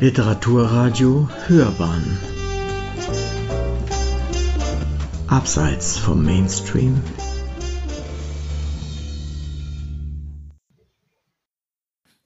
Literaturradio 0.00 1.28
Hörbahn 1.46 2.02
Abseits 5.26 5.98
vom 5.98 6.24
Mainstream 6.24 7.02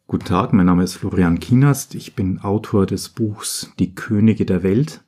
Guten 0.06 0.24
Tag, 0.24 0.52
mein 0.52 0.66
Name 0.66 0.84
ist 0.84 0.94
Florian 0.94 1.40
Kienast. 1.40 1.96
Ich 1.96 2.14
bin 2.14 2.38
Autor 2.38 2.86
des 2.86 3.08
Buchs 3.08 3.72
Die 3.80 3.96
Könige 3.96 4.46
der 4.46 4.62
Welt, 4.62 5.02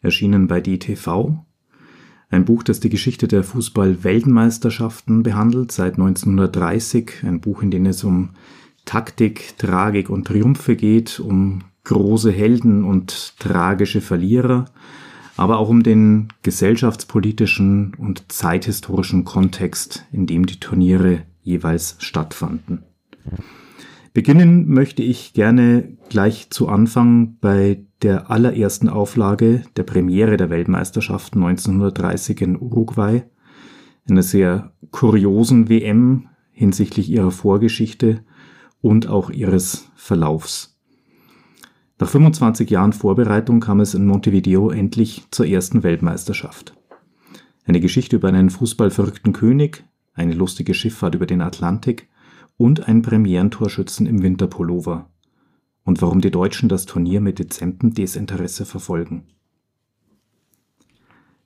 erschienen 0.00 0.46
bei 0.46 0.60
DTV. 0.60 1.44
Ein 2.30 2.44
Buch, 2.44 2.62
das 2.62 2.78
die 2.78 2.88
Geschichte 2.88 3.26
der 3.26 3.42
Fußball-Weltmeisterschaften 3.42 5.24
behandelt, 5.24 5.72
seit 5.72 5.94
1930. 5.94 7.24
Ein 7.24 7.40
Buch, 7.40 7.62
in 7.62 7.72
dem 7.72 7.84
es 7.84 8.04
um 8.04 8.30
Taktik, 8.84 9.58
Tragik 9.58 10.08
und 10.08 10.28
Triumphe 10.28 10.76
geht, 10.76 11.18
um 11.18 11.64
große 11.86 12.32
Helden 12.32 12.84
und 12.84 13.38
tragische 13.38 14.00
Verlierer, 14.00 14.66
aber 15.36 15.58
auch 15.58 15.68
um 15.68 15.82
den 15.82 16.28
gesellschaftspolitischen 16.42 17.94
und 17.94 18.30
zeithistorischen 18.30 19.24
Kontext, 19.24 20.04
in 20.12 20.26
dem 20.26 20.46
die 20.46 20.58
Turniere 20.58 21.22
jeweils 21.42 21.96
stattfanden. 22.00 22.82
Beginnen 24.12 24.68
möchte 24.68 25.02
ich 25.02 25.32
gerne 25.32 25.96
gleich 26.08 26.50
zu 26.50 26.68
Anfang 26.68 27.36
bei 27.40 27.84
der 28.02 28.30
allerersten 28.30 28.88
Auflage 28.88 29.62
der 29.76 29.82
Premiere 29.84 30.36
der 30.36 30.50
Weltmeisterschaft 30.50 31.34
1930 31.34 32.40
in 32.40 32.60
Uruguay, 32.60 33.22
einer 34.08 34.22
sehr 34.22 34.72
kuriosen 34.90 35.68
WM 35.68 36.28
hinsichtlich 36.50 37.10
ihrer 37.10 37.30
Vorgeschichte 37.30 38.24
und 38.80 39.06
auch 39.06 39.30
ihres 39.30 39.90
Verlaufs. 39.94 40.75
Nach 41.98 42.08
25 42.08 42.68
Jahren 42.68 42.92
Vorbereitung 42.92 43.60
kam 43.60 43.80
es 43.80 43.94
in 43.94 44.06
Montevideo 44.06 44.70
endlich 44.70 45.24
zur 45.30 45.46
ersten 45.46 45.82
Weltmeisterschaft. 45.82 46.74
Eine 47.64 47.80
Geschichte 47.80 48.16
über 48.16 48.28
einen 48.28 48.50
fußballverrückten 48.50 49.32
König, 49.32 49.84
eine 50.12 50.34
lustige 50.34 50.74
Schifffahrt 50.74 51.14
über 51.14 51.26
den 51.26 51.40
Atlantik 51.40 52.08
und 52.58 52.86
einen 52.86 53.00
Premierentorschützen 53.00 54.06
im 54.06 54.22
Winterpullover. 54.22 55.08
Und 55.84 56.02
warum 56.02 56.20
die 56.20 56.30
Deutschen 56.30 56.68
das 56.68 56.84
Turnier 56.84 57.20
mit 57.20 57.38
dezemtem 57.38 57.94
Desinteresse 57.94 58.66
verfolgen. 58.66 59.28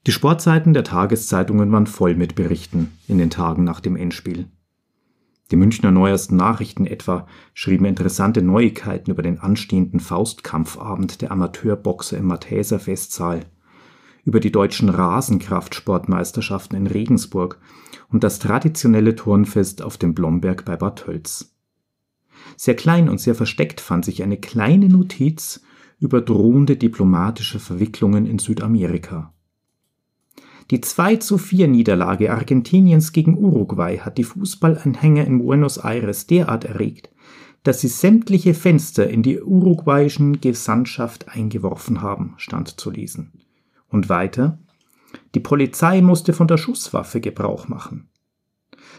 Die 0.06 0.12
Sportseiten 0.12 0.72
der 0.72 0.82
Tageszeitungen 0.82 1.70
waren 1.70 1.86
voll 1.86 2.14
mit 2.14 2.34
Berichten 2.34 2.90
in 3.06 3.18
den 3.18 3.30
Tagen 3.30 3.64
nach 3.64 3.80
dem 3.80 3.96
Endspiel. 3.96 4.48
Die 5.50 5.56
Münchner 5.56 5.90
Neuesten 5.90 6.36
Nachrichten 6.36 6.86
etwa 6.86 7.26
schrieben 7.54 7.84
interessante 7.86 8.40
Neuigkeiten 8.40 9.10
über 9.10 9.22
den 9.22 9.40
anstehenden 9.40 9.98
Faustkampfabend 9.98 11.22
der 11.22 11.32
Amateurboxer 11.32 12.18
im 12.18 12.26
Mathäser 12.26 12.78
Festsaal, 12.78 13.46
über 14.24 14.38
die 14.38 14.52
deutschen 14.52 14.88
Rasenkraftsportmeisterschaften 14.88 16.76
in 16.76 16.86
Regensburg 16.86 17.58
und 18.08 18.22
das 18.22 18.38
traditionelle 18.38 19.16
Turnfest 19.16 19.82
auf 19.82 19.98
dem 19.98 20.14
Blomberg 20.14 20.64
bei 20.64 20.76
Bad 20.76 21.00
Tölz. 21.00 21.56
Sehr 22.56 22.76
klein 22.76 23.08
und 23.08 23.20
sehr 23.20 23.34
versteckt 23.34 23.80
fand 23.80 24.04
sich 24.04 24.22
eine 24.22 24.36
kleine 24.36 24.88
Notiz 24.88 25.62
über 25.98 26.20
drohende 26.20 26.76
diplomatische 26.76 27.58
Verwicklungen 27.58 28.26
in 28.26 28.38
Südamerika. 28.38 29.34
Die 30.70 30.80
2 30.80 31.16
zu 31.16 31.36
4 31.36 31.66
Niederlage 31.66 32.32
Argentiniens 32.32 33.12
gegen 33.12 33.36
Uruguay 33.36 33.98
hat 33.98 34.18
die 34.18 34.24
Fußballanhänger 34.24 35.24
in 35.24 35.38
Buenos 35.38 35.78
Aires 35.78 36.28
derart 36.28 36.64
erregt, 36.64 37.10
dass 37.64 37.80
sie 37.80 37.88
sämtliche 37.88 38.54
Fenster 38.54 39.10
in 39.10 39.24
die 39.24 39.40
uruguayischen 39.40 40.40
Gesandtschaft 40.40 41.28
eingeworfen 41.28 42.02
haben, 42.02 42.34
stand 42.36 42.80
zu 42.80 42.90
lesen. 42.90 43.32
Und 43.88 44.08
weiter, 44.08 44.58
die 45.34 45.40
Polizei 45.40 46.00
musste 46.02 46.32
von 46.32 46.46
der 46.46 46.56
Schusswaffe 46.56 47.20
Gebrauch 47.20 47.66
machen. 47.66 48.08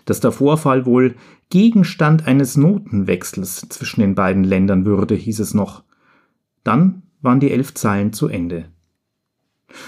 Dass 0.04 0.20
der 0.20 0.34
Vorfall 0.34 0.86
wohl 0.86 1.16
Gegenstand 1.50 2.28
eines 2.28 2.58
Notenwechsels 2.58 3.68
zwischen 3.70 4.02
den 4.02 4.14
beiden 4.14 4.44
Ländern 4.44 4.86
würde, 4.86 5.16
hieß 5.16 5.40
es 5.40 5.54
noch. 5.54 5.84
Dann 6.66 7.04
waren 7.22 7.40
die 7.40 7.52
elf 7.52 7.74
Zeilen 7.76 8.12
zu 8.12 8.28
Ende. 8.28 8.66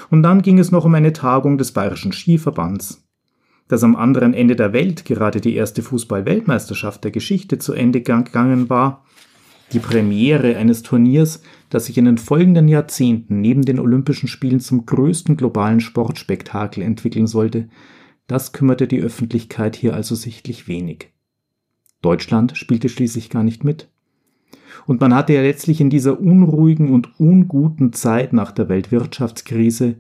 Und 0.09 0.23
dann 0.23 0.41
ging 0.41 0.59
es 0.59 0.71
noch 0.71 0.85
um 0.85 0.95
eine 0.95 1.13
Tagung 1.13 1.57
des 1.57 1.71
Bayerischen 1.71 2.11
Skiverbands. 2.11 3.07
Dass 3.67 3.83
am 3.83 3.95
anderen 3.95 4.33
Ende 4.33 4.55
der 4.55 4.73
Welt 4.73 5.05
gerade 5.05 5.41
die 5.41 5.55
erste 5.55 5.81
Fußball-Weltmeisterschaft 5.81 7.03
der 7.03 7.11
Geschichte 7.11 7.57
zu 7.59 7.73
Ende 7.73 8.01
gegangen 8.01 8.69
war, 8.69 9.05
die 9.71 9.79
Premiere 9.79 10.57
eines 10.57 10.83
Turniers, 10.83 11.41
das 11.69 11.85
sich 11.85 11.97
in 11.97 12.05
den 12.05 12.17
folgenden 12.17 12.67
Jahrzehnten 12.67 13.41
neben 13.41 13.63
den 13.63 13.79
Olympischen 13.79 14.27
Spielen 14.27 14.59
zum 14.59 14.85
größten 14.85 15.38
globalen 15.38 15.79
Sportspektakel 15.79 16.83
entwickeln 16.83 17.27
sollte, 17.27 17.69
das 18.27 18.53
kümmerte 18.53 18.88
die 18.88 19.01
Öffentlichkeit 19.01 19.75
hier 19.75 19.95
also 19.95 20.15
sichtlich 20.15 20.67
wenig. 20.67 21.11
Deutschland 22.01 22.57
spielte 22.57 22.89
schließlich 22.89 23.29
gar 23.29 23.44
nicht 23.44 23.63
mit. 23.63 23.89
Und 24.85 24.99
man 25.01 25.13
hatte 25.13 25.33
ja 25.33 25.41
letztlich 25.41 25.79
in 25.79 25.89
dieser 25.89 26.19
unruhigen 26.19 26.91
und 26.91 27.19
unguten 27.19 27.94
Zeit 27.94 28.33
nach 28.33 28.51
der 28.51 28.69
Weltwirtschaftskrise 28.69 29.95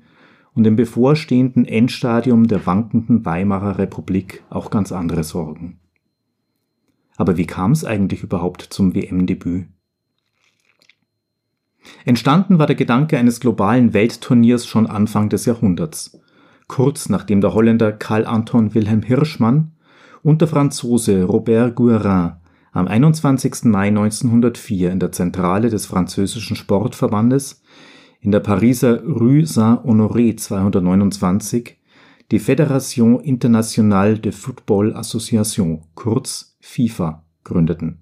und 0.53 0.67
im 0.67 0.75
bevorstehenden 0.75 1.65
Endstadium 1.65 2.47
der 2.47 2.65
wankenden 2.65 3.25
Weimarer 3.25 3.77
Republik 3.77 4.43
auch 4.49 4.69
ganz 4.69 4.91
andere 4.91 5.23
Sorgen. 5.23 5.79
Aber 7.15 7.37
wie 7.37 7.45
kam 7.45 7.71
es 7.71 7.85
eigentlich 7.85 8.23
überhaupt 8.23 8.61
zum 8.61 8.95
WM-Debüt? 8.95 9.67
Entstanden 12.05 12.59
war 12.59 12.67
der 12.67 12.75
Gedanke 12.75 13.17
eines 13.17 13.39
globalen 13.39 13.93
Weltturniers 13.93 14.65
schon 14.65 14.87
Anfang 14.87 15.29
des 15.29 15.45
Jahrhunderts, 15.45 16.19
kurz 16.67 17.09
nachdem 17.09 17.41
der 17.41 17.53
Holländer 17.53 17.91
Karl 17.91 18.25
Anton 18.25 18.73
Wilhelm 18.73 19.03
Hirschmann 19.03 19.73
und 20.21 20.41
der 20.41 20.47
Franzose 20.47 21.23
Robert 21.23 21.77
Guérin 21.77 22.37
am 22.73 22.87
21. 22.87 23.65
Mai 23.65 23.87
1904 23.89 24.91
in 24.91 24.99
der 24.99 25.11
Zentrale 25.11 25.69
des 25.69 25.85
französischen 25.85 26.55
Sportverbandes 26.55 27.61
in 28.19 28.31
der 28.31 28.39
Pariser 28.39 29.03
Rue 29.03 29.45
Saint-Honoré 29.45 30.35
229 30.35 31.77
die 32.31 32.39
Fédération 32.39 33.19
Internationale 33.19 34.17
de 34.17 34.31
Football 34.31 34.95
Association, 34.95 35.83
kurz 35.93 36.57
FIFA, 36.61 37.23
gründeten. 37.43 37.99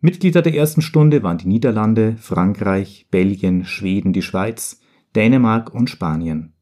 Mitglieder 0.00 0.42
der 0.42 0.54
ersten 0.54 0.82
Stunde 0.82 1.22
waren 1.22 1.38
die 1.38 1.46
Niederlande, 1.46 2.16
Frankreich, 2.18 3.06
Belgien, 3.10 3.64
Schweden, 3.64 4.12
die 4.12 4.22
Schweiz, 4.22 4.80
Dänemark 5.14 5.72
und 5.72 5.88
Spanien. 5.88 6.54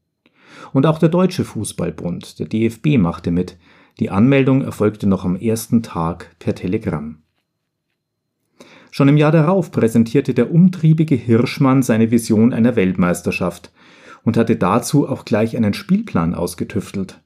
Und 0.71 0.85
auch 0.85 0.99
der 0.99 1.09
Deutsche 1.09 1.45
Fußballbund, 1.45 2.37
der 2.37 2.47
DFB, 2.47 2.99
machte 2.99 3.31
mit, 3.31 3.57
die 3.99 4.09
Anmeldung 4.09 4.61
erfolgte 4.61 5.07
noch 5.07 5.25
am 5.25 5.35
ersten 5.35 5.83
Tag 5.83 6.35
per 6.39 6.55
Telegramm. 6.55 7.17
Schon 8.91 9.09
im 9.09 9.17
Jahr 9.17 9.31
darauf 9.31 9.71
präsentierte 9.71 10.33
der 10.33 10.51
umtriebige 10.51 11.15
Hirschmann 11.15 11.83
seine 11.83 12.09
Vision 12.09 12.53
einer 12.53 12.75
Weltmeisterschaft 12.75 13.71
und 14.23 14.37
hatte 14.37 14.55
dazu 14.55 15.07
auch 15.07 15.25
gleich 15.25 15.55
einen 15.55 15.73
Spielplan 15.73 16.33
ausgetüftelt. 16.33 17.21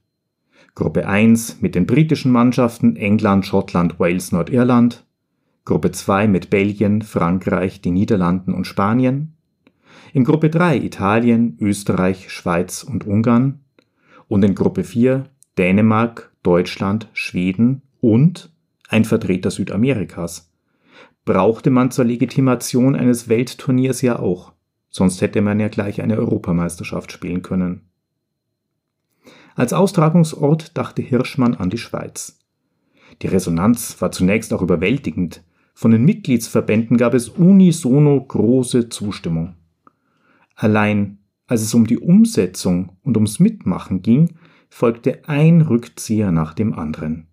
Gruppe 0.74 1.06
1 1.06 1.60
mit 1.60 1.74
den 1.74 1.86
britischen 1.86 2.32
Mannschaften 2.32 2.96
England, 2.96 3.46
Schottland, 3.46 4.00
Wales, 4.00 4.32
Nordirland, 4.32 5.04
Gruppe 5.64 5.92
2 5.92 6.26
mit 6.28 6.50
Belgien, 6.50 7.02
Frankreich, 7.02 7.80
den 7.80 7.94
Niederlanden 7.94 8.52
und 8.52 8.66
Spanien, 8.66 9.34
in 10.12 10.24
Gruppe 10.24 10.50
3 10.50 10.78
Italien, 10.78 11.56
Österreich, 11.60 12.30
Schweiz 12.30 12.82
und 12.82 13.06
Ungarn 13.06 13.60
und 14.28 14.44
in 14.44 14.54
Gruppe 14.54 14.84
4 14.84 15.24
Dänemark, 15.56 16.33
Deutschland, 16.44 17.08
Schweden 17.12 17.82
und 18.00 18.52
ein 18.88 19.04
Vertreter 19.04 19.50
Südamerikas. 19.50 20.52
Brauchte 21.24 21.70
man 21.70 21.90
zur 21.90 22.04
Legitimation 22.04 22.94
eines 22.94 23.28
Weltturniers 23.28 24.02
ja 24.02 24.20
auch, 24.20 24.52
sonst 24.90 25.20
hätte 25.20 25.42
man 25.42 25.58
ja 25.58 25.66
gleich 25.66 26.00
eine 26.00 26.16
Europameisterschaft 26.16 27.10
spielen 27.10 27.42
können. 27.42 27.88
Als 29.56 29.72
Austragungsort 29.72 30.76
dachte 30.78 31.02
Hirschmann 31.02 31.54
an 31.54 31.70
die 31.70 31.78
Schweiz. 31.78 32.38
Die 33.22 33.26
Resonanz 33.28 34.00
war 34.00 34.12
zunächst 34.12 34.52
auch 34.52 34.62
überwältigend. 34.62 35.42
Von 35.74 35.90
den 35.90 36.04
Mitgliedsverbänden 36.04 36.96
gab 36.96 37.14
es 37.14 37.28
unisono 37.28 38.22
große 38.22 38.88
Zustimmung. 38.90 39.56
Allein 40.54 41.18
als 41.46 41.62
es 41.62 41.74
um 41.74 41.86
die 41.86 41.98
Umsetzung 41.98 42.96
und 43.02 43.16
ums 43.16 43.38
Mitmachen 43.38 44.02
ging, 44.02 44.30
folgte 44.74 45.28
ein 45.28 45.60
Rückzieher 45.60 46.32
nach 46.32 46.52
dem 46.52 46.72
anderen. 46.72 47.28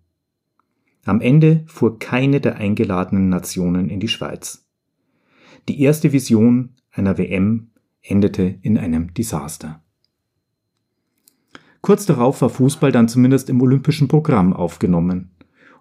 Am 1.04 1.20
Ende 1.20 1.64
fuhr 1.66 1.98
keine 1.98 2.40
der 2.40 2.54
eingeladenen 2.58 3.30
Nationen 3.30 3.90
in 3.90 3.98
die 3.98 4.06
Schweiz. 4.06 4.64
Die 5.68 5.80
erste 5.80 6.12
Vision 6.12 6.76
einer 6.92 7.18
WM 7.18 7.72
endete 8.00 8.60
in 8.62 8.78
einem 8.78 9.12
Desaster. 9.14 9.82
Kurz 11.80 12.06
darauf 12.06 12.40
war 12.42 12.48
Fußball 12.48 12.92
dann 12.92 13.08
zumindest 13.08 13.50
im 13.50 13.60
olympischen 13.60 14.06
Programm 14.06 14.52
aufgenommen. 14.52 15.32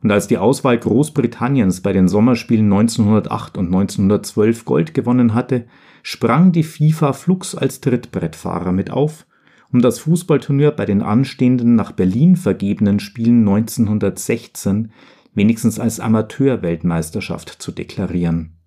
Und 0.02 0.10
als 0.10 0.26
die 0.26 0.40
Auswahl 0.40 0.80
Großbritanniens 0.80 1.82
bei 1.82 1.94
den 1.94 2.08
Sommerspielen 2.08 2.74
1908 2.74 3.60
und 3.60 3.68
1912 3.68 4.66
Gold 4.66 4.94
gewonnen 4.96 5.36
hatte, 5.36 5.68
sprang 6.02 6.54
die 6.54 6.64
FIFA 6.64 7.14
Flux 7.14 7.54
als 7.54 7.82
Trittbrettfahrer 7.82 8.72
mit 8.72 8.90
auf, 8.90 9.28
um 9.72 9.82
das 9.82 10.00
Fußballturnier 10.00 10.72
bei 10.72 10.86
den 10.86 11.02
anstehenden 11.02 11.76
nach 11.76 11.92
Berlin 11.92 12.36
vergebenen 12.36 13.00
Spielen 13.00 13.48
1916 13.48 14.92
wenigstens 15.34 15.80
als 15.80 16.00
Amateurweltmeisterschaft 16.00 17.50
zu 17.50 17.72
deklarieren. 17.72 18.58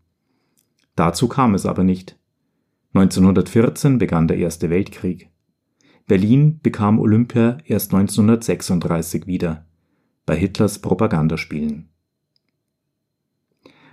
Dazu 0.97 1.29
kam 1.29 1.55
es 1.55 1.67
aber 1.67 1.85
nicht. 1.85 2.19
1914 2.95 3.99
begann 3.99 4.29
der 4.29 4.39
Erste 4.39 4.71
Weltkrieg. 4.71 5.29
Berlin 6.07 6.61
bekam 6.63 6.99
Olympia 6.99 7.59
erst 7.65 7.93
1936 7.93 9.27
wieder 9.27 9.67
bei 10.27 10.37
Hitlers 10.37 10.79
Propagandaspielen. 10.79 11.89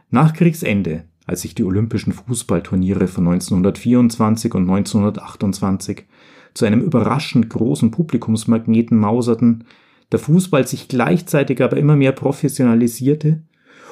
Nach 0.10 0.34
Kriegsende, 0.34 1.06
als 1.26 1.42
sich 1.42 1.56
die 1.56 1.64
Olympischen 1.64 2.14
Fußballturniere 2.14 3.08
von 3.08 3.28
1924 3.28 4.54
und 4.54 4.70
1928 4.70 6.06
zu 6.54 6.66
einem 6.66 6.82
überraschend 6.82 7.50
großen 7.50 7.92
Publikumsmagneten 7.92 8.98
mauserten, 8.98 9.66
der 10.12 10.20
Fußball 10.20 10.68
sich 10.68 10.88
gleichzeitig 10.88 11.62
aber 11.62 11.78
immer 11.78 11.96
mehr 11.96 12.12
professionalisierte 12.12 13.42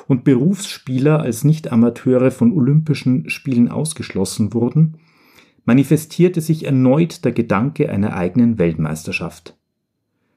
und 0.07 0.23
Berufsspieler 0.23 1.19
als 1.21 1.43
Nicht-Amateure 1.43 2.31
von 2.31 2.51
Olympischen 2.51 3.29
Spielen 3.29 3.69
ausgeschlossen 3.69 4.53
wurden, 4.53 4.97
manifestierte 5.65 6.41
sich 6.41 6.65
erneut 6.65 7.23
der 7.25 7.31
Gedanke 7.31 7.89
einer 7.89 8.15
eigenen 8.15 8.57
Weltmeisterschaft. 8.57 9.55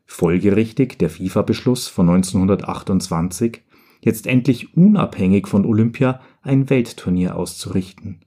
Folgerichtig 0.04 0.98
der 0.98 1.08
FIFA-Beschluss 1.08 1.88
von 1.88 2.10
1928, 2.10 3.62
jetzt 4.02 4.26
endlich 4.26 4.76
unabhängig 4.76 5.48
von 5.48 5.64
Olympia 5.64 6.20
ein 6.42 6.68
Weltturnier 6.68 7.34
auszurichten. 7.34 8.20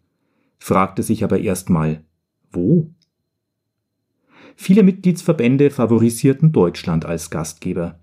Fragte 0.57 1.03
sich 1.03 1.23
aber 1.23 1.39
erstmal, 1.39 2.03
wo? 2.51 2.89
Viele 4.55 4.83
Mitgliedsverbände 4.83 5.69
favorisierten 5.69 6.51
Deutschland 6.51 7.05
als 7.05 7.29
Gastgeber. 7.29 7.99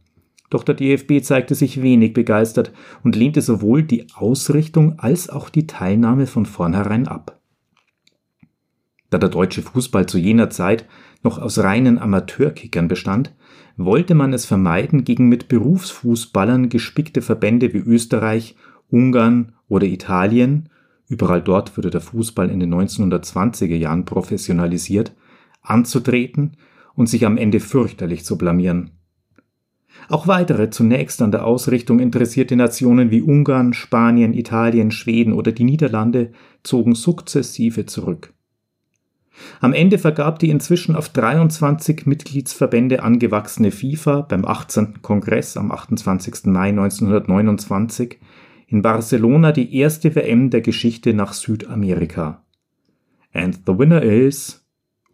Doch 0.51 0.65
der 0.65 0.75
DFB 0.75 1.23
zeigte 1.23 1.55
sich 1.55 1.81
wenig 1.81 2.13
begeistert 2.13 2.73
und 3.03 3.17
lehnte 3.17 3.41
sowohl 3.41 3.83
die 3.83 4.07
Ausrichtung 4.15 4.99
als 4.99 5.31
auch 5.31 5.49
die 5.49 5.67
Teilnahme 5.67 6.27
von 6.27 6.45
vornherein 6.45 7.09
ab. 7.09 7.41
Da 9.09 9.19
der 9.19 9.31
deutsche 9.31 9.63
Fußball 9.63 10.07
zu 10.07 10.19
jener 10.19 10.51
Zeit 10.51 10.87
noch 11.23 11.39
aus 11.39 11.59
reinen 11.59 11.99
Amateurkickern 11.99 12.89
bestand, 12.89 13.35
wollte 13.77 14.15
man 14.15 14.33
es 14.33 14.45
vermeiden, 14.45 15.05
gegen 15.05 15.29
mit 15.29 15.49
Berufsfußballern 15.49 16.69
gespickte 16.69 17.23
Verbände 17.23 17.73
wie 17.73 17.79
Österreich, 17.79 18.57
Ungarn 18.91 19.53
oder 19.69 19.87
Italien, 19.87 20.69
überall 21.09 21.43
dort 21.43 21.77
wurde 21.77 21.91
der 21.91 22.01
Fußball 22.01 22.51
in 22.51 22.61
den 22.61 22.75
1920er 22.75 23.77
Jahren 23.77 24.05
professionalisiert, 24.05 25.13
anzutreten 25.63 26.57
und 26.95 27.09
sich 27.09 27.25
am 27.25 27.37
Ende 27.37 27.61
fürchterlich 27.61 28.25
zu 28.25 28.37
blamieren. 28.37 28.91
Auch 30.09 30.27
weitere 30.27 30.71
zunächst 30.71 31.23
an 31.23 31.31
der 31.31 31.45
Ausrichtung 31.47 32.01
interessierte 32.01 32.57
Nationen 32.57 33.11
wie 33.11 33.23
Ungarn, 33.23 33.73
Spanien, 33.73 34.35
Italien, 34.35 34.91
Schweden 34.91 35.33
oder 35.33 35.53
die 35.53 35.65
Niederlande 35.65 36.33
zogen 36.63 36.95
sukzessive 36.95 37.87
zurück. 37.87 38.33
Am 39.61 39.73
Ende 39.73 39.99
vergab 39.99 40.39
die 40.39 40.51
inzwischen 40.51 40.95
auf 40.95 41.09
23 41.09 42.07
Mitgliedsverbände 42.07 43.03
angewachsene 43.03 43.71
FIFA 43.71 44.23
beim 44.23 44.45
18. 44.45 45.01
Kongress 45.03 45.57
am 45.57 45.71
28. 45.71 46.47
Mai 46.47 46.69
1929 46.69 48.19
in 48.67 48.83
Barcelona 48.83 49.53
die 49.53 49.77
erste 49.77 50.15
WM 50.15 50.51
der 50.51 50.61
Geschichte 50.61 51.15
nach 51.15 51.33
Südamerika. 51.33 52.45
And 53.33 53.61
the 53.67 53.79
winner 53.79 54.03
is 54.03 54.62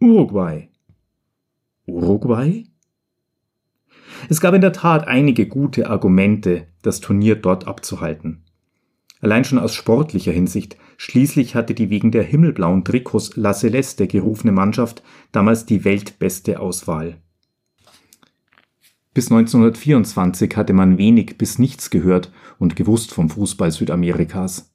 Uruguay. 0.01 0.69
Uruguay? 1.85 2.65
Es 4.29 4.39
gab 4.39 4.53
in 4.53 4.61
der 4.61 4.71
Tat 4.71 5.05
einige 5.09 5.45
gute 5.45 5.89
Argumente, 5.89 6.67
das 6.81 7.01
Turnier 7.01 7.35
dort 7.35 7.67
abzuhalten. 7.67 8.45
Allein 9.19 9.43
schon 9.43 9.59
aus 9.59 9.73
sportlicher 9.73 10.31
Hinsicht, 10.31 10.77
schließlich 10.95 11.53
hatte 11.53 11.73
die 11.73 11.89
wegen 11.89 12.11
der 12.11 12.23
himmelblauen 12.23 12.85
Trikots 12.85 13.35
La 13.35 13.53
Celeste 13.53 14.07
gerufene 14.07 14.53
Mannschaft 14.53 15.03
damals 15.33 15.65
die 15.65 15.83
weltbeste 15.83 16.61
Auswahl. 16.61 17.17
Bis 19.13 19.29
1924 19.29 20.55
hatte 20.55 20.71
man 20.71 20.97
wenig 20.97 21.37
bis 21.37 21.59
nichts 21.59 21.89
gehört 21.89 22.31
und 22.57 22.77
gewusst 22.77 23.13
vom 23.13 23.29
Fußball 23.29 23.71
Südamerikas. 23.71 24.68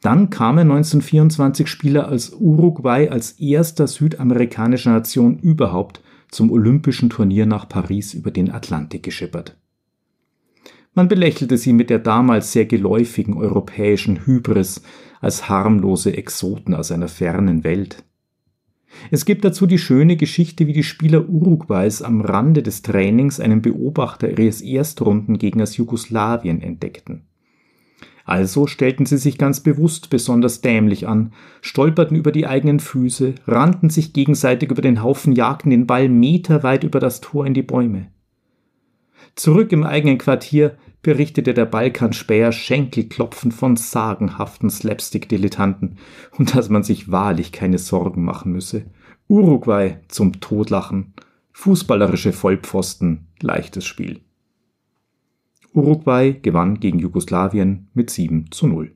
Dann 0.00 0.30
kamen 0.30 0.70
1924 0.70 1.66
Spieler 1.66 2.08
als 2.08 2.32
Uruguay 2.32 3.08
als 3.08 3.32
erster 3.32 3.86
südamerikanischer 3.86 4.92
Nation 4.92 5.38
überhaupt 5.38 6.00
zum 6.30 6.52
Olympischen 6.52 7.10
Turnier 7.10 7.46
nach 7.46 7.68
Paris 7.68 8.14
über 8.14 8.30
den 8.30 8.50
Atlantik 8.50 9.02
geschippert. 9.02 9.56
Man 10.94 11.08
belächelte 11.08 11.56
sie 11.56 11.72
mit 11.72 11.90
der 11.90 11.98
damals 11.98 12.52
sehr 12.52 12.66
geläufigen 12.66 13.34
europäischen 13.34 14.26
Hybris 14.26 14.82
als 15.20 15.48
harmlose 15.48 16.16
Exoten 16.16 16.74
aus 16.74 16.90
einer 16.90 17.08
fernen 17.08 17.64
Welt. 17.64 18.04
Es 19.10 19.24
gibt 19.24 19.44
dazu 19.44 19.66
die 19.66 19.78
schöne 19.78 20.16
Geschichte, 20.16 20.66
wie 20.66 20.72
die 20.72 20.82
Spieler 20.82 21.28
Uruguays 21.28 22.02
am 22.02 22.20
Rande 22.20 22.62
des 22.62 22.82
Trainings 22.82 23.38
einen 23.38 23.62
Beobachter 23.62 24.30
ihres 24.30 24.60
Erstrundengegners 24.60 25.76
Jugoslawien 25.76 26.62
entdeckten. 26.62 27.27
Also 28.28 28.66
stellten 28.66 29.06
sie 29.06 29.16
sich 29.16 29.38
ganz 29.38 29.60
bewusst 29.60 30.10
besonders 30.10 30.60
dämlich 30.60 31.08
an, 31.08 31.32
stolperten 31.62 32.14
über 32.14 32.30
die 32.30 32.46
eigenen 32.46 32.78
Füße, 32.78 33.36
rannten 33.46 33.88
sich 33.88 34.12
gegenseitig 34.12 34.70
über 34.70 34.82
den 34.82 35.02
Haufen, 35.02 35.32
jagten 35.32 35.70
den 35.70 35.86
Ball 35.86 36.10
meterweit 36.10 36.84
über 36.84 37.00
das 37.00 37.22
Tor 37.22 37.46
in 37.46 37.54
die 37.54 37.62
Bäume. 37.62 38.08
Zurück 39.34 39.72
im 39.72 39.82
eigenen 39.82 40.18
Quartier 40.18 40.76
berichtete 41.00 41.54
der 41.54 41.64
Balkanspäher 41.64 42.52
Schenkelklopfen 42.52 43.50
von 43.50 43.76
sagenhaften 43.76 44.68
Slapstick-Dilettanten 44.68 45.96
und 46.36 46.54
dass 46.54 46.68
man 46.68 46.82
sich 46.82 47.10
wahrlich 47.10 47.50
keine 47.50 47.78
Sorgen 47.78 48.24
machen 48.24 48.52
müsse. 48.52 48.84
Uruguay 49.26 50.00
zum 50.08 50.38
Todlachen, 50.40 51.14
fußballerische 51.52 52.34
Vollpfosten, 52.34 53.28
leichtes 53.40 53.86
Spiel. 53.86 54.20
Uruguay 55.78 56.32
gewann 56.32 56.80
gegen 56.80 56.98
Jugoslawien 56.98 57.88
mit 57.94 58.10
7 58.10 58.50
zu 58.50 58.66
0. 58.66 58.92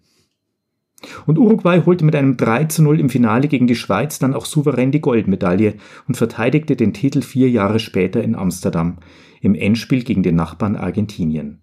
Und 1.26 1.38
Uruguay 1.38 1.82
holte 1.84 2.04
mit 2.04 2.14
einem 2.14 2.36
3 2.36 2.64
zu 2.64 2.82
0 2.82 3.00
im 3.00 3.08
Finale 3.08 3.48
gegen 3.48 3.66
die 3.66 3.74
Schweiz 3.74 4.18
dann 4.18 4.34
auch 4.34 4.44
souverän 4.44 4.92
die 4.92 5.00
Goldmedaille 5.00 5.74
und 6.06 6.16
verteidigte 6.16 6.76
den 6.76 6.92
Titel 6.92 7.22
vier 7.22 7.50
Jahre 7.50 7.78
später 7.78 8.22
in 8.22 8.34
Amsterdam 8.34 8.98
im 9.40 9.54
Endspiel 9.54 10.04
gegen 10.04 10.22
den 10.22 10.36
Nachbarn 10.36 10.76
Argentinien. 10.76 11.60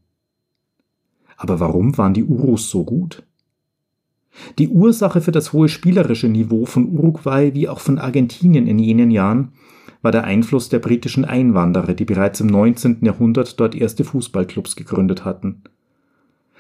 Aber 1.37 1.59
warum 1.59 1.97
waren 1.97 2.13
die 2.13 2.25
Urus 2.25 2.69
so 2.69 2.83
gut? 2.83 3.23
Die 4.57 4.67
Ursache 4.67 5.21
für 5.21 5.31
das 5.31 5.53
hohe 5.53 5.69
spielerische 5.69 6.27
Niveau 6.27 6.65
von 6.65 6.89
Uruguay 6.89 7.53
wie 7.53 7.69
auch 7.69 7.79
von 7.79 7.97
Argentinien 7.97 8.67
in 8.67 8.79
jenen 8.79 9.11
Jahren 9.11 9.53
war 10.01 10.11
der 10.11 10.23
Einfluss 10.23 10.69
der 10.69 10.79
britischen 10.79 11.25
Einwanderer, 11.25 11.93
die 11.93 12.05
bereits 12.05 12.39
im 12.39 12.47
19. 12.47 12.99
Jahrhundert 13.01 13.59
dort 13.59 13.75
erste 13.75 14.03
Fußballclubs 14.03 14.75
gegründet 14.75 15.25
hatten. 15.25 15.63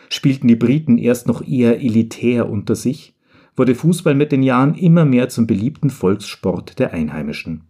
Spielten 0.09 0.47
die 0.47 0.55
Briten 0.55 0.97
erst 0.97 1.27
noch 1.27 1.45
eher 1.47 1.79
elitär 1.81 2.49
unter 2.49 2.75
sich, 2.75 3.15
wurde 3.55 3.75
Fußball 3.75 4.15
mit 4.15 4.31
den 4.31 4.43
Jahren 4.43 4.75
immer 4.75 5.05
mehr 5.05 5.29
zum 5.29 5.45
beliebten 5.45 5.89
Volkssport 5.89 6.79
der 6.79 6.93
Einheimischen. 6.93 7.63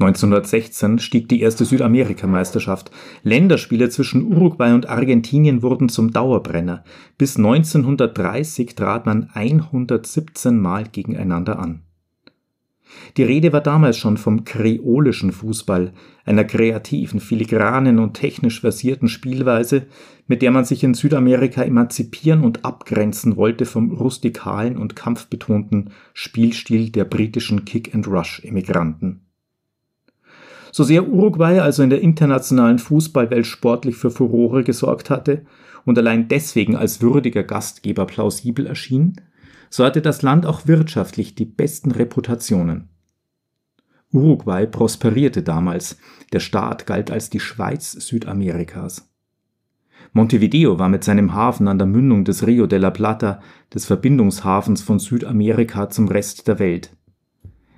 1916 0.00 1.00
stieg 1.00 1.28
die 1.28 1.40
erste 1.40 1.64
Südamerikameisterschaft. 1.64 2.92
Länderspiele 3.24 3.88
zwischen 3.90 4.32
Uruguay 4.32 4.72
und 4.72 4.88
Argentinien 4.88 5.62
wurden 5.62 5.88
zum 5.88 6.12
Dauerbrenner. 6.12 6.84
Bis 7.18 7.36
1930 7.36 8.76
trat 8.76 9.06
man 9.06 9.28
117 9.34 10.56
Mal 10.56 10.84
gegeneinander 10.84 11.58
an. 11.58 11.82
Die 13.16 13.22
Rede 13.22 13.52
war 13.52 13.60
damals 13.60 13.96
schon 13.96 14.16
vom 14.16 14.44
kreolischen 14.44 15.32
Fußball, 15.32 15.92
einer 16.24 16.44
kreativen, 16.44 17.20
filigranen 17.20 17.98
und 17.98 18.14
technisch 18.14 18.60
versierten 18.60 19.08
Spielweise, 19.08 19.86
mit 20.26 20.42
der 20.42 20.50
man 20.50 20.64
sich 20.64 20.84
in 20.84 20.94
Südamerika 20.94 21.62
emanzipieren 21.62 22.44
und 22.44 22.64
abgrenzen 22.64 23.36
wollte 23.36 23.64
vom 23.64 23.92
rustikalen 23.92 24.76
und 24.76 24.94
kampfbetonten 24.94 25.90
Spielstil 26.12 26.90
der 26.90 27.04
britischen 27.04 27.64
Kick-and-Rush-Emigranten. 27.64 29.22
So 30.70 30.84
sehr 30.84 31.08
Uruguay 31.08 31.60
also 31.60 31.82
in 31.82 31.90
der 31.90 32.02
internationalen 32.02 32.78
Fußballwelt 32.78 33.46
sportlich 33.46 33.96
für 33.96 34.10
Furore 34.10 34.64
gesorgt 34.64 35.10
hatte 35.10 35.46
und 35.84 35.98
allein 35.98 36.28
deswegen 36.28 36.76
als 36.76 37.00
würdiger 37.00 37.42
Gastgeber 37.42 38.04
plausibel 38.04 38.66
erschien, 38.66 39.16
so 39.70 39.84
hatte 39.84 40.02
das 40.02 40.22
Land 40.22 40.46
auch 40.46 40.66
wirtschaftlich 40.66 41.34
die 41.34 41.44
besten 41.44 41.90
Reputationen. 41.90 42.88
Uruguay 44.12 44.66
prosperierte 44.66 45.42
damals, 45.42 45.98
der 46.32 46.40
Staat 46.40 46.86
galt 46.86 47.10
als 47.10 47.30
die 47.30 47.40
Schweiz 47.40 47.92
Südamerikas. 47.92 49.08
Montevideo 50.12 50.78
war 50.78 50.88
mit 50.88 51.04
seinem 51.04 51.34
Hafen 51.34 51.68
an 51.68 51.78
der 51.78 51.86
Mündung 51.86 52.24
des 52.24 52.46
Rio 52.46 52.66
de 52.66 52.78
la 52.78 52.90
Plata, 52.90 53.40
des 53.74 53.84
Verbindungshafens 53.84 54.80
von 54.80 54.98
Südamerika 54.98 55.90
zum 55.90 56.08
Rest 56.08 56.48
der 56.48 56.58
Welt. 56.58 56.96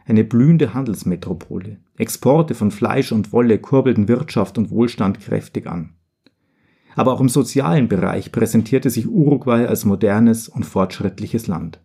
Eine 0.07 0.25
blühende 0.25 0.73
Handelsmetropole. 0.73 1.79
Exporte 1.97 2.55
von 2.55 2.71
Fleisch 2.71 3.13
und 3.13 3.33
Wolle 3.33 3.59
kurbelten 3.59 4.09
Wirtschaft 4.09 4.59
und 4.59 4.71
Wohlstand 4.71 5.21
kräftig 5.21 5.67
an. 5.67 5.95
Aber 6.97 7.13
auch 7.13 7.21
im 7.21 7.29
sozialen 7.29 7.89
Bereich 7.89 8.33
präsentierte 8.33 8.91
sich 8.91 9.09
Uruguay 9.09 9.67
als 9.67 9.85
modernes 9.85 10.49
und 10.49 10.65
fortschrittliches 10.65 11.47
Land. 11.47 11.81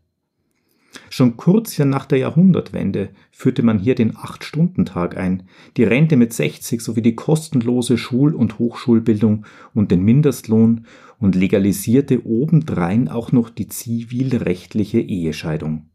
Schon 1.09 1.37
kurz 1.37 1.77
nach 1.79 2.05
der 2.05 2.19
Jahrhundertwende 2.19 3.09
führte 3.31 3.63
man 3.63 3.79
hier 3.79 3.95
den 3.95 4.15
Acht-Stunden-Tag 4.15 5.17
ein, 5.17 5.43
die 5.77 5.83
Rente 5.83 6.15
mit 6.15 6.33
60 6.33 6.81
sowie 6.81 7.01
die 7.01 7.15
kostenlose 7.15 7.97
Schul- 7.97 8.33
und 8.33 8.59
Hochschulbildung 8.59 9.45
und 9.73 9.91
den 9.91 10.03
Mindestlohn 10.03 10.85
und 11.19 11.35
legalisierte 11.35 12.25
obendrein 12.25 13.07
auch 13.07 13.31
noch 13.31 13.49
die 13.49 13.67
zivilrechtliche 13.67 14.99
Ehescheidung. 14.99 15.89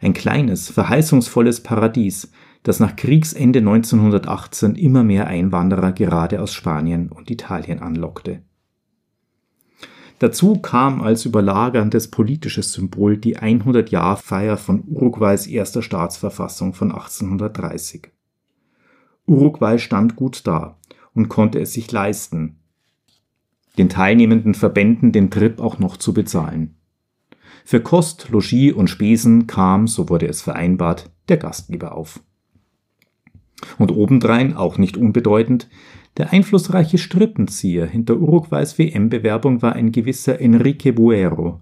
Ein 0.00 0.14
kleines, 0.14 0.70
verheißungsvolles 0.70 1.62
Paradies, 1.62 2.30
das 2.66 2.80
nach 2.80 2.96
Kriegsende 2.96 3.60
1918 3.60 4.74
immer 4.74 5.04
mehr 5.04 5.28
Einwanderer 5.28 5.92
gerade 5.92 6.42
aus 6.42 6.52
Spanien 6.52 7.12
und 7.12 7.30
Italien 7.30 7.78
anlockte. 7.78 8.42
Dazu 10.18 10.56
kam 10.56 11.00
als 11.00 11.24
überlagerndes 11.26 12.10
politisches 12.10 12.72
Symbol 12.72 13.18
die 13.18 13.38
100-Jahr-Feier 13.38 14.56
von 14.56 14.82
Uruguays 14.84 15.46
erster 15.46 15.80
Staatsverfassung 15.80 16.74
von 16.74 16.90
1830. 16.90 18.08
Uruguay 19.28 19.78
stand 19.78 20.16
gut 20.16 20.44
da 20.44 20.76
und 21.14 21.28
konnte 21.28 21.60
es 21.60 21.72
sich 21.72 21.92
leisten, 21.92 22.56
den 23.78 23.88
teilnehmenden 23.88 24.54
Verbänden 24.54 25.12
den 25.12 25.30
Trip 25.30 25.60
auch 25.60 25.78
noch 25.78 25.98
zu 25.98 26.12
bezahlen. 26.12 26.74
Für 27.64 27.80
Kost, 27.80 28.28
Logis 28.30 28.72
und 28.72 28.90
Spesen 28.90 29.46
kam, 29.46 29.86
so 29.86 30.08
wurde 30.08 30.26
es 30.26 30.42
vereinbart, 30.42 31.12
der 31.28 31.36
Gastgeber 31.36 31.94
auf. 31.94 32.20
Und 33.78 33.90
obendrein, 33.90 34.54
auch 34.54 34.78
nicht 34.78 34.96
unbedeutend, 34.96 35.68
der 36.16 36.32
einflussreiche 36.32 36.98
Strippenzieher 36.98 37.86
hinter 37.86 38.16
Uruguays 38.16 38.78
WM-Bewerbung 38.78 39.62
war 39.62 39.74
ein 39.74 39.92
gewisser 39.92 40.40
Enrique 40.40 40.92
Buero, 40.92 41.60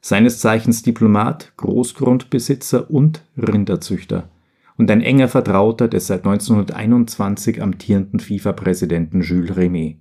seines 0.00 0.38
Zeichens 0.38 0.82
Diplomat, 0.82 1.52
Großgrundbesitzer 1.56 2.90
und 2.90 3.22
Rinderzüchter 3.36 4.30
und 4.76 4.90
ein 4.90 5.00
enger 5.00 5.28
Vertrauter 5.28 5.88
des 5.88 6.06
seit 6.06 6.24
1921 6.24 7.62
amtierenden 7.62 8.20
FIFA-Präsidenten 8.20 9.22
Jules 9.22 9.56
Rimet. 9.56 9.98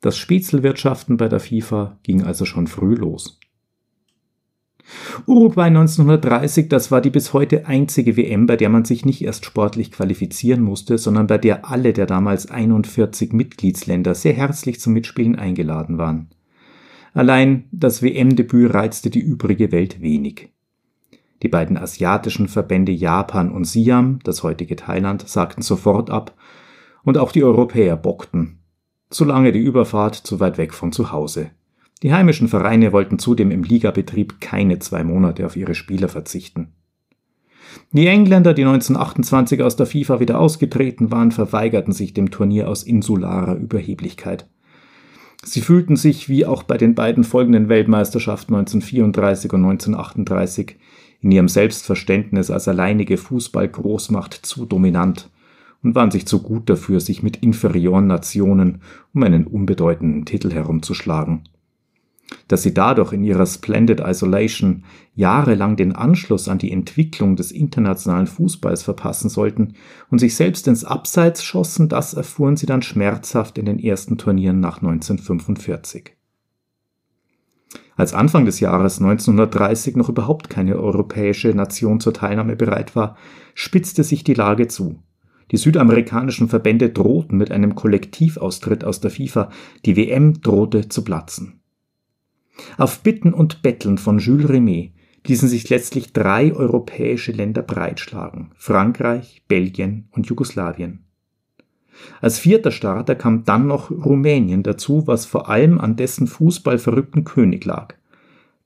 Das 0.00 0.16
Spätzelwirtschaften 0.16 1.16
bei 1.16 1.28
der 1.28 1.40
FIFA 1.40 1.98
ging 2.04 2.22
also 2.22 2.44
schon 2.44 2.68
früh 2.68 2.94
los. 2.94 3.40
Uruguay 5.26 5.66
1930, 5.66 6.68
das 6.68 6.90
war 6.90 7.00
die 7.00 7.10
bis 7.10 7.32
heute 7.32 7.66
einzige 7.66 8.16
WM, 8.16 8.46
bei 8.46 8.56
der 8.56 8.68
man 8.68 8.84
sich 8.84 9.04
nicht 9.04 9.22
erst 9.22 9.44
sportlich 9.44 9.92
qualifizieren 9.92 10.62
musste, 10.62 10.98
sondern 10.98 11.26
bei 11.26 11.38
der 11.38 11.70
alle 11.70 11.92
der 11.92 12.06
damals 12.06 12.50
41 12.50 13.32
Mitgliedsländer 13.32 14.14
sehr 14.14 14.32
herzlich 14.32 14.80
zum 14.80 14.94
Mitspielen 14.94 15.36
eingeladen 15.36 15.98
waren. 15.98 16.28
Allein 17.14 17.64
das 17.72 18.02
WM-Debüt 18.02 18.72
reizte 18.72 19.10
die 19.10 19.20
übrige 19.20 19.72
Welt 19.72 20.00
wenig. 20.00 20.50
Die 21.42 21.48
beiden 21.48 21.76
asiatischen 21.76 22.48
Verbände 22.48 22.92
Japan 22.92 23.50
und 23.50 23.64
Siam, 23.64 24.18
das 24.24 24.42
heutige 24.42 24.76
Thailand, 24.76 25.28
sagten 25.28 25.62
sofort 25.62 26.10
ab, 26.10 26.34
und 27.04 27.16
auch 27.16 27.32
die 27.32 27.44
Europäer 27.44 27.96
bockten, 27.96 28.58
solange 29.10 29.52
die 29.52 29.60
Überfahrt 29.60 30.14
zu 30.14 30.40
weit 30.40 30.58
weg 30.58 30.74
von 30.74 30.92
zu 30.92 31.12
Hause. 31.12 31.50
Die 32.02 32.12
heimischen 32.12 32.46
Vereine 32.46 32.92
wollten 32.92 33.18
zudem 33.18 33.50
im 33.50 33.64
Ligabetrieb 33.64 34.40
keine 34.40 34.78
zwei 34.78 35.02
Monate 35.02 35.44
auf 35.44 35.56
ihre 35.56 35.74
Spieler 35.74 36.08
verzichten. 36.08 36.68
Die 37.92 38.06
Engländer, 38.06 38.54
die 38.54 38.64
1928 38.64 39.62
aus 39.62 39.76
der 39.76 39.86
FIFA 39.86 40.20
wieder 40.20 40.38
ausgetreten 40.38 41.10
waren, 41.10 41.32
verweigerten 41.32 41.92
sich 41.92 42.14
dem 42.14 42.30
Turnier 42.30 42.68
aus 42.68 42.82
insularer 42.82 43.56
Überheblichkeit. 43.56 44.48
Sie 45.44 45.60
fühlten 45.60 45.96
sich, 45.96 46.28
wie 46.28 46.46
auch 46.46 46.62
bei 46.62 46.76
den 46.76 46.94
beiden 46.94 47.24
folgenden 47.24 47.68
Weltmeisterschaften 47.68 48.54
1934 48.54 49.52
und 49.52 49.64
1938, 49.64 50.76
in 51.20 51.32
ihrem 51.32 51.48
Selbstverständnis 51.48 52.50
als 52.50 52.68
alleinige 52.68 53.16
Fußballgroßmacht 53.16 54.34
zu 54.34 54.66
dominant 54.66 55.30
und 55.82 55.94
waren 55.94 56.10
sich 56.10 56.26
zu 56.26 56.42
gut 56.42 56.70
dafür, 56.70 57.00
sich 57.00 57.22
mit 57.22 57.38
inferioren 57.38 58.06
Nationen 58.06 58.82
um 59.14 59.22
einen 59.22 59.46
unbedeutenden 59.46 60.24
Titel 60.24 60.52
herumzuschlagen 60.52 61.42
dass 62.48 62.62
sie 62.62 62.74
dadurch 62.74 63.12
in 63.12 63.24
ihrer 63.24 63.46
Splendid 63.46 64.00
Isolation 64.00 64.84
jahrelang 65.14 65.76
den 65.76 65.94
Anschluss 65.94 66.48
an 66.48 66.58
die 66.58 66.72
Entwicklung 66.72 67.36
des 67.36 67.52
internationalen 67.52 68.26
Fußballs 68.26 68.82
verpassen 68.82 69.28
sollten 69.28 69.74
und 70.10 70.18
sich 70.18 70.34
selbst 70.34 70.68
ins 70.68 70.84
Abseits 70.84 71.42
schossen, 71.42 71.88
das 71.88 72.14
erfuhren 72.14 72.56
sie 72.56 72.66
dann 72.66 72.82
schmerzhaft 72.82 73.58
in 73.58 73.66
den 73.66 73.78
ersten 73.78 74.18
Turnieren 74.18 74.60
nach 74.60 74.78
1945. 74.78 76.12
Als 77.96 78.14
Anfang 78.14 78.44
des 78.44 78.60
Jahres 78.60 79.00
1930 79.00 79.96
noch 79.96 80.08
überhaupt 80.08 80.48
keine 80.48 80.76
europäische 80.76 81.48
Nation 81.48 81.98
zur 81.98 82.14
Teilnahme 82.14 82.54
bereit 82.54 82.94
war, 82.94 83.16
spitzte 83.54 84.04
sich 84.04 84.22
die 84.22 84.34
Lage 84.34 84.68
zu. 84.68 85.02
Die 85.50 85.56
südamerikanischen 85.56 86.48
Verbände 86.48 86.90
drohten 86.90 87.36
mit 87.36 87.50
einem 87.50 87.74
Kollektivaustritt 87.74 88.84
aus 88.84 89.00
der 89.00 89.10
FIFA, 89.10 89.50
die 89.84 89.96
WM 89.96 90.40
drohte 90.42 90.88
zu 90.88 91.02
platzen. 91.02 91.57
Auf 92.76 93.00
Bitten 93.00 93.32
und 93.32 93.62
Betteln 93.62 93.98
von 93.98 94.18
Jules 94.18 94.48
Rimet 94.48 94.92
ließen 95.26 95.48
sich 95.48 95.68
letztlich 95.68 96.12
drei 96.12 96.52
europäische 96.52 97.32
Länder 97.32 97.62
breitschlagen: 97.62 98.52
Frankreich, 98.56 99.42
Belgien 99.48 100.08
und 100.10 100.26
Jugoslawien. 100.26 101.04
Als 102.20 102.38
vierter 102.38 102.70
Starter 102.70 103.14
kam 103.14 103.44
dann 103.44 103.66
noch 103.66 103.90
Rumänien 103.90 104.62
dazu, 104.62 105.06
was 105.06 105.26
vor 105.26 105.48
allem 105.48 105.80
an 105.80 105.96
dessen 105.96 106.26
fußballverrückten 106.26 107.24
König 107.24 107.64
lag. 107.64 107.94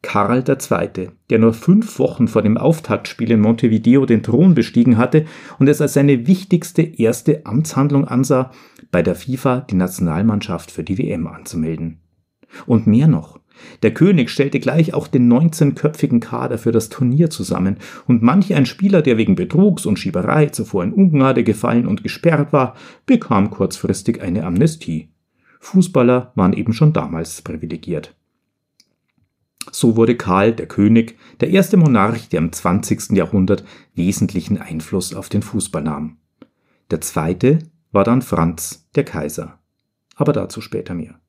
Karl 0.02 0.44
II., 0.46 1.10
der 1.30 1.38
nur 1.38 1.54
fünf 1.54 1.98
Wochen 2.00 2.26
vor 2.26 2.42
dem 2.42 2.58
Auftaktspiel 2.58 3.30
in 3.30 3.40
Montevideo 3.40 4.04
den 4.04 4.22
Thron 4.22 4.54
bestiegen 4.54 4.98
hatte 4.98 5.26
und 5.58 5.68
es 5.68 5.80
als 5.80 5.94
seine 5.94 6.26
wichtigste 6.26 6.82
erste 6.82 7.46
Amtshandlung 7.46 8.06
ansah, 8.06 8.50
bei 8.90 9.02
der 9.02 9.14
FIFA 9.14 9.60
die 9.60 9.76
Nationalmannschaft 9.76 10.72
für 10.72 10.82
die 10.82 10.98
WM 10.98 11.26
anzumelden. 11.28 12.00
Und 12.66 12.86
mehr 12.86 13.06
noch. 13.06 13.38
Der 13.82 13.94
König 13.94 14.30
stellte 14.30 14.60
gleich 14.60 14.94
auch 14.94 15.06
den 15.06 15.32
19-köpfigen 15.32 16.20
Kader 16.20 16.58
für 16.58 16.72
das 16.72 16.88
Turnier 16.88 17.30
zusammen, 17.30 17.76
und 18.06 18.22
manch 18.22 18.54
ein 18.54 18.66
Spieler, 18.66 19.02
der 19.02 19.18
wegen 19.18 19.34
Betrugs 19.34 19.86
und 19.86 19.98
Schieberei 19.98 20.46
zuvor 20.46 20.84
in 20.84 20.92
Ungnade 20.92 21.44
gefallen 21.44 21.86
und 21.86 22.02
gesperrt 22.02 22.52
war, 22.52 22.76
bekam 23.06 23.50
kurzfristig 23.50 24.22
eine 24.22 24.44
Amnestie. 24.44 25.08
Fußballer 25.60 26.32
waren 26.34 26.52
eben 26.52 26.72
schon 26.72 26.92
damals 26.92 27.42
privilegiert. 27.42 28.14
So 29.70 29.96
wurde 29.96 30.16
Karl, 30.16 30.52
der 30.52 30.66
König, 30.66 31.16
der 31.40 31.50
erste 31.50 31.76
Monarch, 31.76 32.28
der 32.28 32.40
im 32.40 32.52
20. 32.52 33.12
Jahrhundert 33.12 33.64
wesentlichen 33.94 34.58
Einfluss 34.58 35.14
auf 35.14 35.28
den 35.28 35.42
Fußball 35.42 35.82
nahm. 35.82 36.16
Der 36.90 37.00
zweite 37.00 37.60
war 37.92 38.04
dann 38.04 38.22
Franz, 38.22 38.88
der 38.96 39.04
Kaiser. 39.04 39.60
Aber 40.16 40.32
dazu 40.32 40.60
später 40.60 40.94
mehr. 40.94 41.21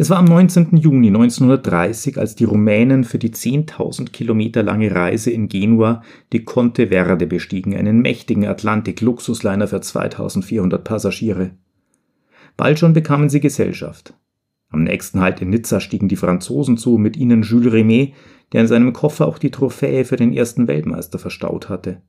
Es 0.00 0.08
war 0.08 0.16
am 0.16 0.24
19. 0.24 0.78
Juni 0.78 1.08
1930, 1.08 2.16
als 2.16 2.34
die 2.34 2.44
Rumänen 2.44 3.04
für 3.04 3.18
die 3.18 3.32
10.000 3.32 4.12
Kilometer 4.12 4.62
lange 4.62 4.94
Reise 4.94 5.30
in 5.30 5.46
Genua 5.48 6.02
die 6.32 6.42
Conte 6.42 6.86
Verde 6.86 7.26
bestiegen, 7.26 7.76
einen 7.76 8.00
mächtigen 8.00 8.46
Atlantik-Luxusliner 8.46 9.68
für 9.68 9.82
2400 9.82 10.82
Passagiere. 10.82 11.50
Bald 12.56 12.78
schon 12.78 12.94
bekamen 12.94 13.28
sie 13.28 13.40
Gesellschaft. 13.40 14.14
Am 14.70 14.84
nächsten 14.84 15.20
Halt 15.20 15.42
in 15.42 15.50
Nizza 15.50 15.80
stiegen 15.80 16.08
die 16.08 16.16
Franzosen 16.16 16.78
zu, 16.78 16.96
mit 16.96 17.18
ihnen 17.18 17.42
Jules 17.42 17.74
Rimet, 17.74 18.14
der 18.54 18.62
in 18.62 18.68
seinem 18.68 18.94
Koffer 18.94 19.28
auch 19.28 19.36
die 19.36 19.50
Trophäe 19.50 20.06
für 20.06 20.16
den 20.16 20.32
ersten 20.32 20.66
Weltmeister 20.66 21.18
verstaut 21.18 21.68
hatte. 21.68 22.00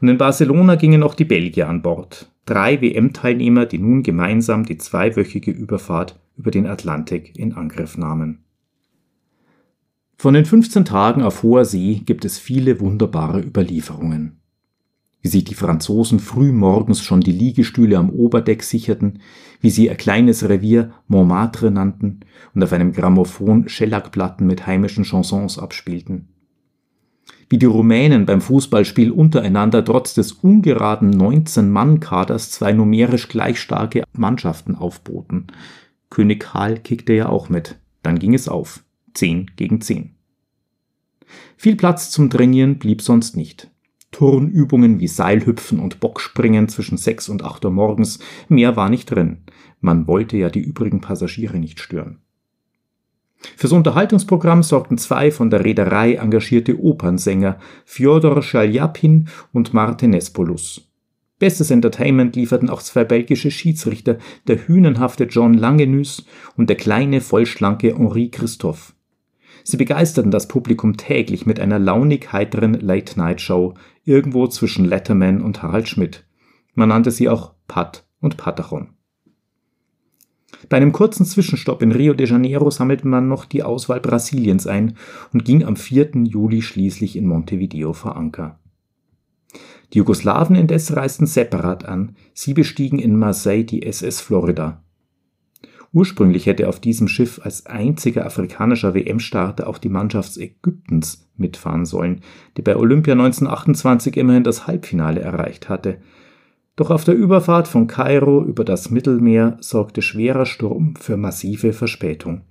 Und 0.00 0.08
in 0.08 0.18
Barcelona 0.18 0.74
gingen 0.74 1.04
auch 1.04 1.14
die 1.14 1.24
Belgier 1.24 1.68
an 1.68 1.82
Bord. 1.82 2.32
Drei 2.46 2.82
WM-Teilnehmer, 2.82 3.64
die 3.66 3.78
nun 3.78 4.02
gemeinsam 4.02 4.64
die 4.64 4.78
zweiwöchige 4.78 5.52
Überfahrt 5.52 6.18
über 6.36 6.50
den 6.50 6.66
Atlantik 6.66 7.38
in 7.38 7.54
Angriff 7.54 7.96
nahmen. 7.96 8.44
Von 10.16 10.34
den 10.34 10.44
15 10.44 10.84
Tagen 10.84 11.22
auf 11.22 11.42
hoher 11.42 11.64
See 11.64 12.02
gibt 12.04 12.24
es 12.24 12.38
viele 12.38 12.80
wunderbare 12.80 13.40
Überlieferungen. 13.40 14.40
Wie 15.20 15.28
sich 15.28 15.44
die 15.44 15.54
Franzosen 15.54 16.20
früh 16.20 16.52
morgens 16.52 17.02
schon 17.02 17.20
die 17.20 17.32
Liegestühle 17.32 17.98
am 17.98 18.10
Oberdeck 18.10 18.62
sicherten, 18.62 19.20
wie 19.60 19.70
sie 19.70 19.86
ihr 19.86 19.94
kleines 19.94 20.48
Revier 20.48 20.92
Montmartre 21.08 21.70
nannten 21.70 22.20
und 22.54 22.62
auf 22.62 22.72
einem 22.72 22.92
Grammophon 22.92 23.68
Schellackplatten 23.68 24.46
mit 24.46 24.66
heimischen 24.66 25.04
Chansons 25.04 25.58
abspielten 25.58 26.28
wie 27.48 27.58
die 27.58 27.66
Rumänen 27.66 28.26
beim 28.26 28.40
Fußballspiel 28.40 29.10
untereinander 29.10 29.84
trotz 29.84 30.14
des 30.14 30.32
ungeraden 30.32 31.14
19-Mann-Kaders 31.14 32.50
zwei 32.50 32.72
numerisch 32.72 33.28
gleich 33.28 33.60
starke 33.60 34.02
Mannschaften 34.12 34.74
aufboten. 34.74 35.46
König 36.10 36.40
Karl 36.40 36.78
kickte 36.78 37.12
ja 37.12 37.28
auch 37.28 37.48
mit. 37.48 37.78
Dann 38.02 38.18
ging 38.18 38.34
es 38.34 38.48
auf. 38.48 38.84
10 39.14 39.52
gegen 39.56 39.80
10. 39.80 40.14
Viel 41.56 41.76
Platz 41.76 42.10
zum 42.10 42.30
Trainieren 42.30 42.78
blieb 42.78 43.02
sonst 43.02 43.36
nicht. 43.36 43.70
Turnübungen 44.12 45.00
wie 45.00 45.08
Seilhüpfen 45.08 45.80
und 45.80 46.00
Bockspringen 46.00 46.68
zwischen 46.68 46.96
6 46.96 47.28
und 47.28 47.44
8 47.44 47.64
Uhr 47.64 47.70
morgens, 47.70 48.18
mehr 48.48 48.76
war 48.76 48.88
nicht 48.88 49.10
drin. 49.10 49.38
Man 49.80 50.06
wollte 50.06 50.36
ja 50.36 50.48
die 50.48 50.60
übrigen 50.60 51.00
Passagiere 51.00 51.58
nicht 51.58 51.80
stören. 51.80 52.20
Fürs 53.56 53.72
Unterhaltungsprogramm 53.72 54.62
sorgten 54.62 54.98
zwei 54.98 55.30
von 55.30 55.50
der 55.50 55.64
Reederei 55.64 56.14
engagierte 56.14 56.80
Opernsänger, 56.80 57.58
Fjodor 57.84 58.42
Schaljapin 58.42 59.28
und 59.52 59.74
Martin 59.74 60.10
Nespolus. 60.10 60.90
Bestes 61.38 61.70
Entertainment 61.70 62.34
lieferten 62.34 62.70
auch 62.70 62.80
zwei 62.80 63.04
belgische 63.04 63.50
Schiedsrichter, 63.50 64.16
der 64.46 64.66
hünenhafte 64.66 65.24
John 65.24 65.52
Langenüs 65.52 66.24
und 66.56 66.70
der 66.70 66.76
kleine, 66.76 67.20
vollschlanke 67.20 67.94
Henri 67.94 68.30
Christophe. 68.30 68.94
Sie 69.62 69.76
begeisterten 69.76 70.30
das 70.30 70.48
Publikum 70.48 70.96
täglich 70.96 71.44
mit 71.44 71.60
einer 71.60 71.78
launig 71.78 72.32
heiteren 72.32 72.74
Late-Night-Show, 72.74 73.74
irgendwo 74.04 74.46
zwischen 74.46 74.84
Letterman 74.84 75.42
und 75.42 75.62
Harald 75.62 75.88
Schmidt. 75.88 76.24
Man 76.74 76.88
nannte 76.88 77.10
sie 77.10 77.28
auch 77.28 77.52
Pat 77.66 78.06
und 78.20 78.36
Patachon. 78.36 78.90
Bei 80.68 80.78
einem 80.78 80.92
kurzen 80.92 81.26
Zwischenstopp 81.26 81.82
in 81.82 81.92
Rio 81.92 82.14
de 82.14 82.26
Janeiro 82.26 82.70
sammelte 82.70 83.06
man 83.06 83.28
noch 83.28 83.44
die 83.44 83.62
Auswahl 83.62 84.00
Brasiliens 84.00 84.66
ein 84.66 84.96
und 85.32 85.44
ging 85.44 85.64
am 85.64 85.76
4. 85.76 86.12
Juli 86.24 86.62
schließlich 86.62 87.16
in 87.16 87.26
Montevideo 87.26 87.92
vor 87.92 88.16
Anker. 88.16 88.58
Die 89.92 89.98
Jugoslawen 89.98 90.56
indes 90.56 90.94
reisten 90.94 91.26
separat 91.26 91.84
an, 91.84 92.16
sie 92.34 92.54
bestiegen 92.54 92.98
in 92.98 93.18
Marseille 93.18 93.64
die 93.64 93.84
SS 93.84 94.20
Florida. 94.20 94.82
Ursprünglich 95.92 96.46
hätte 96.46 96.68
auf 96.68 96.80
diesem 96.80 97.08
Schiff 97.08 97.40
als 97.42 97.66
einziger 97.66 98.26
afrikanischer 98.26 98.94
WM-Starter 98.94 99.66
auch 99.66 99.78
die 99.78 99.88
Mannschaft 99.88 100.36
Ägyptens 100.36 101.28
mitfahren 101.36 101.86
sollen, 101.86 102.20
die 102.56 102.62
bei 102.62 102.76
Olympia 102.76 103.12
1928 103.12 104.16
immerhin 104.16 104.44
das 104.44 104.66
Halbfinale 104.66 105.20
erreicht 105.20 105.68
hatte– 105.68 105.98
doch 106.76 106.90
auf 106.90 107.04
der 107.04 107.14
Überfahrt 107.14 107.68
von 107.68 107.86
Kairo 107.86 108.44
über 108.44 108.62
das 108.62 108.90
Mittelmeer 108.90 109.56
sorgte 109.60 110.02
schwerer 110.02 110.44
Sturm 110.44 110.94
für 110.96 111.16
massive 111.16 111.72
Verspätung. 111.72 112.42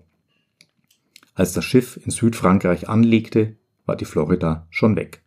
Als 1.36 1.54
das 1.54 1.64
Schiff 1.64 2.00
in 2.04 2.10
Südfrankreich 2.10 2.90
anlegte, 2.90 3.56
war 3.86 3.96
die 3.96 4.06
Florida 4.06 4.66
schon 4.72 4.96
weg. 4.96 5.22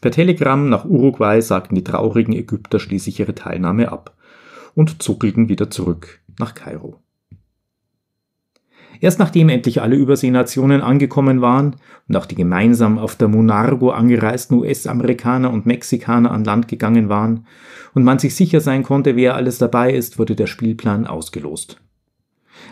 Per 0.00 0.10
Telegramm 0.10 0.68
nach 0.68 0.84
Uruguay 0.84 1.40
sagten 1.42 1.74
die 1.74 1.84
traurigen 1.84 2.34
Ägypter 2.34 2.78
schließlich 2.80 3.20
ihre 3.20 3.34
Teilnahme 3.34 3.92
ab 3.92 4.16
und 4.74 5.02
zuckelten 5.02 5.48
wieder 5.48 5.70
zurück 5.70 6.20
nach 6.38 6.54
Kairo. 6.54 7.00
Erst 9.00 9.18
nachdem 9.18 9.48
endlich 9.48 9.80
alle 9.80 9.96
Überseenationen 9.96 10.82
angekommen 10.82 11.40
waren 11.40 11.76
und 12.08 12.16
auch 12.16 12.26
die 12.26 12.34
gemeinsam 12.34 12.98
auf 12.98 13.16
der 13.16 13.28
Monargo 13.28 13.90
angereisten 13.90 14.58
US-Amerikaner 14.58 15.50
und 15.50 15.64
Mexikaner 15.64 16.30
an 16.30 16.44
Land 16.44 16.68
gegangen 16.68 17.08
waren 17.08 17.46
und 17.94 18.04
man 18.04 18.18
sich 18.18 18.34
sicher 18.34 18.60
sein 18.60 18.82
konnte, 18.82 19.16
wer 19.16 19.36
alles 19.36 19.56
dabei 19.56 19.92
ist, 19.92 20.18
wurde 20.18 20.36
der 20.36 20.46
Spielplan 20.46 21.06
ausgelost. 21.06 21.80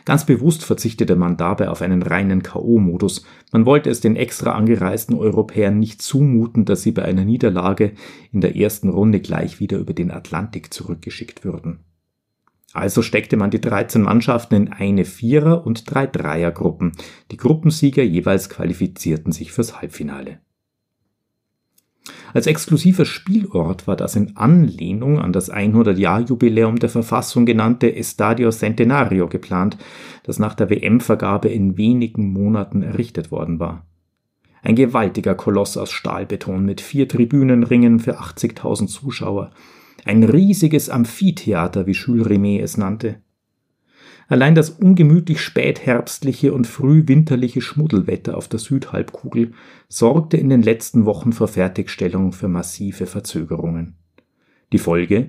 Ganz 0.09 0.25
bewusst 0.25 0.65
verzichtete 0.65 1.17
man 1.17 1.37
dabei 1.37 1.69
auf 1.69 1.83
einen 1.83 2.03
reinen 2.03 2.43
K.O.-Modus. 2.43 3.25
Man 3.53 3.67
wollte 3.67 3.91
es 3.91 4.01
den 4.01 4.17
extra 4.17 4.53
angereisten 4.53 5.15
Europäern 5.15 5.79
nicht 5.79 6.01
zumuten, 6.01 6.65
dass 6.65 6.81
sie 6.81 6.93
bei 6.93 7.05
einer 7.05 7.27
Niederlage 7.27 7.93
in 8.33 8.41
der 8.41 8.57
ersten 8.57 8.89
Runde 8.89 9.21
gleich 9.21 9.61
wieder 9.61 9.77
über 9.77 9.93
den 9.93 10.11
Atlantik 10.11 10.73
zurückgeschickt 10.73 11.45
würden. 11.45 11.81
Also 12.73 13.03
steckte 13.03 13.37
man 13.37 13.51
die 13.51 13.61
13 13.61 14.01
Mannschaften 14.01 14.55
in 14.55 14.73
eine 14.73 15.05
Vierer- 15.05 15.67
und 15.67 15.85
drei 15.93 16.07
Dreiergruppen. 16.07 16.93
Die 17.31 17.37
Gruppensieger 17.37 18.03
jeweils 18.03 18.49
qualifizierten 18.49 19.33
sich 19.33 19.53
fürs 19.53 19.79
Halbfinale. 19.79 20.41
Als 22.35 22.47
exklusiver 22.47 23.05
Spielort 23.05 23.87
war 23.87 23.97
das 23.97 24.17
in 24.17 24.37
Anlehnung 24.37 25.19
an 25.19 25.33
das 25.33 25.53
100-Jahr-Jubiläum 25.53 26.79
der 26.79 26.89
Verfassung 26.89 27.47
genannte 27.47 27.95
Estadio 27.95 28.51
Centenario 28.51 29.29
geplant, 29.29 29.77
das 30.25 30.39
nach 30.39 30.55
der 30.55 30.71
WM-Vergabe 30.71 31.49
in 31.49 31.77
wenigen 31.77 32.33
Monaten 32.33 32.83
errichtet 32.83 33.31
worden 33.31 33.59
war. 33.61 33.87
Ein 34.63 34.75
gewaltiger 34.75 35.35
Koloss 35.35 35.77
aus 35.77 35.91
Stahlbeton 35.91 36.65
mit 36.65 36.81
vier 36.81 37.09
Tribünenringen 37.09 38.01
für 38.01 38.21
80.000 38.21 38.89
Zuschauer, 38.89 39.51
ein 40.05 40.23
riesiges 40.25 40.91
Amphitheater, 40.91 41.87
wie 41.87 41.93
Jules 41.93 42.29
Rimet 42.29 42.63
es 42.63 42.77
nannte. 42.77 43.21
Allein 44.29 44.55
das 44.55 44.69
ungemütlich 44.69 45.41
spätherbstliche 45.41 46.53
und 46.53 46.67
frühwinterliche 46.67 47.63
Schmuddelwetter 47.63 48.37
auf 48.37 48.47
der 48.47 48.59
Südhalbkugel 48.59 49.53
sorgte 49.89 50.37
in 50.37 50.51
den 50.51 50.63
letzten 50.63 51.07
Wochen 51.07 51.33
vor 51.33 51.49
Fertigstellung 51.49 52.33
für 52.33 52.49
massive 52.49 53.07
Verzögerungen. 53.07 53.97
Die 54.73 54.79
Folge? 54.79 55.29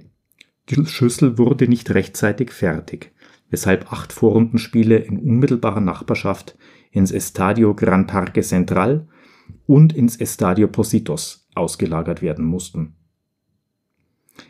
Die 0.68 0.86
Schüssel 0.86 1.38
wurde 1.38 1.70
nicht 1.70 1.90
rechtzeitig 1.92 2.52
fertig, 2.52 3.14
weshalb 3.50 3.92
acht 3.94 4.12
Vorrundenspiele 4.12 4.98
in 4.98 5.18
unmittelbarer 5.18 5.80
Nachbarschaft 5.80 6.58
ins 6.92 7.12
Estadio 7.12 7.74
Gran 7.74 8.06
Parque 8.06 8.42
Central 8.42 9.08
und 9.66 9.94
ins 9.94 10.18
Estadio 10.18 10.68
Positos 10.68 11.48
ausgelagert 11.56 12.22
werden 12.22 12.44
mussten. 12.44 12.99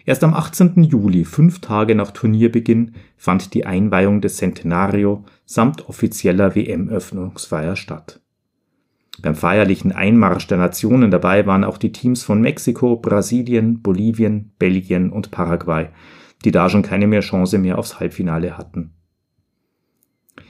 Erst 0.06 0.24
am 0.24 0.34
18. 0.34 0.84
Juli, 0.84 1.26
fünf 1.26 1.60
Tage 1.60 1.96
nach 1.96 2.12
Turnierbeginn, 2.12 2.96
fand 3.18 3.54
die 3.54 3.66
Einweihung 3.66 4.22
des 4.22 4.38
Centenario 4.38 5.24
samt 5.46 5.90
offizieller 5.90 6.56
WM-Öffnungsfeier 6.56 7.76
statt. 7.76 8.20
Beim 9.22 9.36
feierlichen 9.36 9.92
Einmarsch 9.92 10.48
der 10.48 10.58
Nationen 10.58 11.12
dabei 11.12 11.46
waren 11.46 11.64
auch 11.64 11.78
die 11.78 11.92
Teams 11.92 12.24
von 12.24 12.42
Mexiko, 12.42 12.96
Brasilien, 12.96 13.82
Bolivien, 13.82 14.52
Belgien 14.60 15.12
und 15.12 15.32
Paraguay, 15.32 15.88
die 16.46 16.52
da 16.52 16.70
schon 16.70 16.84
keine 16.84 17.08
mehr 17.08 17.22
Chance 17.22 17.58
mehr 17.58 17.78
aufs 17.78 18.00
Halbfinale 18.00 18.58
hatten. 18.58 18.92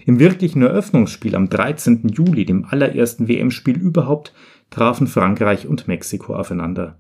Im 0.06 0.20
wirklichen 0.20 0.62
Eröffnungsspiel 0.62 1.36
am 1.36 1.50
13. 1.50 2.10
Juli, 2.10 2.46
dem 2.46 2.66
allerersten 2.66 3.28
WM-Spiel 3.28 3.78
überhaupt, 3.78 4.34
trafen 4.70 5.08
Frankreich 5.08 5.68
und 5.68 5.88
Mexiko 5.88 6.36
aufeinander. 6.36 7.00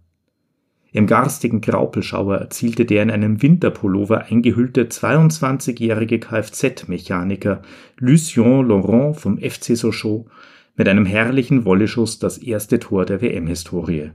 Im 0.91 1.06
garstigen 1.06 1.62
Graupelschauer 1.62 2.38
erzielte 2.38 2.86
der 2.86 3.04
in 3.04 3.12
einem 3.12 3.41
Winterpullover 3.41 4.25
eingehüllte 4.25 4.86
22-jährige 4.86 6.19
Kfz-Mechaniker 6.19 7.62
Lucien 7.97 8.67
Laurent 8.67 9.17
vom 9.17 9.38
FC 9.38 9.78
Sochaux 9.78 10.30
mit 10.75 10.88
einem 10.88 11.06
herrlichen 11.06 11.65
Wolleschuss 11.65 12.17
das 12.17 12.39
erste 12.39 12.80
Tor 12.80 13.06
der 13.06 13.21
WM-Historie. 13.21 14.12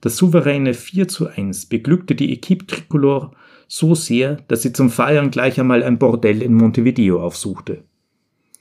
Das 0.00 0.16
souveräne 0.16 0.74
4 0.74 1.08
zu 1.08 1.28
1 1.28 1.66
beglückte 1.66 2.14
die 2.14 2.32
Equipe 2.32 2.66
Tricolore 2.66 3.30
so 3.68 3.94
sehr, 3.94 4.36
dass 4.48 4.62
sie 4.62 4.72
zum 4.72 4.90
Feiern 4.90 5.30
gleich 5.30 5.60
einmal 5.60 5.84
ein 5.84 5.98
Bordell 5.98 6.42
in 6.42 6.54
Montevideo 6.54 7.22
aufsuchte. 7.22 7.84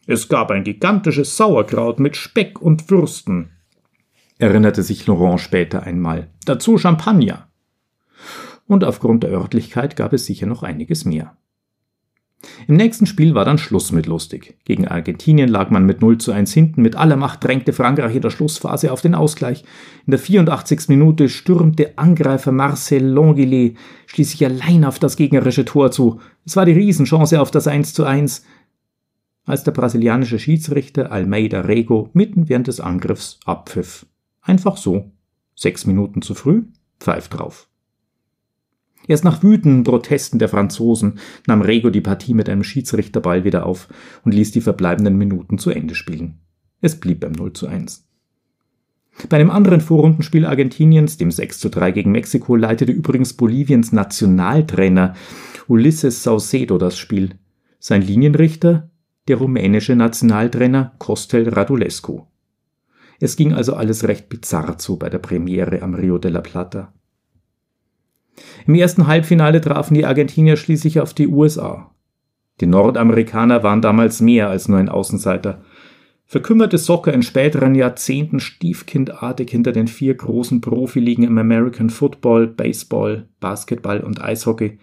Es 0.05 0.29
gab 0.29 0.51
ein 0.51 0.63
gigantisches 0.63 1.35
Sauerkraut 1.35 1.99
mit 1.99 2.15
Speck 2.15 2.61
und 2.61 2.89
Würsten, 2.91 3.49
erinnerte 4.39 4.81
sich 4.81 5.05
Laurent 5.05 5.39
später 5.39 5.83
einmal. 5.83 6.29
Dazu 6.45 6.77
Champagner. 6.77 7.47
Und 8.65 8.83
aufgrund 8.83 9.23
der 9.23 9.31
Örtlichkeit 9.31 9.95
gab 9.95 10.13
es 10.13 10.25
sicher 10.25 10.47
noch 10.47 10.63
einiges 10.63 11.05
mehr. 11.05 11.35
Im 12.67 12.77
nächsten 12.77 13.05
Spiel 13.05 13.35
war 13.35 13.43
dann 13.43 13.57
Schluss 13.57 13.91
mit 13.91 14.05
lustig. 14.05 14.57
Gegen 14.63 14.87
Argentinien 14.87 15.49
lag 15.49 15.71
man 15.71 15.85
mit 15.85 16.01
0 16.01 16.19
zu 16.19 16.31
1 16.31 16.53
hinten. 16.53 16.81
Mit 16.81 16.95
aller 16.95 17.17
Macht 17.17 17.43
drängte 17.43 17.73
Frankreich 17.73 18.15
in 18.15 18.21
der 18.21 18.29
Schlussphase 18.29 18.93
auf 18.93 19.01
den 19.01 19.13
Ausgleich. 19.13 19.65
In 20.05 20.11
der 20.11 20.19
84. 20.19 20.87
Minute 20.87 21.27
stürmte 21.27 21.97
Angreifer 21.97 22.53
Marcel 22.53 23.05
Longillet 23.05 23.75
schließlich 24.05 24.45
allein 24.45 24.85
auf 24.85 24.99
das 24.99 25.17
gegnerische 25.17 25.65
Tor 25.65 25.91
zu. 25.91 26.21
Es 26.45 26.55
war 26.55 26.65
die 26.65 26.71
Riesenchance 26.71 27.41
auf 27.41 27.51
das 27.51 27.67
1 27.67 27.93
zu 27.93 28.05
1 28.05 28.45
als 29.45 29.63
der 29.63 29.71
brasilianische 29.71 30.37
Schiedsrichter 30.37 31.11
Almeida 31.11 31.61
Rego 31.61 32.09
mitten 32.13 32.49
während 32.49 32.67
des 32.67 32.79
Angriffs 32.79 33.39
abpfiff. 33.45 34.05
Einfach 34.41 34.77
so. 34.77 35.11
Sechs 35.55 35.85
Minuten 35.85 36.21
zu 36.21 36.35
früh, 36.35 36.63
pfeift 36.99 37.37
drauf. 37.37 37.67
Erst 39.07 39.23
nach 39.23 39.41
wütenden 39.41 39.83
Protesten 39.83 40.39
der 40.39 40.49
Franzosen 40.49 41.19
nahm 41.47 41.61
Rego 41.61 41.89
die 41.89 42.01
Partie 42.01 42.33
mit 42.33 42.47
einem 42.47 42.63
Schiedsrichterball 42.63 43.43
wieder 43.43 43.65
auf 43.65 43.87
und 44.23 44.33
ließ 44.33 44.51
die 44.51 44.61
verbleibenden 44.61 45.17
Minuten 45.17 45.57
zu 45.57 45.71
Ende 45.71 45.95
spielen. 45.95 46.39
Es 46.81 46.99
blieb 46.99 47.21
beim 47.21 47.31
0 47.31 47.53
zu 47.53 47.67
1. 47.67 48.07
Bei 49.27 49.37
einem 49.37 49.49
anderen 49.49 49.81
Vorrundenspiel 49.81 50.45
Argentiniens, 50.45 51.17
dem 51.17 51.31
6 51.31 51.59
zu 51.59 51.69
3 51.69 51.91
gegen 51.91 52.11
Mexiko, 52.11 52.55
leitete 52.55 52.91
übrigens 52.91 53.33
Boliviens 53.33 53.91
Nationaltrainer 53.91 55.15
Ulises 55.67 56.23
Saucedo 56.23 56.77
das 56.77 56.97
Spiel. 56.97 57.35
Sein 57.79 58.01
Linienrichter 58.01 58.89
der 59.27 59.37
rumänische 59.37 59.95
Nationaltrainer 59.95 60.93
Kostel 60.97 61.49
Radulescu. 61.49 62.28
Es 63.19 63.35
ging 63.35 63.53
also 63.53 63.73
alles 63.73 64.07
recht 64.07 64.29
bizarr 64.29 64.77
zu 64.77 64.97
bei 64.97 65.09
der 65.09 65.19
Premiere 65.19 65.81
am 65.81 65.93
Rio 65.93 66.17
de 66.17 66.31
la 66.31 66.41
Plata. 66.41 66.93
Im 68.65 68.75
ersten 68.75 69.07
Halbfinale 69.07 69.61
trafen 69.61 69.93
die 69.93 70.05
Argentinier 70.05 70.55
schließlich 70.55 70.99
auf 71.01 71.13
die 71.13 71.27
USA. 71.27 71.91
Die 72.61 72.65
Nordamerikaner 72.65 73.63
waren 73.63 73.81
damals 73.81 74.21
mehr 74.21 74.49
als 74.49 74.67
nur 74.67 74.79
ein 74.79 74.89
Außenseiter. 74.89 75.63
Verkümmerte 76.25 76.77
Soccer 76.77 77.13
in 77.13 77.23
späteren 77.23 77.73
Jahrzehnten 77.73 78.39
stiefkindartig 78.39 79.49
hinter 79.49 79.71
den 79.71 79.87
vier 79.87 80.13
großen 80.13 80.61
Profiligen 80.61 81.23
im 81.23 81.37
American 81.37 81.89
Football, 81.89 82.47
Baseball, 82.47 83.27
Basketball 83.39 84.01
und 84.01 84.21
Eishockey, 84.21 84.77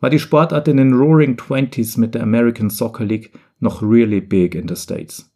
war 0.00 0.10
die 0.10 0.18
Sportart 0.18 0.66
in 0.68 0.78
den 0.78 0.94
Roaring 0.94 1.36
Twenties 1.36 1.96
mit 1.96 2.14
der 2.14 2.22
American 2.22 2.70
Soccer 2.70 3.04
League 3.04 3.32
noch 3.60 3.82
really 3.82 4.20
big 4.20 4.54
in 4.54 4.66
the 4.66 4.74
States. 4.74 5.31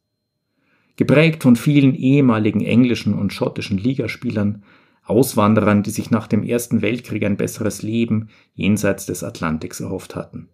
Geprägt 0.96 1.42
von 1.42 1.56
vielen 1.56 1.94
ehemaligen 1.94 2.61
englischen 2.62 3.14
und 3.14 3.32
schottischen 3.32 3.78
Ligaspielern, 3.78 4.62
Auswanderern, 5.04 5.82
die 5.82 5.90
sich 5.90 6.11
nach 6.11 6.26
dem 6.26 6.42
Ersten 6.42 6.82
Weltkrieg 6.82 7.24
ein 7.24 7.37
besseres 7.37 7.82
Leben 7.82 8.28
jenseits 8.54 9.06
des 9.06 9.22
Atlantiks 9.22 9.80
erhofft 9.80 10.16
hatten. 10.16 10.48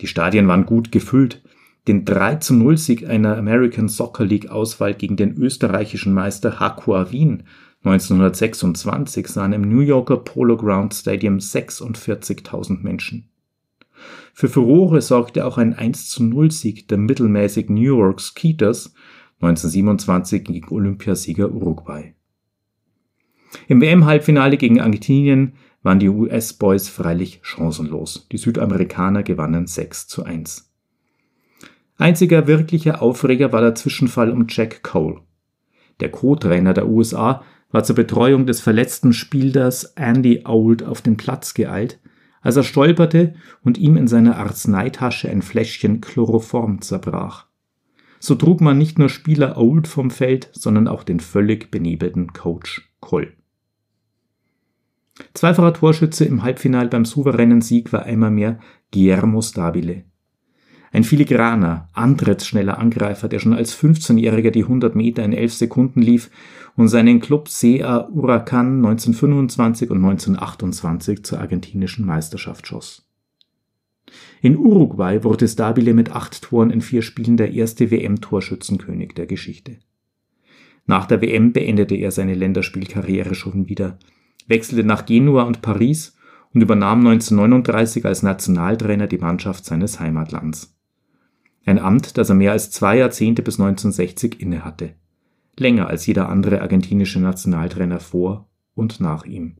Die 0.00 0.06
Stadien 0.06 0.46
waren 0.46 0.66
gut 0.66 0.92
gefüllt. 0.92 1.42
Den 1.88 2.04
3 2.04 2.36
zu 2.36 2.54
0 2.54 2.76
Sieg 2.76 3.08
einer 3.08 3.38
American 3.38 3.88
Soccer 3.88 4.26
League 4.26 4.50
Auswahl 4.50 4.94
gegen 4.94 5.16
den 5.16 5.34
österreichischen 5.36 6.12
Meister 6.12 6.60
Hakua 6.60 7.10
Wien 7.10 7.44
1926 7.82 9.26
sahen 9.26 9.54
im 9.54 9.62
New 9.62 9.80
Yorker 9.80 10.18
Polo 10.18 10.58
Ground 10.58 10.92
Stadium 10.92 11.38
46.000 11.38 12.82
Menschen. 12.82 13.30
Für 14.34 14.48
Furore 14.48 15.00
sorgte 15.00 15.46
auch 15.46 15.56
ein 15.56 15.72
1 15.72 16.10
zu 16.10 16.22
0 16.22 16.50
Sieg 16.50 16.88
der 16.88 16.98
mittelmäßig 16.98 17.70
New 17.70 17.96
York 17.96 18.20
Skeeters 18.20 18.94
1927 19.40 20.44
gegen 20.44 20.68
Olympiasieger 20.68 21.50
Uruguay. 21.50 22.14
Im 23.68 23.80
WM-Halbfinale 23.80 24.56
gegen 24.56 24.80
Argentinien 24.80 25.54
waren 25.82 25.98
die 25.98 26.08
US-Boys 26.08 26.88
freilich 26.88 27.40
chancenlos. 27.42 28.28
Die 28.30 28.36
Südamerikaner 28.36 29.22
gewannen 29.22 29.66
6 29.66 30.08
zu 30.08 30.24
1. 30.24 30.70
Einziger 31.96 32.46
wirklicher 32.46 33.02
Aufreger 33.02 33.52
war 33.52 33.60
der 33.60 33.74
Zwischenfall 33.74 34.30
um 34.30 34.46
Jack 34.48 34.82
Cole. 34.82 35.20
Der 36.00 36.10
Co-Trainer 36.10 36.74
der 36.74 36.88
USA 36.88 37.42
war 37.70 37.84
zur 37.84 37.96
Betreuung 37.96 38.46
des 38.46 38.60
verletzten 38.60 39.12
Spielers 39.12 39.84
Andy 39.96 40.42
Old 40.44 40.82
auf 40.82 41.02
den 41.02 41.16
Platz 41.16 41.54
geeilt, 41.54 41.98
als 42.42 42.56
er 42.56 42.62
stolperte 42.62 43.34
und 43.62 43.78
ihm 43.78 43.96
in 43.96 44.08
seiner 44.08 44.38
Arzneitasche 44.38 45.28
ein 45.28 45.42
Fläschchen 45.42 46.00
Chloroform 46.00 46.80
zerbrach. 46.80 47.49
So 48.20 48.34
trug 48.34 48.60
man 48.60 48.76
nicht 48.78 48.98
nur 48.98 49.08
Spieler 49.08 49.56
Old 49.56 49.88
vom 49.88 50.10
Feld, 50.10 50.50
sondern 50.52 50.86
auch 50.86 51.02
den 51.02 51.20
völlig 51.20 51.70
benebelten 51.70 52.34
Coach 52.34 52.88
Cole. 53.00 53.32
Zweifacher 55.34 55.72
Torschütze 55.72 56.26
im 56.26 56.42
Halbfinale 56.42 56.88
beim 56.88 57.06
souveränen 57.06 57.62
Sieg 57.62 57.92
war 57.92 58.04
einmal 58.04 58.30
mehr 58.30 58.60
Guillermo 58.92 59.40
Stabile. 59.40 60.04
Ein 60.92 61.04
filigraner, 61.04 61.88
antrittsschneller 61.94 62.78
Angreifer, 62.78 63.28
der 63.28 63.38
schon 63.38 63.54
als 63.54 63.76
15-Jähriger 63.76 64.50
die 64.50 64.64
100 64.64 64.94
Meter 64.94 65.24
in 65.24 65.32
11 65.32 65.54
Sekunden 65.54 66.02
lief 66.02 66.30
und 66.76 66.88
seinen 66.88 67.20
Club 67.20 67.48
CA 67.48 68.08
Huracan 68.12 68.84
1925 68.84 69.90
und 69.90 69.98
1928 69.98 71.24
zur 71.24 71.40
argentinischen 71.40 72.04
Meisterschaft 72.04 72.66
schoss. 72.66 73.09
In 74.40 74.56
Uruguay 74.56 75.22
wurde 75.22 75.46
Stabile 75.46 75.94
mit 75.94 76.12
acht 76.12 76.42
Toren 76.42 76.70
in 76.70 76.80
vier 76.80 77.02
Spielen 77.02 77.36
der 77.36 77.52
erste 77.52 77.90
WM-Torschützenkönig 77.90 79.14
der 79.14 79.26
Geschichte. 79.26 79.78
Nach 80.86 81.06
der 81.06 81.20
WM 81.20 81.52
beendete 81.52 81.94
er 81.94 82.10
seine 82.10 82.34
Länderspielkarriere 82.34 83.34
schon 83.34 83.68
wieder– 83.68 83.98
wechselte 84.50 84.84
nach 84.84 85.06
Genua 85.06 85.44
und 85.44 85.62
Paris 85.62 86.16
und 86.52 86.60
übernahm 86.60 87.06
1939 87.06 88.04
als 88.04 88.22
Nationaltrainer 88.22 89.06
die 89.06 89.18
Mannschaft 89.18 89.64
seines 89.64 90.00
Heimatlands. 90.00 90.76
Ein 91.64 91.78
Amt, 91.78 92.18
das 92.18 92.28
er 92.28 92.34
mehr 92.34 92.52
als 92.52 92.70
zwei 92.70 92.98
Jahrzehnte 92.98 93.42
bis 93.42 93.60
1960 93.60 94.40
innehatte. 94.40 94.94
Länger 95.56 95.86
als 95.86 96.06
jeder 96.06 96.28
andere 96.28 96.60
argentinische 96.60 97.20
Nationaltrainer 97.20 98.00
vor 98.00 98.48
und 98.74 99.00
nach 99.00 99.24
ihm. 99.24 99.56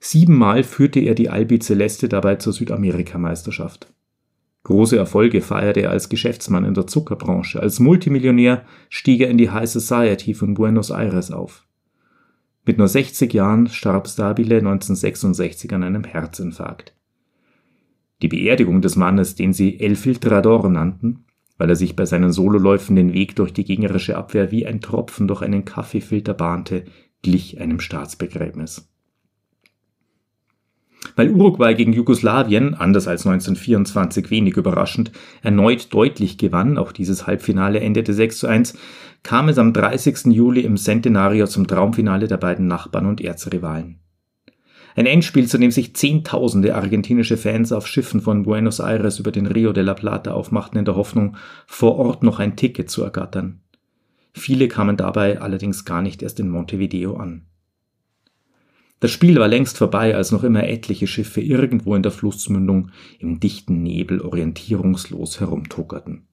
Siebenmal 0.00 0.62
führte 0.62 1.00
er 1.00 1.14
die 1.14 1.28
Albi 1.28 1.58
Celeste 1.58 2.08
dabei 2.08 2.36
zur 2.36 2.52
Südamerikameisterschaft. 2.52 3.92
Große 4.64 4.96
Erfolge 4.96 5.40
feierte 5.40 5.80
er 5.80 5.90
als 5.90 6.08
Geschäftsmann 6.08 6.64
in 6.64 6.74
der 6.74 6.86
Zuckerbranche. 6.86 7.60
Als 7.60 7.80
Multimillionär 7.80 8.64
stieg 8.90 9.20
er 9.20 9.30
in 9.30 9.38
die 9.38 9.50
High 9.50 9.68
Society 9.68 10.34
von 10.34 10.54
Buenos 10.54 10.90
Aires 10.90 11.30
auf. 11.30 11.66
Mit 12.64 12.76
nur 12.76 12.88
60 12.88 13.32
Jahren 13.32 13.68
starb 13.68 14.08
Stabile 14.08 14.58
1966 14.58 15.72
an 15.72 15.82
einem 15.82 16.04
Herzinfarkt. 16.04 16.94
Die 18.20 18.28
Beerdigung 18.28 18.82
des 18.82 18.96
Mannes, 18.96 19.36
den 19.36 19.52
sie 19.52 19.80
El 19.80 19.96
Filtrador 19.96 20.68
nannten, 20.68 21.24
weil 21.56 21.70
er 21.70 21.76
sich 21.76 21.96
bei 21.96 22.04
seinen 22.04 22.32
Sololäufen 22.32 22.94
den 22.94 23.14
Weg 23.14 23.36
durch 23.36 23.52
die 23.52 23.64
gegnerische 23.64 24.16
Abwehr 24.16 24.50
wie 24.50 24.66
ein 24.66 24.80
Tropfen 24.80 25.28
durch 25.28 25.40
einen 25.40 25.64
Kaffeefilter 25.64 26.34
bahnte, 26.34 26.84
glich 27.22 27.60
einem 27.60 27.80
Staatsbegräbnis. 27.80 28.88
Weil 31.18 31.32
Uruguay 31.32 31.74
gegen 31.74 31.92
Jugoslawien, 31.92 32.74
anders 32.74 33.08
als 33.08 33.26
1924 33.26 34.30
wenig 34.30 34.56
überraschend, 34.56 35.10
erneut 35.42 35.92
deutlich 35.92 36.38
gewann, 36.38 36.78
auch 36.78 36.92
dieses 36.92 37.26
Halbfinale 37.26 37.80
endete 37.80 38.14
6 38.14 38.38
zu 38.38 38.46
1, 38.46 38.78
kam 39.24 39.48
es 39.48 39.58
am 39.58 39.72
30. 39.72 40.26
Juli 40.26 40.60
im 40.60 40.76
Centenario 40.76 41.48
zum 41.48 41.66
Traumfinale 41.66 42.28
der 42.28 42.36
beiden 42.36 42.68
Nachbarn 42.68 43.06
und 43.06 43.20
Erzrivalen. 43.20 43.98
Ein 44.94 45.06
Endspiel, 45.06 45.48
zu 45.48 45.58
dem 45.58 45.72
sich 45.72 45.96
Zehntausende 45.96 46.76
argentinische 46.76 47.36
Fans 47.36 47.72
auf 47.72 47.88
Schiffen 47.88 48.20
von 48.20 48.44
Buenos 48.44 48.78
Aires 48.78 49.18
über 49.18 49.32
den 49.32 49.46
Rio 49.46 49.72
de 49.72 49.82
la 49.82 49.94
Plata 49.94 50.34
aufmachten 50.34 50.78
in 50.78 50.84
der 50.84 50.94
Hoffnung, 50.94 51.36
vor 51.66 51.96
Ort 51.96 52.22
noch 52.22 52.38
ein 52.38 52.54
Ticket 52.54 52.90
zu 52.90 53.02
ergattern. 53.02 53.58
Viele 54.34 54.68
kamen 54.68 54.96
dabei 54.96 55.40
allerdings 55.40 55.84
gar 55.84 56.00
nicht 56.00 56.22
erst 56.22 56.38
in 56.38 56.48
Montevideo 56.48 57.16
an. 57.16 57.47
Das 59.00 59.10
Spiel 59.10 59.38
war 59.38 59.48
längst 59.48 59.78
vorbei, 59.78 60.14
als 60.16 60.32
noch 60.32 60.42
immer 60.42 60.64
etliche 60.64 61.06
Schiffe 61.06 61.40
irgendwo 61.40 61.94
in 61.94 62.02
der 62.02 62.12
Flussmündung 62.12 62.90
im 63.20 63.38
dichten 63.38 63.82
Nebel 63.82 64.20
orientierungslos 64.20 65.40
herumtuckerten. 65.40 66.26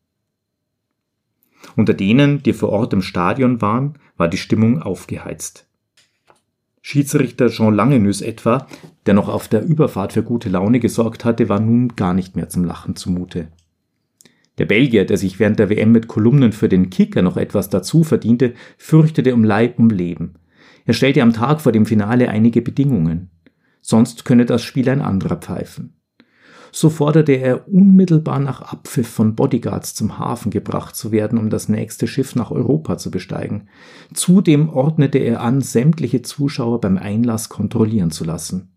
Unter 1.75 1.93
denen, 1.93 2.41
die 2.43 2.54
vor 2.54 2.69
Ort 2.69 2.93
im 2.93 3.01
Stadion 3.01 3.62
waren, 3.62 3.95
war 4.17 4.28
die 4.28 4.38
Stimmung 4.38 4.82
aufgeheizt. 4.82 5.67
Schiedsrichter 6.82 7.49
Jean 7.49 7.73
Langenus 7.73 8.21
etwa, 8.21 8.67
der 9.08 9.15
noch 9.15 9.28
auf 9.28 9.47
der 9.47 9.65
Überfahrt 9.65 10.13
für 10.13 10.21
gute 10.21 10.49
Laune 10.49 10.80
gesorgt 10.80 11.25
hatte, 11.25 11.49
war 11.49 11.60
nun 11.60 11.95
gar 11.95 12.13
nicht 12.13 12.36
mehr 12.36 12.49
zum 12.49 12.63
Lachen 12.63 12.95
zumute. 12.95 13.47
Der 14.58 14.65
Belgier, 14.65 15.06
der 15.06 15.17
sich 15.17 15.39
während 15.39 15.60
der 15.60 15.69
WM 15.69 15.91
mit 15.91 16.08
Kolumnen 16.08 16.51
für 16.51 16.69
den 16.69 16.89
Kicker 16.89 17.21
noch 17.21 17.38
etwas 17.38 17.69
dazu 17.69 18.04
verdiente, 18.04 18.54
fürchtete 18.78 19.34
um 19.34 19.43
Leib 19.43 19.80
um 19.80 19.89
Leben. 19.89 20.36
Er 20.86 20.93
stellte 20.93 21.21
am 21.21 21.34
Tag 21.34 21.62
vor 21.62 21.71
dem 21.71 21.86
Finale 21.86 22.30
einige 22.30 22.62
Bedingungen. 22.62 23.32
Sonst 23.82 24.26
könne 24.26 24.45
das 24.45 24.63
Spiel 24.63 24.89
ein 24.89 25.02
anderer 25.02 25.38
pfeifen. 25.38 25.95
So 26.71 26.89
forderte 26.89 27.32
er 27.32 27.69
unmittelbar 27.69 28.39
nach 28.39 28.62
Abpfiff 28.62 29.08
von 29.08 29.36
Bodyguards 29.36 29.95
zum 29.95 30.19
Hafen 30.19 30.52
gebracht 30.52 30.95
zu 30.95 31.12
werden, 31.12 31.39
um 31.39 31.50
das 31.50 31.69
nächste 31.69 32.06
Schiff 32.06 32.36
nach 32.36 32.52
Europa 32.52 32.98
zu 32.98 33.12
besteigen. 33.12 33.69
Zudem 34.13 34.69
ordnete 34.69 35.19
er 35.19 35.41
an, 35.41 35.62
sämtliche 35.62 36.21
Zuschauer 36.21 36.82
beim 36.82 36.98
Einlass 36.98 37.48
kontrollieren 37.48 38.12
zu 38.12 38.26
lassen. 38.26 38.76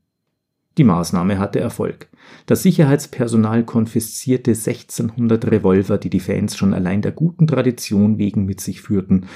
Die 0.78 0.84
Maßnahme 0.84 1.40
hatte 1.40 1.58
Erfolg. 1.58 2.08
Das 2.46 2.62
Sicherheitspersonal 2.62 3.64
konfiszierte 3.64 4.52
1600 4.52 5.50
Revolver, 5.50 5.98
die 5.98 6.08
die 6.08 6.20
Fans 6.20 6.56
schon 6.56 6.72
allein 6.72 7.02
der 7.02 7.10
guten 7.10 7.48
Tradition 7.48 8.18
wegen 8.18 8.44
mit 8.44 8.60
sich 8.60 8.80
führten, 8.80 9.26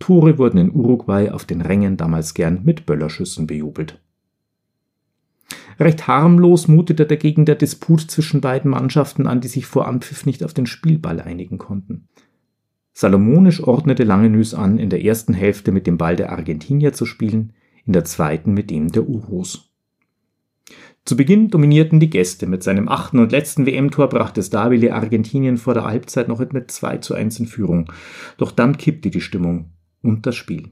Tore 0.00 0.38
wurden 0.38 0.58
in 0.58 0.74
Uruguay 0.74 1.30
auf 1.30 1.44
den 1.44 1.60
Rängen 1.60 1.96
damals 1.96 2.34
gern 2.34 2.62
mit 2.64 2.86
Böllerschüssen 2.86 3.46
bejubelt. 3.46 4.00
Recht 5.78 6.08
harmlos 6.08 6.68
mutete 6.68 7.06
dagegen 7.06 7.44
der 7.44 7.54
Disput 7.54 8.10
zwischen 8.10 8.40
beiden 8.40 8.70
Mannschaften 8.70 9.26
an, 9.26 9.40
die 9.40 9.48
sich 9.48 9.66
vor 9.66 9.86
Anpfiff 9.86 10.26
nicht 10.26 10.42
auf 10.42 10.52
den 10.52 10.66
Spielball 10.66 11.20
einigen 11.20 11.58
konnten. 11.58 12.08
Salomonisch 12.92 13.62
ordnete 13.62 14.04
Langenüs 14.04 14.52
an, 14.52 14.78
in 14.78 14.90
der 14.90 15.04
ersten 15.04 15.32
Hälfte 15.32 15.70
mit 15.70 15.86
dem 15.86 15.96
Ball 15.96 16.16
der 16.16 16.32
Argentinier 16.32 16.92
zu 16.92 17.06
spielen, 17.06 17.52
in 17.86 17.92
der 17.92 18.04
zweiten 18.04 18.52
mit 18.52 18.70
dem 18.70 18.92
der 18.92 19.08
Urus. 19.08 19.70
Zu 21.04 21.16
Beginn 21.16 21.48
dominierten 21.48 21.98
die 21.98 22.10
Gäste. 22.10 22.46
Mit 22.46 22.62
seinem 22.62 22.88
achten 22.88 23.18
und 23.18 23.32
letzten 23.32 23.64
WM-Tor 23.64 24.08
brachte 24.08 24.42
Stabile 24.42 24.94
Argentinien 24.94 25.56
vor 25.56 25.74
der 25.74 25.84
Halbzeit 25.84 26.28
noch 26.28 26.40
mit 26.52 26.70
2 26.70 26.98
zu 26.98 27.14
1 27.14 27.40
in 27.40 27.46
Führung. 27.46 27.90
Doch 28.36 28.52
dann 28.52 28.76
kippte 28.76 29.10
die 29.10 29.22
Stimmung 29.22 29.70
und 30.02 30.26
das 30.26 30.36
Spiel. 30.36 30.70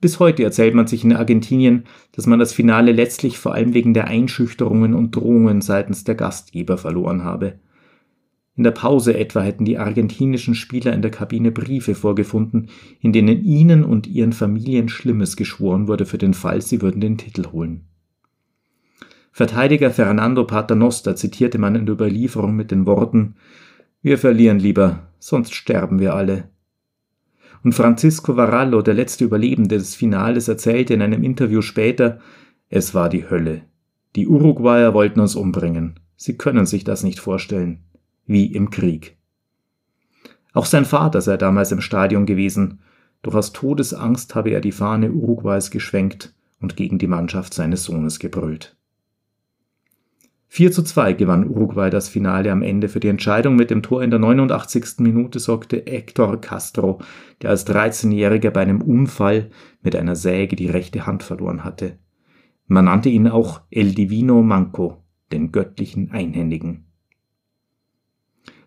Bis 0.00 0.18
heute 0.18 0.42
erzählt 0.42 0.74
man 0.74 0.86
sich 0.86 1.04
in 1.04 1.12
Argentinien, 1.12 1.84
dass 2.12 2.26
man 2.26 2.38
das 2.38 2.54
Finale 2.54 2.92
letztlich 2.92 3.38
vor 3.38 3.52
allem 3.52 3.74
wegen 3.74 3.92
der 3.92 4.06
Einschüchterungen 4.06 4.94
und 4.94 5.14
Drohungen 5.14 5.60
seitens 5.60 6.04
der 6.04 6.14
Gastgeber 6.14 6.78
verloren 6.78 7.22
habe. 7.22 7.58
In 8.56 8.64
der 8.64 8.70
Pause 8.72 9.16
etwa 9.16 9.42
hätten 9.42 9.64
die 9.64 9.78
argentinischen 9.78 10.54
Spieler 10.54 10.92
in 10.92 11.02
der 11.02 11.10
Kabine 11.10 11.50
Briefe 11.50 11.94
vorgefunden, 11.94 12.70
in 13.00 13.12
denen 13.12 13.44
ihnen 13.44 13.84
und 13.84 14.06
ihren 14.06 14.32
Familien 14.32 14.88
Schlimmes 14.88 15.36
geschworen 15.36 15.86
wurde 15.86 16.06
für 16.06 16.18
den 16.18 16.34
Fall, 16.34 16.60
sie 16.62 16.82
würden 16.82 17.00
den 17.00 17.18
Titel 17.18 17.52
holen. 17.52 17.86
Verteidiger 19.32 19.90
Fernando 19.90 20.44
Paternoster 20.44 21.14
zitierte 21.14 21.58
man 21.58 21.74
in 21.74 21.86
der 21.86 21.94
Überlieferung 21.94 22.56
mit 22.56 22.70
den 22.70 22.84
Worten 22.86 23.36
Wir 24.02 24.18
verlieren 24.18 24.58
lieber, 24.58 25.08
sonst 25.18 25.54
sterben 25.54 26.00
wir 26.00 26.14
alle. 26.14 26.48
Und 27.62 27.74
Francisco 27.74 28.36
Varallo, 28.36 28.82
der 28.82 28.94
letzte 28.94 29.24
Überlebende 29.24 29.76
des 29.76 29.94
Finales, 29.94 30.48
erzählte 30.48 30.94
in 30.94 31.02
einem 31.02 31.22
Interview 31.22 31.60
später, 31.60 32.20
es 32.68 32.94
war 32.94 33.08
die 33.08 33.28
Hölle. 33.28 33.62
Die 34.16 34.26
Uruguayer 34.26 34.94
wollten 34.94 35.20
uns 35.20 35.36
umbringen. 35.36 36.00
Sie 36.16 36.36
können 36.36 36.66
sich 36.66 36.84
das 36.84 37.02
nicht 37.02 37.20
vorstellen. 37.20 37.80
Wie 38.26 38.46
im 38.46 38.70
Krieg. 38.70 39.16
Auch 40.52 40.66
sein 40.66 40.84
Vater 40.84 41.20
sei 41.20 41.36
damals 41.36 41.72
im 41.72 41.80
Stadion 41.80 42.26
gewesen, 42.26 42.80
doch 43.22 43.34
aus 43.34 43.52
Todesangst 43.52 44.34
habe 44.34 44.50
er 44.50 44.60
die 44.60 44.72
Fahne 44.72 45.12
Uruguays 45.12 45.70
geschwenkt 45.70 46.34
und 46.60 46.76
gegen 46.76 46.98
die 46.98 47.06
Mannschaft 47.06 47.54
seines 47.54 47.84
Sohnes 47.84 48.18
gebrüllt. 48.18 48.76
4 50.52 50.72
zu 50.72 50.82
2 50.82 51.12
gewann 51.12 51.48
Uruguay 51.48 51.90
das 51.90 52.08
Finale 52.08 52.50
am 52.50 52.62
Ende. 52.62 52.88
Für 52.88 52.98
die 52.98 53.06
Entscheidung 53.06 53.54
mit 53.54 53.70
dem 53.70 53.84
Tor 53.84 54.02
in 54.02 54.10
der 54.10 54.18
89. 54.18 54.98
Minute 54.98 55.38
sorgte 55.38 55.84
Hector 55.86 56.40
Castro, 56.40 57.00
der 57.40 57.50
als 57.50 57.68
13-Jähriger 57.68 58.50
bei 58.50 58.62
einem 58.62 58.82
Unfall 58.82 59.50
mit 59.80 59.94
einer 59.94 60.16
Säge 60.16 60.56
die 60.56 60.66
rechte 60.66 61.06
Hand 61.06 61.22
verloren 61.22 61.62
hatte. 61.62 62.00
Man 62.66 62.86
nannte 62.86 63.10
ihn 63.10 63.28
auch 63.28 63.60
El 63.70 63.94
Divino 63.94 64.42
Manco, 64.42 65.04
den 65.30 65.52
göttlichen 65.52 66.10
Einhändigen. 66.10 66.89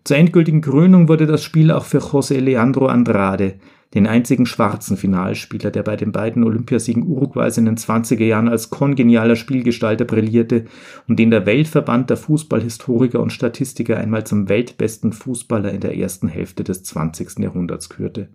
Zur 0.04 0.18
endgültigen 0.18 0.60
Krönung 0.60 1.08
wurde 1.08 1.26
das 1.26 1.42
Spiel 1.42 1.70
auch 1.70 1.86
für 1.86 1.98
José 1.98 2.38
Leandro 2.38 2.86
Andrade, 2.86 3.54
den 3.94 4.06
einzigen 4.06 4.44
schwarzen 4.44 4.98
Finalspieler, 4.98 5.70
der 5.70 5.82
bei 5.82 5.96
den 5.96 6.12
beiden 6.12 6.44
Olympiasiegen 6.44 7.06
Uruguays 7.06 7.56
in 7.56 7.64
den 7.64 7.78
20er 7.78 8.24
Jahren 8.24 8.48
als 8.48 8.68
kongenialer 8.68 9.36
Spielgestalter 9.36 10.04
brillierte 10.04 10.66
und 11.08 11.18
den 11.18 11.30
der 11.30 11.46
Weltverband 11.46 12.10
der 12.10 12.18
Fußballhistoriker 12.18 13.18
und 13.18 13.32
Statistiker 13.32 13.96
einmal 13.96 14.24
zum 14.24 14.50
weltbesten 14.50 15.14
Fußballer 15.14 15.72
in 15.72 15.80
der 15.80 15.96
ersten 15.96 16.28
Hälfte 16.28 16.64
des 16.64 16.82
20. 16.82 17.38
Jahrhunderts 17.38 17.88
kürte. 17.88 18.28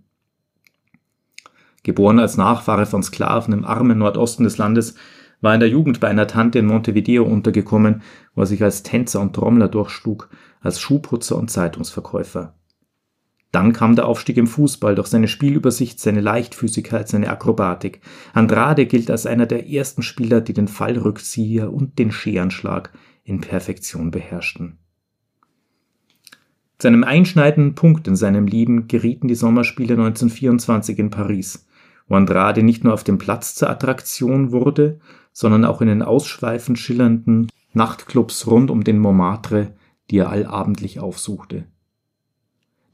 Geboren 1.84 2.18
als 2.18 2.36
Nachfahre 2.36 2.84
von 2.84 3.04
Sklaven 3.04 3.54
im 3.54 3.64
armen 3.64 3.98
Nordosten 3.98 4.42
des 4.42 4.58
Landes, 4.58 4.96
war 5.40 5.54
in 5.54 5.60
der 5.60 5.70
Jugend 5.70 6.00
bei 6.00 6.08
einer 6.08 6.26
Tante 6.26 6.58
in 6.58 6.66
Montevideo 6.66 7.24
untergekommen, 7.24 8.02
wo 8.34 8.42
er 8.42 8.46
sich 8.46 8.62
als 8.62 8.82
Tänzer 8.82 9.20
und 9.20 9.34
Trommler 9.34 9.68
durchschlug, 9.68 10.28
als 10.60 10.80
Schuhputzer 10.80 11.36
und 11.36 11.50
Zeitungsverkäufer. 11.50 12.54
Dann 13.52 13.72
kam 13.72 13.96
der 13.96 14.06
Aufstieg 14.06 14.36
im 14.36 14.46
Fußball 14.46 14.94
durch 14.94 15.08
seine 15.08 15.26
Spielübersicht, 15.26 15.98
seine 15.98 16.20
Leichtfüßigkeit, 16.20 17.08
seine 17.08 17.30
Akrobatik. 17.30 18.00
Andrade 18.32 18.86
gilt 18.86 19.10
als 19.10 19.26
einer 19.26 19.46
der 19.46 19.68
ersten 19.68 20.02
Spieler, 20.02 20.40
die 20.40 20.52
den 20.52 20.68
Fallrückzieher 20.68 21.72
und 21.72 21.98
den 21.98 22.12
Scherenschlag 22.12 22.92
in 23.24 23.40
Perfektion 23.40 24.12
beherrschten. 24.12 24.78
Zu 26.78 26.88
einem 26.88 27.04
einschneidenden 27.04 27.74
Punkt 27.74 28.06
in 28.08 28.16
seinem 28.16 28.46
Leben 28.46 28.88
gerieten 28.88 29.28
die 29.28 29.34
Sommerspiele 29.34 29.94
1924 29.94 30.98
in 30.98 31.10
Paris, 31.10 31.66
wo 32.08 32.14
Andrade 32.14 32.62
nicht 32.62 32.84
nur 32.84 32.94
auf 32.94 33.04
dem 33.04 33.18
Platz 33.18 33.54
zur 33.54 33.68
Attraktion 33.68 34.52
wurde, 34.52 35.00
sondern 35.32 35.64
auch 35.64 35.80
in 35.80 35.88
den 35.88 36.02
ausschweifend 36.02 36.78
schillernden 36.78 37.48
Nachtclubs 37.72 38.46
rund 38.46 38.70
um 38.70 38.82
den 38.82 38.98
Montmartre, 38.98 39.74
die 40.10 40.18
er 40.18 40.30
allabendlich 40.30 41.00
aufsuchte. 41.00 41.64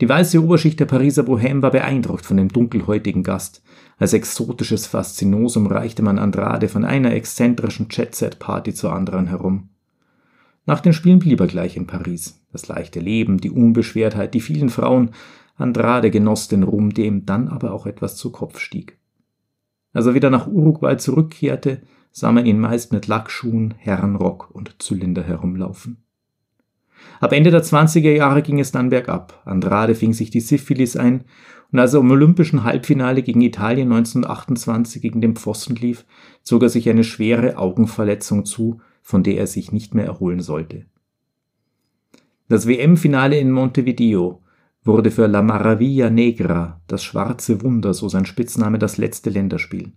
Die 0.01 0.09
weiße 0.09 0.43
Oberschicht 0.43 0.79
der 0.79 0.85
Pariser 0.85 1.23
Bohème 1.23 1.63
war 1.63 1.71
beeindruckt 1.71 2.27
von 2.27 2.37
dem 2.37 2.49
dunkelhäutigen 2.49 3.23
Gast. 3.23 3.63
Als 3.97 4.13
exotisches 4.13 4.87
Faszinosum 4.87 5.67
reichte 5.67 6.03
man 6.03 6.19
Andrade 6.19 6.69
von 6.69 6.85
einer 6.85 7.15
exzentrischen 7.15 7.89
Jet-Set-Party 7.91 8.75
zur 8.75 8.93
anderen 8.93 9.27
herum. 9.29 9.71
Nach 10.67 10.81
den 10.81 10.93
Spielen 10.93 11.21
blieb 11.21 11.41
er 11.41 11.47
gleich 11.47 11.77
in 11.77 11.87
Paris. 11.87 12.43
Das 12.53 12.69
leichte 12.69 13.01
Leben, 13.01 13.39
die 13.39 13.51
Unbeschwertheit, 13.51 14.35
die 14.35 14.41
vielen 14.41 14.69
Frauen. 14.69 15.13
Andrade 15.57 16.11
genoss 16.11 16.49
den 16.49 16.65
Ruhm, 16.65 16.93
der 16.93 17.07
ihm 17.07 17.25
dann 17.25 17.49
aber 17.49 17.73
auch 17.73 17.87
etwas 17.87 18.17
zu 18.17 18.31
Kopf 18.31 18.59
stieg. 18.59 18.99
Als 19.95 20.05
er 20.05 20.13
wieder 20.13 20.29
nach 20.29 20.47
Uruguay 20.47 20.99
zurückkehrte, 20.99 21.81
sah 22.13 22.33
man 22.33 22.45
ihn 22.45 22.61
meist 22.61 22.93
mit 22.93 23.07
Lackschuhen, 23.07 23.75
Herrenrock 23.79 24.51
und 24.53 24.83
Zylinder 24.83 25.23
herumlaufen. 25.23 26.06
Ab 27.21 27.33
Ende 27.33 27.51
der 27.51 27.63
20er 27.63 28.13
Jahre 28.13 28.43
ging 28.43 28.61
es 28.61 28.73
dann 28.73 28.91
bergab. 28.91 29.43
Andrade 29.45 29.95
fing 29.95 30.13
sich 30.13 30.31
die 30.31 30.41
Syphilis 30.41 30.97
ein 30.97 31.25
und 31.73 31.79
als 31.79 31.95
er 31.95 32.01
im 32.01 32.11
olympischen 32.11 32.65
Halbfinale 32.65 33.23
gegen 33.23 33.41
Italien 33.41 33.93
1928 33.93 35.03
gegen 35.03 35.21
den 35.21 35.35
Pfosten 35.35 35.75
lief, 35.77 36.05
zog 36.43 36.63
er 36.63 36.69
sich 36.69 36.89
eine 36.89 37.05
schwere 37.05 37.59
Augenverletzung 37.59 38.45
zu, 38.45 38.81
von 39.03 39.23
der 39.23 39.39
er 39.39 39.47
sich 39.47 39.73
nicht 39.73 39.95
mehr 39.95 40.07
erholen 40.07 40.41
sollte. 40.41 40.87
Das 42.49 42.69
WM-Finale 42.69 43.39
in 43.39 43.51
Montevideo 43.51 44.43
wurde 44.85 45.11
für 45.11 45.27
La 45.27 45.43
Maravilla 45.43 46.11
Negra, 46.11 46.81
das 46.87 47.03
schwarze 47.03 47.63
Wunder, 47.63 47.93
so 47.93 48.09
sein 48.09 48.25
Spitzname, 48.25 48.79
das 48.79 48.99
letzte 48.99 49.31
Länderspiel. 49.31 49.93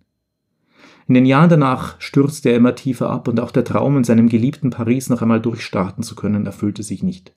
In 1.09 1.15
den 1.15 1.25
Jahren 1.25 1.49
danach 1.49 1.99
stürzte 1.99 2.49
er 2.49 2.57
immer 2.57 2.75
tiefer 2.75 3.09
ab 3.09 3.27
und 3.27 3.39
auch 3.39 3.49
der 3.49 3.63
Traum, 3.63 3.97
in 3.97 4.03
seinem 4.03 4.29
geliebten 4.29 4.69
Paris 4.69 5.09
noch 5.09 5.23
einmal 5.23 5.41
durchstarten 5.41 6.03
zu 6.03 6.13
können, 6.13 6.45
erfüllte 6.45 6.83
sich 6.83 7.01
nicht. 7.01 7.33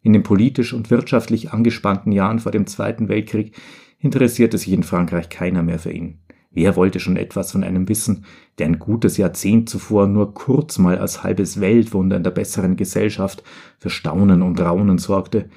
In 0.00 0.12
den 0.12 0.22
politisch 0.22 0.72
und 0.72 0.88
wirtschaftlich 0.88 1.52
angespannten 1.52 2.12
Jahren 2.12 2.38
vor 2.38 2.52
dem 2.52 2.68
Zweiten 2.68 3.08
Weltkrieg 3.08 3.56
interessierte 3.98 4.58
sich 4.58 4.72
in 4.72 4.84
Frankreich 4.84 5.28
keiner 5.28 5.64
mehr 5.64 5.80
für 5.80 5.90
ihn. 5.90 6.20
Wer 6.52 6.76
wollte 6.76 7.00
schon 7.00 7.16
etwas 7.16 7.50
von 7.50 7.64
einem 7.64 7.88
wissen, 7.88 8.26
der 8.58 8.66
ein 8.66 8.78
gutes 8.78 9.16
Jahrzehnt 9.16 9.68
zuvor 9.68 10.06
nur 10.06 10.32
kurz 10.32 10.78
mal 10.78 10.98
als 10.98 11.24
halbes 11.24 11.60
Weltwunder 11.60 12.16
in 12.16 12.22
der 12.22 12.30
besseren 12.30 12.76
Gesellschaft 12.76 13.42
für 13.80 13.90
Staunen 13.90 14.40
und 14.40 14.60
Raunen 14.60 14.98
sorgte, 14.98 15.48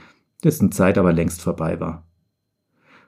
dessen 0.43 0.71
Zeit 0.71 0.97
aber 0.97 1.13
längst 1.13 1.43
vorbei 1.43 1.79
war. 1.79 2.07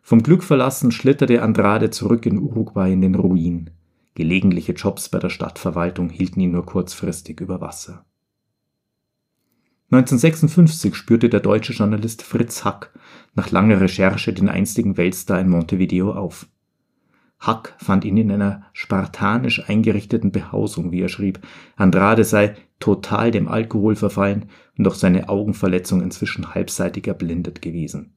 Vom 0.03 0.21
Glück 0.21 0.43
verlassen 0.43 0.91
schlitterte 0.91 1.41
Andrade 1.41 1.89
zurück 1.89 2.27
in 2.27 2.37
Uruguay 2.37 2.93
in 2.93 3.01
den 3.01 3.15
Ruin. 3.15 3.71
Gelegentliche 4.17 4.71
Jobs 4.71 5.09
bei 5.09 5.19
der 5.19 5.29
Stadtverwaltung 5.29 6.09
hielten 6.09 6.39
ihn 6.39 6.49
nur 6.49 6.65
kurzfristig 6.65 7.39
über 7.39 7.61
Wasser. 7.61 8.03
1956 9.91 10.95
spürte 10.95 11.29
der 11.29 11.39
deutsche 11.39 11.71
Journalist 11.71 12.23
Fritz 12.23 12.65
Hack 12.65 12.97
nach 13.35 13.51
langer 13.51 13.79
Recherche 13.79 14.33
den 14.33 14.49
einstigen 14.49 14.97
Weltstar 14.97 15.39
in 15.39 15.49
Montevideo 15.49 16.13
auf. 16.13 16.47
Hack 17.37 17.75
fand 17.77 18.05
ihn 18.05 18.17
in 18.17 18.31
einer 18.31 18.63
spartanisch 18.73 19.69
eingerichteten 19.69 20.31
Behausung, 20.31 20.91
wie 20.91 21.01
er 21.01 21.09
schrieb. 21.09 21.39
Andrade 21.75 22.23
sei 22.23 22.55
total 22.79 23.29
dem 23.29 23.47
Alkohol 23.47 23.95
verfallen 23.95 24.49
und 24.79 24.85
durch 24.85 24.95
seine 24.95 25.29
Augenverletzung 25.29 26.01
inzwischen 26.01 26.55
halbseitig 26.55 27.05
erblindet 27.05 27.61
gewesen. 27.61 28.15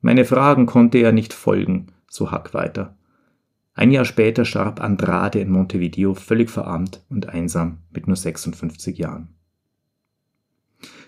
Meine 0.00 0.24
Fragen 0.24 0.66
konnte 0.66 0.98
er 0.98 1.10
nicht 1.10 1.32
folgen, 1.32 1.88
so 2.08 2.30
Hack 2.30 2.54
weiter. 2.54 2.96
Ein 3.74 3.90
Jahr 3.90 4.04
später 4.04 4.44
starb 4.44 4.80
Andrade 4.80 5.40
in 5.40 5.50
Montevideo 5.50 6.14
völlig 6.14 6.48
verarmt 6.48 7.04
und 7.08 7.28
einsam 7.28 7.78
mit 7.92 8.06
nur 8.06 8.16
56 8.16 8.96
Jahren. 8.98 9.28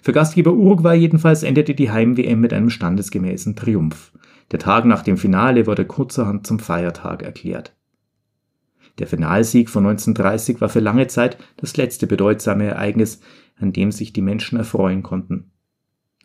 Für 0.02 0.12
Gastgeber 0.12 0.52
Uruguay 0.52 0.96
jedenfalls 0.96 1.42
endete 1.42 1.74
die 1.74 1.90
Heim-WM 1.90 2.40
mit 2.40 2.52
einem 2.52 2.70
standesgemäßen 2.70 3.54
Triumph. 3.54 4.12
Der 4.50 4.58
Tag 4.58 4.84
nach 4.84 5.02
dem 5.02 5.16
Finale 5.16 5.66
wurde 5.66 5.84
kurzerhand 5.84 6.46
zum 6.46 6.58
Feiertag 6.58 7.22
erklärt. 7.22 7.76
Der 8.98 9.06
Finalsieg 9.06 9.68
von 9.68 9.86
1930 9.86 10.60
war 10.60 10.68
für 10.68 10.80
lange 10.80 11.06
Zeit 11.06 11.38
das 11.58 11.76
letzte 11.76 12.06
bedeutsame 12.06 12.64
Ereignis, 12.64 13.20
an 13.58 13.72
dem 13.72 13.92
sich 13.92 14.12
die 14.12 14.22
Menschen 14.22 14.58
erfreuen 14.58 15.02
konnten. 15.02 15.50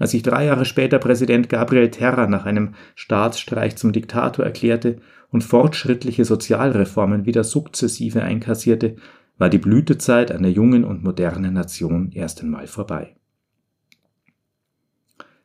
Als 0.01 0.09
sich 0.09 0.23
drei 0.23 0.45
Jahre 0.45 0.65
später 0.65 0.97
Präsident 0.97 1.47
Gabriel 1.47 1.91
Terra 1.91 2.25
nach 2.25 2.47
einem 2.47 2.73
Staatsstreich 2.95 3.75
zum 3.75 3.91
Diktator 3.91 4.43
erklärte 4.43 4.97
und 5.29 5.43
fortschrittliche 5.43 6.25
Sozialreformen 6.25 7.27
wieder 7.27 7.43
sukzessive 7.43 8.23
einkassierte, 8.23 8.95
war 9.37 9.49
die 9.49 9.59
Blütezeit 9.59 10.31
einer 10.31 10.47
jungen 10.47 10.85
und 10.85 11.03
modernen 11.03 11.53
Nation 11.53 12.09
erst 12.13 12.41
einmal 12.41 12.65
vorbei. 12.65 13.13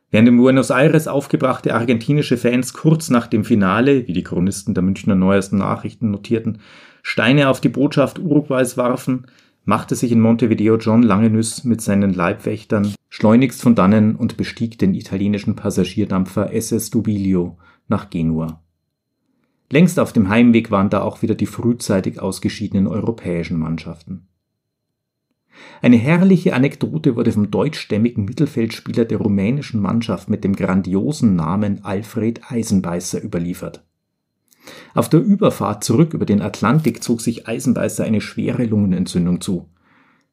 Während 0.09 0.29
in 0.29 0.37
Buenos 0.37 0.71
Aires 0.71 1.07
aufgebrachte 1.07 1.75
argentinische 1.75 2.37
Fans 2.37 2.73
kurz 2.73 3.11
nach 3.11 3.27
dem 3.27 3.43
Finale, 3.43 4.07
wie 4.07 4.13
die 4.13 4.23
Chronisten 4.23 4.73
der 4.73 4.81
Münchner 4.81 5.13
Neuesten 5.13 5.59
Nachrichten 5.59 6.09
notierten, 6.09 6.61
Steine 7.03 7.49
auf 7.49 7.61
die 7.61 7.69
Botschaft 7.69 8.17
Uruguays 8.17 8.75
warfen, 8.75 9.27
machte 9.67 9.95
sich 9.95 10.13
in 10.13 10.21
Montevideo 10.21 10.77
John 10.77 11.03
Langenüss 11.03 11.65
mit 11.65 11.81
seinen 11.81 12.13
Leibwächtern 12.13 12.95
schleunigst 13.09 13.61
von 13.61 13.75
dannen 13.75 14.15
und 14.15 14.37
bestieg 14.37 14.79
den 14.79 14.93
italienischen 14.93 15.57
Passagierdampfer 15.57 16.53
SS 16.53 16.89
Dubilio 16.89 17.57
nach 17.89 18.09
Genua. 18.09 18.63
Längst 19.69 19.99
auf 19.99 20.13
dem 20.13 20.29
Heimweg 20.29 20.71
waren 20.71 20.89
da 20.89 21.01
auch 21.01 21.21
wieder 21.21 21.35
die 21.35 21.45
frühzeitig 21.45 22.21
ausgeschiedenen 22.21 22.87
europäischen 22.87 23.59
Mannschaften. 23.59 24.27
Eine 25.81 25.97
herrliche 25.97 26.53
Anekdote 26.53 27.17
wurde 27.17 27.33
vom 27.33 27.51
deutschstämmigen 27.51 28.23
Mittelfeldspieler 28.23 29.03
der 29.03 29.17
rumänischen 29.17 29.81
Mannschaft 29.81 30.29
mit 30.29 30.45
dem 30.45 30.55
grandiosen 30.55 31.35
Namen 31.35 31.83
Alfred 31.83 32.41
Eisenbeißer 32.49 33.21
überliefert. 33.21 33.86
Auf 34.93 35.09
der 35.09 35.21
Überfahrt 35.21 35.83
zurück 35.83 36.13
über 36.13 36.25
den 36.25 36.41
Atlantik 36.41 37.03
zog 37.03 37.21
sich 37.21 37.47
Eisenbeißer 37.47 38.03
eine 38.03 38.21
schwere 38.21 38.65
Lungenentzündung 38.65 39.41
zu. 39.41 39.69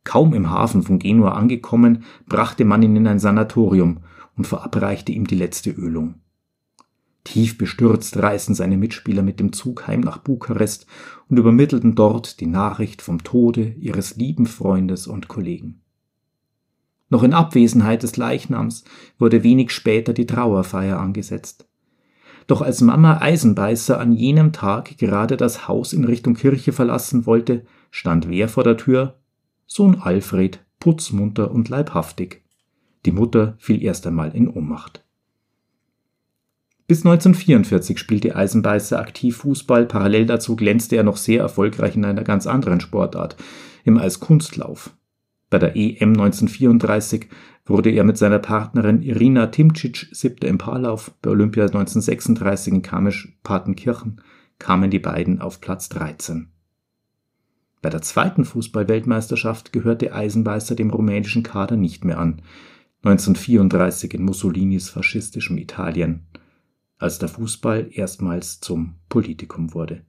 Kaum 0.05 0.35
im 0.35 0.51
Hafen 0.51 0.83
von 0.83 0.99
Genua 0.99 1.33
angekommen, 1.33 2.05
brachte 2.27 2.65
man 2.65 2.83
ihn 2.83 2.97
in 2.97 3.07
ein 3.07 3.19
Sanatorium 3.19 3.99
und 4.37 4.47
verabreichte 4.47 5.13
ihm 5.13 5.27
die 5.27 5.37
letzte 5.37 5.71
Ölung. 5.71 6.17
Tief 7.25 7.57
bestürzt 7.57 8.19
reisten 8.19 8.55
seine 8.55 8.77
Mitspieler 8.77 9.23
mit 9.23 9.41
dem 9.41 9.55
Zug 9.55 9.87
heim 9.87 10.01
nach 10.01 10.19
Bukarest 10.19 10.87
und 11.29 11.39
übermittelten 11.39 11.95
dort 11.95 12.39
die 12.41 12.47
Nachricht 12.47 13.01
vom 13.01 13.25
Tode 13.25 13.75
ihres 13.79 14.17
lieben 14.17 14.45
Freundes 14.45 15.07
und 15.07 15.27
Kollegen. 15.27 15.81
Noch 17.09 17.23
in 17.23 17.33
Abwesenheit 17.33 18.03
des 18.03 18.17
Leichnams 18.17 18.85
wurde 19.19 19.43
wenig 19.43 19.71
später 19.71 20.13
die 20.13 20.27
Trauerfeier 20.27 20.99
angesetzt. 20.99 21.67
Doch 22.47 22.61
als 22.61 22.81
Mama 22.81 23.19
Eisenbeißer 23.21 23.99
an 23.99 24.13
jenem 24.13 24.53
Tag 24.53 24.99
gerade 24.99 25.37
das 25.37 25.67
Haus 25.67 25.93
in 25.93 26.05
Richtung 26.05 26.35
Kirche 26.35 26.73
verlassen 26.73 27.27
wollte, 27.27 27.65
stand 27.91 28.29
wer 28.29 28.49
vor 28.49 28.65
der 28.65 28.77
Tür? 28.77 29.15
Sohn 29.67 30.01
Alfred, 30.01 30.61
putzmunter 30.79 31.51
und 31.51 31.69
leibhaftig. 31.69 32.43
Die 33.07 33.13
Mutter 33.13 33.55
fiel 33.59 33.83
erst 33.83 34.07
einmal 34.07 34.35
in 34.35 34.49
Ohnmacht. 34.49 35.05
Bis 36.87 36.99
1944 36.99 37.99
spielte 37.99 38.37
Eisenbeißer 38.37 38.99
aktiv 38.99 39.39
Fußball, 39.39 39.87
parallel 39.87 40.27
dazu 40.27 40.55
glänzte 40.55 40.97
er 40.97 41.03
noch 41.03 41.17
sehr 41.17 41.41
erfolgreich 41.41 41.97
in 41.97 42.05
einer 42.05 42.25
ganz 42.25 42.47
anderen 42.47 42.81
Sportart, 42.81 43.37
im 43.85 43.97
Eiskunstlauf. 43.97 44.95
Bei 45.49 45.59
der 45.59 45.77
EM 45.77 46.11
1934 46.11 47.29
wurde 47.67 47.91
er 47.91 48.05
mit 48.05 48.19
seiner 48.19 48.39
Partnerin 48.39 49.03
Irina 49.03 49.47
Timcic 49.47 50.09
siebter 50.13 50.49
im 50.49 50.59
Paarlauf, 50.59 51.13
bei 51.23 51.31
Olympia 51.31 51.65
1936 51.65 52.73
in 52.73 52.83
Garmisch-Partenkirchen 52.83 54.21
kamen 54.59 54.91
die 54.91 54.99
beiden 54.99 55.41
auf 55.41 55.61
Platz 55.61 55.89
13. 55.89 56.49
Bei 57.83 57.91
der 57.91 58.03
zweiten 58.03 58.45
Fußballweltmeisterschaft 58.45 59.73
gehörte 59.73 60.15
Eisenbeißer 60.15 60.75
dem 60.75 60.91
rumänischen 60.91 61.43
Kader 61.43 61.77
nicht 61.77 62.05
mehr 62.05 62.19
an, 62.19 62.43
1934 63.03 64.15
in 64.15 64.25
Mussolinis 64.25 64.89
faschistischem 64.89 65.59
Italien 65.59 66.27
als 66.99 67.19
der 67.19 67.29
Fußball 67.29 67.89
erstmals 67.91 68.61
zum 68.61 68.95
Politikum 69.11 69.75
wurde. 69.75 70.07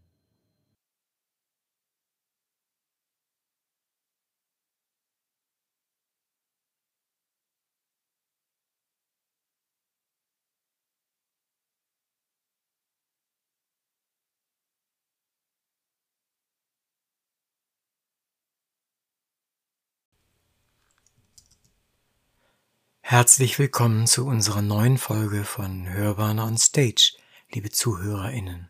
Herzlich 23.17 23.58
willkommen 23.60 24.08
zu 24.08 24.28
unserer 24.28 24.62
neuen 24.62 24.97
Folge 24.97 25.45
von 25.45 25.88
Hörbahn 25.88 26.38
on 26.38 26.58
Stage, 26.58 27.13
liebe 27.49 27.71
ZuhörerInnen. 27.71 28.67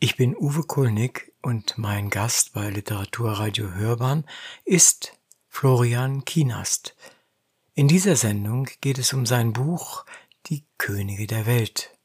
Ich 0.00 0.18
bin 0.18 0.36
Uwe 0.36 0.64
Kulnig 0.64 1.32
und 1.40 1.78
mein 1.78 2.10
Gast 2.10 2.52
bei 2.52 2.68
Literaturradio 2.68 3.70
Hörbahn 3.70 4.26
ist 4.66 5.18
Florian 5.48 6.26
Kienast. 6.26 6.94
In 7.72 7.88
dieser 7.88 8.16
Sendung 8.16 8.68
geht 8.82 8.98
es 8.98 9.14
um 9.14 9.24
sein 9.24 9.54
Buch 9.54 10.04
Die 10.44 10.66
Könige 10.76 11.26
der 11.26 11.46
Welt. 11.46 11.96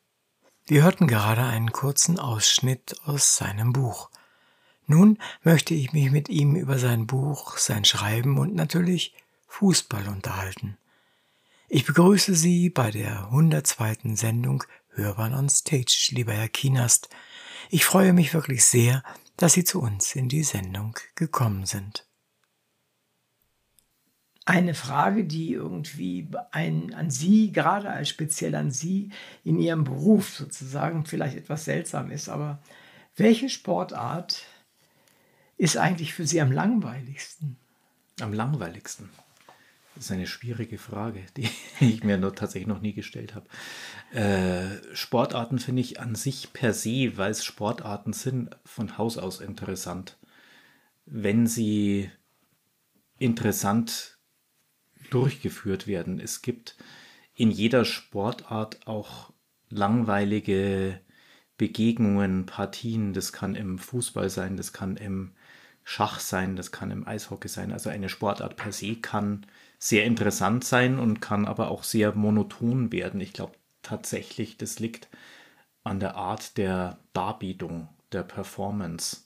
Wir 0.66 0.84
hörten 0.84 1.08
gerade 1.08 1.44
einen 1.44 1.74
kurzen 1.74 2.20
Ausschnitt 2.20 2.96
aus 3.04 3.36
seinem 3.36 3.74
Buch. 3.74 4.10
Nun 4.88 5.18
möchte 5.44 5.74
ich 5.74 5.92
mich 5.92 6.10
mit 6.10 6.30
ihm 6.30 6.56
über 6.56 6.80
sein 6.80 7.06
Buch, 7.06 7.58
sein 7.58 7.84
Schreiben 7.84 8.38
und 8.38 8.56
natürlich 8.56 9.14
Fußball 9.48 10.08
unterhalten. 10.08 10.78
Ich 11.72 11.86
begrüße 11.86 12.34
Sie 12.34 12.72
bei 12.72 12.90
der 12.90 13.26
102. 13.26 14.16
Sendung 14.16 14.64
Hörbahn 14.88 15.36
on 15.36 15.50
Stage, 15.50 16.10
lieber 16.16 16.34
Herr 16.34 16.50
Kienast. 16.50 17.10
Ich 17.70 17.86
freue 17.86 18.12
mich 18.12 18.34
wirklich 18.34 18.66
sehr, 18.66 19.04
dass 19.38 19.54
Sie 19.54 19.64
zu 19.64 19.80
uns 19.80 20.16
in 20.16 20.30
die 20.30 20.42
Sendung 20.42 20.98
gekommen 21.14 21.68
sind. 21.68 22.08
Eine 24.46 24.74
Frage, 24.74 25.26
die 25.26 25.54
irgendwie 25.54 26.28
ein, 26.50 26.96
an 26.96 27.12
Sie, 27.12 27.52
gerade 27.52 27.92
als 27.92 28.10
speziell 28.10 28.56
an 28.56 28.72
Sie, 28.72 29.12
in 29.44 29.60
Ihrem 29.60 29.84
Beruf 29.84 30.30
sozusagen 30.30 31.06
vielleicht 31.06 31.38
etwas 31.38 31.66
seltsam 31.66 32.10
ist, 32.10 32.30
aber 32.30 32.64
welche 33.16 33.48
Sportart 33.48 34.48
ist 35.56 35.78
eigentlich 35.78 36.16
für 36.16 36.26
Sie 36.26 36.42
am 36.42 36.52
langweiligsten? 36.52 37.58
Am 38.20 38.34
langweiligsten? 38.34 39.12
Das 40.00 40.06
ist 40.06 40.12
eine 40.14 40.28
schwierige 40.28 40.78
Frage, 40.78 41.26
die 41.36 41.50
ich 41.82 42.06
mir 42.06 42.18
nur 42.18 42.34
tatsächlich 42.34 42.70
noch 42.70 42.80
nie 42.80 42.94
gestellt 42.94 43.36
habe. 43.36 43.48
Äh, 44.18 44.96
Sportarten 44.96 45.60
finde 45.60 45.82
ich 45.82 46.00
an 46.00 46.16
sich 46.16 46.54
per 46.54 46.74
se, 46.74 47.18
weil 47.18 47.32
es 47.32 47.44
Sportarten 47.44 48.14
sind, 48.14 48.56
von 48.64 48.98
Haus 48.98 49.18
aus 49.18 49.42
interessant. 49.42 50.18
Wenn 51.06 51.48
sie 51.48 52.10
interessant 53.18 54.18
durchgeführt 55.10 55.86
werden. 55.86 56.22
Es 56.22 56.42
gibt 56.42 56.78
in 57.36 57.52
jeder 57.52 57.84
Sportart 57.84 58.88
auch 58.88 59.34
langweilige 59.70 61.02
Begegnungen, 61.58 62.46
Partien. 62.46 63.12
Das 63.12 63.34
kann 63.34 63.54
im 63.54 63.78
Fußball 63.78 64.30
sein, 64.30 64.56
das 64.56 64.72
kann 64.72 64.96
im 64.96 65.34
Schach 65.84 66.22
sein, 66.22 66.56
das 66.56 66.72
kann 66.72 66.90
im 66.90 67.06
Eishockey 67.06 67.50
sein. 67.50 67.74
Also 67.74 67.90
eine 67.90 68.08
Sportart 68.08 68.56
per 68.56 68.72
se 68.72 68.96
kann 68.96 69.46
sehr 69.80 70.06
interessant 70.06 70.66
sein 70.66 71.00
und 71.00 71.22
kann 71.22 71.46
aber 71.46 71.72
auch 71.72 71.84
sehr 71.84 72.14
monoton 72.14 72.92
werden. 72.92 73.22
Ich 73.22 73.34
glaube 73.34 73.54
tatsächlich, 73.82 74.58
das 74.58 74.80
liegt 74.80 75.08
an 75.84 76.00
der 76.02 76.16
Art 76.16 76.58
der 76.58 77.00
Darbietung, 77.14 77.88
der 78.12 78.24
Performance. 78.24 79.22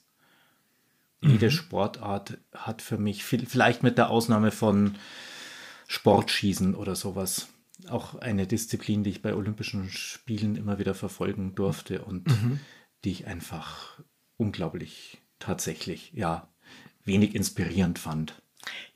Mhm. 1.20 1.30
Jede 1.30 1.50
Sportart 1.50 2.38
hat 2.54 2.80
für 2.80 2.98
mich, 2.98 3.24
vielleicht 3.24 3.82
mit 3.82 3.98
der 3.98 4.10
Ausnahme 4.10 4.52
von 4.52 4.94
Sportschießen 5.88 6.76
oder 6.76 6.94
sowas, 6.94 7.48
auch 7.88 8.14
eine 8.14 8.46
Disziplin, 8.46 9.02
die 9.02 9.10
ich 9.10 9.22
bei 9.22 9.34
Olympischen 9.34 9.90
Spielen 9.90 10.54
immer 10.54 10.78
wieder 10.78 10.94
verfolgen 10.94 11.56
durfte 11.56 12.02
und 12.02 12.28
mhm. 12.28 12.60
die 13.04 13.10
ich 13.10 13.26
einfach 13.26 14.00
unglaublich 14.36 15.18
tatsächlich, 15.40 16.12
ja, 16.14 16.48
wenig 17.04 17.34
inspirierend 17.34 17.98
fand. 17.98 18.40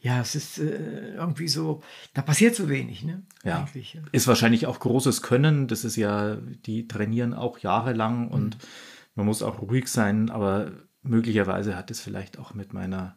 Ja, 0.00 0.20
es 0.20 0.34
ist 0.34 0.58
äh, 0.58 1.14
irgendwie 1.14 1.48
so, 1.48 1.82
da 2.14 2.22
passiert 2.22 2.54
so 2.54 2.68
wenig, 2.68 3.04
ne? 3.04 3.22
Ja. 3.44 3.58
Eigentlich, 3.58 3.94
ja. 3.94 4.02
Ist 4.12 4.26
wahrscheinlich 4.26 4.66
auch 4.66 4.78
großes 4.78 5.22
Können. 5.22 5.66
Das 5.66 5.84
ist 5.84 5.96
ja, 5.96 6.36
die 6.36 6.86
trainieren 6.88 7.34
auch 7.34 7.58
jahrelang 7.58 8.26
mhm. 8.26 8.32
und 8.32 8.58
man 9.14 9.26
muss 9.26 9.42
auch 9.42 9.60
ruhig 9.60 9.88
sein, 9.88 10.30
aber 10.30 10.70
möglicherweise 11.02 11.76
hat 11.76 11.90
es 11.90 12.00
vielleicht 12.00 12.38
auch 12.38 12.54
mit 12.54 12.72
meiner 12.72 13.16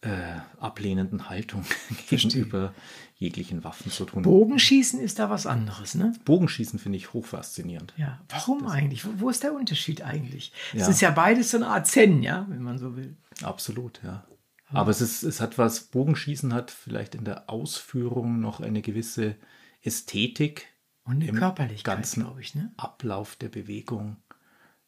äh, 0.00 0.10
ablehnenden 0.58 1.28
Haltung 1.30 1.64
gegenüber 2.08 2.74
jeglichen 3.14 3.62
Waffen 3.62 3.92
zu 3.92 4.04
tun. 4.04 4.22
Bogenschießen 4.22 4.98
ist 4.98 5.20
da 5.20 5.30
was 5.30 5.46
anderes, 5.46 5.94
ne? 5.94 6.12
Bogenschießen 6.24 6.80
finde 6.80 6.98
ich 6.98 7.12
hochfaszinierend. 7.12 7.94
Ja, 7.96 8.20
warum 8.28 8.64
das 8.64 8.72
eigentlich? 8.72 9.04
Wo, 9.06 9.10
wo, 9.18 9.30
ist 9.30 9.44
der 9.44 9.54
Unterschied 9.54 10.02
eigentlich? 10.02 10.52
Es 10.74 10.88
ist 10.88 11.00
ja 11.00 11.10
beides 11.10 11.52
so 11.52 11.58
eine 11.58 11.68
Art 11.68 11.86
Zen, 11.86 12.22
ja, 12.24 12.46
wenn 12.48 12.62
man 12.62 12.78
so 12.78 12.96
will. 12.96 13.16
Absolut, 13.42 14.00
ja. 14.02 14.24
Aber 14.72 14.90
es, 14.90 15.00
ist, 15.00 15.22
es 15.22 15.40
hat 15.40 15.58
was, 15.58 15.84
Bogenschießen 15.84 16.52
hat 16.54 16.70
vielleicht 16.70 17.14
in 17.14 17.24
der 17.24 17.50
Ausführung 17.50 18.40
noch 18.40 18.60
eine 18.60 18.82
gewisse 18.82 19.36
Ästhetik. 19.82 20.68
Und 21.04 21.22
im 21.22 21.36
Körperlichkeit, 21.36 21.96
ganzen 21.96 22.26
ich, 22.40 22.54
ne? 22.54 22.72
Ablauf 22.76 23.36
der 23.36 23.48
Bewegung. 23.48 24.16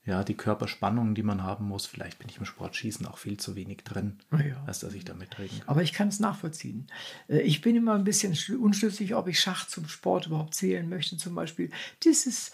Ja, 0.07 0.22
die 0.22 0.37
Körperspannung, 0.37 1.14
die 1.14 1.22
man 1.22 1.43
haben 1.43 1.66
muss. 1.66 1.87
Vielleicht 1.87 2.18
bin 2.18 2.28
ich 2.28 2.37
im 2.37 2.45
Sportschießen 2.45 3.07
auch 3.07 3.16
viel 3.16 3.39
zu 3.39 3.57
wenig 3.57 3.85
drin, 3.85 4.18
ja. 4.32 4.62
als 4.66 4.80
dass 4.80 4.93
ich 4.93 5.07
damit 5.07 5.39
reden 5.39 5.61
kann. 5.61 5.68
Aber 5.68 5.82
ich 5.82 5.95
kann 5.95 6.09
es 6.09 6.20
nachvollziehen. 6.20 6.89
Äh, 7.26 7.41
ich 7.41 7.62
bin 7.62 7.74
immer 7.74 7.95
ein 7.95 8.05
bisschen 8.05 8.37
unschlüssig, 8.61 9.14
ob 9.14 9.28
ich 9.28 9.41
Schach 9.41 9.66
zum 9.66 9.89
Sport 9.89 10.26
überhaupt 10.26 10.55
zählen 10.55 10.87
möchte, 10.89 11.16
zum 11.16 11.35
Beispiel. 11.35 11.70
Das 12.05 12.26
ist 12.26 12.53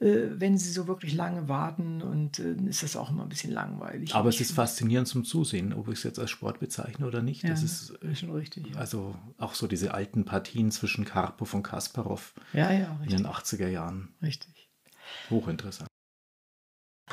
wenn 0.00 0.56
sie 0.56 0.70
so 0.70 0.86
wirklich 0.86 1.12
lange 1.12 1.46
warten 1.46 2.00
und 2.00 2.38
äh, 2.38 2.54
ist 2.66 2.82
das 2.82 2.96
auch 2.96 3.10
immer 3.10 3.24
ein 3.24 3.28
bisschen 3.28 3.52
langweilig. 3.52 4.14
Aber 4.14 4.30
es 4.30 4.40
ist 4.40 4.52
faszinierend 4.52 5.06
zum 5.06 5.24
Zusehen, 5.24 5.74
ob 5.74 5.88
ich 5.88 5.98
es 5.98 6.04
jetzt 6.04 6.18
als 6.18 6.30
Sport 6.30 6.58
bezeichne 6.58 7.06
oder 7.06 7.20
nicht. 7.20 7.42
Ja, 7.42 7.50
das 7.50 7.62
ist, 7.62 7.98
schon 8.14 8.30
richtig. 8.30 8.74
Also 8.76 9.14
auch 9.36 9.52
so 9.52 9.66
diese 9.66 9.92
alten 9.92 10.24
Partien 10.24 10.70
zwischen 10.70 11.04
Karpov 11.04 11.52
und 11.52 11.64
Kasparov 11.64 12.32
ja, 12.54 12.72
ja, 12.72 12.98
in 13.02 13.10
den 13.10 13.26
80er 13.26 13.68
Jahren. 13.68 14.08
Richtig. 14.22 14.70
Hochinteressant. 15.28 15.88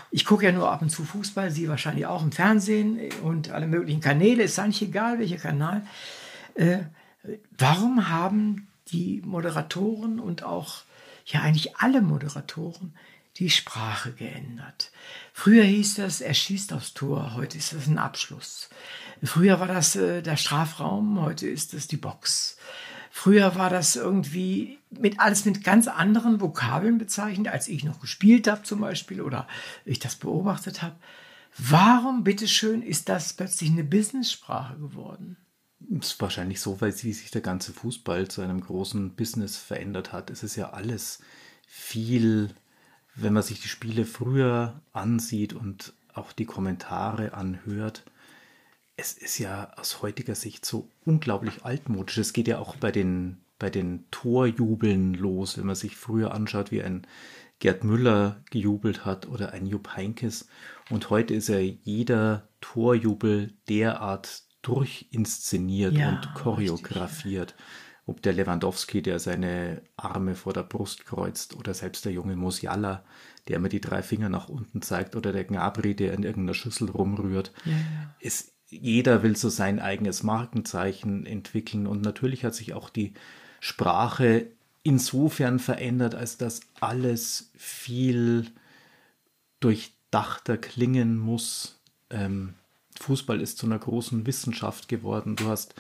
ich 0.10 0.24
gucke 0.24 0.46
ja 0.46 0.54
nur 0.54 0.72
ab 0.72 0.82
und 0.82 0.90
zu 0.90 1.04
Fußball, 1.04 1.52
Sie 1.52 1.68
wahrscheinlich 1.68 2.06
auch 2.06 2.24
im 2.24 2.32
Fernsehen 2.32 3.00
und 3.22 3.52
alle 3.52 3.68
möglichen 3.68 4.00
Kanäle, 4.00 4.44
ist 4.44 4.58
eigentlich 4.60 4.84
egal, 4.84 5.20
welcher 5.20 5.38
Kanal. 5.38 5.86
Äh, 6.56 6.84
warum 7.58 8.08
haben 8.08 8.70
die 8.88 9.22
Moderatoren 9.26 10.22
und 10.22 10.44
auch 10.44 10.84
ja 11.34 11.42
eigentlich 11.42 11.78
alle 11.78 12.02
Moderatoren 12.02 12.94
die 13.38 13.50
Sprache 13.50 14.14
geändert. 14.14 14.92
Früher 15.32 15.64
hieß 15.64 15.96
das, 15.96 16.22
er 16.22 16.34
schießt 16.34 16.74
aufs 16.74 16.94
Tor, 16.94 17.36
heute 17.36 17.58
ist 17.58 17.74
das 17.74 17.88
ein 17.88 18.00
Abschluss. 18.00 18.70
Früher 19.24 19.60
war 19.60 19.68
das 19.68 19.96
äh, 19.96 20.22
der 20.22 20.38
Strafraum, 20.38 21.22
heute 21.22 21.48
ist 21.48 21.74
es 21.74 21.88
die 21.88 21.98
Box. 21.98 22.58
Früher 23.12 23.56
war 23.56 23.70
das 23.70 23.96
irgendwie 23.96 24.80
mit 24.90 25.20
alles 25.20 25.46
mit 25.46 25.64
ganz 25.64 25.88
anderen 25.88 26.40
Vokabeln 26.40 26.98
bezeichnet, 26.98 27.48
als 27.48 27.68
ich 27.68 27.84
noch 27.84 28.00
gespielt 28.00 28.48
habe 28.48 28.64
zum 28.64 28.80
Beispiel 28.80 29.22
oder 29.22 29.48
ich 29.86 30.00
das 30.00 30.16
beobachtet 30.16 30.82
habe. 30.82 30.96
Warum, 31.58 32.24
bitteschön, 32.24 32.84
ist 32.84 33.10
das 33.10 33.34
plötzlich 33.34 33.72
eine 33.72 33.84
Business-Sprache 33.84 34.78
geworden? 34.78 35.38
Ist 35.80 36.20
wahrscheinlich 36.20 36.60
so, 36.60 36.82
weil 36.82 36.92
sie 36.92 37.14
sich 37.14 37.30
der 37.32 37.42
ganze 37.42 37.72
Fußball 37.72 38.28
zu 38.28 38.42
einem 38.42 38.62
großen 38.62 39.16
Business 39.16 39.58
verändert 39.58 40.12
hat. 40.12 40.30
Es 40.32 40.44
ist 40.44 40.56
ja 40.56 40.72
alles 40.72 41.20
viel, 41.68 42.50
wenn 43.16 43.34
man 43.34 43.44
sich 43.44 43.62
die 43.62 43.68
Spiele 43.68 44.06
früher 44.06 44.82
ansieht 44.94 45.54
und 45.54 45.94
auch 46.14 46.32
die 46.32 46.46
Kommentare 46.46 47.34
anhört. 47.34 48.04
Es 48.96 49.14
ist 49.14 49.38
ja 49.38 49.72
aus 49.78 50.02
heutiger 50.02 50.34
Sicht 50.34 50.66
so 50.66 50.90
unglaublich 51.06 51.64
altmodisch. 51.64 52.18
Es 52.18 52.34
geht 52.34 52.48
ja 52.48 52.58
auch 52.58 52.76
bei 52.78 52.92
den, 52.92 53.38
bei 53.60 53.70
den 53.70 54.06
Torjubeln 54.10 55.14
los, 55.14 55.60
wenn 55.60 55.68
man 55.68 55.76
sich 55.76 55.96
früher 55.96 56.34
anschaut, 56.34 56.72
wie 56.72 56.82
ein 56.82 57.06
Gerd 57.60 57.84
Müller 57.84 58.44
gejubelt 58.50 59.06
hat 59.06 59.28
oder 59.28 59.52
ein 59.52 59.68
Jupp 59.68 59.96
Heinkes. 59.96 60.48
Und 60.90 61.12
heute 61.12 61.36
ist 61.36 61.50
ja 61.50 61.60
jeder 61.60 62.48
Torjubel 62.62 63.54
derart 63.70 64.44
durchinszeniert 64.68 65.94
ja, 65.94 66.10
und 66.10 66.34
choreografiert. 66.34 67.52
Richtig. 67.52 67.66
Ob 68.06 68.22
der 68.22 68.34
Lewandowski, 68.34 69.02
der 69.02 69.20
seine 69.20 69.82
Arme 69.98 70.36
vor 70.36 70.54
der 70.54 70.64
Brust 70.64 71.06
kreuzt, 71.06 71.56
oder 71.56 71.74
selbst 71.74 72.06
der 72.06 72.14
junge 72.14 72.36
Musiala, 72.36 73.04
der 73.48 73.58
immer 73.58 73.70
die 73.70 73.82
drei 73.82 74.02
Finger 74.02 74.30
nach 74.30 74.48
unten 74.48 74.82
zeigt, 74.82 75.16
oder 75.16 75.32
der 75.32 75.44
Gnabry, 75.44 75.96
der 75.96 76.14
in 76.14 76.24
irgendeiner 76.24 76.54
Schüssel 76.54 76.90
rumrührt. 76.90 77.52
Ja, 77.66 77.72
ja. 77.72 78.16
Es, 78.22 78.54
jeder 78.70 79.24
will 79.24 79.36
so 79.36 79.50
sein 79.50 79.80
eigenes 79.80 80.24
Markenzeichen 80.24 81.26
entwickeln. 81.26 81.88
Und 81.88 82.02
natürlich 82.02 82.46
hat 82.46 82.56
sich 82.56 82.74
auch 82.74 82.90
die 82.90 83.14
Sprache 83.60 84.48
insofern 84.84 85.60
verändert, 85.60 86.16
als 86.16 86.38
dass 86.38 86.62
alles 86.80 87.52
viel 87.58 88.52
durchdachter 89.60 90.58
klingen 90.58 91.18
muss. 91.18 91.82
Ähm, 92.10 92.54
Fußball 92.98 93.42
ist 93.42 93.58
zu 93.58 93.66
einer 93.66 93.80
großen 93.80 94.26
Wissenschaft 94.26 94.88
geworden. 94.88 95.36
Du 95.36 95.48
hast 95.48 95.76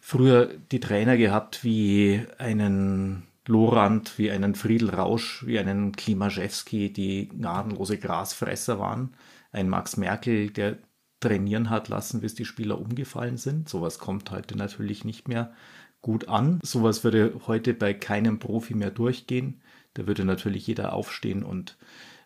früher 0.00 0.46
die 0.72 0.80
Trainer 0.80 1.16
gehabt 1.16 1.64
wie 1.64 2.24
einen 2.38 3.24
Lorand, 3.46 4.18
wie 4.18 4.30
einen 4.30 4.54
Friedel 4.54 4.90
Rausch, 4.90 5.44
wie 5.46 5.58
einen 5.58 5.92
Klimaschewski, 5.92 6.92
die 6.92 7.28
gnadenlose 7.28 7.98
Grasfresser 7.98 8.78
waren. 8.78 9.14
Ein 9.52 9.68
Max 9.68 9.96
Merkel, 9.96 10.50
der 10.50 10.78
trainieren 11.20 11.70
hat 11.70 11.88
lassen, 11.88 12.20
bis 12.20 12.34
die 12.34 12.44
Spieler 12.44 12.78
umgefallen 12.80 13.38
sind. 13.38 13.68
Sowas 13.68 13.98
kommt 13.98 14.30
heute 14.30 14.56
natürlich 14.56 15.04
nicht 15.04 15.28
mehr 15.28 15.52
gut 16.00 16.28
an. 16.28 16.60
Sowas 16.62 17.02
würde 17.04 17.40
heute 17.46 17.74
bei 17.74 17.94
keinem 17.94 18.38
Profi 18.38 18.74
mehr 18.74 18.90
durchgehen. 18.90 19.62
Da 19.94 20.06
würde 20.06 20.24
natürlich 20.24 20.66
jeder 20.66 20.92
aufstehen 20.92 21.42
und 21.42 21.76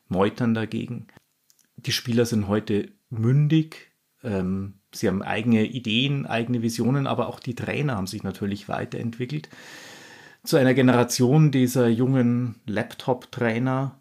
meutern 0.08 0.54
dagegen. 0.54 1.06
Die 1.76 1.92
Spieler 1.92 2.26
sind 2.26 2.48
heute 2.48 2.92
mündig, 3.08 3.91
ähm, 4.22 4.74
sie 4.94 5.08
haben 5.08 5.22
eigene 5.22 5.66
Ideen, 5.66 6.26
eigene 6.26 6.62
Visionen, 6.62 7.06
aber 7.06 7.28
auch 7.28 7.40
die 7.40 7.54
Trainer 7.54 7.96
haben 7.96 8.06
sich 8.06 8.22
natürlich 8.22 8.68
weiterentwickelt. 8.68 9.48
Zu 10.44 10.56
einer 10.56 10.74
Generation 10.74 11.50
dieser 11.50 11.88
jungen 11.88 12.56
Laptop-Trainer, 12.66 14.00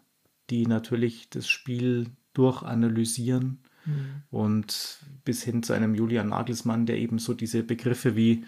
die 0.50 0.66
natürlich 0.66 1.30
das 1.30 1.48
Spiel 1.48 2.10
durchanalysieren 2.34 3.62
mhm. 3.84 4.22
und 4.30 4.98
bis 5.24 5.42
hin 5.42 5.62
zu 5.62 5.72
einem 5.72 5.94
Julian 5.94 6.30
Nagelsmann, 6.30 6.86
der 6.86 6.98
eben 6.98 7.18
so 7.18 7.34
diese 7.34 7.62
Begriffe 7.62 8.16
wie 8.16 8.44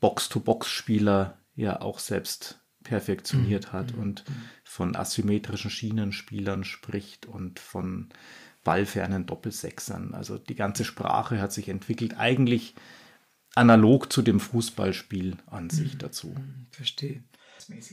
Box-to-Box-Spieler 0.00 1.38
ja 1.54 1.80
auch 1.80 1.98
selbst 1.98 2.60
perfektioniert 2.84 3.68
mhm. 3.68 3.72
hat 3.72 3.96
mhm. 3.96 4.02
und 4.02 4.24
von 4.64 4.94
asymmetrischen 4.94 5.70
Schienenspielern 5.70 6.64
spricht 6.64 7.26
und 7.26 7.58
von 7.58 8.08
ballfernen 8.68 9.24
Doppelsechsern. 9.24 10.12
Also 10.12 10.36
die 10.36 10.54
ganze 10.54 10.84
Sprache 10.84 11.40
hat 11.40 11.54
sich 11.54 11.70
entwickelt, 11.70 12.18
eigentlich 12.18 12.74
analog 13.54 14.12
zu 14.12 14.20
dem 14.20 14.40
Fußballspiel 14.40 15.38
an 15.46 15.70
sich 15.70 15.94
mhm. 15.94 15.98
dazu. 15.98 16.26
Mhm, 16.28 16.66
verstehe. 16.70 17.24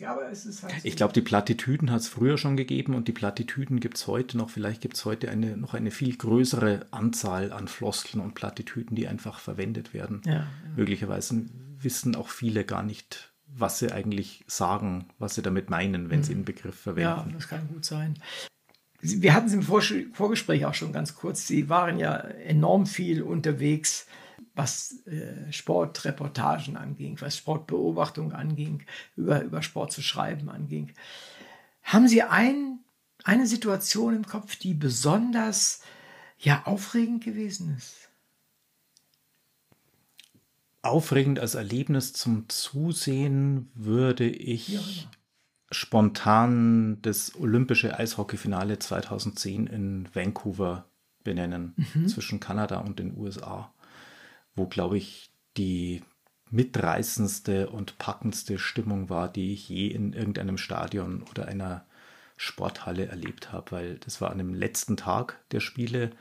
Aber 0.05 0.29
es 0.29 0.45
ist 0.45 0.63
halt 0.63 0.73
so. 0.73 0.79
Ich 0.83 0.97
glaube, 0.97 1.13
die 1.13 1.21
Plattitüden 1.21 1.91
hat 1.91 2.01
es 2.01 2.09
früher 2.09 2.37
schon 2.37 2.57
gegeben 2.57 2.93
und 2.93 3.07
die 3.07 3.13
Plattitüden 3.13 3.79
gibt 3.79 3.95
es 3.95 4.05
heute 4.05 4.37
noch. 4.37 4.49
Vielleicht 4.49 4.81
gibt 4.81 4.97
es 4.97 5.05
heute 5.05 5.29
eine, 5.29 5.55
noch 5.55 5.73
eine 5.73 5.91
viel 5.91 6.17
größere 6.17 6.87
Anzahl 6.91 7.53
an 7.53 7.69
Floskeln 7.69 8.21
und 8.21 8.35
Plattitüden, 8.35 8.97
die 8.97 9.07
einfach 9.07 9.39
verwendet 9.39 9.93
werden. 9.93 10.23
Ja, 10.25 10.33
ja. 10.33 10.47
Möglicherweise 10.75 11.45
wissen 11.79 12.17
auch 12.17 12.27
viele 12.27 12.65
gar 12.65 12.83
nicht, 12.83 13.33
was 13.47 13.79
sie 13.79 13.93
eigentlich 13.93 14.43
sagen, 14.45 15.07
was 15.19 15.35
sie 15.35 15.41
damit 15.41 15.69
meinen, 15.69 16.09
wenn 16.09 16.19
mhm. 16.19 16.23
sie 16.23 16.33
einen 16.33 16.45
Begriff 16.45 16.75
verwenden. 16.75 17.29
Ja, 17.29 17.33
das 17.33 17.47
kann 17.47 17.69
gut 17.69 17.85
sein 17.85 18.19
wir 19.21 19.33
hatten 19.33 19.47
es 19.47 19.53
im 19.53 19.63
Vorgespräch 19.63 20.65
auch 20.65 20.73
schon 20.73 20.93
ganz 20.93 21.15
kurz. 21.15 21.47
Sie 21.47 21.69
waren 21.69 21.99
ja 21.99 22.15
enorm 22.15 22.85
viel 22.85 23.21
unterwegs, 23.21 24.07
was 24.55 25.05
äh, 25.05 25.51
Sportreportagen 25.51 26.77
anging, 26.77 27.19
was 27.19 27.37
Sportbeobachtung 27.37 28.31
anging, 28.31 28.83
über, 29.15 29.41
über 29.41 29.61
Sport 29.61 29.91
zu 29.91 30.01
schreiben 30.01 30.49
anging. 30.49 30.93
Haben 31.83 32.07
Sie 32.07 32.23
ein, 32.23 32.79
eine 33.23 33.47
Situation 33.47 34.15
im 34.15 34.25
Kopf, 34.25 34.55
die 34.55 34.73
besonders 34.73 35.81
ja, 36.39 36.63
aufregend 36.65 37.23
gewesen 37.23 37.75
ist? 37.77 38.09
Aufregend 40.81 41.39
als 41.39 41.55
Erlebnis 41.55 42.13
zum 42.13 42.47
Zusehen 42.47 43.69
würde 43.73 44.27
ich 44.29 44.69
ja, 44.69 44.79
ja 44.79 45.09
spontan 45.71 47.01
das 47.01 47.35
olympische 47.35 47.97
Eishockeyfinale 47.97 48.79
2010 48.79 49.67
in 49.67 50.09
Vancouver 50.13 50.85
benennen, 51.23 51.73
mhm. 51.93 52.07
zwischen 52.07 52.39
Kanada 52.39 52.79
und 52.79 52.99
den 52.99 53.17
USA, 53.17 53.73
wo, 54.55 54.67
glaube 54.67 54.97
ich, 54.97 55.31
die 55.57 56.03
mitreißendste 56.51 57.69
und 57.69 57.97
packendste 57.97 58.59
Stimmung 58.59 59.09
war, 59.09 59.27
die 59.27 59.53
ich 59.53 59.67
je 59.67 59.87
in 59.87 60.13
irgendeinem 60.13 60.57
Stadion 60.57 61.23
oder 61.29 61.47
einer 61.47 61.85
Sporthalle 62.37 63.07
erlebt 63.07 63.51
habe, 63.51 63.71
weil 63.71 63.95
das 63.99 64.21
war 64.21 64.31
an 64.31 64.37
dem 64.37 64.53
letzten 64.53 64.97
Tag 64.97 65.39
der 65.51 65.61
Spiele 65.61 66.11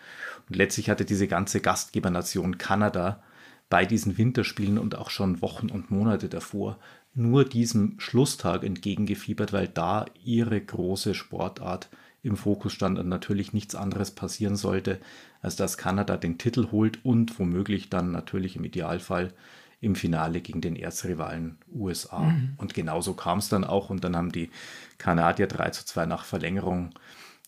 und 0.49 0.57
letztlich 0.57 0.89
hatte 0.89 1.05
diese 1.05 1.29
ganze 1.29 1.61
Gastgebernation 1.61 2.57
Kanada 2.57 3.23
bei 3.69 3.87
diesen 3.87 4.19
Winterspielen 4.19 4.79
und 4.79 4.97
auch 4.97 5.11
schon 5.11 5.43
Wochen 5.43 5.71
und 5.71 5.91
Monate 5.91 6.29
davor 6.29 6.79
nur 7.15 7.45
diesem 7.45 7.99
Schlusstag 7.99 8.65
entgegengefiebert, 8.65 9.53
weil 9.53 9.69
da 9.69 10.07
ihre 10.25 10.61
große 10.61 11.15
Sportart 11.15 11.89
im 12.23 12.37
Fokus 12.37 12.73
stand 12.73 12.99
und 12.99 13.09
natürlich 13.09 13.53
nichts 13.53 13.75
anderes 13.75 14.11
passieren 14.11 14.57
sollte, 14.57 15.01
als 15.41 15.57
dass 15.57 15.79
Kanada 15.79 16.17
den 16.17 16.39
Titel 16.39 16.71
holt 16.73 17.05
und 17.05 17.39
womöglich 17.39 17.91
dann 17.91 18.11
natürlich 18.11 18.57
im 18.57 18.65
Idealfall 18.65 19.33
im 19.81 19.95
Finale 19.95 20.41
gegen 20.41 20.63
den 20.63 20.77
Erzrivalen 20.77 21.59
USA. 21.71 22.21
Mhm. 22.21 22.55
Und 22.57 22.73
genauso 22.73 23.13
kam 23.13 23.39
es 23.39 23.51
dann 23.51 23.65
auch 23.65 23.91
und 23.91 24.03
dann 24.03 24.17
haben 24.17 24.33
die 24.33 24.51
Kanadier 24.97 25.47
3 25.47 25.71
zu 25.71 25.85
2 25.85 26.07
nach 26.07 26.25
Verlängerung 26.25 26.95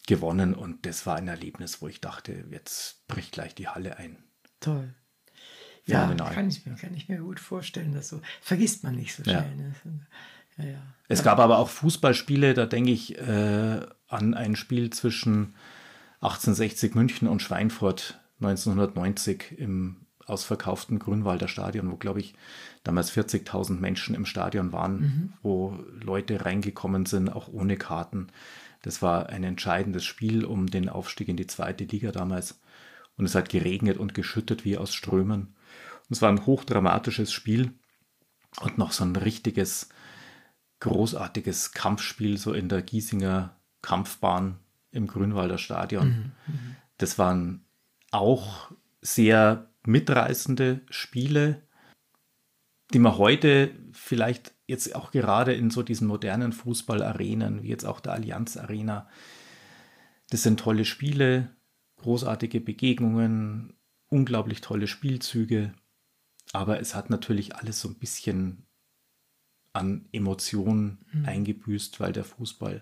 gewonnen 0.06 0.54
und 0.54 0.84
das 0.86 1.06
war 1.06 1.16
ein 1.16 1.28
Erlebnis, 1.28 1.80
wo 1.80 1.88
ich 1.88 2.00
dachte, 2.00 2.44
jetzt 2.50 3.08
bricht 3.08 3.32
gleich 3.32 3.54
die 3.54 3.68
Halle 3.68 3.96
ein. 3.96 4.18
Toll. 4.60 4.94
Ja, 5.86 6.12
kann 6.14 6.48
ich, 6.48 6.66
mir, 6.66 6.74
kann 6.74 6.94
ich 6.94 7.08
mir 7.08 7.18
gut 7.18 7.38
vorstellen, 7.38 7.94
dass 7.94 8.08
so 8.08 8.20
vergisst 8.40 8.82
man 8.82 8.96
nicht 8.96 9.14
so 9.14 9.22
schnell. 9.22 9.36
Ja. 9.36 9.90
Ne? 9.90 10.00
Ja, 10.58 10.64
ja. 10.64 10.82
Es 11.08 11.22
gab 11.22 11.38
aber 11.38 11.58
auch 11.58 11.68
Fußballspiele, 11.68 12.54
da 12.54 12.66
denke 12.66 12.90
ich 12.90 13.16
äh, 13.18 13.86
an 14.08 14.34
ein 14.34 14.56
Spiel 14.56 14.90
zwischen 14.90 15.54
1860 16.20 16.94
München 16.94 17.28
und 17.28 17.40
Schweinfurt 17.40 18.20
1990 18.40 19.58
im 19.58 19.96
ausverkauften 20.26 20.98
Grünwalder 20.98 21.46
Stadion, 21.46 21.90
wo, 21.90 21.96
glaube 21.96 22.20
ich, 22.20 22.34
damals 22.82 23.12
40.000 23.12 23.78
Menschen 23.78 24.14
im 24.14 24.26
Stadion 24.26 24.72
waren, 24.72 25.00
mhm. 25.00 25.32
wo 25.42 25.78
Leute 26.02 26.44
reingekommen 26.44 27.06
sind, 27.06 27.28
auch 27.28 27.48
ohne 27.48 27.76
Karten. 27.76 28.28
Das 28.82 29.02
war 29.02 29.28
ein 29.28 29.44
entscheidendes 29.44 30.04
Spiel 30.04 30.44
um 30.44 30.66
den 30.66 30.88
Aufstieg 30.88 31.28
in 31.28 31.36
die 31.36 31.46
zweite 31.46 31.84
Liga 31.84 32.12
damals. 32.12 32.60
Und 33.16 33.24
es 33.24 33.34
hat 33.34 33.48
geregnet 33.48 33.98
und 33.98 34.14
geschüttet 34.14 34.64
wie 34.64 34.76
aus 34.76 34.94
Strömen. 34.94 35.54
Es 36.08 36.22
war 36.22 36.30
ein 36.30 36.46
hochdramatisches 36.46 37.32
Spiel 37.32 37.72
und 38.60 38.78
noch 38.78 38.92
so 38.92 39.04
ein 39.04 39.16
richtiges, 39.16 39.88
großartiges 40.80 41.72
Kampfspiel, 41.72 42.38
so 42.38 42.52
in 42.52 42.68
der 42.68 42.82
Giesinger 42.82 43.56
Kampfbahn 43.82 44.58
im 44.90 45.06
Grünwalder 45.06 45.58
Stadion. 45.58 46.32
Mhm. 46.46 46.76
Das 46.98 47.18
waren 47.18 47.64
auch 48.10 48.70
sehr 49.02 49.70
mitreißende 49.84 50.80
Spiele, 50.90 51.62
die 52.92 52.98
man 52.98 53.18
heute 53.18 53.74
vielleicht 53.92 54.54
jetzt 54.66 54.94
auch 54.94 55.10
gerade 55.10 55.54
in 55.54 55.70
so 55.70 55.82
diesen 55.82 56.06
modernen 56.06 56.52
Fußballarenen, 56.52 57.62
wie 57.62 57.68
jetzt 57.68 57.84
auch 57.84 58.00
der 58.00 58.12
Allianz 58.12 58.56
Arena, 58.56 59.08
das 60.30 60.42
sind 60.42 60.58
tolle 60.58 60.84
Spiele, 60.84 61.50
großartige 61.96 62.60
Begegnungen, 62.60 63.74
unglaublich 64.08 64.60
tolle 64.60 64.86
Spielzüge, 64.88 65.72
aber 66.52 66.80
es 66.80 66.94
hat 66.94 67.10
natürlich 67.10 67.56
alles 67.56 67.80
so 67.80 67.88
ein 67.88 67.96
bisschen 67.96 68.66
an 69.72 70.08
Emotionen 70.12 70.98
mhm. 71.12 71.26
eingebüßt, 71.26 72.00
weil 72.00 72.12
der 72.12 72.24
Fußball 72.24 72.80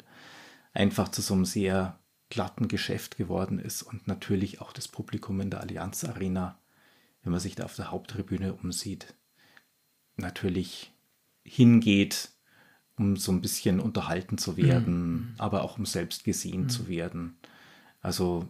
einfach 0.72 1.08
zu 1.08 1.22
so 1.22 1.34
einem 1.34 1.44
sehr 1.44 1.98
glatten 2.30 2.68
Geschäft 2.68 3.16
geworden 3.16 3.58
ist 3.58 3.82
und 3.82 4.06
natürlich 4.06 4.60
auch 4.60 4.72
das 4.72 4.88
Publikum 4.88 5.40
in 5.40 5.50
der 5.50 5.60
Allianz 5.60 6.04
Arena, 6.04 6.58
wenn 7.22 7.32
man 7.32 7.40
sich 7.40 7.54
da 7.54 7.64
auf 7.64 7.76
der 7.76 7.90
Haupttribüne 7.90 8.54
umsieht, 8.54 9.14
natürlich 10.16 10.92
hingeht, 11.42 12.30
um 12.96 13.16
so 13.16 13.32
ein 13.32 13.40
bisschen 13.40 13.80
unterhalten 13.80 14.38
zu 14.38 14.56
werden, 14.56 15.12
mhm. 15.12 15.34
aber 15.38 15.62
auch 15.62 15.78
um 15.78 15.86
selbst 15.86 16.24
gesehen 16.24 16.62
mhm. 16.62 16.68
zu 16.68 16.88
werden. 16.88 17.38
Also 18.00 18.48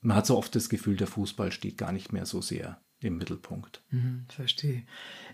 man 0.00 0.16
hat 0.16 0.26
so 0.26 0.36
oft 0.36 0.54
das 0.54 0.68
Gefühl, 0.68 0.96
der 0.96 1.06
Fußball 1.06 1.52
steht 1.52 1.78
gar 1.78 1.92
nicht 1.92 2.12
mehr 2.12 2.26
so 2.26 2.40
sehr 2.40 2.80
im 3.08 3.18
Mittelpunkt. 3.18 3.80
Mhm, 3.90 4.24
verstehe. 4.28 4.82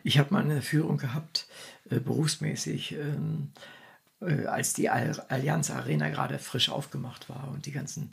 Ich 0.04 0.18
habe 0.18 0.32
mal 0.32 0.42
eine 0.42 0.62
Führung 0.62 0.96
gehabt, 0.98 1.46
äh, 1.90 2.00
berufsmäßig, 2.00 2.92
ähm, 2.92 3.50
äh, 4.20 4.46
als 4.46 4.72
die 4.72 4.88
Allianz 4.88 5.70
Arena 5.70 6.08
gerade 6.08 6.38
frisch 6.38 6.70
aufgemacht 6.70 7.28
war 7.28 7.50
und 7.52 7.66
die 7.66 7.72
ganzen 7.72 8.12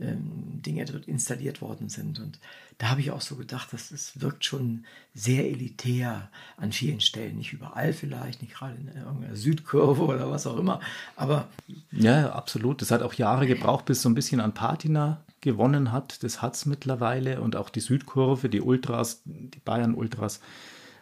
ähm, 0.00 0.62
Dinge 0.62 0.84
dort 0.86 1.06
installiert 1.06 1.60
worden 1.60 1.88
sind. 1.88 2.18
Und 2.18 2.38
da 2.78 2.88
habe 2.88 3.00
ich 3.00 3.10
auch 3.10 3.20
so 3.20 3.36
gedacht, 3.36 3.72
dass 3.72 3.90
es 3.90 4.20
wirkt 4.20 4.44
schon 4.44 4.84
sehr 5.14 5.44
elitär 5.44 6.30
an 6.56 6.72
vielen 6.72 7.00
Stellen. 7.00 7.36
Nicht 7.36 7.52
überall 7.52 7.92
vielleicht, 7.92 8.40
nicht 8.40 8.54
gerade 8.54 8.74
in 8.76 8.88
irgendeiner 8.88 9.36
Südkurve 9.36 10.02
oder 10.02 10.30
was 10.30 10.46
auch 10.46 10.56
immer. 10.56 10.80
Aber. 11.14 11.48
Ja, 11.90 12.32
absolut. 12.32 12.80
Das 12.80 12.90
hat 12.90 13.02
auch 13.02 13.14
Jahre 13.14 13.46
gebraucht, 13.46 13.84
bis 13.84 14.00
so 14.00 14.08
ein 14.08 14.14
bisschen 14.14 14.40
an 14.40 14.54
Patina 14.54 15.20
gewonnen 15.42 15.92
hat. 15.92 16.22
Das 16.22 16.40
hat 16.40 16.54
es 16.54 16.64
mittlerweile. 16.64 17.42
Und 17.42 17.56
auch 17.56 17.68
die 17.68 17.80
Südkurve, 17.80 18.48
die 18.48 18.62
Ultras, 18.62 19.22
die 19.26 19.60
Bayern-Ultras, 19.60 20.40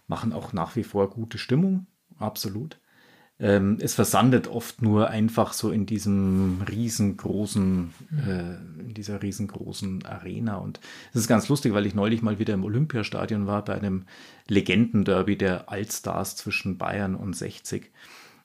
machen 0.09 0.32
auch 0.32 0.53
nach 0.53 0.74
wie 0.74 0.82
vor 0.82 1.09
gute 1.11 1.38
Stimmung. 1.38 1.86
Absolut. 2.18 2.80
Ähm, 3.38 3.78
es 3.80 3.95
versandet 3.95 4.49
oft 4.49 4.82
nur 4.82 5.09
einfach 5.09 5.55
so 5.55 5.70
in 5.70 5.86
diesem 5.86 6.61
riesengroßen, 6.68 7.95
äh, 8.26 8.80
in 8.82 8.93
dieser 8.93 9.22
riesengroßen 9.22 10.05
Arena. 10.05 10.57
Und 10.57 10.78
es 11.12 11.22
ist 11.22 11.28
ganz 11.28 11.49
lustig, 11.49 11.72
weil 11.72 11.86
ich 11.86 11.95
neulich 11.95 12.20
mal 12.20 12.38
wieder 12.38 12.53
im 12.53 12.64
Olympiastadion 12.64 13.47
war 13.47 13.64
bei 13.64 13.76
einem 13.76 14.05
Legendenderby 14.47 15.38
der 15.38 15.70
Allstars 15.70 16.36
zwischen 16.36 16.76
Bayern 16.76 17.14
und 17.14 17.34
60. 17.34 17.91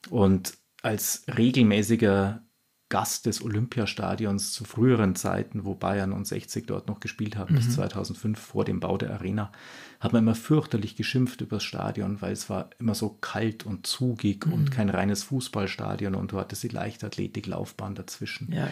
Und 0.10 0.54
als 0.82 1.26
regelmäßiger 1.36 2.45
Gast 2.90 3.26
des 3.26 3.42
Olympiastadions 3.42 4.54
zu 4.54 4.64
früheren 4.64 5.16
Zeiten, 5.16 5.66
wo 5.66 5.74
Bayern 5.74 6.14
und 6.14 6.28
60 6.28 6.68
dort 6.68 6.88
noch 6.88 7.00
gespielt 7.00 7.36
haben, 7.36 7.54
mhm. 7.54 7.58
bis 7.58 7.74
2005 7.74 8.40
vor 8.40 8.64
dem 8.64 8.80
Bau 8.80 8.98
der 8.98 9.12
Arena, 9.12 9.52
hat 10.00 10.14
man 10.14 10.24
immer 10.24 10.36
fürchterlich 10.36 10.96
geschimpft 10.96 11.42
über 11.42 11.58
das 11.58 11.64
Stadion, 11.64 12.22
weil 12.22 12.34
es 12.34 12.50
war 12.50 12.70
immer 12.78 12.94
so 12.94 13.10
kalt 13.10 13.66
und 13.66 13.88
zugig 13.88 14.46
mhm. 14.46 14.54
und 14.54 14.72
kein 14.72 14.90
reines 14.90 15.24
Fußballstadion 15.24 16.14
und 16.14 16.32
du 16.32 16.40
hattest 16.40 16.62
die 16.64 16.68
Leichtathletik-Laufbahn 16.70 17.96
dazwischen. 17.96 18.52
Ja. 18.54 18.70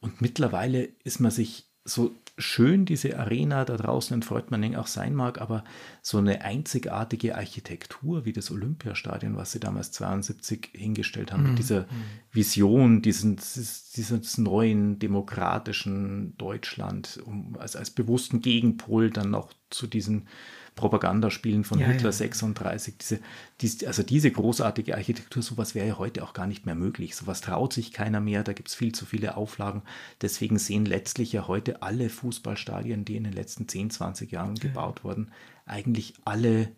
Und 0.00 0.22
mittlerweile 0.22 0.88
ist 1.04 1.20
man 1.20 1.30
sich 1.30 1.66
so 1.84 2.14
schön 2.38 2.86
diese 2.86 3.18
Arena 3.18 3.64
da 3.64 3.76
draußen 3.76 4.14
in 4.14 4.22
Freudmanning 4.22 4.74
auch 4.74 4.86
sein 4.86 5.14
mag, 5.14 5.40
aber 5.40 5.64
so 6.00 6.18
eine 6.18 6.42
einzigartige 6.42 7.36
Architektur 7.36 8.24
wie 8.24 8.32
das 8.32 8.50
Olympiastadion, 8.50 9.36
was 9.36 9.52
sie 9.52 9.60
damals 9.60 9.92
72 9.92 10.70
hingestellt 10.72 11.32
haben, 11.32 11.42
mhm. 11.42 11.48
mit 11.50 11.58
dieser 11.58 11.86
Vision, 12.30 13.02
diesen, 13.02 13.36
dieses 13.36 14.38
neuen 14.38 14.98
demokratischen 14.98 16.36
Deutschland, 16.38 17.20
um, 17.24 17.56
als, 17.58 17.76
als 17.76 17.90
bewussten 17.90 18.40
Gegenpol 18.40 19.10
dann 19.10 19.30
noch 19.30 19.52
zu 19.68 19.86
diesen 19.86 20.26
Propagandaspielen 20.74 21.64
von 21.64 21.78
ja, 21.78 21.86
Hitler 21.86 22.10
ja. 22.10 22.12
36. 22.12 22.94
Diese, 22.98 23.20
diese, 23.60 23.86
also 23.86 24.02
diese 24.02 24.30
großartige 24.30 24.94
Architektur, 24.96 25.42
sowas 25.42 25.74
wäre 25.74 25.86
ja 25.86 25.98
heute 25.98 26.22
auch 26.22 26.32
gar 26.32 26.46
nicht 26.46 26.66
mehr 26.66 26.74
möglich. 26.74 27.14
Sowas 27.14 27.40
traut 27.40 27.72
sich 27.72 27.92
keiner 27.92 28.20
mehr, 28.20 28.42
da 28.42 28.52
gibt 28.52 28.68
es 28.68 28.74
viel 28.74 28.92
zu 28.92 29.04
viele 29.04 29.36
Auflagen. 29.36 29.82
Deswegen 30.20 30.58
sehen 30.58 30.86
letztlich 30.86 31.32
ja 31.32 31.46
heute 31.46 31.82
alle 31.82 32.08
Fußballstadien, 32.08 33.04
die 33.04 33.16
in 33.16 33.24
den 33.24 33.32
letzten 33.32 33.68
10, 33.68 33.90
20 33.90 34.32
Jahren 34.32 34.56
ja. 34.56 34.62
gebaut 34.62 35.04
wurden, 35.04 35.30
eigentlich 35.66 36.14
alle 36.24 36.72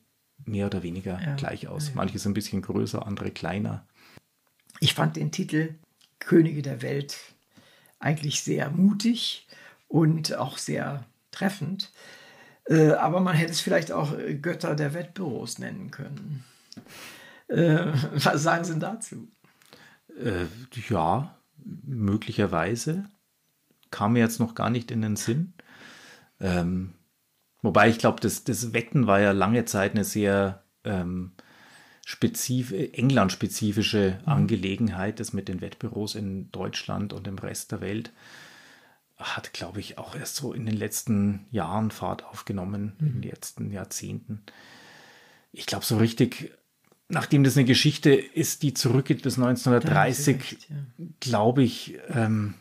mehr 0.44 0.66
oder 0.66 0.82
weniger 0.82 1.18
gleich 1.36 1.68
aus. 1.68 1.92
Manche 1.94 2.18
sind 2.18 2.32
ein 2.32 2.34
bisschen 2.34 2.62
größer, 2.62 3.06
andere 3.06 3.30
kleiner. 3.30 3.86
Ich 4.80 4.94
fand 4.94 5.16
den 5.16 5.30
Titel 5.30 5.76
Könige 6.18 6.62
der 6.62 6.82
Welt 6.82 7.16
eigentlich 7.98 8.42
sehr 8.42 8.70
mutig 8.70 9.46
und 9.88 10.34
auch 10.34 10.58
sehr 10.58 11.06
treffend. 11.30 11.92
Äh, 12.66 12.92
aber 12.92 13.20
man 13.20 13.36
hätte 13.36 13.52
es 13.52 13.60
vielleicht 13.60 13.92
auch 13.92 14.16
äh, 14.16 14.34
Götter 14.34 14.74
der 14.74 14.94
Wettbüros 14.94 15.58
nennen 15.58 15.90
können. 15.90 16.44
Äh, 17.48 17.86
was 18.12 18.42
sagen 18.42 18.64
Sie 18.64 18.78
dazu? 18.78 19.28
Ja, 20.88 21.36
möglicherweise. 21.84 23.04
Kam 23.90 24.14
mir 24.14 24.20
jetzt 24.20 24.40
noch 24.40 24.54
gar 24.54 24.70
nicht 24.70 24.90
in 24.90 25.02
den 25.02 25.16
Sinn. 25.16 25.54
Ähm, 26.40 26.94
wobei 27.62 27.88
ich 27.88 27.98
glaube, 27.98 28.20
das, 28.20 28.44
das 28.44 28.72
Wetten 28.72 29.06
war 29.06 29.20
ja 29.20 29.32
lange 29.32 29.64
Zeit 29.64 29.92
eine 29.92 30.04
sehr 30.04 30.62
ähm, 30.84 31.32
spezif 32.04 32.72
England-spezifische 32.72 34.18
mhm. 34.20 34.28
Angelegenheit, 34.28 35.20
das 35.20 35.32
mit 35.32 35.48
den 35.48 35.60
Wettbüros 35.60 36.14
in 36.14 36.50
Deutschland 36.50 37.12
und 37.12 37.26
im 37.26 37.38
Rest 37.38 37.72
der 37.72 37.80
Welt 37.80 38.12
hat, 39.16 39.52
glaube 39.52 39.80
ich, 39.80 39.98
auch 39.98 40.14
erst 40.16 40.36
so 40.36 40.52
in 40.52 40.66
den 40.66 40.76
letzten 40.76 41.46
Jahren 41.50 41.90
Fahrt 41.90 42.24
aufgenommen, 42.24 42.94
mhm. 42.98 43.06
in 43.06 43.22
den 43.22 43.30
letzten 43.30 43.70
Jahrzehnten. 43.70 44.42
Ich 45.52 45.66
glaube, 45.66 45.84
so 45.84 45.98
richtig, 45.98 46.52
nachdem 47.08 47.44
das 47.44 47.56
eine 47.56 47.64
Geschichte 47.64 48.12
ist, 48.12 48.62
die 48.62 48.74
zurückgeht 48.74 49.22
bis 49.22 49.38
1930, 49.38 50.68
ja. 50.68 50.76
glaube 51.20 51.62
ich, 51.62 51.98
ähm, 52.08 52.54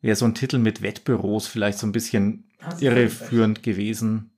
wäre 0.00 0.16
so 0.16 0.24
ein 0.24 0.34
Titel 0.34 0.58
mit 0.58 0.82
Wettbüros 0.82 1.46
vielleicht 1.46 1.78
so 1.78 1.86
ein 1.86 1.92
bisschen 1.92 2.44
irreführend 2.80 3.62
gewesen, 3.62 4.30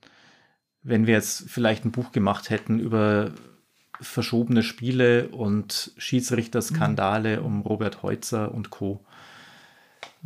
wenn 0.83 1.07
wir 1.07 1.15
jetzt 1.15 1.49
vielleicht 1.49 1.85
ein 1.85 1.93
Buch 1.93 2.13
gemacht 2.13 2.51
hätten 2.51 2.79
über 2.79 3.33
verschobene 4.01 4.63
Spiele 4.63 5.29
und 5.29 5.93
Schiedsrichterskandale 5.97 7.39
mhm. 7.41 7.47
um 7.47 7.61
Robert 7.63 8.03
Heutzer 8.03 8.53
und 8.53 8.71
Co 8.71 9.05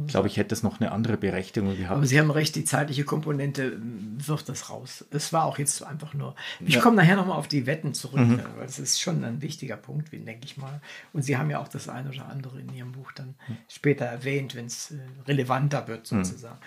glaube 0.09 0.27
ich, 0.27 0.37
hätte 0.37 0.55
es 0.55 0.63
noch 0.65 0.81
eine 0.81 0.91
andere 0.91 1.17
Berechtigung 1.17 1.77
gehabt. 1.77 1.97
Aber 1.97 2.07
Sie 2.07 2.19
haben 2.19 2.31
recht, 2.31 2.57
die 2.57 2.65
zeitliche 2.65 3.05
Komponente 3.05 3.79
wirft 3.81 4.49
das 4.49 4.69
raus. 4.69 5.05
Es 5.11 5.33
war 5.33 5.45
auch 5.45 5.59
jetzt 5.59 5.83
einfach 5.85 6.15
nur. 6.15 6.35
Ich 6.61 6.75
ja. 6.75 6.81
komme 6.81 6.97
nachher 6.97 7.15
nochmal 7.15 7.39
auf 7.39 7.47
die 7.47 7.67
Wetten 7.67 7.95
zurück, 7.95 8.21
mhm. 8.21 8.41
weil 8.57 8.67
das 8.67 8.81
ist 8.81 9.01
schon 9.01 9.23
ein 9.25 9.41
wichtiger 9.41 9.77
Punkt, 9.77 10.13
denke 10.13 10.45
ich 10.45 10.57
mal. 10.57 10.81
Und 11.13 11.23
Sie 11.23 11.37
haben 11.37 11.49
ja 11.49 11.61
auch 11.61 11.69
das 11.69 11.89
eine 11.89 12.09
oder 12.11 12.29
andere 12.29 12.61
in 12.61 12.75
Ihrem 12.75 12.93
Buch 12.93 13.13
dann 13.13 13.37
mhm. 13.47 13.57
später 13.69 14.05
erwähnt, 14.05 14.57
wenn 14.57 14.67
es 14.67 14.91
äh, 14.91 14.99
relevanter 15.29 15.87
wird, 15.87 16.11
mhm. 16.11 16.25
sozusagen. 16.25 16.59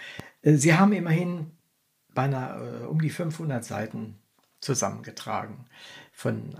Mhm. 0.43 0.57
Sie 0.57 0.73
haben 0.73 0.93
immerhin 0.93 1.51
beinahe 2.13 2.83
äh, 2.83 2.85
um 2.85 3.01
die 3.01 3.09
500 3.09 3.63
Seiten 3.63 4.15
zusammengetragen 4.61 5.65
von 6.13 6.55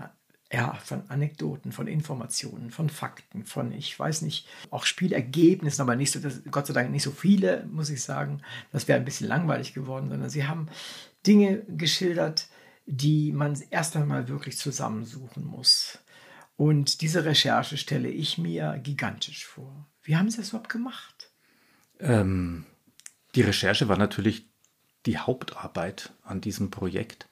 ja, 0.50 0.74
von 0.74 1.02
Anekdoten, 1.08 1.72
von 1.72 1.86
Informationen, 1.86 2.70
von 2.70 2.88
Fakten, 2.88 3.44
von, 3.44 3.72
ich 3.72 3.98
weiß 3.98 4.22
nicht, 4.22 4.48
auch 4.70 4.86
Spielergebnissen, 4.86 5.82
aber 5.82 5.94
nicht 5.94 6.10
so, 6.10 6.20
das, 6.20 6.42
Gott 6.50 6.66
sei 6.66 6.72
Dank 6.72 6.90
nicht 6.90 7.02
so 7.02 7.10
viele, 7.10 7.66
muss 7.70 7.90
ich 7.90 8.02
sagen. 8.02 8.40
Das 8.72 8.88
wäre 8.88 8.98
ein 8.98 9.04
bisschen 9.04 9.28
langweilig 9.28 9.74
geworden, 9.74 10.08
sondern 10.08 10.30
sie 10.30 10.46
haben 10.46 10.68
Dinge 11.26 11.64
geschildert, 11.68 12.48
die 12.86 13.32
man 13.32 13.60
erst 13.68 13.96
einmal 13.96 14.28
wirklich 14.28 14.56
zusammensuchen 14.56 15.44
muss. 15.44 15.98
Und 16.56 17.02
diese 17.02 17.26
Recherche 17.26 17.76
stelle 17.76 18.08
ich 18.08 18.38
mir 18.38 18.80
gigantisch 18.82 19.44
vor. 19.44 19.86
Wie 20.02 20.16
haben 20.16 20.30
Sie 20.30 20.38
das 20.38 20.48
überhaupt 20.48 20.70
gemacht? 20.70 21.30
Ähm, 22.00 22.64
die 23.34 23.42
Recherche 23.42 23.88
war 23.88 23.98
natürlich 23.98 24.48
die 25.04 25.18
Hauptarbeit 25.18 26.12
an 26.22 26.40
diesem 26.40 26.70
Projekt 26.70 27.28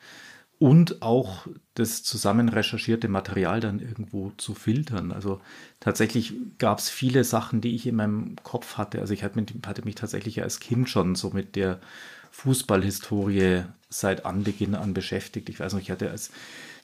und 0.58 1.02
auch 1.02 1.46
das 1.74 2.02
zusammen 2.02 2.48
recherchierte 2.48 3.08
Material 3.08 3.60
dann 3.60 3.80
irgendwo 3.80 4.32
zu 4.38 4.54
filtern. 4.54 5.12
Also 5.12 5.40
tatsächlich 5.80 6.34
gab 6.58 6.78
es 6.78 6.88
viele 6.88 7.24
Sachen, 7.24 7.60
die 7.60 7.74
ich 7.74 7.86
in 7.86 7.96
meinem 7.96 8.36
Kopf 8.42 8.78
hatte. 8.78 9.00
Also 9.00 9.12
ich 9.12 9.22
hatte, 9.22 9.42
mich 9.84 9.94
tatsächlich 9.94 10.42
als 10.42 10.60
Kind 10.60 10.88
schon 10.88 11.14
so 11.14 11.30
mit 11.30 11.56
der 11.56 11.80
Fußballhistorie 12.30 13.64
seit 13.90 14.24
Anbeginn 14.24 14.74
an 14.74 14.94
beschäftigt. 14.94 15.50
Ich 15.50 15.60
weiß 15.60 15.74
noch, 15.74 15.80
ich 15.80 15.90
hatte 15.90 16.10
als 16.10 16.30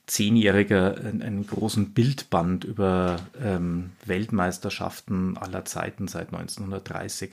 Zehnjähriger 0.07 0.99
einen, 0.99 1.23
einen 1.23 1.47
großen 1.47 1.95
Bildband 1.95 2.65
über 2.65 3.21
ähm, 3.43 3.93
Weltmeisterschaften 4.05 5.39
aller 5.39 5.65
Zeiten 5.65 6.09
seit 6.09 6.35
1930 6.35 7.33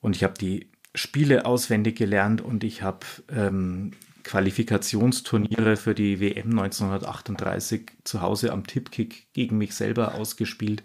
Und 0.00 0.16
ich 0.16 0.24
habe 0.24 0.34
die 0.34 0.70
Spiele 0.94 1.44
auswendig 1.44 1.96
gelernt 1.96 2.40
und 2.40 2.64
ich 2.64 2.82
habe 2.82 3.04
ähm, 3.30 3.92
Qualifikationsturniere 4.28 5.76
für 5.76 5.94
die 5.94 6.20
WM 6.20 6.50
1938 6.50 7.92
zu 8.04 8.20
Hause 8.20 8.52
am 8.52 8.66
Tippkick 8.66 9.32
gegen 9.32 9.56
mich 9.56 9.74
selber 9.74 10.16
ausgespielt 10.16 10.82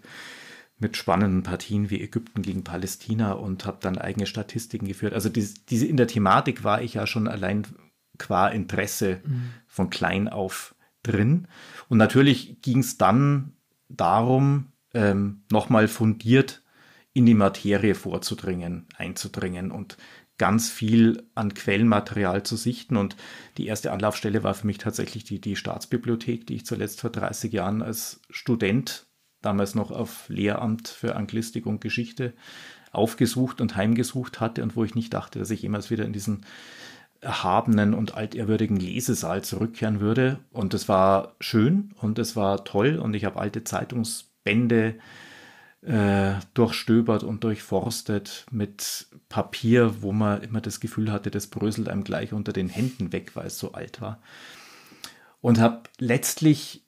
mit 0.78 0.96
spannenden 0.96 1.42
Partien 1.42 1.90
wie 1.90 2.00
Ägypten 2.00 2.40
gegen 2.40 2.64
Palästina 2.64 3.32
und 3.32 3.66
habe 3.66 3.76
dann 3.82 3.98
eigene 3.98 4.24
Statistiken 4.24 4.88
geführt. 4.88 5.12
Also 5.12 5.28
diese, 5.28 5.56
diese 5.68 5.84
in 5.84 5.98
der 5.98 6.06
Thematik 6.06 6.64
war 6.64 6.80
ich 6.80 6.94
ja 6.94 7.06
schon 7.06 7.28
allein 7.28 7.66
qua 8.16 8.48
Interesse 8.48 9.20
mhm. 9.22 9.50
von 9.66 9.90
klein 9.90 10.28
auf 10.28 10.74
drin. 11.02 11.46
Und 11.90 11.98
natürlich 11.98 12.62
ging 12.62 12.78
es 12.78 12.96
dann 12.96 13.52
darum, 13.90 14.72
ähm, 14.94 15.42
nochmal 15.52 15.86
fundiert 15.86 16.62
in 17.12 17.26
die 17.26 17.34
Materie 17.34 17.94
vorzudringen, 17.94 18.86
einzudringen 18.96 19.70
und 19.70 19.98
ganz 20.38 20.68
viel 20.68 21.28
an 21.34 21.54
Quellenmaterial 21.54 22.42
zu 22.42 22.56
sichten. 22.56 22.96
Und 22.96 23.16
die 23.56 23.66
erste 23.66 23.92
Anlaufstelle 23.92 24.42
war 24.42 24.54
für 24.54 24.66
mich 24.66 24.78
tatsächlich 24.78 25.24
die, 25.24 25.40
die 25.40 25.56
Staatsbibliothek, 25.56 26.46
die 26.46 26.56
ich 26.56 26.66
zuletzt 26.66 27.00
vor 27.00 27.10
30 27.10 27.52
Jahren 27.52 27.82
als 27.82 28.20
Student, 28.30 29.06
damals 29.42 29.74
noch 29.74 29.90
auf 29.90 30.28
Lehramt 30.28 30.88
für 30.88 31.16
Anglistik 31.16 31.66
und 31.66 31.80
Geschichte, 31.80 32.32
aufgesucht 32.90 33.60
und 33.60 33.76
heimgesucht 33.76 34.40
hatte 34.40 34.62
und 34.62 34.76
wo 34.76 34.84
ich 34.84 34.94
nicht 34.94 35.14
dachte, 35.14 35.38
dass 35.38 35.50
ich 35.50 35.62
jemals 35.62 35.90
wieder 35.90 36.04
in 36.04 36.12
diesen 36.12 36.46
erhabenen 37.20 37.94
und 37.94 38.14
altehrwürdigen 38.14 38.76
Lesesaal 38.76 39.42
zurückkehren 39.42 40.00
würde. 40.00 40.38
Und 40.52 40.74
es 40.74 40.88
war 40.88 41.34
schön 41.40 41.94
und 42.00 42.18
es 42.18 42.36
war 42.36 42.64
toll 42.64 42.98
und 42.98 43.14
ich 43.14 43.24
habe 43.24 43.40
alte 43.40 43.64
Zeitungsbände 43.64 44.96
äh, 45.84 46.34
durchstöbert 46.54 47.22
und 47.22 47.44
durchforstet 47.44 48.46
mit 48.50 49.06
Papier, 49.28 50.02
wo 50.02 50.12
man 50.12 50.42
immer 50.42 50.60
das 50.60 50.80
Gefühl 50.80 51.12
hatte, 51.12 51.30
das 51.30 51.48
bröselt 51.48 51.88
einem 51.88 52.04
gleich 52.04 52.32
unter 52.32 52.52
den 52.52 52.68
Händen 52.68 53.12
weg, 53.12 53.32
weil 53.34 53.46
es 53.48 53.58
so 53.58 53.72
alt 53.72 54.00
war. 54.00 54.20
Und 55.40 55.60
habe 55.60 55.82
letztlich, 55.98 56.86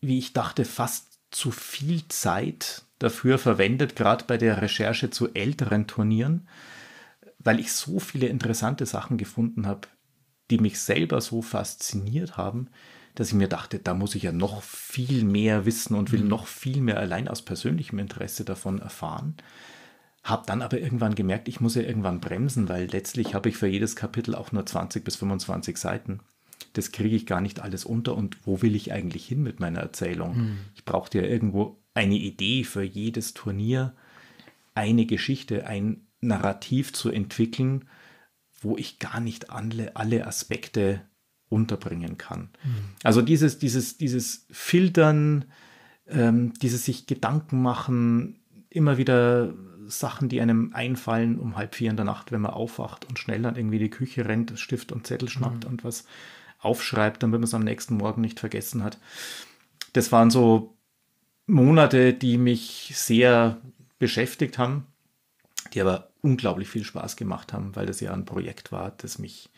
wie 0.00 0.18
ich 0.18 0.32
dachte, 0.32 0.64
fast 0.64 1.20
zu 1.30 1.52
viel 1.52 2.08
Zeit 2.08 2.82
dafür 2.98 3.38
verwendet, 3.38 3.94
gerade 3.94 4.24
bei 4.24 4.36
der 4.36 4.60
Recherche 4.60 5.10
zu 5.10 5.32
älteren 5.32 5.86
Turnieren, 5.86 6.48
weil 7.38 7.60
ich 7.60 7.72
so 7.72 8.00
viele 8.00 8.26
interessante 8.26 8.86
Sachen 8.86 9.18
gefunden 9.18 9.66
habe, 9.66 9.88
die 10.50 10.58
mich 10.58 10.80
selber 10.80 11.20
so 11.20 11.42
fasziniert 11.42 12.36
haben, 12.36 12.68
dass 13.14 13.28
ich 13.28 13.34
mir 13.34 13.48
dachte, 13.48 13.78
da 13.78 13.94
muss 13.94 14.14
ich 14.14 14.22
ja 14.22 14.32
noch 14.32 14.62
viel 14.62 15.24
mehr 15.24 15.66
wissen 15.66 15.94
und 15.94 16.12
will 16.12 16.22
mhm. 16.22 16.28
noch 16.28 16.46
viel 16.46 16.80
mehr 16.80 16.98
allein 16.98 17.28
aus 17.28 17.42
persönlichem 17.42 17.98
Interesse 17.98 18.44
davon 18.44 18.80
erfahren. 18.80 19.34
Habe 20.22 20.44
dann 20.46 20.62
aber 20.62 20.78
irgendwann 20.78 21.14
gemerkt, 21.14 21.48
ich 21.48 21.60
muss 21.60 21.74
ja 21.74 21.82
irgendwann 21.82 22.20
bremsen, 22.20 22.68
weil 22.68 22.86
letztlich 22.86 23.34
habe 23.34 23.48
ich 23.48 23.56
für 23.56 23.66
jedes 23.66 23.96
Kapitel 23.96 24.34
auch 24.34 24.52
nur 24.52 24.66
20 24.66 25.02
bis 25.02 25.16
25 25.16 25.76
Seiten. 25.76 26.20
Das 26.74 26.92
kriege 26.92 27.16
ich 27.16 27.26
gar 27.26 27.40
nicht 27.40 27.60
alles 27.60 27.84
unter 27.84 28.14
und 28.14 28.36
wo 28.46 28.62
will 28.62 28.76
ich 28.76 28.92
eigentlich 28.92 29.26
hin 29.26 29.42
mit 29.42 29.60
meiner 29.60 29.80
Erzählung? 29.80 30.36
Mhm. 30.36 30.58
Ich 30.74 30.84
brauchte 30.84 31.18
ja 31.18 31.24
irgendwo 31.24 31.78
eine 31.94 32.16
Idee 32.16 32.64
für 32.64 32.82
jedes 32.82 33.34
Turnier, 33.34 33.94
eine 34.74 35.06
Geschichte, 35.06 35.66
ein 35.66 36.06
Narrativ 36.20 36.92
zu 36.92 37.10
entwickeln, 37.10 37.88
wo 38.60 38.76
ich 38.76 38.98
gar 38.98 39.20
nicht 39.20 39.50
alle, 39.50 39.96
alle 39.96 40.26
Aspekte 40.26 41.00
unterbringen 41.50 42.16
kann. 42.16 42.48
Mhm. 42.64 42.84
Also 43.02 43.20
dieses, 43.20 43.58
dieses, 43.58 43.98
dieses 43.98 44.46
Filtern, 44.50 45.44
ähm, 46.08 46.54
dieses 46.62 46.86
sich 46.86 47.06
Gedanken 47.06 47.60
machen, 47.60 48.40
immer 48.70 48.96
wieder 48.96 49.52
Sachen, 49.86 50.28
die 50.28 50.40
einem 50.40 50.70
einfallen 50.72 51.38
um 51.38 51.56
halb 51.56 51.74
vier 51.74 51.90
in 51.90 51.96
der 51.96 52.04
Nacht, 52.04 52.32
wenn 52.32 52.40
man 52.40 52.52
aufwacht 52.52 53.04
und 53.06 53.18
schnell 53.18 53.42
dann 53.42 53.56
irgendwie 53.56 53.80
die 53.80 53.90
Küche 53.90 54.26
rennt, 54.26 54.58
Stift 54.58 54.92
und 54.92 55.06
Zettel 55.06 55.28
schnappt 55.28 55.64
mhm. 55.64 55.70
und 55.70 55.84
was 55.84 56.04
aufschreibt, 56.60 57.22
damit 57.22 57.40
man 57.40 57.44
es 57.44 57.54
am 57.54 57.64
nächsten 57.64 57.96
Morgen 57.96 58.20
nicht 58.20 58.40
vergessen 58.40 58.84
hat. 58.84 58.98
Das 59.92 60.12
waren 60.12 60.30
so 60.30 60.76
Monate, 61.46 62.14
die 62.14 62.38
mich 62.38 62.92
sehr 62.94 63.60
beschäftigt 63.98 64.56
haben, 64.56 64.86
die 65.74 65.80
aber 65.80 66.10
unglaublich 66.22 66.68
viel 66.68 66.84
Spaß 66.84 67.16
gemacht 67.16 67.52
haben, 67.52 67.74
weil 67.74 67.86
das 67.86 68.00
ja 68.00 68.12
ein 68.12 68.24
Projekt 68.24 68.70
war, 68.70 68.92
das 68.98 69.18
mich 69.18 69.50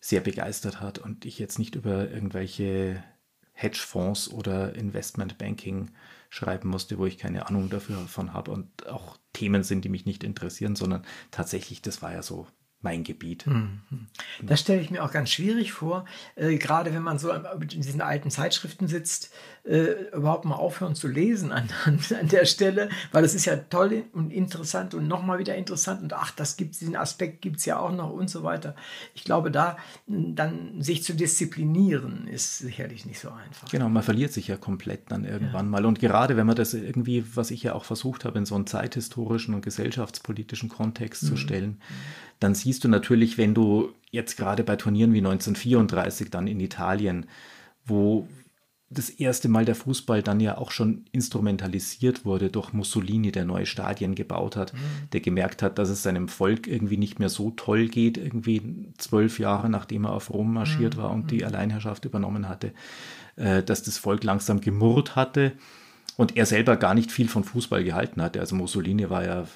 sehr 0.00 0.20
begeistert 0.20 0.80
hat 0.80 0.98
und 0.98 1.24
ich 1.24 1.38
jetzt 1.38 1.58
nicht 1.58 1.74
über 1.74 2.10
irgendwelche 2.10 3.02
Hedgefonds 3.52 4.30
oder 4.30 4.74
Investmentbanking 4.74 5.90
schreiben 6.30 6.68
musste, 6.68 6.98
wo 6.98 7.06
ich 7.06 7.18
keine 7.18 7.46
Ahnung 7.46 7.68
dafür 7.68 7.96
davon 7.96 8.32
habe 8.32 8.50
und 8.52 8.86
auch 8.86 9.18
Themen 9.32 9.62
sind, 9.62 9.84
die 9.84 9.90
mich 9.90 10.06
nicht 10.06 10.24
interessieren, 10.24 10.76
sondern 10.76 11.04
tatsächlich, 11.30 11.82
das 11.82 12.00
war 12.00 12.12
ja 12.12 12.22
so 12.22 12.46
mein 12.82 13.04
Gebiet. 13.04 13.46
Mhm. 13.46 13.80
Das 14.42 14.60
stelle 14.60 14.80
ich 14.80 14.90
mir 14.90 15.04
auch 15.04 15.12
ganz 15.12 15.30
schwierig 15.30 15.72
vor, 15.72 16.06
äh, 16.34 16.56
gerade 16.56 16.94
wenn 16.94 17.02
man 17.02 17.18
so 17.18 17.30
in 17.30 17.68
diesen 17.68 18.00
alten 18.00 18.30
Zeitschriften 18.30 18.88
sitzt, 18.88 19.30
äh, 19.64 20.08
überhaupt 20.14 20.46
mal 20.46 20.54
aufhören 20.54 20.94
zu 20.94 21.06
lesen 21.06 21.52
an, 21.52 21.68
an, 21.84 22.28
der 22.28 22.46
Stelle, 22.46 22.88
weil 23.12 23.22
es 23.24 23.34
ist 23.34 23.44
ja 23.44 23.56
toll 23.56 24.04
und 24.12 24.30
interessant 24.30 24.94
und 24.94 25.08
nochmal 25.08 25.38
wieder 25.38 25.54
interessant 25.56 26.02
und 26.02 26.14
ach, 26.14 26.30
das 26.30 26.56
gibt 26.56 26.80
diesen 26.80 26.96
Aspekt 26.96 27.42
gibt 27.42 27.58
es 27.58 27.66
ja 27.66 27.78
auch 27.78 27.92
noch 27.92 28.10
und 28.10 28.30
so 28.30 28.42
weiter. 28.44 28.74
Ich 29.14 29.24
glaube, 29.24 29.50
da 29.50 29.76
dann 30.06 30.80
sich 30.80 31.02
zu 31.04 31.14
disziplinieren 31.14 32.28
ist 32.28 32.58
sicherlich 32.58 33.04
nicht 33.04 33.20
so 33.20 33.30
einfach. 33.30 33.68
Genau, 33.70 33.90
man 33.90 34.02
verliert 34.02 34.32
sich 34.32 34.48
ja 34.48 34.56
komplett 34.56 35.10
dann 35.10 35.24
irgendwann 35.24 35.66
ja. 35.66 35.70
mal 35.70 35.84
und 35.84 35.98
gerade 35.98 36.38
wenn 36.38 36.46
man 36.46 36.56
das 36.56 36.72
irgendwie, 36.72 37.24
was 37.34 37.50
ich 37.50 37.62
ja 37.62 37.74
auch 37.74 37.84
versucht 37.84 38.24
habe, 38.24 38.38
in 38.38 38.46
so 38.46 38.54
einen 38.54 38.66
zeithistorischen 38.66 39.54
und 39.54 39.60
gesellschaftspolitischen 39.60 40.70
Kontext 40.70 41.24
mhm. 41.24 41.26
zu 41.28 41.36
stellen, 41.36 41.80
dann 42.40 42.54
siehst 42.54 42.82
du 42.84 42.88
natürlich, 42.88 43.38
wenn 43.38 43.54
du 43.54 43.92
jetzt 44.10 44.36
gerade 44.36 44.64
bei 44.64 44.76
Turnieren 44.76 45.12
wie 45.12 45.18
1934 45.18 46.30
dann 46.30 46.46
in 46.46 46.58
Italien, 46.58 47.26
wo 47.84 48.26
das 48.92 49.08
erste 49.08 49.48
Mal 49.48 49.64
der 49.64 49.76
Fußball 49.76 50.20
dann 50.20 50.40
ja 50.40 50.58
auch 50.58 50.72
schon 50.72 51.04
instrumentalisiert 51.12 52.24
wurde 52.24 52.50
durch 52.50 52.72
Mussolini, 52.72 53.30
der 53.30 53.44
neue 53.44 53.66
Stadien 53.66 54.16
gebaut 54.16 54.56
hat, 54.56 54.72
mhm. 54.74 54.78
der 55.12 55.20
gemerkt 55.20 55.62
hat, 55.62 55.78
dass 55.78 55.90
es 55.90 56.02
seinem 56.02 56.26
Volk 56.26 56.66
irgendwie 56.66 56.96
nicht 56.96 57.20
mehr 57.20 57.28
so 57.28 57.52
toll 57.52 57.86
geht, 57.86 58.18
irgendwie 58.18 58.92
zwölf 58.98 59.38
Jahre 59.38 59.70
nachdem 59.70 60.06
er 60.06 60.12
auf 60.12 60.30
Rom 60.30 60.52
marschiert 60.52 60.96
mhm. 60.96 61.02
war 61.02 61.10
und 61.12 61.30
die 61.30 61.38
mhm. 61.38 61.44
Alleinherrschaft 61.44 62.04
übernommen 62.04 62.48
hatte, 62.48 62.72
äh, 63.36 63.62
dass 63.62 63.84
das 63.84 63.96
Volk 63.96 64.24
langsam 64.24 64.60
gemurrt 64.60 65.14
hatte 65.14 65.52
und 66.20 66.36
er 66.36 66.44
selber 66.44 66.76
gar 66.76 66.92
nicht 66.92 67.10
viel 67.10 67.30
von 67.30 67.44
Fußball 67.44 67.82
gehalten 67.82 68.20
hatte. 68.20 68.40
Also 68.40 68.54
Mussolini 68.54 69.08
war 69.08 69.24
ja 69.24 69.46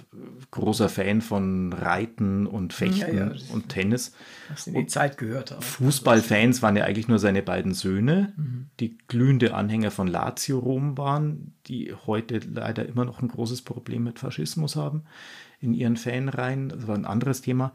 großer 0.50 0.88
Fan 0.88 1.20
von 1.20 1.74
Reiten 1.74 2.46
und 2.46 2.72
Fechten 2.72 3.14
ja, 3.14 3.26
ja, 3.26 3.52
und 3.52 3.68
Tennis. 3.68 4.14
Was 4.48 4.66
in 4.66 4.72
die 4.72 4.86
Zeit 4.86 5.18
gehört 5.18 5.50
haben. 5.50 5.60
Fußballfans 5.60 6.62
waren 6.62 6.74
ja 6.74 6.84
eigentlich 6.84 7.06
nur 7.06 7.18
seine 7.18 7.42
beiden 7.42 7.74
Söhne, 7.74 8.32
mhm. 8.38 8.70
die 8.80 8.96
glühende 9.08 9.52
Anhänger 9.52 9.90
von 9.90 10.08
Lazio 10.08 10.58
Rom 10.58 10.96
waren, 10.96 11.52
die 11.66 11.92
heute 12.06 12.38
leider 12.38 12.86
immer 12.86 13.04
noch 13.04 13.20
ein 13.20 13.28
großes 13.28 13.60
Problem 13.60 14.04
mit 14.04 14.18
Faschismus 14.18 14.74
haben 14.74 15.04
in 15.60 15.74
ihren 15.74 15.98
Fanreihen. 15.98 16.70
Das 16.70 16.86
war 16.88 16.94
ein 16.94 17.04
anderes 17.04 17.42
Thema. 17.42 17.74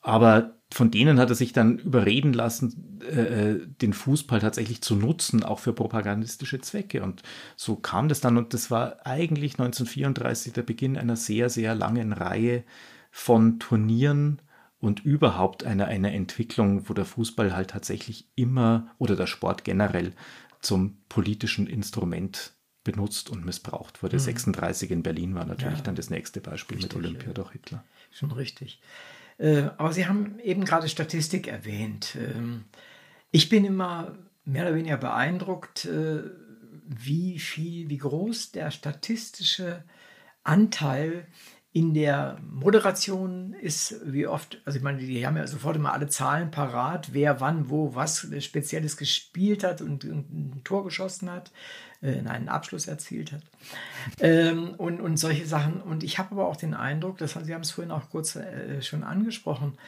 Aber 0.00 0.56
von 0.74 0.90
denen 0.90 1.20
hat 1.20 1.30
er 1.30 1.36
sich 1.36 1.52
dann 1.52 1.78
überreden 1.78 2.32
lassen, 2.32 3.00
äh, 3.00 3.50
äh, 3.52 3.66
den 3.80 3.92
Fußball 3.92 4.40
tatsächlich 4.40 4.82
zu 4.82 4.96
nutzen, 4.96 5.44
auch 5.44 5.60
für 5.60 5.72
propagandistische 5.72 6.60
Zwecke. 6.60 7.02
Und 7.02 7.22
so 7.54 7.76
kam 7.76 8.08
das 8.08 8.20
dann. 8.20 8.36
Und 8.36 8.54
das 8.54 8.72
war 8.72 9.06
eigentlich 9.06 9.52
1934 9.52 10.52
der 10.52 10.62
Beginn 10.62 10.96
einer 10.96 11.14
sehr, 11.14 11.48
sehr 11.48 11.76
langen 11.76 12.12
Reihe 12.12 12.64
von 13.12 13.60
Turnieren 13.60 14.42
und 14.80 15.04
überhaupt 15.04 15.62
einer, 15.62 15.86
einer 15.86 16.12
Entwicklung, 16.12 16.88
wo 16.88 16.92
der 16.92 17.04
Fußball 17.04 17.54
halt 17.54 17.70
tatsächlich 17.70 18.26
immer 18.34 18.88
oder 18.98 19.14
der 19.14 19.28
Sport 19.28 19.62
generell 19.64 20.12
zum 20.60 20.98
politischen 21.08 21.68
Instrument 21.68 22.52
benutzt 22.82 23.30
und 23.30 23.44
missbraucht 23.44 24.02
wurde. 24.02 24.16
Mhm. 24.16 24.22
36 24.22 24.90
in 24.90 25.02
Berlin 25.04 25.36
war 25.36 25.44
natürlich 25.44 25.78
ja, 25.78 25.84
dann 25.84 25.94
das 25.94 26.10
nächste 26.10 26.40
Beispiel 26.40 26.78
richtig, 26.78 26.96
mit 26.96 27.04
Olympia 27.04 27.32
durch 27.32 27.52
Hitler. 27.52 27.84
Schon 28.10 28.32
richtig. 28.32 28.80
Äh, 29.38 29.70
aber 29.76 29.92
Sie 29.92 30.06
haben 30.06 30.38
eben 30.40 30.64
gerade 30.64 30.88
Statistik 30.88 31.48
erwähnt. 31.48 32.16
Ähm, 32.16 32.64
ich 33.30 33.48
bin 33.48 33.64
immer 33.64 34.16
mehr 34.44 34.64
oder 34.66 34.76
weniger 34.76 34.96
beeindruckt, 34.96 35.86
äh, 35.86 36.22
wie 36.86 37.38
viel, 37.38 37.88
wie 37.88 37.98
groß 37.98 38.52
der 38.52 38.70
statistische 38.70 39.84
Anteil 40.42 41.26
in 41.72 41.92
der 41.92 42.38
Moderation 42.48 43.52
ist, 43.54 43.96
wie 44.04 44.28
oft, 44.28 44.62
also 44.64 44.76
ich 44.76 44.84
meine, 44.84 44.98
die 44.98 45.26
haben 45.26 45.36
ja 45.36 45.46
sofort 45.48 45.74
immer 45.74 45.92
alle 45.92 46.06
Zahlen 46.06 46.52
parat, 46.52 47.12
wer 47.12 47.40
wann, 47.40 47.68
wo, 47.68 47.96
was 47.96 48.28
Spezielles 48.38 48.96
gespielt 48.96 49.64
hat 49.64 49.80
und, 49.80 50.04
und 50.04 50.32
ein 50.32 50.60
Tor 50.62 50.84
geschossen 50.84 51.28
hat, 51.28 51.50
äh, 52.04 52.20
einen 52.28 52.48
Abschluss 52.48 52.86
erzielt 52.86 53.32
hat. 53.32 53.42
Ähm, 54.20 54.74
und, 54.74 55.00
und 55.00 55.16
solche 55.16 55.46
Sachen. 55.46 55.80
Und 55.80 56.04
ich 56.04 56.18
habe 56.18 56.32
aber 56.32 56.46
auch 56.46 56.56
den 56.56 56.74
Eindruck, 56.74 57.18
das, 57.18 57.32
Sie 57.32 57.54
haben 57.54 57.62
es 57.62 57.70
vorhin 57.70 57.90
auch 57.90 58.10
kurz 58.10 58.36
äh, 58.36 58.82
schon 58.82 59.02
angesprochen, 59.02 59.78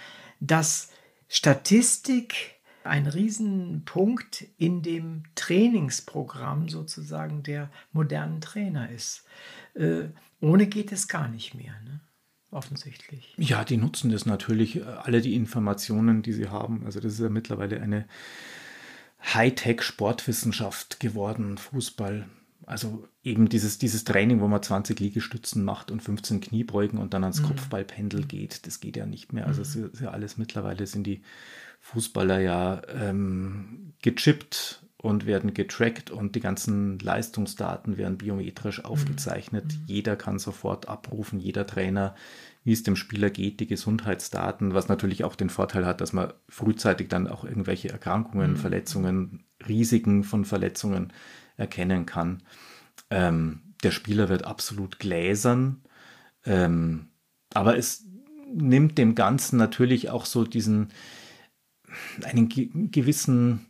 dass 0.40 0.90
Statistik 1.28 2.56
ein 2.84 3.06
Riesenpunkt 3.06 4.46
in 4.58 4.82
dem 4.82 5.24
Trainingsprogramm 5.34 6.68
sozusagen 6.68 7.42
der 7.42 7.70
modernen 7.92 8.40
Trainer 8.40 8.90
ist. 8.90 9.24
Äh, 9.74 10.04
ohne 10.40 10.66
geht 10.66 10.92
es 10.92 11.08
gar 11.08 11.28
nicht 11.28 11.54
mehr. 11.54 11.74
Ne? 11.84 12.00
offensichtlich. 12.56 13.34
Ja, 13.36 13.64
die 13.64 13.76
nutzen 13.76 14.10
das 14.10 14.26
natürlich, 14.26 14.76
äh, 14.76 14.82
alle 14.82 15.20
die 15.20 15.34
Informationen, 15.34 16.22
die 16.22 16.32
sie 16.32 16.48
haben. 16.48 16.84
Also 16.84 17.00
das 17.00 17.14
ist 17.14 17.20
ja 17.20 17.28
mittlerweile 17.28 17.80
eine 17.80 18.06
Hightech-Sportwissenschaft 19.34 21.00
geworden, 21.00 21.58
Fußball. 21.58 22.26
Also 22.64 23.06
eben 23.22 23.48
dieses, 23.48 23.78
dieses 23.78 24.04
Training, 24.04 24.40
wo 24.40 24.48
man 24.48 24.62
20 24.62 24.98
Liegestützen 24.98 25.64
macht 25.64 25.90
und 25.90 26.02
15 26.02 26.40
Kniebeugen 26.40 26.98
und 26.98 27.14
dann 27.14 27.22
ans 27.22 27.40
mhm. 27.40 27.46
Kopfballpendel 27.46 28.24
geht, 28.24 28.66
das 28.66 28.80
geht 28.80 28.96
ja 28.96 29.06
nicht 29.06 29.32
mehr. 29.32 29.46
Also 29.46 29.62
es 29.62 29.76
ist 29.76 30.00
ja 30.00 30.10
alles 30.10 30.36
mittlerweile 30.36 30.86
sind 30.86 31.06
die 31.06 31.22
Fußballer 31.80 32.40
ja 32.40 32.82
ähm, 32.88 33.92
gechippt 34.02 34.82
und 34.98 35.26
werden 35.26 35.52
getrackt 35.54 36.10
und 36.10 36.34
die 36.34 36.40
ganzen 36.40 36.98
Leistungsdaten 36.98 37.96
werden 37.96 38.18
biometrisch 38.18 38.78
mhm. 38.78 38.86
aufgezeichnet. 38.86 39.64
Mhm. 39.64 39.82
Jeder 39.86 40.16
kann 40.16 40.38
sofort 40.38 40.88
abrufen, 40.88 41.38
jeder 41.38 41.66
Trainer, 41.66 42.14
wie 42.64 42.72
es 42.72 42.82
dem 42.82 42.96
Spieler 42.96 43.30
geht, 43.30 43.60
die 43.60 43.66
Gesundheitsdaten, 43.66 44.74
was 44.74 44.88
natürlich 44.88 45.22
auch 45.24 45.36
den 45.36 45.50
Vorteil 45.50 45.86
hat, 45.86 46.00
dass 46.00 46.12
man 46.12 46.32
frühzeitig 46.48 47.08
dann 47.08 47.28
auch 47.28 47.44
irgendwelche 47.44 47.90
Erkrankungen, 47.90 48.52
mhm. 48.52 48.56
Verletzungen, 48.56 49.44
Risiken 49.68 50.24
von 50.24 50.44
Verletzungen 50.44 51.12
erkennen 51.56 52.06
kann. 52.06 52.42
Ähm, 53.10 53.60
der 53.82 53.90
Spieler 53.90 54.28
wird 54.28 54.44
absolut 54.44 54.98
gläsern, 54.98 55.82
ähm, 56.44 57.08
aber 57.52 57.76
es 57.76 58.06
nimmt 58.52 58.96
dem 58.96 59.14
Ganzen 59.14 59.58
natürlich 59.58 60.10
auch 60.10 60.24
so 60.24 60.44
diesen 60.44 60.88
einen 62.22 62.48
gewissen 62.90 63.66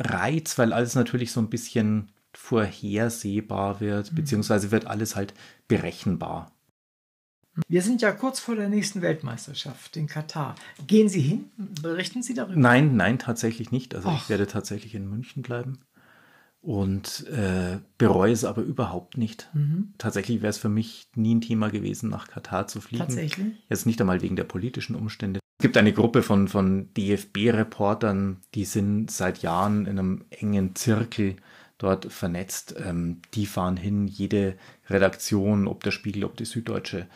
Reiz, 0.00 0.58
weil 0.58 0.72
alles 0.72 0.94
natürlich 0.94 1.32
so 1.32 1.40
ein 1.40 1.50
bisschen 1.50 2.10
vorhersehbar 2.32 3.80
wird, 3.80 4.12
mhm. 4.12 4.16
beziehungsweise 4.16 4.70
wird 4.70 4.86
alles 4.86 5.16
halt 5.16 5.34
berechenbar. 5.68 6.52
Wir 7.68 7.82
sind 7.82 8.00
ja 8.00 8.12
kurz 8.12 8.38
vor 8.38 8.54
der 8.54 8.68
nächsten 8.68 9.02
Weltmeisterschaft 9.02 9.96
in 9.96 10.06
Katar. 10.06 10.54
Gehen 10.86 11.08
Sie 11.08 11.20
hin? 11.20 11.50
Berichten 11.56 12.22
Sie 12.22 12.32
darüber? 12.32 12.58
Nein, 12.58 12.96
nein, 12.96 13.18
tatsächlich 13.18 13.72
nicht. 13.72 13.94
Also 13.94 14.08
Och. 14.08 14.16
ich 14.16 14.28
werde 14.28 14.46
tatsächlich 14.46 14.94
in 14.94 15.08
München 15.08 15.42
bleiben 15.42 15.80
und 16.62 17.26
äh, 17.28 17.78
bereue 17.98 18.32
es 18.32 18.44
aber 18.44 18.62
überhaupt 18.62 19.16
nicht. 19.16 19.48
Mhm. 19.52 19.94
Tatsächlich 19.98 20.42
wäre 20.42 20.50
es 20.50 20.58
für 20.58 20.68
mich 20.68 21.08
nie 21.16 21.34
ein 21.34 21.40
Thema 21.40 21.70
gewesen, 21.70 22.10
nach 22.10 22.28
Katar 22.28 22.66
zu 22.68 22.80
fliegen. 22.80 23.04
Tatsächlich? 23.04 23.54
Jetzt 23.68 23.86
nicht 23.86 24.00
einmal 24.00 24.22
wegen 24.22 24.36
der 24.36 24.44
politischen 24.44 24.94
Umstände. 24.94 25.39
Es 25.60 25.62
gibt 25.62 25.76
eine 25.76 25.92
Gruppe 25.92 26.22
von, 26.22 26.48
von 26.48 26.88
DFB-Reportern, 26.94 28.38
die 28.54 28.64
sind 28.64 29.10
seit 29.10 29.42
Jahren 29.42 29.84
in 29.84 29.98
einem 29.98 30.24
engen 30.30 30.74
Zirkel 30.74 31.36
dort 31.76 32.10
vernetzt. 32.10 32.76
Ähm, 32.82 33.20
die 33.34 33.44
fahren 33.44 33.76
hin, 33.76 34.08
jede 34.08 34.54
Redaktion, 34.88 35.68
ob 35.68 35.84
der 35.84 35.90
Spiegel, 35.90 36.24
ob 36.24 36.38
die 36.38 36.46
Süddeutsche, 36.46 37.08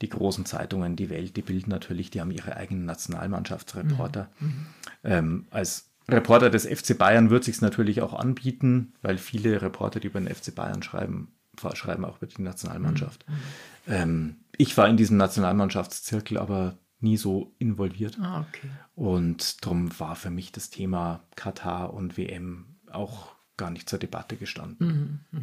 die 0.00 0.08
großen 0.08 0.46
Zeitungen, 0.46 0.94
die 0.94 1.10
Welt, 1.10 1.36
die 1.36 1.42
Bild 1.42 1.66
natürlich, 1.66 2.10
die 2.10 2.20
haben 2.20 2.30
ihre 2.30 2.56
eigenen 2.56 2.84
Nationalmannschaftsreporter. 2.84 4.30
Mhm. 4.38 4.46
mhm. 4.46 4.66
Ähm, 5.02 5.46
als 5.50 5.90
Reporter 6.08 6.50
des 6.50 6.66
FC 6.66 6.96
Bayern 6.96 7.30
wird 7.30 7.42
sich 7.42 7.60
natürlich 7.62 8.00
auch 8.00 8.14
anbieten, 8.14 8.92
weil 9.02 9.18
viele 9.18 9.60
Reporter, 9.60 9.98
die 9.98 10.06
über 10.06 10.20
den 10.20 10.32
FC 10.32 10.54
Bayern 10.54 10.84
schreiben, 10.84 11.32
schreiben 11.74 12.04
auch 12.04 12.18
über 12.18 12.28
die 12.28 12.42
Nationalmannschaft. 12.42 13.24
Mhm. 13.26 13.92
Ähm, 13.92 14.36
ich 14.56 14.76
war 14.76 14.88
in 14.88 14.96
diesem 14.96 15.16
Nationalmannschaftszirkel 15.16 16.38
aber 16.38 16.78
nie 17.02 17.16
so 17.16 17.52
involviert. 17.58 18.18
Ah, 18.20 18.44
okay. 18.48 18.68
Und 18.94 19.64
darum 19.64 19.98
war 19.98 20.16
für 20.16 20.30
mich 20.30 20.52
das 20.52 20.70
Thema 20.70 21.22
Katar 21.36 21.94
und 21.94 22.16
WM 22.16 22.66
auch 22.90 23.32
gar 23.56 23.70
nicht 23.70 23.88
zur 23.88 23.98
Debatte 23.98 24.36
gestanden. 24.36 25.24
Mhm, 25.30 25.38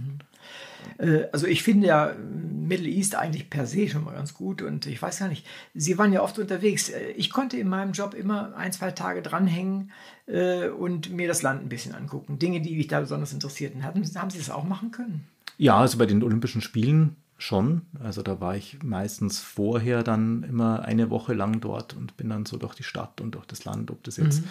mh. 0.97 1.05
äh, 1.05 1.29
also 1.31 1.47
ich 1.47 1.63
finde 1.63 1.87
ja 1.87 2.13
Middle 2.17 2.89
East 2.89 3.15
eigentlich 3.15 3.49
per 3.49 3.65
se 3.65 3.87
schon 3.87 4.03
mal 4.03 4.13
ganz 4.13 4.33
gut 4.33 4.61
und 4.61 4.87
ich 4.87 5.01
weiß 5.01 5.19
gar 5.19 5.27
nicht, 5.27 5.45
Sie 5.73 5.97
waren 5.97 6.11
ja 6.11 6.21
oft 6.21 6.39
unterwegs. 6.39 6.89
Äh, 6.89 7.11
ich 7.11 7.29
konnte 7.29 7.57
in 7.57 7.69
meinem 7.69 7.93
Job 7.93 8.13
immer 8.13 8.55
ein, 8.55 8.73
zwei 8.73 8.91
Tage 8.91 9.21
dranhängen 9.21 9.91
äh, 10.25 10.67
und 10.69 11.11
mir 11.11 11.27
das 11.27 11.43
Land 11.43 11.61
ein 11.63 11.69
bisschen 11.69 11.93
angucken. 11.93 12.39
Dinge, 12.39 12.61
die 12.61 12.75
mich 12.75 12.87
da 12.87 12.99
besonders 12.99 13.31
interessierten. 13.31 13.83
Haben, 13.83 14.03
haben 14.15 14.29
Sie 14.29 14.39
das 14.39 14.49
auch 14.49 14.63
machen 14.63 14.91
können? 14.91 15.27
Ja, 15.57 15.77
also 15.77 15.97
bei 15.97 16.05
den 16.05 16.23
Olympischen 16.23 16.61
Spielen 16.61 17.15
schon. 17.39 17.81
Also 17.99 18.21
da 18.21 18.39
war 18.39 18.55
ich 18.55 18.83
meistens 18.83 19.39
vorher 19.39 20.03
dann 20.03 20.43
immer 20.43 20.83
eine 20.83 21.09
Woche 21.09 21.33
lang 21.33 21.61
dort 21.61 21.95
und 21.95 22.17
bin 22.17 22.29
dann 22.29 22.45
so 22.45 22.57
durch 22.57 22.75
die 22.75 22.83
Stadt 22.83 23.21
und 23.21 23.31
durch 23.31 23.45
das 23.45 23.65
Land, 23.65 23.89
ob 23.89 24.03
das 24.03 24.17
jetzt 24.17 24.41
mhm. 24.41 24.49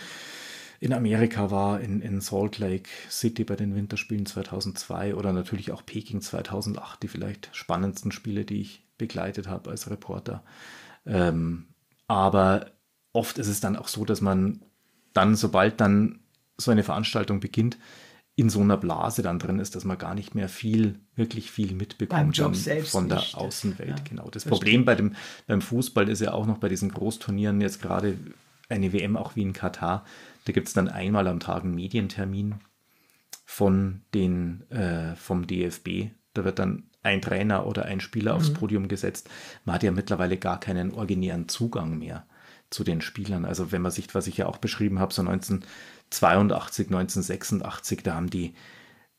in 0.81 0.93
Amerika 0.93 1.51
war, 1.51 1.81
in, 1.81 2.01
in 2.01 2.21
Salt 2.21 2.59
Lake 2.59 2.89
City 3.11 3.45
bei 3.45 3.57
den 3.57 3.75
Winterspielen 3.75 4.27
2002 4.27 5.15
oder 5.15 5.33
natürlich 5.33 5.71
auch 5.71 5.85
Peking 5.85 6.23
2008, 6.23 7.03
die 7.03 7.09
vielleicht 7.09 7.51
spannendsten 7.53 8.11
Spiele, 8.11 8.45
die 8.45 8.63
ich 8.63 8.87
begleitet 8.97 9.49
habe 9.49 9.71
als 9.71 9.91
Reporter. 9.91 10.43
Ähm, 11.07 11.67
aber 12.09 12.73
oft 13.13 13.39
ist 13.39 13.49
es 13.49 13.61
dann 13.61 13.77
auch 13.77 13.89
so, 13.89 14.07
dass 14.07 14.23
man 14.23 14.63
dann, 15.13 15.37
sobald 15.37 15.81
dann 15.81 16.21
so 16.57 16.71
eine 16.71 16.85
Veranstaltung 16.85 17.41
beginnt, 17.41 17.77
in 18.39 18.51
so 18.51 18.61
einer 18.61 18.77
Blase 18.77 19.23
dann 19.23 19.41
drin 19.41 19.59
ist, 19.59 19.75
dass 19.75 19.85
man 19.85 19.99
gar 19.99 20.15
nicht 20.15 20.37
mehr 20.37 20.49
viel, 20.49 21.01
wirklich 21.17 21.51
viel 21.51 21.75
mitbekommt 21.75 22.37
von 22.37 23.09
der 23.09 23.19
nicht. 23.19 23.35
Außenwelt. 23.35 23.89
Ja, 23.89 24.05
genau. 24.09 24.31
Das 24.31 24.45
Problem 24.45 24.85
bei 24.85 24.95
dem, 24.95 25.17
beim 25.49 25.61
Fußball 25.61 26.09
ist 26.09 26.21
ja 26.21 26.33
auch 26.33 26.47
noch 26.47 26.59
bei 26.59 26.69
diesen 26.69 26.93
Großturnieren 26.93 27.61
jetzt 27.61 27.83
gerade 27.83 28.17
eine 28.69 28.93
WM 28.93 29.17
auch 29.17 29.35
wie 29.35 29.43
in 29.43 29.53
Katar. 29.53 30.05
Da 30.45 30.53
gibt 30.53 30.69
es 30.69 30.75
dann 30.75 30.87
einmal 30.87 31.27
am 31.27 31.41
Tag 31.41 31.65
einen 31.65 31.75
Medientermin 31.75 32.55
von 33.45 34.03
den, 34.15 34.71
äh, 34.71 35.17
vom 35.17 35.49
DFB. 35.49 36.13
Da 36.33 36.45
wird 36.45 36.61
dann 36.61 36.85
ein 37.03 37.21
Trainer 37.21 37.67
oder 37.67 37.87
ein 37.87 37.99
Spieler 37.99 38.35
mhm. 38.35 38.39
aufs 38.39 38.53
Podium 38.53 38.87
gesetzt. 38.87 39.29
Man 39.65 39.75
hat 39.75 39.83
ja 39.83 39.91
mittlerweile 39.91 40.37
gar 40.37 40.61
keinen 40.61 40.93
originären 40.93 41.49
Zugang 41.49 41.99
mehr 41.99 42.25
zu 42.71 42.85
den 42.85 43.01
Spielern. 43.01 43.45
Also 43.45 43.73
wenn 43.73 43.83
man 43.83 43.91
sich, 43.91 44.15
was 44.15 44.29
ich 44.29 44.37
ja 44.37 44.47
auch 44.47 44.59
beschrieben 44.59 45.01
habe, 45.01 45.13
so 45.13 45.23
19 45.23 45.65
82, 46.11 46.89
1986, 46.89 48.03
da 48.03 48.15
haben 48.15 48.31
die 48.31 48.55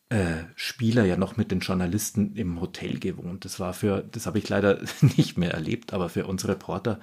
äh, 0.10 0.44
Spieler 0.56 1.06
ja 1.06 1.18
noch 1.18 1.38
mit 1.38 1.52
den 1.52 1.60
Journalisten 1.60 2.36
im 2.36 2.60
Hotel 2.60 3.00
gewohnt. 3.00 3.46
Das 3.46 3.60
war 3.60 3.74
für, 3.74 4.04
das 4.12 4.26
habe 4.26 4.40
ich 4.40 4.50
leider 4.50 4.80
nicht 5.02 5.38
mehr 5.38 5.54
erlebt, 5.54 5.94
aber 5.94 6.10
für 6.10 6.26
unsere 6.26 6.54
Reporter 6.54 7.00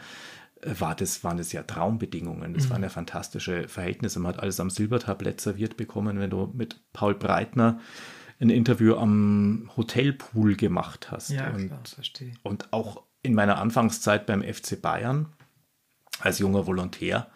äh, 0.62 0.74
war 0.78 0.94
das, 0.96 1.22
waren 1.22 1.36
das 1.36 1.52
ja 1.52 1.62
Traumbedingungen. 1.62 2.54
Das 2.54 2.66
mhm. 2.66 2.70
waren 2.70 2.82
ja 2.82 2.88
fantastische 2.88 3.68
Verhältnisse. 3.68 4.18
Man 4.18 4.34
hat 4.34 4.42
alles 4.42 4.58
am 4.58 4.70
Silbertablett 4.70 5.40
serviert 5.40 5.76
bekommen, 5.76 6.18
wenn 6.18 6.30
du 6.30 6.52
mit 6.52 6.80
Paul 6.92 7.14
Breitner 7.14 7.80
ein 8.40 8.50
Interview 8.50 8.96
am 8.96 9.70
Hotelpool 9.76 10.56
gemacht 10.56 11.10
hast. 11.10 11.30
Ja, 11.30 11.50
und, 11.50 11.68
klar, 11.68 11.80
verstehe. 11.84 12.34
Und 12.42 12.72
auch 12.72 13.02
in 13.22 13.34
meiner 13.34 13.58
Anfangszeit 13.58 14.26
beim 14.26 14.42
FC 14.42 14.80
Bayern 14.80 15.26
als 16.20 16.38
junger 16.38 16.66
Volontär 16.66 17.28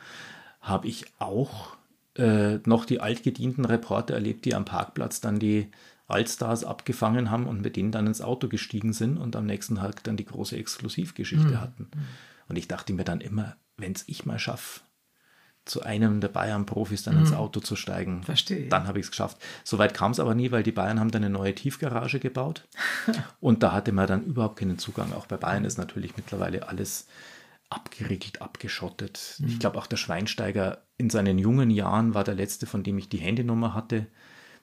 habe 0.60 0.88
ich 0.88 1.06
auch 1.18 1.76
äh, 2.16 2.58
noch 2.66 2.84
die 2.84 3.00
altgedienten 3.00 3.64
Reporter 3.64 4.14
erlebt, 4.14 4.44
die 4.44 4.54
am 4.54 4.64
Parkplatz 4.64 5.20
dann 5.20 5.38
die 5.38 5.70
Allstars 6.08 6.64
abgefangen 6.64 7.30
haben 7.30 7.46
und 7.46 7.60
mit 7.60 7.76
denen 7.76 7.92
dann 7.92 8.06
ins 8.06 8.20
Auto 8.20 8.48
gestiegen 8.48 8.92
sind 8.92 9.16
und 9.16 9.36
am 9.36 9.46
nächsten 9.46 9.76
Tag 9.76 10.02
dann 10.04 10.16
die 10.16 10.24
große 10.24 10.56
Exklusivgeschichte 10.56 11.52
mhm. 11.52 11.60
hatten. 11.60 11.90
Und 12.48 12.56
ich 12.56 12.66
dachte 12.66 12.92
mir 12.92 13.04
dann 13.04 13.20
immer, 13.20 13.56
wenn 13.76 13.92
es 13.92 14.04
ich 14.08 14.26
mal 14.26 14.38
schaffe, 14.38 14.80
zu 15.64 15.82
einem 15.82 16.20
der 16.20 16.28
Bayern-Profis 16.28 17.04
dann 17.04 17.14
mhm. 17.14 17.20
ins 17.20 17.32
Auto 17.32 17.60
zu 17.60 17.76
steigen, 17.76 18.24
Verstehe. 18.24 18.68
dann 18.68 18.88
habe 18.88 18.98
ich 18.98 19.06
es 19.06 19.10
geschafft. 19.10 19.38
Soweit 19.62 19.94
kam 19.94 20.10
es 20.10 20.18
aber 20.18 20.34
nie, 20.34 20.50
weil 20.50 20.62
die 20.62 20.72
Bayern 20.72 20.98
haben 20.98 21.10
dann 21.10 21.22
eine 21.22 21.32
neue 21.32 21.54
Tiefgarage 21.54 22.18
gebaut 22.18 22.66
und 23.40 23.62
da 23.62 23.72
hatte 23.72 23.92
man 23.92 24.08
dann 24.08 24.24
überhaupt 24.24 24.58
keinen 24.58 24.78
Zugang. 24.78 25.12
Auch 25.12 25.26
bei 25.26 25.36
Bayern 25.36 25.64
ist 25.64 25.78
natürlich 25.78 26.16
mittlerweile 26.16 26.68
alles 26.68 27.06
abgeriegelt, 27.70 28.42
abgeschottet. 28.42 29.36
Mhm. 29.38 29.48
Ich 29.48 29.58
glaube 29.58 29.78
auch 29.78 29.86
der 29.86 29.96
Schweinsteiger 29.96 30.82
in 30.98 31.08
seinen 31.08 31.38
jungen 31.38 31.70
Jahren 31.70 32.14
war 32.14 32.24
der 32.24 32.34
letzte, 32.34 32.66
von 32.66 32.82
dem 32.82 32.98
ich 32.98 33.08
die 33.08 33.18
Handynummer 33.18 33.74
hatte. 33.74 34.06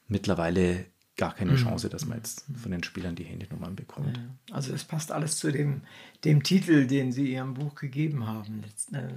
Mittlerweile 0.08 0.86
gar 1.18 1.34
keine 1.34 1.54
mhm. 1.54 1.58
Chance, 1.58 1.90
dass 1.90 2.06
man 2.06 2.20
jetzt 2.20 2.46
von 2.62 2.72
den 2.72 2.84
Spielern 2.84 3.16
die 3.16 3.24
Handynummern 3.24 3.76
bekommt. 3.76 4.20
Also 4.52 4.72
es 4.72 4.84
passt 4.84 5.12
alles 5.12 5.38
zu 5.38 5.52
dem, 5.52 5.82
dem 6.24 6.44
Titel, 6.44 6.86
den 6.86 7.12
Sie 7.12 7.34
Ihrem 7.34 7.56
Buch 7.56 7.74
gegeben 7.74 8.28
haben. 8.28 8.64
Äh, 8.94 9.08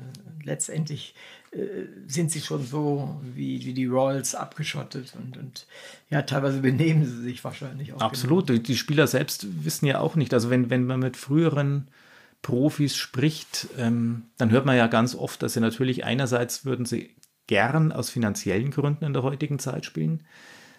letztendlich 0.43 1.15
äh, 1.51 1.59
sind 2.07 2.33
Sie 2.33 2.41
schon 2.41 2.65
so 2.65 3.21
wie, 3.23 3.67
wie 3.67 3.75
die 3.75 3.85
Royals 3.85 4.35
abgeschottet 4.35 5.15
und, 5.15 5.37
und 5.37 5.67
ja, 6.09 6.23
teilweise 6.23 6.61
benehmen 6.61 7.05
sie 7.05 7.21
sich 7.21 7.45
wahrscheinlich 7.45 7.93
auch. 7.93 8.01
Absolut, 8.01 8.47
genau. 8.47 8.63
die 8.63 8.77
Spieler 8.77 9.07
selbst 9.07 9.65
wissen 9.65 9.85
ja 9.85 10.01
auch 10.01 10.17
nicht. 10.17 10.33
Also 10.33 10.49
wenn, 10.49 10.71
wenn 10.71 10.87
man 10.87 11.01
mit 11.01 11.19
früheren 11.19 11.89
Profis 12.43 12.97
spricht, 12.97 13.69
ähm, 13.77 14.31
dann 14.39 14.51
hört 14.51 14.67
man 14.67 14.77
ja 14.77 14.87
ganz 14.87 15.15
oft, 15.15 15.43
dass 15.43 15.55
sie 15.55 15.61
natürlich 15.61 16.05
einerseits 16.05 16.65
würden 16.65 16.87
sie 16.87 17.17
gern 17.47 17.93
aus 17.93 18.11
finanziellen 18.11 18.71
Gründen 18.71 19.05
in 19.05 19.13
der 19.13 19.23
heutigen 19.23 19.59
Zeit 19.59 19.85
spielen, 19.85 20.25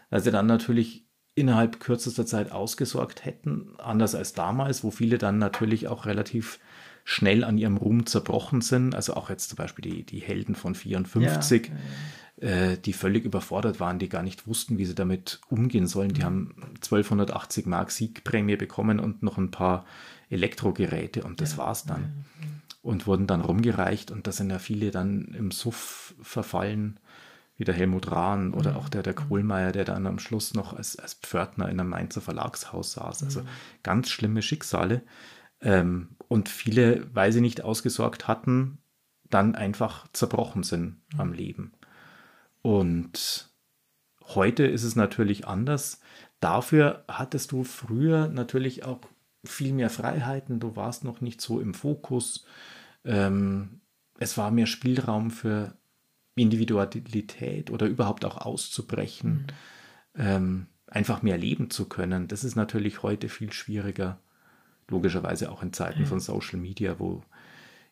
weil 0.09 0.21
sie 0.21 0.31
dann 0.31 0.47
natürlich 0.47 1.07
innerhalb 1.35 1.79
kürzester 1.79 2.25
Zeit 2.25 2.51
ausgesorgt 2.51 3.25
hätten, 3.25 3.73
anders 3.77 4.15
als 4.15 4.33
damals, 4.33 4.83
wo 4.83 4.91
viele 4.91 5.17
dann 5.17 5.37
natürlich 5.37 5.87
auch 5.87 6.05
relativ 6.05 6.59
schnell 7.03 7.43
an 7.43 7.57
ihrem 7.57 7.77
Ruhm 7.77 8.05
zerbrochen 8.05 8.61
sind. 8.61 8.95
Also 8.95 9.13
auch 9.15 9.29
jetzt 9.29 9.49
zum 9.49 9.57
Beispiel 9.57 9.89
die, 9.89 10.05
die 10.05 10.19
Helden 10.19 10.55
von 10.55 10.75
54, 10.75 11.67
ja, 11.67 11.73
ja. 11.73 12.71
Äh, 12.71 12.77
die 12.77 12.93
völlig 12.93 13.25
überfordert 13.25 13.79
waren, 13.79 13.99
die 13.99 14.09
gar 14.09 14.23
nicht 14.23 14.47
wussten, 14.47 14.77
wie 14.77 14.85
sie 14.85 14.95
damit 14.95 15.41
umgehen 15.49 15.87
sollen. 15.87 16.13
Die 16.13 16.21
mhm. 16.21 16.25
haben 16.25 16.55
1280 16.75 17.65
Mark 17.65 17.91
Siegprämie 17.91 18.55
bekommen 18.55 18.99
und 18.99 19.23
noch 19.23 19.37
ein 19.37 19.51
paar 19.51 19.85
Elektrogeräte 20.31 21.23
und 21.23 21.41
das 21.41 21.53
Ja, 21.53 21.57
war's 21.59 21.85
dann. 21.85 22.25
Und 22.81 23.05
wurden 23.05 23.27
dann 23.27 23.41
rumgereicht 23.41 24.09
und 24.09 24.25
da 24.25 24.31
sind 24.31 24.49
ja 24.49 24.57
viele 24.57 24.89
dann 24.89 25.35
im 25.37 25.51
Suff 25.51 26.15
verfallen, 26.21 26.99
wie 27.57 27.63
der 27.63 27.75
Helmut 27.75 28.09
Rahn 28.09 28.55
oder 28.55 28.75
auch 28.75 28.89
der, 28.89 29.03
der 29.03 29.13
Kohlmeier, 29.13 29.71
der 29.71 29.85
dann 29.85 30.07
am 30.07 30.17
Schluss 30.17 30.55
noch 30.55 30.73
als, 30.73 30.97
als 30.97 31.13
Pförtner 31.13 31.69
in 31.69 31.79
einem 31.79 31.89
Mainzer 31.89 32.21
Verlagshaus 32.21 32.93
saß. 32.93 33.23
Also 33.23 33.43
ganz 33.83 34.09
schlimme 34.09 34.41
Schicksale. 34.41 35.03
Ähm, 35.61 36.15
und 36.27 36.49
viele, 36.49 37.07
weil 37.13 37.31
sie 37.31 37.41
nicht 37.41 37.63
ausgesorgt 37.63 38.27
hatten, 38.27 38.79
dann 39.29 39.53
einfach 39.53 40.07
zerbrochen 40.11 40.63
sind 40.63 41.01
am 41.17 41.33
Leben. 41.33 41.73
Und 42.63 43.49
heute 44.23 44.65
ist 44.65 44.83
es 44.83 44.95
natürlich 44.95 45.47
anders. 45.47 45.99
Dafür 46.39 47.03
hattest 47.07 47.51
du 47.51 47.63
früher 47.63 48.27
natürlich 48.27 48.85
auch 48.85 49.01
viel 49.43 49.73
mehr 49.73 49.89
Freiheiten. 49.89 50.59
Du 50.59 50.75
warst 50.75 51.03
noch 51.03 51.21
nicht 51.21 51.41
so 51.41 51.59
im 51.59 51.73
Fokus. 51.73 52.45
Ähm, 53.03 53.81
es 54.19 54.37
war 54.37 54.51
mehr 54.51 54.67
Spielraum 54.67 55.31
für 55.31 55.75
Individualität 56.35 57.71
oder 57.71 57.87
überhaupt 57.87 58.23
auch 58.25 58.37
auszubrechen, 58.37 59.47
ähm, 60.15 60.67
einfach 60.87 61.21
mehr 61.21 61.37
leben 61.37 61.69
zu 61.69 61.87
können. 61.89 62.27
Das 62.27 62.43
ist 62.43 62.55
natürlich 62.55 63.03
heute 63.03 63.29
viel 63.29 63.51
schwieriger. 63.51 64.19
Logischerweise 64.87 65.51
auch 65.51 65.63
in 65.63 65.73
Zeiten 65.73 66.05
von 66.05 66.19
Social 66.19 66.59
Media, 66.59 66.99
wo 66.99 67.23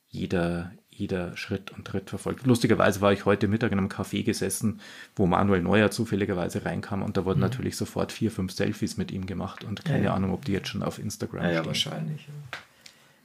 jeder, 0.08 0.72
jeder 1.00 1.36
Schritt 1.38 1.72
und 1.72 1.86
Tritt 1.86 2.10
verfolgt. 2.10 2.46
Lustigerweise 2.46 3.02
war 3.02 3.14
ich 3.14 3.26
heute 3.26 3.48
Mittag 3.48 3.72
in 3.72 3.78
einem 3.80 3.88
Café 3.88 4.24
gesessen, 4.24 4.80
wo 5.16 5.26
Manuel 5.26 5.62
Neuer 5.62 5.92
zufälligerweise 5.92 6.66
reinkam 6.66 7.02
und 7.04 7.18
da 7.18 7.26
wurden 7.26 7.40
natürlich 7.40 7.78
sofort 7.78 8.12
vier, 8.12 8.32
fünf 8.32 8.52
Selfies 8.52 8.98
mit 8.98 9.12
ihm 9.12 9.26
gemacht 9.26 9.64
und 9.64 9.86
keine 9.86 10.00
Mhm. 10.00 10.04
Ja, 10.06 10.10
ja. 10.12 10.16
Ahnung, 10.16 10.34
ob 10.34 10.46
die 10.46 10.52
jetzt 10.54 10.68
schon 10.70 10.84
auf 10.84 11.00
Instagram 11.00 11.44
Ja, 11.44 11.50
ja 11.50 11.54
stehen. 11.60 11.66
wahrscheinlich. 11.68 12.28
ja. 12.28 12.34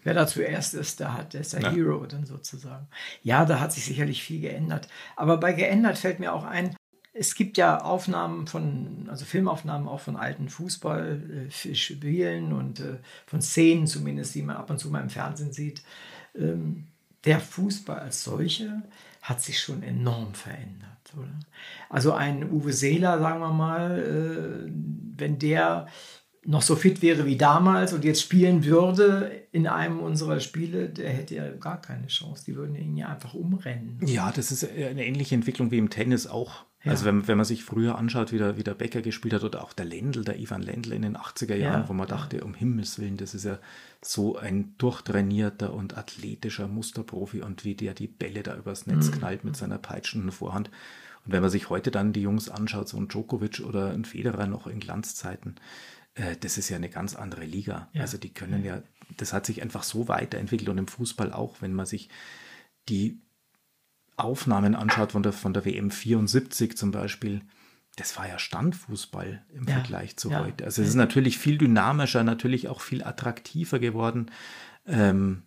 Wer 0.05 0.15
da 0.15 0.27
zuerst 0.27 0.75
ist, 0.75 1.01
der 1.01 1.15
hat, 1.15 1.33
der 1.33 1.41
ist 1.41 1.55
der 1.55 1.63
Ja. 1.63 1.71
Hero 1.73 2.05
dann 2.07 2.27
sozusagen. 2.27 2.87
Ja, 3.23 3.45
da 3.47 3.59
hat 3.59 3.73
sich 3.73 3.87
sicherlich 3.87 4.23
viel 4.23 4.41
geändert. 4.41 4.87
Aber 5.17 5.39
bei 5.39 5.53
geändert 5.55 5.97
fällt 5.99 6.21
mir 6.21 6.33
auch 6.35 6.45
ein, 6.45 6.77
es 7.15 7.35
gibt 7.35 7.57
ja 7.57 7.81
Aufnahmen 7.81 8.47
von, 8.47 9.07
also 9.09 9.25
Filmaufnahmen 9.25 9.89
auch 9.89 10.01
von 10.01 10.17
alten 10.17 10.49
Fußballspielen 10.51 12.53
und 12.53 12.81
äh, 12.81 12.99
von 13.27 13.41
Szenen 13.41 13.87
zumindest, 13.87 14.35
die 14.35 14.43
man 14.43 14.57
ab 14.57 14.69
und 14.71 14.79
zu 14.79 14.91
mal 14.91 15.01
im 15.01 15.11
Fernsehen 15.11 15.53
sieht. 15.53 15.83
Ähm, 16.37 16.89
der 17.25 17.41
Fußball 17.41 17.99
als 17.99 18.25
solcher 18.25 18.83
hat 19.23 19.43
sich 19.43 19.59
schon 19.59 19.83
enorm 19.83 20.35
verändert, 20.35 21.13
oder? 21.17 21.41
Also 21.89 22.13
ein 22.13 22.51
Uwe 22.51 22.73
Seeler, 22.73 23.19
sagen 23.19 23.41
wir 23.41 23.53
mal, 23.53 23.99
äh, 23.99 24.71
wenn 25.17 25.39
der 25.39 25.87
noch 26.47 26.63
so 26.63 26.77
fit 26.77 27.01
wäre 27.01 27.25
wie 27.25 27.37
damals 27.37 27.93
und 27.93 28.05
jetzt 28.05 28.21
spielen 28.21 28.65
würde 28.65 29.47
in 29.51 29.67
einem 29.67 30.01
unserer 30.01 30.41
Spiele, 30.41 30.91
der 30.91 31.11
hätte 31.11 31.35
ja 31.35 31.51
gar 31.53 31.81
keine 31.81 32.07
Chance. 32.09 32.45
Die 32.47 32.57
würden 32.57 32.77
ihn 32.77 32.97
ja 32.97 33.09
einfach 33.09 33.35
umrennen. 33.35 33.99
Ja, 34.05 34.31
das 34.31 34.53
ist 34.53 34.69
eine 34.71 35.07
ähnliche 35.07 35.35
Entwicklung 35.35 35.71
wie 35.71 35.79
im 35.79 35.89
Tennis 35.91 36.27
auch. 36.27 36.67
Ja. 36.85 36.93
Also 36.93 37.07
wenn, 37.07 37.27
wenn 37.27 37.37
man 37.37 37.47
sich 37.47 37.65
früher 37.65 37.97
anschaut, 37.97 38.31
wie 38.31 38.39
der, 38.39 38.57
wie 38.59 38.65
der 38.65 38.75
Becker 38.75 39.01
gespielt 39.01 39.35
hat 39.35 39.43
oder 39.43 39.65
auch 39.65 39.73
der 39.73 39.87
Lendl, 39.87 40.23
der 40.23 40.39
Ivan 40.39 40.63
Lendl 40.63 40.93
in 40.93 41.03
den 41.03 41.17
80er 41.17 41.55
Jahren, 41.55 41.83
Ja, 41.83 41.89
wo 41.89 41.95
man 41.95 42.07
dachte, 42.07 42.45
um 42.45 42.55
Himmels 42.55 42.99
Willen, 42.99 43.17
das 43.17 43.35
ist 43.35 43.45
ja 43.45 43.59
so 44.03 44.37
ein 44.37 44.75
durchtrainierter 44.77 45.73
und 45.73 45.97
athletischer 45.97 46.69
Musterprofi 46.69 47.41
und 47.41 47.65
wie 47.65 47.75
der 47.75 47.95
die 47.95 48.07
Bälle 48.07 48.43
da 48.43 48.57
übers 48.57 48.87
Netz 48.87 49.11
knallt 49.11 49.45
mit 49.45 49.57
seiner 49.57 49.79
peitschenden 49.79 50.31
Vorhand. 50.31 50.71
Und 51.25 51.33
wenn 51.33 51.41
man 51.41 51.51
sich 51.51 51.71
heute 51.71 51.91
dann 51.91 52.13
die 52.13 52.23
Jungs 52.23 52.51
anschaut, 52.51 52.89
so 52.89 52.99
ein 52.99 53.09
Djokovic 53.09 53.61
oder 53.61 53.91
ein 53.91 54.05
Federer 54.05 54.47
noch 54.47 54.67
in 54.67 54.79
Glanzzeiten, 54.79 55.57
äh, 56.15 56.37
das 56.37 56.59
ist 56.59 56.69
ja 56.69 56.77
eine 56.77 56.91
ganz 56.91 57.15
andere 57.15 57.45
Liga. 57.45 57.89
Ja. 57.93 58.03
Also 58.03 58.19
die 58.19 58.33
können 58.33 58.63
ja, 58.63 58.83
das 59.17 59.33
hat 59.33 59.47
sich 59.47 59.63
einfach 59.63 59.83
so 59.83 60.09
weiterentwickelt 60.09 60.69
und 60.69 60.79
im 60.79 60.89
Fußball 60.89 61.33
auch, 61.33 61.63
wenn 61.63 61.73
man 61.73 61.87
sich 61.87 62.11
die 62.89 63.21
Aufnahmen 64.17 64.75
anschaut 64.75 65.13
von 65.13 65.23
der, 65.23 65.33
von 65.33 65.53
der 65.55 65.65
WM 65.65 65.91
74 65.91 66.77
zum 66.77 66.91
Beispiel, 66.91 67.43
das 67.97 68.17
war 68.17 68.29
ja 68.29 68.39
Standfußball 68.39 69.45
im 69.55 69.65
Ja, 69.69 69.75
Vergleich 69.75 70.17
zu 70.17 70.31
ja. 70.31 70.41
heute. 70.45 70.65
Also 70.65 70.83
es 70.83 70.89
ist 70.89 70.95
natürlich 70.95 71.39
viel 71.39 71.59
dynamischer, 71.59 72.25
natürlich 72.25 72.69
auch 72.69 72.81
viel 72.81 73.03
attraktiver 73.05 73.79
geworden. 73.79 74.31
Ähm, 74.87 75.43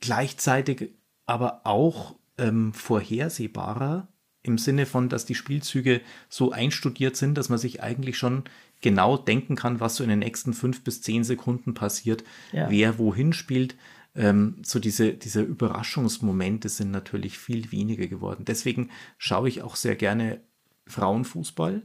gleichzeitig 0.00 0.90
aber 1.26 1.62
auch 1.64 2.16
ähm, 2.38 2.72
vorhersehbarer 2.72 4.08
im 4.42 4.56
Sinne 4.56 4.86
von, 4.86 5.08
dass 5.10 5.26
die 5.26 5.34
Spielzüge 5.34 6.00
so 6.30 6.50
einstudiert 6.50 7.16
sind, 7.16 7.34
dass 7.36 7.50
man 7.50 7.58
sich 7.58 7.82
eigentlich 7.82 8.16
schon 8.16 8.44
genau 8.80 9.18
denken 9.18 9.54
kann, 9.54 9.80
was 9.80 9.96
so 9.96 10.02
in 10.04 10.08
den 10.08 10.20
nächsten 10.20 10.54
fünf 10.54 10.82
bis 10.82 11.02
zehn 11.02 11.24
Sekunden 11.24 11.74
passiert, 11.74 12.24
Ja. 12.52 12.70
wer 12.70 12.98
wohin 12.98 13.34
spielt. 13.34 13.76
Ähm, 14.14 14.56
so 14.64 14.78
diese, 14.78 15.12
diese 15.14 15.42
Überraschungsmomente 15.42 16.68
sind 16.68 16.90
natürlich 16.90 17.38
viel 17.38 17.70
weniger 17.72 18.06
geworden. 18.06 18.44
Deswegen 18.44 18.90
schaue 19.18 19.48
ich 19.48 19.62
auch 19.62 19.76
sehr 19.76 19.96
gerne 19.96 20.40
Frauenfußball, 20.86 21.82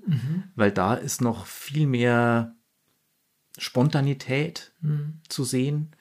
weil 0.55 0.71
da 0.71 0.95
ist 0.95 1.21
noch 1.21 1.45
viel 1.45 1.85
mehr 1.85 2.55
Spontanität 3.57 4.73
zu 5.29 5.43
sehen. 5.43 5.91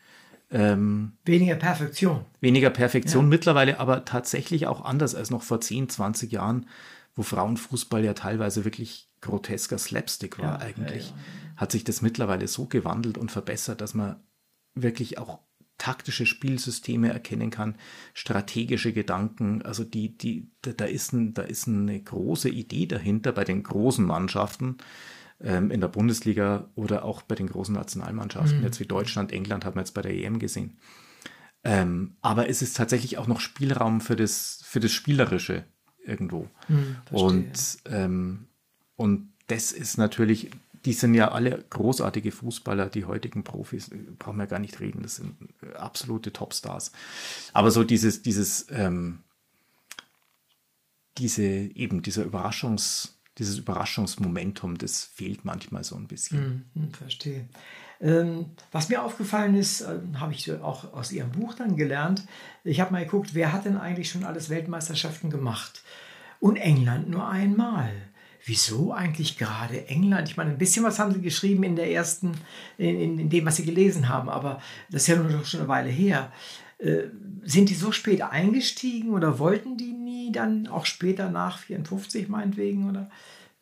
Ähm, 0.51 1.13
Weniger 1.25 1.57
Perfektion. 1.57 2.25
weniger 2.41 2.71
Perfektion 2.71 3.29
mittlerweile, 3.29 3.81
aber 3.81 4.05
tatsächlich 4.05 4.67
auch 4.67 4.85
anders 4.85 5.15
als 5.15 5.31
noch 5.31 5.43
vor 5.43 5.61
10, 5.61 5.89
20 5.89 6.33
Jahren, 6.33 6.67
wo 7.15 7.23
Frauenfußball 7.23 8.05
ja 8.05 8.15
teilweise 8.15 8.65
wirklich 8.65 9.11
grotesker 9.21 9.79
Slapstick 9.79 10.39
war 10.39 10.61
Ja, 10.61 10.67
eigentlich, 10.67 11.11
ja, 11.11 11.17
hat 11.57 11.73
sich 11.73 11.85
das 11.85 12.03
mittlerweile 12.03 12.49
so 12.49 12.67
gewandelt 12.67 13.19
und 13.19 13.31
verbessert, 13.31 13.81
dass 13.81 13.95
man 13.95 14.17
wirklich 14.75 15.19
auch 15.19 15.41
taktische 15.79 16.27
Spielsysteme 16.27 17.13
erkennen 17.13 17.51
kann, 17.51 17.77
strategische 18.13 18.93
Gedanken, 18.93 19.63
also 19.63 19.85
die, 19.85 20.17
die, 20.17 20.51
da, 20.63 20.85
ist 20.85 21.13
ein, 21.13 21.35
da 21.35 21.43
ist 21.43 21.67
eine 21.69 22.01
große 22.01 22.49
Idee 22.49 22.87
dahinter 22.87 23.33
bei 23.33 23.45
den 23.45 23.63
großen 23.63 24.05
Mannschaften 24.05 24.79
ähm, 25.41 25.71
in 25.71 25.81
der 25.81 25.89
Bundesliga 25.89 26.69
oder 26.75 27.05
auch 27.05 27.23
bei 27.23 27.35
den 27.35 27.49
großen 27.49 27.75
Nationalmannschaften, 27.75 28.63
jetzt 28.63 28.81
wie 28.81 28.87
Deutschland, 28.87 29.33
England 29.33 29.65
haben 29.65 29.77
wir 29.77 29.81
jetzt 29.81 29.95
bei 29.95 30.03
der 30.03 30.15
EM 30.15 30.39
gesehen. 30.39 30.79
Ähm, 31.65 32.17
aber 32.21 32.49
es 32.49 32.63
ist 32.63 32.77
tatsächlich 32.77 33.19
auch 33.19 33.27
noch 33.27 33.41
Spielraum 33.41 34.01
für 34.01 34.17
das, 34.17 34.61
für 34.65 34.81
das 34.81 34.93
Spielerische 34.93 35.65
irgendwo. 36.05 36.49
verstehe. 37.07 37.27
und, 37.27 37.79
ähm, 37.87 38.47
und 38.97 39.33
das 39.47 39.73
ist 39.73 39.99
natürlich, 39.99 40.51
die 40.85 40.93
sind 40.93 41.15
ja 41.15 41.31
alle 41.31 41.65
großartige 41.71 42.31
Fußballer, 42.31 42.89
die 42.89 43.05
heutigen 43.05 43.45
Profis, 43.45 43.89
äh, 43.89 43.97
brauchen 44.19 44.39
wir 44.39 44.47
gar 44.47 44.59
nicht 44.59 44.81
reden, 44.81 45.03
das 45.03 45.17
sind 45.17 45.37
äh, 45.63 45.75
absolute 45.77 46.33
Topstars. 46.33 46.93
Aber 47.53 47.71
so 47.71 47.85
dieses, 47.85 48.23
dieses, 48.23 48.67
ähm, 48.71 49.21
diese, 51.19 51.43
eben 51.43 52.03
dieser 52.03 52.25
Überraschungs, 52.25 53.19
dieses 53.39 53.59
Überraschungsmomentum, 53.59 54.79
das 54.79 55.05
fehlt 55.05 55.45
manchmal 55.45 55.85
so 55.85 55.97
ein 55.97 56.07
bisschen. 56.07 56.67
Hm, 56.75 56.93
verstehe. 56.93 57.49
Ähm, 58.01 58.51
was 58.71 58.89
mir 58.89 59.03
aufgefallen 59.03 59.55
ist, 59.55 59.81
äh, 59.81 59.99
habe 60.17 60.33
ich 60.33 60.53
auch 60.53 60.93
aus 60.93 61.11
Ihrem 61.11 61.33
Buch 61.33 61.55
dann 61.55 61.77
gelernt. 61.77 62.27
Ich 62.63 62.81
habe 62.81 62.93
mal 62.93 63.05
geguckt, 63.05 63.35
wer 63.35 63.53
hat 63.53 63.65
denn 63.65 63.77
eigentlich 63.77 64.11
schon 64.11 64.25
alles 64.25 64.51
Weltmeisterschaften 64.51 65.31
gemacht? 65.31 65.83
Und 66.41 66.57
England 66.57 67.09
nur 67.09 67.27
einmal. 67.27 67.91
Wieso 68.47 68.93
eigentlich 68.93 69.39
gerade 69.39 69.89
England? 69.89 70.29
Ich 70.29 70.37
meine, 70.37 70.51
ein 70.51 70.59
bisschen 70.59 70.85
was 70.85 70.99
haben 70.99 71.15
Sie 71.15 71.23
geschrieben 71.23 71.63
in 71.63 71.77
der 71.77 71.91
ersten, 71.91 72.33
in, 72.77 73.19
in, 73.19 73.31
dem, 73.31 73.47
was 73.47 73.57
Sie 73.57 73.65
gelesen 73.65 74.09
haben, 74.09 74.29
aber 74.29 74.61
das 74.91 75.03
ist 75.03 75.09
ja 75.09 75.17
nur 75.17 75.45
schon 75.45 75.61
eine 75.61 75.69
Weile 75.69 75.89
her. 75.89 76.31
Äh, 76.79 77.05
sind 77.43 77.71
die 77.71 77.75
so 77.75 77.91
spät 77.91 78.21
eingestiegen 78.21 79.11
oder 79.11 79.39
wollten 79.39 79.79
die 79.79 79.93
nie 79.93 80.31
dann 80.31 80.67
auch 80.67 80.85
später 80.85 81.31
nach 81.31 81.59
54 81.59 82.29
meinetwegen? 82.29 82.91
Oder 82.91 83.11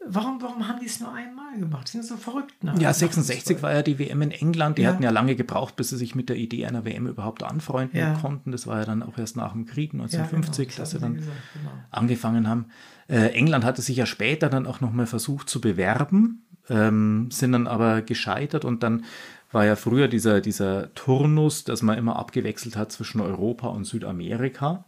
warum, 0.09 0.41
warum 0.43 0.69
haben 0.69 0.81
die 0.81 0.87
es 0.87 1.01
nur 1.01 1.13
einmal 1.13 1.59
gemacht? 1.59 1.89
Die 1.89 1.93
sind 1.93 2.05
so 2.05 2.17
verrückt. 2.17 2.53
Nach, 2.63 2.75
Ja, 2.79 2.89
nach 2.89 2.95
66 2.95 3.57
Fußball. 3.57 3.63
war 3.71 3.77
ja 3.77 3.83
die 3.83 3.99
WM 3.99 4.23
in 4.23 4.31
England. 4.31 4.79
Die 4.79 4.83
Ja. 4.83 4.89
hatten 4.91 5.03
ja 5.03 5.11
lange 5.11 5.35
gebraucht, 5.37 5.77
bis 5.77 5.91
sie 5.91 5.97
sich 5.97 6.15
mit 6.15 6.29
der 6.29 6.37
Idee 6.37 6.67
einer 6.67 6.85
WM 6.85 7.07
überhaupt 7.07 7.43
anfreunden 7.43 7.99
Ja. 7.99 8.15
konnten. 8.15 8.53
Das 8.53 8.67
war 8.67 8.79
ja 8.81 8.85
dann 8.85 9.03
auch 9.03 9.17
erst 9.19 9.37
nach 9.37 9.53
dem 9.53 9.67
Krieg 9.67 9.93
Ja, 9.93 10.01
1950, 10.01 10.69
genau, 10.69 10.79
dass 10.79 10.91
sie 10.91 10.99
dann 10.99 11.15
gesagt, 11.15 11.37
genau. 11.55 11.71
angefangen 11.91 12.49
haben. 12.49 12.67
Äh, 13.09 13.29
England 13.35 13.65
hatte 13.65 13.83
sich 13.83 13.97
ja 13.97 14.07
später 14.07 14.49
dann 14.49 14.67
auch 14.67 14.81
nochmal 14.81 15.07
versucht 15.07 15.49
zu 15.49 15.61
bewerben, 15.61 16.45
ähm, 16.69 17.31
sind 17.31 17.53
dann 17.53 17.67
aber 17.67 18.03
gescheitert 18.03 18.65
und 18.65 18.83
dann 18.83 19.05
war 19.51 19.67
ja 19.67 19.77
früher 19.77 20.09
dieser, 20.09 20.41
dieser 20.41 20.95
Turnus, 20.95 21.65
dass 21.65 21.83
man 21.83 21.99
immer 21.99 22.17
abgewechselt 22.17 22.77
hat 22.77 22.91
zwischen 22.91 23.21
Europa 23.21 23.67
und 23.69 23.85
Südamerika. 23.85 24.85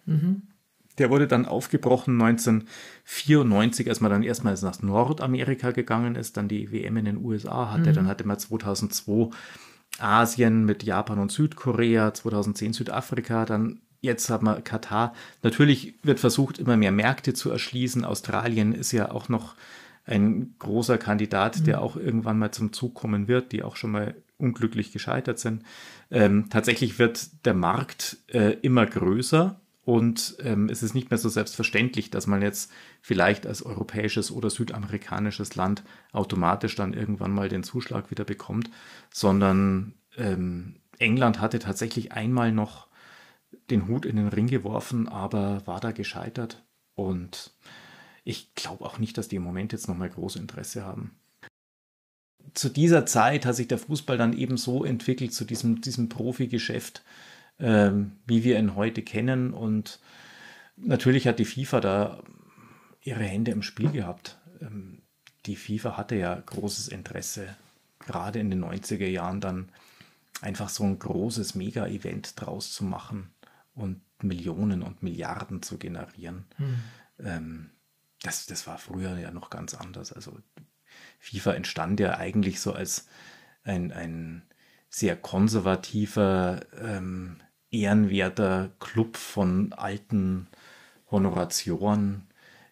Der 0.98 1.10
wurde 1.10 1.26
dann 1.26 1.46
aufgebrochen 1.46 2.20
1994, 2.20 3.88
als 3.88 4.00
man 4.00 4.10
dann 4.10 4.22
erstmals 4.22 4.62
nach 4.62 4.80
Nordamerika 4.80 5.72
gegangen 5.72 6.14
ist, 6.14 6.36
dann 6.36 6.48
die 6.48 6.70
WM 6.70 6.96
in 6.96 7.04
den 7.04 7.24
USA 7.24 7.72
hatte. 7.72 7.92
Dann 7.92 8.06
hatte 8.06 8.26
man 8.26 8.38
2002 8.38 9.30
Asien 9.98 10.64
mit 10.64 10.82
Japan 10.82 11.18
und 11.18 11.32
Südkorea, 11.32 12.14
2010 12.14 12.72
Südafrika, 12.72 13.44
dann 13.44 13.80
jetzt 14.00 14.28
hat 14.30 14.42
man 14.42 14.62
Katar. 14.62 15.14
Natürlich 15.42 15.94
wird 16.02 16.20
versucht, 16.20 16.58
immer 16.58 16.76
mehr 16.76 16.92
Märkte 16.92 17.34
zu 17.34 17.50
erschließen. 17.50 18.04
Australien 18.04 18.72
ist 18.72 18.92
ja 18.92 19.10
auch 19.10 19.28
noch 19.28 19.54
ein 20.04 20.54
großer 20.58 20.98
Kandidat, 20.98 21.60
mhm. 21.60 21.64
der 21.64 21.80
auch 21.80 21.96
irgendwann 21.96 22.38
mal 22.38 22.52
zum 22.52 22.72
Zug 22.72 22.94
kommen 22.94 23.26
wird, 23.26 23.52
die 23.52 23.62
auch 23.62 23.76
schon 23.76 23.90
mal 23.90 24.14
unglücklich 24.36 24.92
gescheitert 24.92 25.38
sind. 25.38 25.62
Ähm, 26.10 26.50
tatsächlich 26.50 26.98
wird 26.98 27.46
der 27.46 27.54
Markt 27.54 28.18
äh, 28.28 28.52
immer 28.60 28.84
größer 28.84 29.60
und 29.84 30.36
ähm, 30.40 30.68
es 30.70 30.82
ist 30.82 30.94
nicht 30.94 31.10
mehr 31.10 31.18
so 31.18 31.28
selbstverständlich, 31.28 32.10
dass 32.10 32.26
man 32.26 32.40
jetzt 32.40 32.70
vielleicht 33.02 33.46
als 33.46 33.62
europäisches 33.62 34.30
oder 34.30 34.48
südamerikanisches 34.48 35.56
Land 35.56 35.82
automatisch 36.12 36.74
dann 36.74 36.94
irgendwann 36.94 37.32
mal 37.32 37.48
den 37.48 37.62
Zuschlag 37.62 38.10
wieder 38.10 38.24
bekommt, 38.24 38.70
sondern 39.12 39.94
ähm, 40.16 40.76
England 40.98 41.40
hatte 41.40 41.58
tatsächlich 41.58 42.12
einmal 42.12 42.50
noch 42.50 42.88
den 43.70 43.86
Hut 43.86 44.06
in 44.06 44.16
den 44.16 44.28
Ring 44.28 44.46
geworfen, 44.46 45.08
aber 45.08 45.66
war 45.66 45.80
da 45.80 45.92
gescheitert. 45.92 46.64
Und 46.94 47.52
ich 48.24 48.54
glaube 48.54 48.84
auch 48.84 48.98
nicht, 48.98 49.18
dass 49.18 49.28
die 49.28 49.36
im 49.36 49.42
Moment 49.42 49.72
jetzt 49.72 49.88
nochmal 49.88 50.08
großes 50.08 50.40
Interesse 50.40 50.84
haben. 50.84 51.12
Zu 52.54 52.68
dieser 52.68 53.04
Zeit 53.04 53.44
hat 53.44 53.56
sich 53.56 53.68
der 53.68 53.78
Fußball 53.78 54.16
dann 54.16 54.32
eben 54.32 54.56
so 54.56 54.84
entwickelt, 54.84 55.34
zu 55.34 55.44
diesem, 55.44 55.80
diesem 55.80 56.08
Profi-Geschäft, 56.08 57.02
ähm, 57.58 58.12
wie 58.26 58.44
wir 58.44 58.58
ihn 58.58 58.74
heute 58.74 59.02
kennen. 59.02 59.52
Und 59.52 60.00
natürlich 60.76 61.26
hat 61.26 61.38
die 61.38 61.44
FIFA 61.44 61.80
da 61.80 62.22
ihre 63.00 63.24
Hände 63.24 63.50
im 63.50 63.62
Spiel 63.62 63.90
gehabt. 63.90 64.38
Ähm, 64.60 65.02
die 65.46 65.56
FIFA 65.56 65.96
hatte 65.96 66.16
ja 66.16 66.34
großes 66.34 66.88
Interesse, 66.88 67.48
gerade 67.98 68.38
in 68.38 68.50
den 68.50 68.64
90er 68.64 69.06
Jahren 69.06 69.40
dann 69.40 69.68
einfach 70.40 70.68
so 70.68 70.84
ein 70.84 70.98
großes 70.98 71.54
Mega-Event 71.54 72.40
draus 72.40 72.72
zu 72.72 72.84
machen 72.84 73.30
und 73.74 74.00
Millionen 74.22 74.82
und 74.82 75.02
Milliarden 75.02 75.62
zu 75.62 75.78
generieren. 75.78 76.46
Hm. 76.56 76.76
Ähm, 77.18 77.70
das, 78.22 78.46
das 78.46 78.66
war 78.66 78.78
früher 78.78 79.18
ja 79.18 79.30
noch 79.30 79.50
ganz 79.50 79.74
anders. 79.74 80.12
Also 80.12 80.38
FIFA 81.18 81.54
entstand 81.54 82.00
ja 82.00 82.16
eigentlich 82.16 82.60
so 82.60 82.72
als 82.72 83.06
ein, 83.64 83.92
ein 83.92 84.42
sehr 84.88 85.16
konservativer, 85.16 86.60
ähm, 86.80 87.40
ehrenwerter 87.74 88.70
Club 88.78 89.16
von 89.16 89.72
alten 89.72 90.48
Honoratioren, 91.10 92.26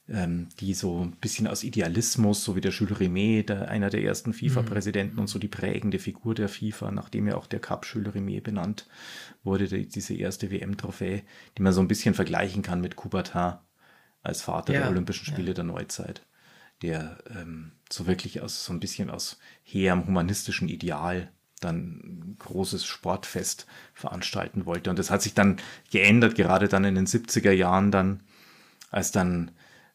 ähm, 0.09 0.49
die 0.61 0.75
so 0.75 1.05
ein 1.05 1.13
bisschen 1.13 1.47
aus 1.47 1.65
Idealismus, 1.65 2.45
so 2.45 2.57
wie 2.57 2.61
der 2.61 2.73
Jules 2.73 3.01
Rimet, 3.01 3.49
der, 3.49 3.69
einer 3.69 3.91
der 3.91 4.03
ersten 4.03 4.33
FIFA-Präsidenten 4.33 5.15
mhm. 5.15 5.21
und 5.21 5.27
so 5.29 5.39
die 5.39 5.49
prägende 5.49 5.99
Figur 5.99 6.35
der 6.35 6.49
FIFA, 6.49 6.91
nachdem 6.91 7.27
ja 7.29 7.37
auch 7.37 7.47
der 7.47 7.61
Cup 7.61 7.87
Jules 7.87 8.15
Rimet 8.15 8.45
benannt 8.45 8.87
wurde, 9.43 9.69
die, 9.69 9.87
diese 9.87 10.15
erste 10.15 10.51
WM-Trophäe, 10.51 11.23
die 11.57 11.63
man 11.63 11.73
so 11.73 11.81
ein 11.81 11.89
bisschen 11.89 12.15
vergleichen 12.15 12.63
kann 12.63 12.81
mit 12.81 12.97
Coubertin 12.97 13.55
als 14.23 14.43
Vater 14.43 14.73
ja, 14.73 14.81
der 14.81 14.91
Olympischen 14.91 15.27
Spiele 15.27 15.49
ja. 15.49 15.55
der 15.55 15.65
Neuzeit, 15.65 16.27
der 16.83 17.19
ähm, 17.31 17.73
so 17.91 18.07
wirklich 18.07 18.41
aus 18.41 18.65
so 18.65 18.73
ein 18.73 18.81
bisschen 18.81 19.11
aus 19.11 19.39
hehrem 19.63 20.07
humanistischen 20.07 20.69
Ideal 20.69 21.33
dann 21.65 22.01
ein 22.05 22.37
großes 22.39 22.85
Sportfest 22.85 23.67
veranstalten 23.95 24.67
wollte. 24.67 24.91
Und 24.91 24.99
das 24.99 25.11
hat 25.11 25.23
sich 25.23 25.35
dann 25.35 25.57
geändert, 25.91 26.35
gerade 26.35 26.69
dann 26.69 26.85
in 26.85 26.95
den 26.95 27.07
70er 27.07 27.53
Jahren 27.53 27.91
dann, 27.91 28.21
als 28.91 29.13
dann 29.13 29.51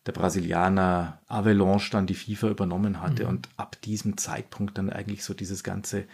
der 0.07 0.13
Brasilianer 0.13 1.20
Avalanche 1.28 1.91
dann 1.91 2.07
die 2.07 2.15
FIFA 2.15 2.49
übernommen 2.49 3.01
hatte 3.01 3.24
mhm. 3.24 3.30
und 3.30 3.49
ab 3.57 3.80
diesem 3.82 4.18
Zeitpunkt 4.18 4.78
dann 4.78 4.89
eigentlich 4.89 5.24
so 5.24 5.34
dieses 5.34 5.63
ganze 5.63 6.05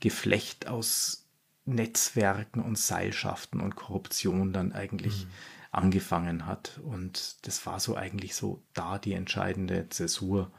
Geflecht 0.00 0.66
aus 0.68 1.26
Netzwerken 1.64 2.60
und 2.60 2.78
Seilschaften 2.78 3.60
und 3.60 3.76
Korruption 3.76 4.52
dann 4.52 4.72
eigentlich 4.72 5.26
mhm. 5.26 5.30
angefangen 5.70 6.46
hat. 6.46 6.80
Und 6.82 7.46
das 7.46 7.64
war 7.66 7.78
so 7.78 7.94
eigentlich 7.94 8.34
so 8.34 8.62
da 8.74 8.98
die 8.98 9.12
entscheidende 9.12 9.88
Zäsur. 9.90 10.50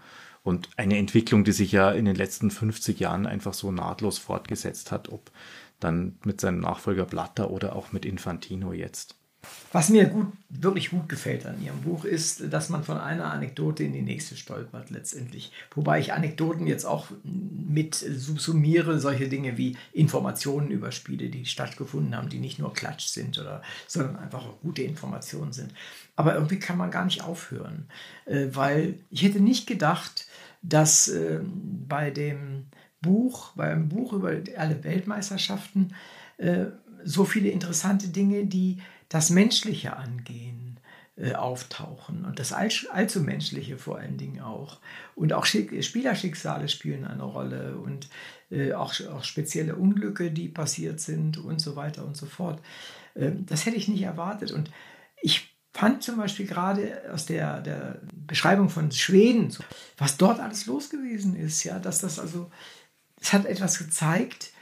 Und 0.44 0.70
eine 0.78 0.98
Entwicklung, 0.98 1.44
die 1.46 1.54
sich 1.54 1.72
ja 1.72 1.92
in 1.92 2.06
den 2.06 2.16
letzten 2.16 2.52
50 2.52 3.00
Jahren 3.00 3.26
einfach 3.26 3.54
so 3.54 3.72
nahtlos 3.72 4.18
fortgesetzt 4.18 4.92
hat, 4.92 5.10
ob 5.10 5.32
dann 5.80 6.18
mit 6.26 6.42
seinem 6.42 6.60
Nachfolger 6.60 7.06
Blatter 7.06 7.50
oder 7.50 7.76
auch 7.76 7.92
mit 7.94 8.06
Infantino 8.06 8.74
jetzt. 8.74 9.18
Was 9.72 9.90
mir 9.90 10.06
gut, 10.06 10.28
wirklich 10.50 10.92
gut 10.92 11.10
gefällt 11.10 11.46
an 11.46 11.62
Ihrem 11.64 11.82
Buch 11.82 12.06
ist, 12.06 12.54
dass 12.54 12.70
man 12.70 12.84
von 12.84 12.98
einer 12.98 13.32
Anekdote 13.32 13.84
in 13.84 13.92
die 13.92 14.04
nächste 14.04 14.38
stolpert 14.38 14.92
letztendlich. 14.92 15.52
Wobei 15.74 16.00
ich 16.00 16.14
Anekdoten 16.14 16.68
jetzt 16.68 16.86
auch 16.86 17.08
mit 17.24 17.96
subsumiere, 17.96 19.00
solche 19.00 19.28
Dinge 19.28 19.58
wie 19.58 19.76
Informationen 19.92 20.70
über 20.70 20.92
Spiele, 20.92 21.30
die 21.30 21.46
stattgefunden 21.46 22.16
haben, 22.16 22.30
die 22.30 22.40
nicht 22.40 22.60
nur 22.60 22.74
Klatsch 22.74 23.08
sind, 23.08 23.40
oder, 23.40 23.64
sondern 23.88 24.18
einfach 24.18 24.46
auch 24.46 24.62
gute 24.62 24.84
Informationen 24.84 25.54
sind. 25.54 25.74
Aber 26.16 26.36
irgendwie 26.36 26.60
kann 26.60 26.78
man 26.78 26.92
gar 26.92 27.06
nicht 27.06 27.24
aufhören, 27.24 27.88
äh, 28.26 28.48
weil 28.52 29.00
ich 29.10 29.24
hätte 29.24 29.40
nicht 29.40 29.66
gedacht, 29.66 30.28
dass 30.62 31.08
äh, 31.08 31.40
bei 31.88 32.12
dem 32.12 32.68
Buch, 33.02 33.54
beim 33.56 33.90
Buch 33.90 34.14
über 34.14 34.34
alle 34.56 34.84
Weltmeisterschaften, 34.84 35.96
äh, 36.38 36.66
so 37.04 37.26
viele 37.26 37.50
interessante 37.50 38.08
Dinge, 38.08 38.46
die 38.46 38.78
das 39.14 39.30
Menschliche 39.30 39.96
angehen, 39.96 40.80
äh, 41.16 41.36
auftauchen 41.36 42.26
und 42.26 42.40
das 42.40 42.52
All 42.52 42.70
allzu 42.92 43.22
Menschliche 43.22 43.78
vor 43.78 44.00
allen 44.00 44.18
Dingen 44.18 44.42
auch. 44.42 44.80
Und 45.14 45.34
auch 45.34 45.46
Schick 45.46 45.84
Spielerschicksale 45.86 46.68
spielen 46.68 47.06
eine 47.06 47.22
Rolle 47.22 47.78
und 47.78 48.10
äh, 48.50 48.74
auch, 48.74 49.00
auch 49.12 49.24
spezielle 49.24 49.76
Unglücke, 49.76 50.32
die 50.32 50.50
passiert 50.50 51.00
sind 51.00 51.38
und 51.38 51.62
so 51.62 51.76
weiter 51.76 52.04
und 52.04 52.18
so 52.18 52.26
fort. 52.26 52.60
Ähm, 53.16 53.46
das 53.46 53.68
hätte 53.68 53.78
ich 53.78 53.88
nicht 53.88 54.02
erwartet. 54.02 54.52
Und 54.52 54.72
ich 55.22 55.56
fand 55.74 56.02
zum 56.02 56.18
Beispiel 56.18 56.48
gerade 56.48 57.04
aus 57.14 57.28
der, 57.28 57.62
der 57.62 58.02
Beschreibung 58.16 58.70
von 58.70 58.92
Schweden, 58.92 59.56
was 59.96 60.18
dort 60.18 60.40
alles 60.40 60.66
los 60.66 60.90
gewesen 60.90 61.36
ist, 61.36 61.64
ja, 61.64 61.78
dass 61.78 62.00
das 62.00 62.18
also, 62.18 62.50
es 63.22 63.32
hat 63.32 63.46
etwas 63.46 63.78
gezeigt, 63.78 64.54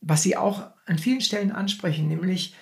was 0.00 0.24
Sie 0.24 0.36
auch 0.36 0.68
an 0.86 0.98
vielen 0.98 1.20
Stellen 1.20 1.52
ansprechen, 1.52 2.08
nämlich 2.08 2.56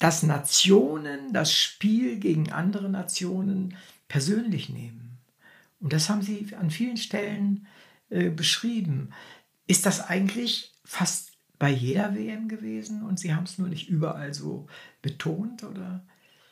dass 0.00 0.22
Nationen 0.22 1.32
das 1.32 1.52
Spiel 1.52 2.18
gegen 2.18 2.50
andere 2.50 2.88
Nationen 2.88 3.76
persönlich 4.08 4.70
nehmen. 4.70 5.18
Und 5.78 5.92
das 5.92 6.08
haben 6.08 6.22
Sie 6.22 6.48
an 6.58 6.70
vielen 6.70 6.96
Stellen 6.96 7.66
äh, 8.08 8.30
beschrieben. 8.30 9.10
Ist 9.66 9.86
das 9.86 10.00
eigentlich 10.00 10.72
fast 10.84 11.32
bei 11.58 11.70
jeder 11.70 12.14
WM 12.14 12.48
gewesen 12.48 13.02
und 13.02 13.20
Sie 13.20 13.34
haben 13.34 13.44
es 13.44 13.58
nur 13.58 13.68
nicht 13.68 13.88
überall 13.88 14.34
so 14.34 14.66
betont 15.02 15.62
oder? 15.62 16.02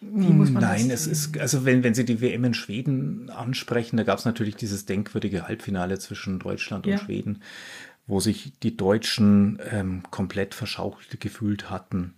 Nein, 0.00 0.90
es 0.90 1.08
ist, 1.08 1.36
also 1.38 1.64
wenn, 1.64 1.82
wenn 1.82 1.94
Sie 1.94 2.04
die 2.04 2.20
WM 2.20 2.44
in 2.44 2.54
Schweden 2.54 3.30
ansprechen, 3.30 3.96
da 3.96 4.04
gab 4.04 4.18
es 4.18 4.26
natürlich 4.26 4.54
dieses 4.54 4.84
denkwürdige 4.84 5.48
Halbfinale 5.48 5.98
zwischen 5.98 6.38
Deutschland 6.38 6.86
und 6.86 6.92
ja. 6.92 6.98
Schweden, 6.98 7.42
wo 8.06 8.20
sich 8.20 8.52
die 8.62 8.76
Deutschen 8.76 9.58
ähm, 9.70 10.02
komplett 10.10 10.54
verschaucht 10.54 11.18
gefühlt 11.18 11.70
hatten 11.70 12.14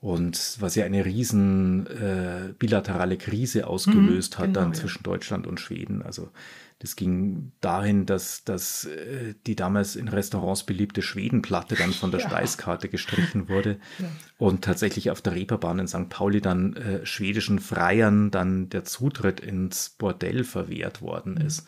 und 0.00 0.56
was 0.60 0.76
ja 0.76 0.84
eine 0.84 1.04
riesen 1.04 1.86
äh, 1.88 2.52
bilaterale 2.56 3.16
Krise 3.16 3.66
ausgelöst 3.66 4.34
mhm, 4.34 4.38
hat 4.38 4.46
genau, 4.46 4.60
dann 4.60 4.72
ja. 4.72 4.78
zwischen 4.78 5.02
Deutschland 5.02 5.46
und 5.46 5.58
Schweden. 5.58 6.02
Also 6.02 6.30
das 6.78 6.94
ging 6.94 7.50
dahin, 7.60 8.06
dass, 8.06 8.44
dass 8.44 8.84
äh, 8.84 9.34
die 9.48 9.56
damals 9.56 9.96
in 9.96 10.06
Restaurants 10.06 10.62
beliebte 10.62 11.02
Schwedenplatte 11.02 11.74
dann 11.74 11.92
von 11.92 12.12
der 12.12 12.20
ja. 12.20 12.28
Speiskarte 12.28 12.88
gestrichen 12.88 13.48
wurde 13.48 13.80
ja. 13.98 14.06
und 14.38 14.62
tatsächlich 14.62 15.10
auf 15.10 15.20
der 15.20 15.34
Reeperbahn 15.34 15.80
in 15.80 15.88
St. 15.88 16.08
Pauli 16.08 16.40
dann 16.40 16.76
äh, 16.76 17.04
schwedischen 17.04 17.58
Freiern 17.58 18.30
dann 18.30 18.68
der 18.68 18.84
Zutritt 18.84 19.40
ins 19.40 19.90
Bordell 19.90 20.44
verwehrt 20.44 21.02
worden 21.02 21.34
mhm. 21.34 21.46
ist. 21.46 21.66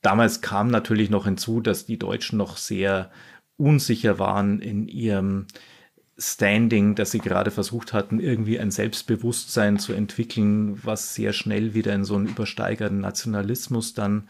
Damals 0.00 0.40
kam 0.40 0.68
natürlich 0.68 1.10
noch 1.10 1.26
hinzu, 1.26 1.60
dass 1.60 1.84
die 1.84 1.98
Deutschen 1.98 2.38
noch 2.38 2.56
sehr 2.56 3.10
unsicher 3.58 4.18
waren 4.18 4.60
in 4.60 4.88
ihrem 4.88 5.46
Standing, 6.22 6.94
dass 6.94 7.10
sie 7.10 7.18
gerade 7.18 7.50
versucht 7.50 7.92
hatten, 7.92 8.20
irgendwie 8.20 8.60
ein 8.60 8.70
Selbstbewusstsein 8.70 9.80
zu 9.80 9.92
entwickeln, 9.92 10.78
was 10.84 11.14
sehr 11.14 11.32
schnell 11.32 11.74
wieder 11.74 11.92
in 11.92 12.04
so 12.04 12.14
einen 12.14 12.28
übersteigerten 12.28 13.00
Nationalismus 13.00 13.92
dann 13.92 14.28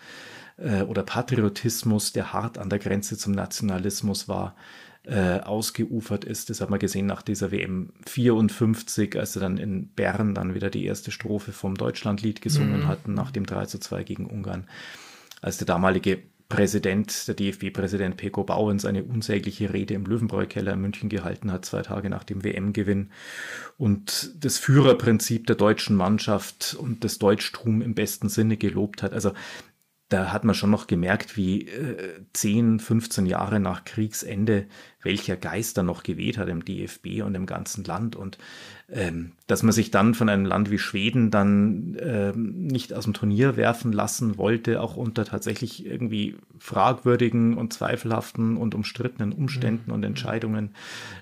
äh, 0.56 0.82
oder 0.82 1.02
Patriotismus, 1.02 2.12
der 2.12 2.32
hart 2.32 2.56
an 2.56 2.70
der 2.70 2.78
Grenze 2.78 3.18
zum 3.18 3.32
Nationalismus 3.32 4.26
war, 4.26 4.56
äh, 5.04 5.40
ausgeufert 5.40 6.24
ist. 6.24 6.48
Das 6.48 6.60
hat 6.62 6.70
man 6.70 6.78
gesehen 6.78 7.06
nach 7.06 7.22
dieser 7.22 7.50
WM 7.50 7.92
54, 8.06 9.18
als 9.18 9.34
sie 9.34 9.40
dann 9.40 9.58
in 9.58 9.88
Bern 9.88 10.34
dann 10.34 10.54
wieder 10.54 10.70
die 10.70 10.86
erste 10.86 11.10
Strophe 11.10 11.52
vom 11.52 11.74
Deutschlandlied 11.74 12.40
gesungen 12.40 12.80
mhm. 12.80 12.88
hatten, 12.88 13.12
nach 13.12 13.32
dem 13.32 13.44
3 13.44 13.66
zu 13.66 13.78
2 13.78 14.04
gegen 14.04 14.26
Ungarn. 14.26 14.66
Als 15.42 15.58
der 15.58 15.66
damalige 15.66 16.22
Präsident, 16.52 17.28
der 17.28 17.34
DFB-Präsident 17.34 18.18
Peko 18.18 18.44
Bauens, 18.44 18.84
eine 18.84 19.04
unsägliche 19.04 19.72
Rede 19.72 19.94
im 19.94 20.04
Löwenbräu-Keller 20.04 20.74
in 20.74 20.82
München 20.82 21.08
gehalten 21.08 21.50
hat, 21.50 21.64
zwei 21.64 21.80
Tage 21.80 22.10
nach 22.10 22.24
dem 22.24 22.44
WM-Gewinn 22.44 23.10
und 23.78 24.34
das 24.44 24.58
Führerprinzip 24.58 25.46
der 25.46 25.56
deutschen 25.56 25.96
Mannschaft 25.96 26.76
und 26.78 27.04
das 27.04 27.18
Deutschtum 27.18 27.80
im 27.80 27.94
besten 27.94 28.28
Sinne 28.28 28.58
gelobt 28.58 29.02
hat. 29.02 29.14
Also 29.14 29.32
da 30.12 30.32
hat 30.32 30.44
man 30.44 30.54
schon 30.54 30.70
noch 30.70 30.86
gemerkt, 30.86 31.36
wie 31.36 31.68
äh, 31.68 32.20
10, 32.32 32.80
15 32.80 33.26
Jahre 33.26 33.60
nach 33.60 33.84
Kriegsende, 33.84 34.66
welcher 35.02 35.36
Geist 35.36 35.78
da 35.78 35.82
noch 35.82 36.02
geweht 36.02 36.38
hat 36.38 36.48
im 36.48 36.64
DFB 36.64 37.22
und 37.24 37.34
im 37.34 37.46
ganzen 37.46 37.84
Land. 37.84 38.14
Und 38.14 38.38
ähm, 38.90 39.32
dass 39.46 39.62
man 39.62 39.72
sich 39.72 39.90
dann 39.90 40.14
von 40.14 40.28
einem 40.28 40.44
Land 40.44 40.70
wie 40.70 40.78
Schweden 40.78 41.30
dann 41.30 41.96
ähm, 42.00 42.66
nicht 42.66 42.92
aus 42.92 43.04
dem 43.04 43.14
Turnier 43.14 43.56
werfen 43.56 43.92
lassen 43.92 44.36
wollte, 44.36 44.80
auch 44.82 44.96
unter 44.96 45.24
tatsächlich 45.24 45.86
irgendwie 45.86 46.36
fragwürdigen 46.58 47.56
und 47.56 47.72
zweifelhaften 47.72 48.56
und 48.56 48.74
umstrittenen 48.74 49.32
Umständen 49.32 49.84
mhm. 49.86 49.94
und 49.94 50.04
Entscheidungen, 50.04 50.74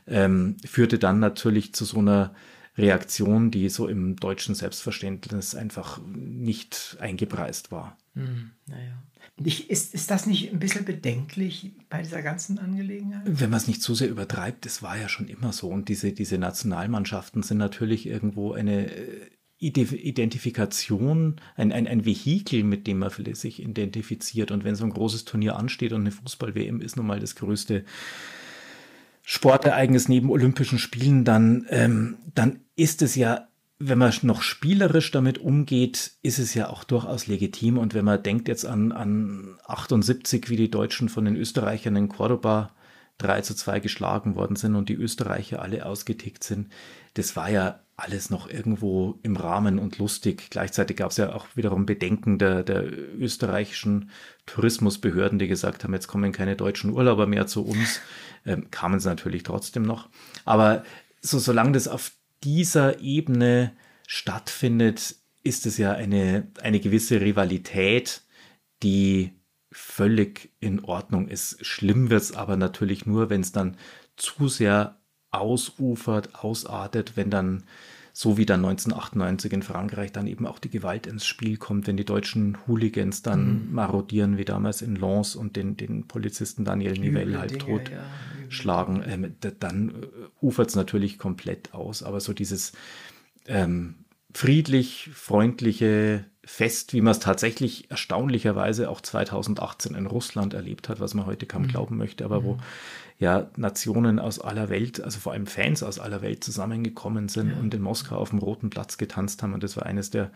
ähm, 0.08 0.56
führte 0.64 0.98
dann 0.98 1.20
natürlich 1.20 1.74
zu 1.74 1.84
so 1.84 1.98
einer 1.98 2.34
Reaktion, 2.80 3.50
die 3.50 3.68
so 3.68 3.86
im 3.88 4.16
deutschen 4.16 4.54
Selbstverständnis 4.54 5.54
einfach 5.54 6.00
nicht 6.06 6.96
eingepreist 7.00 7.70
war. 7.70 7.96
Hm, 8.14 8.50
naja. 8.66 9.02
Ist, 9.42 9.94
ist 9.94 10.10
das 10.10 10.26
nicht 10.26 10.52
ein 10.52 10.58
bisschen 10.58 10.84
bedenklich 10.84 11.72
bei 11.88 12.02
dieser 12.02 12.22
ganzen 12.22 12.58
Angelegenheit? 12.58 13.22
Wenn 13.24 13.50
man 13.50 13.56
es 13.56 13.68
nicht 13.68 13.82
zu 13.82 13.94
sehr 13.94 14.10
übertreibt, 14.10 14.66
das 14.66 14.82
war 14.82 14.98
ja 14.98 15.08
schon 15.08 15.28
immer 15.28 15.52
so. 15.52 15.68
Und 15.68 15.88
diese, 15.88 16.12
diese 16.12 16.36
Nationalmannschaften 16.36 17.42
sind 17.42 17.58
natürlich 17.58 18.06
irgendwo 18.06 18.52
eine 18.52 18.92
äh, 18.92 19.30
Identifikation, 19.58 21.36
ein, 21.54 21.72
ein, 21.72 21.86
ein 21.86 22.04
Vehikel, 22.06 22.64
mit 22.64 22.86
dem 22.86 22.98
man 22.98 23.10
sich 23.34 23.62
identifiziert. 23.62 24.50
Und 24.50 24.64
wenn 24.64 24.74
so 24.74 24.84
ein 24.84 24.90
großes 24.90 25.26
Turnier 25.26 25.56
ansteht 25.56 25.92
und 25.92 26.00
eine 26.00 26.12
Fußball-WM 26.12 26.80
ist 26.80 26.96
nun 26.96 27.06
mal 27.06 27.20
das 27.20 27.36
größte 27.36 27.84
Sportereignis 29.32 30.08
neben 30.08 30.28
Olympischen 30.28 30.80
Spielen, 30.80 31.24
dann, 31.24 31.64
ähm, 31.70 32.16
dann 32.34 32.58
ist 32.74 33.00
es 33.00 33.14
ja 33.14 33.46
wenn 33.82 33.96
man 33.96 34.12
noch 34.22 34.42
spielerisch 34.42 35.10
damit 35.10 35.38
umgeht, 35.38 36.12
ist 36.20 36.38
es 36.38 36.52
ja 36.52 36.68
auch 36.68 36.84
durchaus 36.84 37.28
legitim. 37.28 37.78
Und 37.78 37.94
wenn 37.94 38.04
man 38.04 38.22
denkt 38.22 38.46
jetzt 38.46 38.66
an, 38.66 38.92
an 38.92 39.56
78, 39.66 40.50
wie 40.50 40.56
die 40.56 40.70
Deutschen 40.70 41.08
von 41.08 41.24
den 41.24 41.34
Österreichern 41.34 41.96
in 41.96 42.08
Cordoba 42.10 42.72
3 43.18 43.40
zu 43.40 43.54
2 43.54 43.80
geschlagen 43.80 44.34
worden 44.34 44.56
sind 44.56 44.74
und 44.74 44.90
die 44.90 44.94
Österreicher 44.94 45.62
alle 45.62 45.86
ausgetickt 45.86 46.44
sind, 46.44 46.70
das 47.14 47.36
war 47.36 47.50
ja 47.50 47.80
alles 47.96 48.30
noch 48.30 48.50
irgendwo 48.50 49.18
im 49.22 49.36
Rahmen 49.36 49.78
und 49.78 49.98
lustig. 49.98 50.48
Gleichzeitig 50.50 50.96
gab 50.96 51.10
es 51.10 51.16
ja 51.16 51.34
auch 51.34 51.46
wiederum 51.54 51.86
Bedenken 51.86 52.38
der, 52.38 52.62
der 52.62 52.84
österreichischen 53.18 54.10
Tourismusbehörden, 54.46 55.38
die 55.38 55.48
gesagt 55.48 55.84
haben, 55.84 55.94
jetzt 55.94 56.06
kommen 56.06 56.32
keine 56.32 56.56
deutschen 56.56 56.90
Urlauber 56.90 57.26
mehr 57.26 57.46
zu 57.46 57.64
uns. 57.64 58.00
Ähm, 58.46 58.70
kamen 58.70 59.00
sie 59.00 59.08
natürlich 59.08 59.42
trotzdem 59.42 59.82
noch. 59.82 60.08
Aber 60.44 60.84
so, 61.20 61.38
solange 61.38 61.72
das 61.72 61.88
auf 61.88 62.12
dieser 62.42 63.00
Ebene 63.00 63.72
stattfindet, 64.06 65.16
ist 65.42 65.66
es 65.66 65.78
ja 65.78 65.92
eine, 65.92 66.48
eine 66.60 66.80
gewisse 66.80 67.20
Rivalität, 67.20 68.22
die 68.82 69.32
völlig 69.72 70.52
in 70.60 70.84
Ordnung 70.84 71.28
ist. 71.28 71.64
Schlimm 71.64 72.10
wird 72.10 72.22
es 72.22 72.32
aber 72.32 72.56
natürlich 72.56 73.06
nur, 73.06 73.30
wenn 73.30 73.40
es 73.40 73.52
dann 73.52 73.76
zu 74.16 74.48
sehr 74.48 75.00
ausufert, 75.30 76.34
ausartet, 76.34 77.16
wenn 77.16 77.30
dann 77.30 77.64
so 78.20 78.36
wie 78.36 78.44
dann 78.44 78.62
1998 78.62 79.50
in 79.50 79.62
Frankreich 79.62 80.12
dann 80.12 80.26
eben 80.26 80.46
auch 80.46 80.58
die 80.58 80.68
Gewalt 80.68 81.06
ins 81.06 81.24
Spiel 81.24 81.56
kommt, 81.56 81.86
wenn 81.86 81.96
die 81.96 82.04
deutschen 82.04 82.58
Hooligans 82.66 83.22
dann 83.22 83.68
mhm. 83.68 83.72
marodieren, 83.72 84.36
wie 84.36 84.44
damals 84.44 84.82
in 84.82 84.94
Lens 84.94 85.34
und 85.34 85.56
den, 85.56 85.78
den 85.78 86.06
Polizisten 86.06 86.66
Daniel 86.66 86.92
Nivelle 86.92 87.38
halbtot 87.38 87.88
ja, 87.88 88.04
schlagen, 88.50 89.02
ähm, 89.06 89.36
dann 89.58 89.88
äh, 89.88 89.94
ufert 90.42 90.68
es 90.68 90.76
natürlich 90.76 91.16
komplett 91.16 91.72
aus. 91.72 92.02
Aber 92.02 92.20
so 92.20 92.34
dieses 92.34 92.72
ähm, 93.46 93.94
friedlich, 94.34 95.08
freundliche 95.14 96.26
Fest, 96.44 96.92
wie 96.92 97.00
man 97.00 97.12
es 97.12 97.20
tatsächlich 97.20 97.90
erstaunlicherweise 97.90 98.90
auch 98.90 99.00
2018 99.00 99.94
in 99.94 100.04
Russland 100.04 100.52
erlebt 100.52 100.90
hat, 100.90 101.00
was 101.00 101.14
man 101.14 101.24
heute 101.24 101.46
kaum 101.46 101.62
mhm. 101.62 101.68
glauben 101.68 101.96
möchte, 101.96 102.26
aber 102.26 102.42
mhm. 102.42 102.44
wo 102.44 102.58
ja 103.20 103.50
Nationen 103.56 104.18
aus 104.18 104.40
aller 104.40 104.70
Welt, 104.70 105.00
also 105.00 105.20
vor 105.20 105.32
allem 105.32 105.46
Fans 105.46 105.82
aus 105.82 106.00
aller 106.00 106.22
Welt 106.22 106.42
zusammengekommen 106.42 107.28
sind 107.28 107.50
ja. 107.50 107.56
und 107.58 107.72
in 107.72 107.82
Moskau 107.82 108.16
auf 108.16 108.30
dem 108.30 108.38
Roten 108.38 108.70
Platz 108.70 108.98
getanzt 108.98 109.42
haben. 109.42 109.52
Und 109.52 109.62
das 109.62 109.76
war 109.76 109.86
eines 109.86 110.10
der 110.10 110.30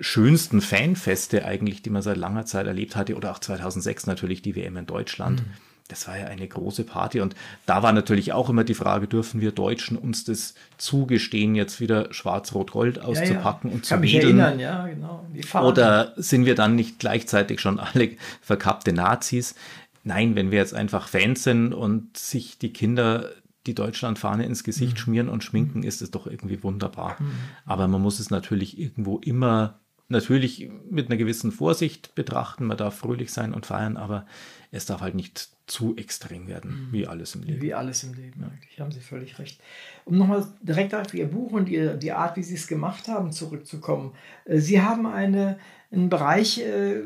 schönsten 0.00 0.62
Fanfeste 0.62 1.44
eigentlich, 1.44 1.82
die 1.82 1.90
man 1.90 2.00
seit 2.00 2.16
langer 2.16 2.46
Zeit 2.46 2.66
erlebt 2.66 2.96
hatte. 2.96 3.16
Oder 3.16 3.32
auch 3.32 3.38
2006 3.38 4.06
natürlich 4.06 4.40
die 4.40 4.56
WM 4.56 4.78
in 4.78 4.86
Deutschland. 4.86 5.42
Mhm. 5.42 5.52
Das 5.88 6.08
war 6.08 6.16
ja 6.16 6.26
eine 6.26 6.48
große 6.48 6.84
Party. 6.84 7.20
Und 7.20 7.34
da 7.66 7.82
war 7.82 7.92
natürlich 7.92 8.32
auch 8.32 8.48
immer 8.48 8.64
die 8.64 8.74
Frage, 8.74 9.06
dürfen 9.06 9.42
wir 9.42 9.52
Deutschen 9.52 9.98
uns 9.98 10.24
das 10.24 10.54
zugestehen, 10.78 11.54
jetzt 11.54 11.80
wieder 11.80 12.14
Schwarz-Rot-Gold 12.14 13.00
auszupacken 13.00 13.68
ja, 13.68 13.72
ja. 13.72 13.74
und 13.74 13.84
zu 13.84 13.94
Kann 13.94 14.00
mich 14.00 14.14
erinnern, 14.14 14.58
ja, 14.58 14.86
genau. 14.86 15.26
Oder 15.60 16.14
sind 16.16 16.46
wir 16.46 16.54
dann 16.54 16.76
nicht 16.76 16.98
gleichzeitig 17.00 17.60
schon 17.60 17.78
alle 17.78 18.12
verkappte 18.40 18.92
Nazis? 18.92 19.54
Nein, 20.02 20.34
wenn 20.34 20.50
wir 20.50 20.58
jetzt 20.58 20.74
einfach 20.74 21.08
Fans 21.08 21.42
sind 21.42 21.74
und 21.74 22.16
sich 22.16 22.58
die 22.58 22.72
Kinder 22.72 23.30
die 23.66 23.74
Deutschlandfahne 23.74 24.46
ins 24.46 24.64
Gesicht 24.64 24.94
mhm. 24.94 24.98
schmieren 24.98 25.28
und 25.28 25.44
schminken, 25.44 25.82
ist 25.82 26.00
es 26.00 26.10
doch 26.10 26.26
irgendwie 26.26 26.62
wunderbar. 26.62 27.16
Mhm. 27.20 27.32
Aber 27.66 27.88
man 27.88 28.00
muss 28.00 28.18
es 28.18 28.30
natürlich 28.30 28.78
irgendwo 28.78 29.18
immer, 29.18 29.80
natürlich 30.08 30.70
mit 30.88 31.06
einer 31.06 31.18
gewissen 31.18 31.52
Vorsicht 31.52 32.14
betrachten. 32.14 32.64
Man 32.64 32.78
darf 32.78 32.96
fröhlich 32.96 33.32
sein 33.32 33.52
und 33.52 33.66
feiern, 33.66 33.98
aber 33.98 34.26
es 34.70 34.86
darf 34.86 35.02
halt 35.02 35.14
nicht 35.14 35.50
zu 35.66 35.94
extrem 35.96 36.48
werden, 36.48 36.88
mhm. 36.88 36.92
wie 36.92 37.06
alles 37.06 37.34
im 37.34 37.42
Leben. 37.42 37.60
Wie 37.60 37.74
alles 37.74 38.02
im 38.02 38.14
Leben, 38.14 38.42
eigentlich. 38.42 38.80
Haben 38.80 38.92
Sie 38.92 39.00
völlig 39.00 39.38
recht. 39.38 39.60
Um 40.06 40.16
nochmal 40.16 40.46
direkt 40.62 40.94
auf 40.94 41.12
Ihr 41.12 41.26
Buch 41.26 41.52
und 41.52 41.68
Ihr, 41.68 41.96
die 41.96 42.12
Art, 42.12 42.36
wie 42.36 42.42
Sie 42.42 42.54
es 42.54 42.66
gemacht 42.66 43.08
haben, 43.08 43.30
zurückzukommen. 43.30 44.12
Äh, 44.46 44.58
Sie 44.58 44.80
haben 44.80 45.06
eine, 45.06 45.58
einen 45.92 46.08
Bereich 46.08 46.58
äh, 46.58 47.02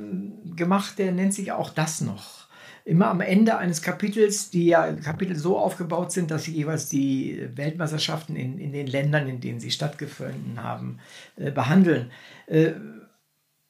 gemacht, 0.54 0.98
der 0.98 1.12
nennt 1.12 1.34
sich 1.34 1.50
auch 1.52 1.70
das 1.70 2.00
noch 2.00 2.43
immer 2.84 3.08
am 3.08 3.20
Ende 3.20 3.56
eines 3.56 3.80
Kapitels, 3.80 4.50
die 4.50 4.66
ja 4.66 4.92
Kapitel 4.92 5.36
so 5.36 5.58
aufgebaut 5.58 6.12
sind, 6.12 6.30
dass 6.30 6.44
sie 6.44 6.52
jeweils 6.52 6.88
die 6.88 7.48
Weltmeisterschaften 7.54 8.36
in, 8.36 8.58
in 8.58 8.72
den 8.72 8.86
Ländern, 8.86 9.26
in 9.26 9.40
denen 9.40 9.58
sie 9.58 9.70
stattgefunden 9.70 10.62
haben, 10.62 10.98
äh, 11.36 11.50
behandeln. 11.50 12.10
Äh, 12.46 12.72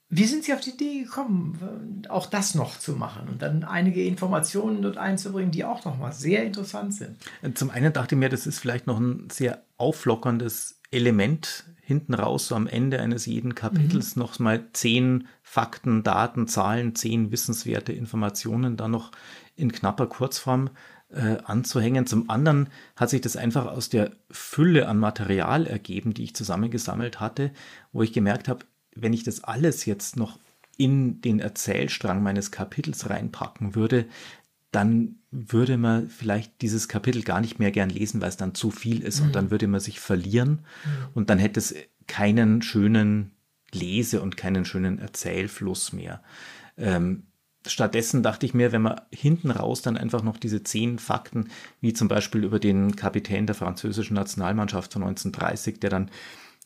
wie 0.07 0.25
sind 0.25 0.43
Sie 0.43 0.53
auf 0.53 0.61
die 0.61 0.69
Idee 0.69 1.03
gekommen, 1.03 2.03
auch 2.09 2.27
das 2.27 2.53
noch 2.53 2.77
zu 2.77 2.93
machen 2.93 3.27
und 3.27 3.41
dann 3.41 3.63
einige 3.63 4.03
Informationen 4.03 4.83
dort 4.83 4.97
einzubringen, 4.97 5.51
die 5.51 5.65
auch 5.65 5.83
nochmal 5.83 6.13
sehr 6.13 6.43
interessant 6.43 6.93
sind? 6.93 7.17
Zum 7.55 7.71
einen 7.71 7.91
dachte 7.91 8.13
ich 8.13 8.19
mir, 8.19 8.29
das 8.29 8.45
ist 8.45 8.59
vielleicht 8.59 8.85
noch 8.85 8.99
ein 8.99 9.29
sehr 9.31 9.63
auflockerndes 9.77 10.79
Element 10.91 11.65
hinten 11.85 12.15
raus, 12.15 12.47
so 12.47 12.55
am 12.55 12.67
Ende 12.67 12.99
eines 12.99 13.27
jeden 13.27 13.53
Kapitels, 13.53 14.15
mhm. 14.15 14.21
noch 14.21 14.39
mal 14.39 14.65
zehn 14.73 15.27
Fakten, 15.43 16.01
Daten, 16.03 16.47
Zahlen, 16.47 16.95
zehn 16.95 17.31
wissenswerte 17.31 17.93
Informationen 17.93 18.75
da 18.75 18.87
noch 18.87 19.11
in 19.55 19.71
knapper 19.71 20.07
Kurzform 20.07 20.71
äh, 21.09 21.37
anzuhängen. 21.43 22.07
Zum 22.07 22.29
anderen 22.29 22.69
hat 22.95 23.11
sich 23.11 23.21
das 23.21 23.37
einfach 23.37 23.67
aus 23.67 23.89
der 23.89 24.11
Fülle 24.31 24.87
an 24.87 24.97
Material 24.97 25.67
ergeben, 25.67 26.15
die 26.15 26.23
ich 26.23 26.35
zusammengesammelt 26.35 27.19
hatte, 27.19 27.51
wo 27.93 28.01
ich 28.01 28.13
gemerkt 28.13 28.47
habe, 28.47 28.65
wenn 28.95 29.13
ich 29.13 29.23
das 29.23 29.43
alles 29.43 29.85
jetzt 29.85 30.17
noch 30.17 30.39
in 30.77 31.21
den 31.21 31.39
Erzählstrang 31.39 32.23
meines 32.23 32.51
Kapitels 32.51 33.09
reinpacken 33.09 33.75
würde, 33.75 34.05
dann 34.75 35.19
würde 35.31 35.77
man 35.77 36.09
vielleicht 36.09 36.61
dieses 36.61 36.87
Kapitel 36.87 37.23
gar 37.23 37.39
nicht 37.39 37.59
mehr 37.59 37.71
gern 37.71 37.89
lesen, 37.89 38.21
weil 38.21 38.29
es 38.29 38.37
dann 38.37 38.55
zu 38.55 38.71
viel 38.71 39.01
ist 39.01 39.19
mhm. 39.19 39.27
und 39.27 39.35
dann 39.35 39.51
würde 39.51 39.67
man 39.67 39.79
sich 39.79 39.99
verlieren 39.99 40.49
mhm. 40.49 41.07
und 41.13 41.29
dann 41.29 41.39
hätte 41.39 41.59
es 41.59 41.75
keinen 42.07 42.61
schönen 42.61 43.31
Lese- 43.71 44.21
und 44.21 44.37
keinen 44.37 44.65
schönen 44.65 44.99
Erzählfluss 44.99 45.93
mehr. 45.93 46.21
Ähm, 46.77 47.23
stattdessen 47.65 48.21
dachte 48.21 48.45
ich 48.45 48.53
mir, 48.53 48.71
wenn 48.71 48.81
man 48.81 49.01
hinten 49.11 49.51
raus 49.51 49.81
dann 49.81 49.97
einfach 49.97 50.23
noch 50.23 50.37
diese 50.37 50.63
zehn 50.63 50.99
Fakten, 50.99 51.49
wie 51.81 51.93
zum 51.93 52.07
Beispiel 52.07 52.43
über 52.43 52.59
den 52.59 52.95
Kapitän 52.95 53.47
der 53.47 53.55
französischen 53.55 54.15
Nationalmannschaft 54.15 54.93
von 54.93 55.03
1930, 55.03 55.79
der 55.79 55.89
dann 55.89 56.11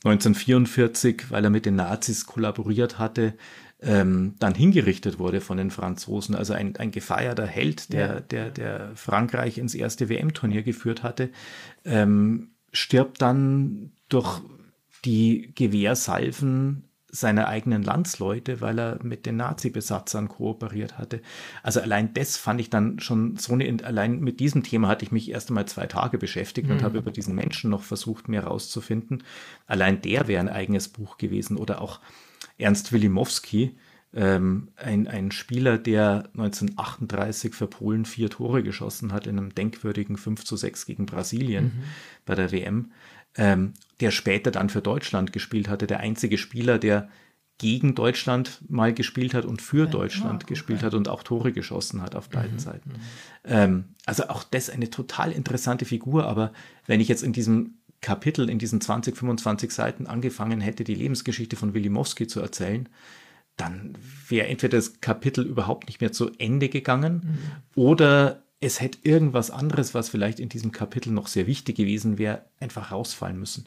1944, 0.03 1.29
weil 1.29 1.43
er 1.43 1.49
mit 1.49 1.65
den 1.65 1.75
Nazis 1.75 2.25
kollaboriert 2.25 2.99
hatte, 2.99 3.33
ähm, 3.81 4.35
dann 4.39 4.55
hingerichtet 4.55 5.19
wurde 5.19 5.41
von 5.41 5.57
den 5.57 5.71
Franzosen. 5.71 6.35
Also 6.35 6.53
ein, 6.53 6.75
ein 6.75 6.91
gefeierter 6.91 7.45
Held, 7.47 7.93
der, 7.93 8.07
ja. 8.07 8.19
der, 8.19 8.49
der 8.51 8.91
Frankreich 8.95 9.57
ins 9.57 9.75
erste 9.75 10.09
WM-Turnier 10.09 10.63
geführt 10.63 11.03
hatte, 11.03 11.29
ähm, 11.85 12.49
stirbt 12.71 13.21
dann 13.21 13.91
durch 14.09 14.41
die 15.05 15.53
Gewehrsalven 15.55 16.83
seiner 17.11 17.47
eigenen 17.47 17.81
Landsleute, 17.81 18.61
weil 18.61 18.79
er 18.79 18.99
mit 19.01 19.25
den 19.25 19.37
Nazi-Besatzern 19.37 20.27
kooperiert 20.27 20.97
hatte. 20.97 21.21
Also 21.63 21.81
allein 21.81 22.13
das 22.13 22.37
fand 22.37 22.61
ich 22.61 22.69
dann 22.69 22.99
schon 22.99 23.37
so 23.37 23.53
eine, 23.53 23.83
allein 23.83 24.19
mit 24.19 24.39
diesem 24.39 24.61
Thema 24.61 24.89
hatte 24.89 25.05
ich 25.05 25.11
mich 25.11 25.31
erst 25.31 25.49
einmal 25.49 25.67
zwei 25.67 25.87
Tage 25.87 26.17
beschäftigt 26.17 26.67
mhm. 26.67 26.75
und 26.75 26.83
habe 26.83 26.99
über 26.99 27.11
diesen 27.11 27.33
Menschen 27.33 27.71
noch 27.71 27.81
versucht, 27.81 28.27
mehr 28.27 28.43
rauszufinden. 28.43 29.23
Allein 29.65 30.01
der 30.01 30.27
wäre 30.27 30.39
ein 30.39 30.49
eigenes 30.49 30.87
Buch 30.87 31.17
gewesen 31.17 31.57
oder 31.57 31.81
auch 31.81 31.99
Ernst 32.59 32.93
Wilimowski, 32.93 33.75
ähm, 34.13 34.69
ein, 34.75 35.07
ein 35.07 35.31
Spieler, 35.31 35.77
der 35.77 36.29
1938 36.33 37.53
für 37.53 37.67
Polen 37.67 38.05
vier 38.05 38.29
Tore 38.29 38.63
geschossen 38.63 39.13
hat 39.13 39.27
in 39.27 39.37
einem 39.37 39.53
denkwürdigen 39.53 40.17
5 40.17 40.43
zu 40.45 40.55
6 40.55 40.85
gegen 40.85 41.05
Brasilien 41.05 41.65
mhm. 41.65 41.83
bei 42.25 42.35
der 42.35 42.51
WM, 42.51 42.91
ähm, 43.35 43.73
der 43.99 44.11
später 44.11 44.51
dann 44.51 44.69
für 44.69 44.81
Deutschland 44.81 45.31
gespielt 45.31 45.69
hatte, 45.69 45.87
der 45.87 45.99
einzige 45.99 46.37
Spieler, 46.37 46.79
der 46.79 47.09
gegen 47.59 47.93
Deutschland 47.93 48.61
mal 48.69 48.93
gespielt 48.93 49.33
hat 49.33 49.45
und 49.45 49.61
für 49.61 49.83
Ja, 49.83 49.91
Deutschland 49.91 50.43
ah, 50.43 50.47
gespielt 50.47 50.79
okay. 50.79 50.87
hat 50.87 50.93
und 50.93 51.09
auch 51.09 51.23
Tore 51.23 51.51
geschossen 51.51 52.01
hat 52.01 52.15
auf 52.15 52.29
beiden 52.29 52.57
Seiten. 52.57 52.93
Ähm, 53.43 53.83
also 54.05 54.29
auch 54.29 54.43
das 54.43 54.69
eine 54.69 54.89
total 54.89 55.33
interessante 55.33 55.85
Figur, 55.85 56.25
aber 56.25 56.53
wenn 56.87 57.01
ich 57.01 57.09
jetzt 57.09 57.21
in 57.21 57.33
diesem 57.33 57.78
Kapitel, 58.01 58.49
in 58.49 58.59
diesen 58.59 58.81
20, 58.81 59.17
25 59.17 59.71
Seiten 59.71 60.07
angefangen 60.07 60.61
hätte, 60.61 60.83
die 60.83 60.95
Lebensgeschichte 60.95 61.55
von 61.55 61.73
Wilimowski 61.73 62.27
zu 62.27 62.39
erzählen, 62.39 62.87
dann 63.57 63.97
wäre 64.27 64.47
entweder 64.47 64.77
das 64.77 65.01
Kapitel 65.01 65.45
überhaupt 65.45 65.87
nicht 65.87 65.99
mehr 65.99 66.11
zu 66.11 66.31
Ende 66.37 66.69
gegangen 66.69 67.39
oder 67.75 68.43
es 68.61 68.81
hätte 68.81 68.99
irgendwas 69.03 69.51
anderes, 69.51 69.93
was 69.93 70.09
vielleicht 70.09 70.39
in 70.39 70.49
diesem 70.49 70.71
Kapitel 70.71 71.11
noch 71.11 71.27
sehr 71.27 71.47
wichtig 71.47 71.77
gewesen 71.77 72.17
wäre, 72.17 72.45
einfach 72.59 72.91
rausfallen 72.91 73.39
müssen. 73.39 73.65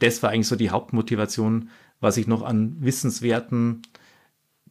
Das 0.00 0.22
war 0.22 0.30
eigentlich 0.30 0.48
so 0.48 0.56
die 0.56 0.70
Hauptmotivation, 0.70 1.70
was 2.00 2.18
ich 2.18 2.26
noch 2.26 2.42
an 2.42 2.76
wissenswerten, 2.80 3.82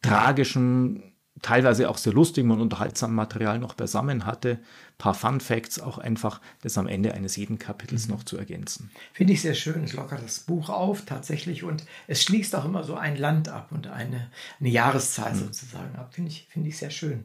tragischen, 0.00 1.13
teilweise 1.42 1.90
auch 1.90 1.98
sehr 1.98 2.12
lustigem 2.12 2.50
und 2.50 2.60
unterhaltsamen 2.60 3.14
Material 3.14 3.58
noch 3.58 3.74
beisammen 3.74 4.24
hatte. 4.24 4.52
Ein 4.52 4.98
paar 4.98 5.14
Fun 5.14 5.40
Facts 5.40 5.80
auch 5.80 5.98
einfach, 5.98 6.40
das 6.62 6.78
am 6.78 6.86
Ende 6.86 7.14
eines 7.14 7.36
jeden 7.36 7.58
Kapitels 7.58 8.08
noch 8.08 8.22
zu 8.22 8.36
ergänzen. 8.38 8.90
Finde 9.12 9.32
ich 9.32 9.42
sehr 9.42 9.54
schön. 9.54 9.84
Es 9.84 9.92
lockert 9.92 10.22
das 10.22 10.40
Buch 10.40 10.68
auf, 10.68 11.04
tatsächlich. 11.04 11.64
Und 11.64 11.84
es 12.06 12.22
schließt 12.22 12.54
auch 12.54 12.64
immer 12.64 12.84
so 12.84 12.94
ein 12.94 13.16
Land 13.16 13.48
ab 13.48 13.68
und 13.72 13.88
eine, 13.88 14.30
eine 14.60 14.68
Jahreszahl 14.68 15.34
sozusagen 15.34 15.96
ab. 15.96 16.14
Finde 16.14 16.30
ich, 16.30 16.46
finde 16.50 16.68
ich 16.68 16.78
sehr 16.78 16.90
schön. 16.90 17.24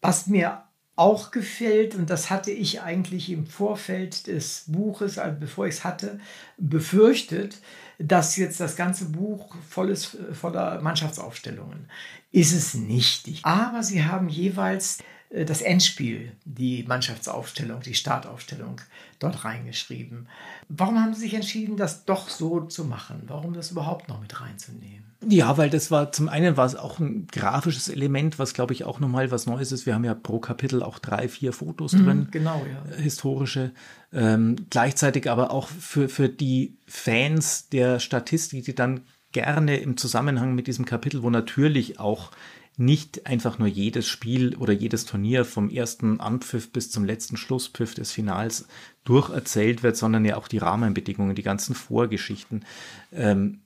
Was 0.00 0.26
mir 0.26 0.64
auch 0.96 1.30
gefällt, 1.30 1.94
und 1.94 2.10
das 2.10 2.28
hatte 2.28 2.50
ich 2.50 2.82
eigentlich 2.82 3.30
im 3.30 3.46
Vorfeld 3.46 4.26
des 4.26 4.64
Buches, 4.66 5.16
also 5.16 5.38
bevor 5.40 5.66
ich 5.66 5.76
es 5.76 5.84
hatte, 5.84 6.20
befürchtet, 6.58 7.58
dass 8.00 8.36
jetzt 8.36 8.60
das 8.60 8.76
ganze 8.76 9.04
Buch 9.06 9.54
voll 9.68 9.90
ist 9.90 10.14
äh, 10.14 10.34
voller 10.34 10.80
Mannschaftsaufstellungen. 10.80 11.88
Ist 12.32 12.52
es 12.52 12.74
nicht. 12.74 13.28
Aber 13.42 13.82
sie 13.82 14.04
haben 14.04 14.28
jeweils 14.28 14.98
äh, 15.28 15.44
das 15.44 15.60
Endspiel, 15.60 16.32
die 16.44 16.84
Mannschaftsaufstellung, 16.84 17.80
die 17.80 17.94
Startaufstellung 17.94 18.80
dort 19.18 19.44
reingeschrieben. 19.44 20.28
Warum 20.68 20.98
haben 20.98 21.14
Sie 21.14 21.20
sich 21.20 21.34
entschieden, 21.34 21.76
das 21.76 22.06
doch 22.06 22.28
so 22.28 22.62
zu 22.62 22.84
machen? 22.84 23.22
Warum 23.26 23.52
das 23.52 23.70
überhaupt 23.70 24.08
noch 24.08 24.20
mit 24.20 24.40
reinzunehmen? 24.40 25.09
Ja, 25.28 25.58
weil 25.58 25.68
das 25.68 25.90
war 25.90 26.12
zum 26.12 26.28
einen 26.28 26.56
war 26.56 26.64
es 26.64 26.76
auch 26.76 26.98
ein 26.98 27.26
grafisches 27.26 27.88
Element, 27.88 28.38
was 28.38 28.54
glaube 28.54 28.72
ich 28.72 28.84
auch 28.84 29.00
nochmal 29.00 29.30
was 29.30 29.46
Neues 29.46 29.70
ist. 29.70 29.84
Wir 29.84 29.94
haben 29.94 30.04
ja 30.04 30.14
pro 30.14 30.38
Kapitel 30.38 30.82
auch 30.82 30.98
drei, 30.98 31.28
vier 31.28 31.52
Fotos 31.52 31.92
drin. 31.92 32.28
Genau, 32.30 32.64
ja. 32.64 32.96
historische, 32.96 33.72
ähm, 34.12 34.56
gleichzeitig 34.70 35.30
aber 35.30 35.50
auch 35.50 35.68
für, 35.68 36.08
für 36.08 36.28
die 36.28 36.76
Fans 36.86 37.68
der 37.68 38.00
Statistik, 38.00 38.64
die 38.64 38.74
dann 38.74 39.02
gerne 39.32 39.76
im 39.76 39.96
Zusammenhang 39.96 40.54
mit 40.54 40.66
diesem 40.66 40.86
Kapitel, 40.86 41.22
wo 41.22 41.30
natürlich 41.30 42.00
auch 42.00 42.30
nicht 42.76 43.26
einfach 43.26 43.58
nur 43.58 43.68
jedes 43.68 44.08
Spiel 44.08 44.56
oder 44.56 44.72
jedes 44.72 45.04
Turnier 45.04 45.44
vom 45.44 45.68
ersten 45.68 46.18
Anpfiff 46.18 46.72
bis 46.72 46.90
zum 46.90 47.04
letzten 47.04 47.36
Schlusspfiff 47.36 47.94
des 47.94 48.10
Finals 48.10 48.66
durcherzählt 49.04 49.82
wird, 49.82 49.98
sondern 49.98 50.24
ja 50.24 50.36
auch 50.36 50.48
die 50.48 50.58
Rahmenbedingungen, 50.58 51.34
die 51.34 51.42
ganzen 51.42 51.74
Vorgeschichten, 51.74 52.64
ähm, 53.12 53.60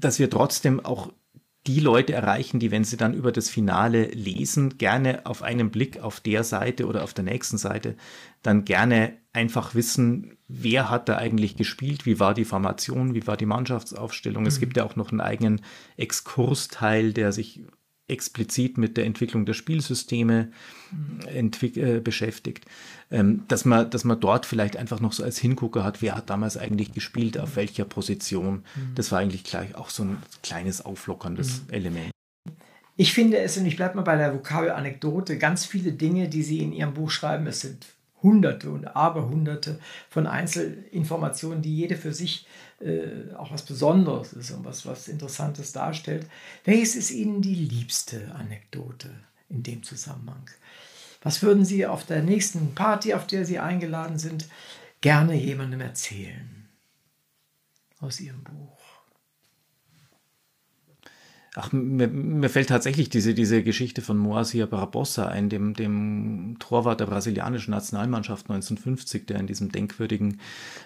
dass 0.00 0.18
wir 0.18 0.30
trotzdem 0.30 0.84
auch 0.84 1.12
die 1.66 1.80
Leute 1.80 2.14
erreichen, 2.14 2.60
die, 2.60 2.70
wenn 2.70 2.84
sie 2.84 2.96
dann 2.96 3.12
über 3.12 3.30
das 3.30 3.50
Finale 3.50 4.06
lesen, 4.06 4.78
gerne 4.78 5.26
auf 5.26 5.42
einen 5.42 5.70
Blick 5.70 6.00
auf 6.00 6.20
der 6.20 6.44
Seite 6.44 6.86
oder 6.86 7.04
auf 7.04 7.12
der 7.12 7.24
nächsten 7.24 7.58
Seite 7.58 7.96
dann 8.42 8.64
gerne 8.64 9.18
einfach 9.32 9.74
wissen, 9.74 10.38
wer 10.46 10.88
hat 10.88 11.08
da 11.08 11.18
eigentlich 11.18 11.56
gespielt, 11.56 12.06
wie 12.06 12.18
war 12.18 12.32
die 12.32 12.46
Formation, 12.46 13.14
wie 13.14 13.26
war 13.26 13.36
die 13.36 13.46
Mannschaftsaufstellung. 13.46 14.46
Es 14.46 14.60
gibt 14.60 14.76
ja 14.76 14.84
auch 14.84 14.96
noch 14.96 15.10
einen 15.10 15.20
eigenen 15.20 15.60
Exkursteil, 15.96 17.12
der 17.12 17.32
sich 17.32 17.64
explizit 18.08 18.78
mit 18.78 18.96
der 18.96 19.04
Entwicklung 19.04 19.46
der 19.46 19.52
Spielsysteme 19.52 20.50
entwick 21.26 21.76
äh, 21.76 22.00
beschäftigt, 22.00 22.64
ähm, 23.10 23.44
dass, 23.48 23.64
man, 23.64 23.90
dass 23.90 24.04
man 24.04 24.18
dort 24.18 24.46
vielleicht 24.46 24.76
einfach 24.76 25.00
noch 25.00 25.12
so 25.12 25.22
als 25.22 25.38
Hingucker 25.38 25.84
hat, 25.84 26.02
wer 26.02 26.14
hat 26.14 26.30
damals 26.30 26.56
eigentlich 26.56 26.92
gespielt, 26.92 27.38
auf 27.38 27.56
welcher 27.56 27.84
Position. 27.84 28.64
Das 28.94 29.12
war 29.12 29.20
eigentlich 29.20 29.44
gleich 29.44 29.74
auch 29.74 29.90
so 29.90 30.04
ein 30.04 30.18
kleines 30.42 30.84
auflockerndes 30.84 31.62
Element. 31.70 32.10
Ich 32.96 33.12
finde 33.12 33.38
es, 33.38 33.56
und 33.56 33.66
ich 33.66 33.76
bleibe 33.76 33.96
mal 33.96 34.02
bei 34.02 34.16
der 34.16 34.34
Vokabelanekdote, 34.34 35.38
ganz 35.38 35.64
viele 35.64 35.92
Dinge, 35.92 36.28
die 36.28 36.42
Sie 36.42 36.58
in 36.58 36.72
Ihrem 36.72 36.94
Buch 36.94 37.10
schreiben, 37.10 37.46
es 37.46 37.60
sind 37.60 37.86
Hunderte 38.22 38.70
und 38.70 38.96
Aberhunderte 38.96 39.78
von 40.10 40.26
Einzelinformationen, 40.26 41.62
die 41.62 41.76
jede 41.76 41.96
für 41.96 42.12
sich 42.12 42.46
äh, 42.80 43.34
auch 43.34 43.50
was 43.50 43.64
Besonderes 43.64 44.32
ist 44.32 44.50
und 44.52 44.64
was, 44.64 44.86
was 44.86 45.08
Interessantes 45.08 45.72
darstellt. 45.72 46.26
Welches 46.64 46.94
ist 46.94 47.10
Ihnen 47.10 47.42
die 47.42 47.54
liebste 47.54 48.32
Anekdote 48.34 49.10
in 49.48 49.62
dem 49.62 49.82
Zusammenhang? 49.82 50.48
Was 51.22 51.42
würden 51.42 51.64
Sie 51.64 51.86
auf 51.86 52.06
der 52.06 52.22
nächsten 52.22 52.74
Party, 52.74 53.14
auf 53.14 53.26
der 53.26 53.44
Sie 53.44 53.58
eingeladen 53.58 54.18
sind, 54.18 54.48
gerne 55.00 55.34
jemandem 55.34 55.80
erzählen 55.80 56.68
aus 58.00 58.20
Ihrem 58.20 58.44
Buch? 58.44 58.77
Ach, 61.60 61.72
mir, 61.72 62.06
mir 62.06 62.50
fällt 62.50 62.68
tatsächlich 62.68 63.08
diese, 63.08 63.34
diese 63.34 63.64
Geschichte 63.64 64.00
von 64.00 64.16
Moacir 64.16 64.68
Barbosa 64.68 65.26
ein, 65.26 65.48
dem, 65.48 65.74
dem 65.74 66.54
Torwart 66.60 67.00
der 67.00 67.06
brasilianischen 67.06 67.72
Nationalmannschaft 67.72 68.48
1950, 68.48 69.26
der 69.26 69.40
in 69.40 69.48
diesem 69.48 69.72
denkwürdigen 69.72 70.38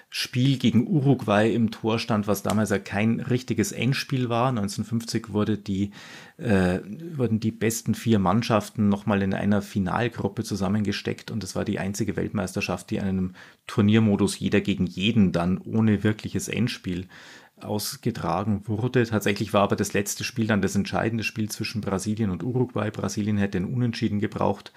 Spiel 0.09 0.57
gegen 0.57 0.87
Uruguay 0.87 1.55
im 1.55 1.71
Tor 1.71 1.99
stand, 1.99 2.27
was 2.27 2.43
damals 2.43 2.71
ja 2.71 2.79
kein 2.79 3.21
richtiges 3.21 3.73
Endspiel 3.73 4.31
war. 4.31 4.49
1950 4.49 5.35
wurde 5.35 5.59
die, 5.59 5.91
äh, 6.39 6.79
wurden 7.17 7.39
die 7.39 7.51
besten 7.51 7.95
vier 7.95 8.19
Mannschaften 8.19 8.89
nochmal 8.89 9.21
in 9.21 9.35
einer 9.35 9.61
Finalgruppe 9.61 10.43
zusammengesteckt 10.43 11.31
und 11.31 11.45
es 11.45 11.55
war 11.55 11.67
die 11.67 11.81
einzige 11.81 12.17
Weltmeisterschaft, 12.17 12.89
die 12.89 12.97
in 12.97 13.05
einem 13.05 13.35
Turniermodus 13.67 14.39
jeder 14.39 14.63
gegen 14.63 14.87
jeden 14.87 15.33
dann 15.33 15.59
ohne 15.59 16.03
wirkliches 16.03 16.49
Endspiel 16.49 17.09
ausgetragen 17.65 18.63
wurde. 18.67 19.07
Tatsächlich 19.07 19.53
war 19.53 19.63
aber 19.63 19.77
das 19.77 19.93
letzte 19.93 20.25
Spiel 20.25 20.47
dann 20.47 20.63
das 20.63 20.75
entscheidende 20.75 21.25
Spiel 21.25 21.51
zwischen 21.51 21.81
Brasilien 21.81 22.31
und 22.31 22.43
Uruguay. 22.43 22.91
Brasilien 22.91 23.39
hätte 23.39 23.59
einen 23.59 23.73
Unentschieden 23.73 24.21
gebraucht, 24.21 24.73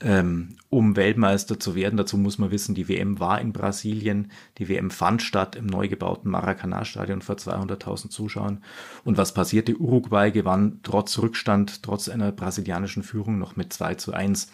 ähm, 0.00 0.56
um 0.68 0.96
Weltmeister 0.96 1.58
zu 1.58 1.74
werden. 1.74 1.96
Dazu 1.96 2.16
muss 2.16 2.38
man 2.38 2.50
wissen, 2.50 2.74
die 2.74 2.88
WM 2.88 3.20
war 3.20 3.40
in 3.40 3.52
Brasilien. 3.52 4.30
Die 4.58 4.68
WM 4.68 4.90
fand 4.90 5.22
statt 5.22 5.56
im 5.56 5.66
neu 5.66 5.88
gebauten 5.88 6.30
Maracanã-Stadion 6.30 7.22
vor 7.22 7.36
200.000 7.36 8.10
Zuschauern. 8.10 8.62
Und 9.04 9.18
was 9.18 9.34
passierte? 9.34 9.76
Uruguay 9.76 10.30
gewann 10.30 10.80
trotz 10.82 11.18
Rückstand, 11.18 11.82
trotz 11.82 12.08
einer 12.08 12.32
brasilianischen 12.32 13.02
Führung 13.02 13.38
noch 13.38 13.56
mit 13.56 13.72
2 13.72 13.94
zu 13.96 14.12
1. 14.12 14.50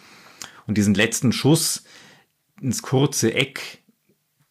Und 0.65 0.77
diesen 0.77 0.93
letzten 0.93 1.31
Schuss 1.31 1.83
ins 2.61 2.81
kurze 2.81 3.33
Eck 3.33 3.83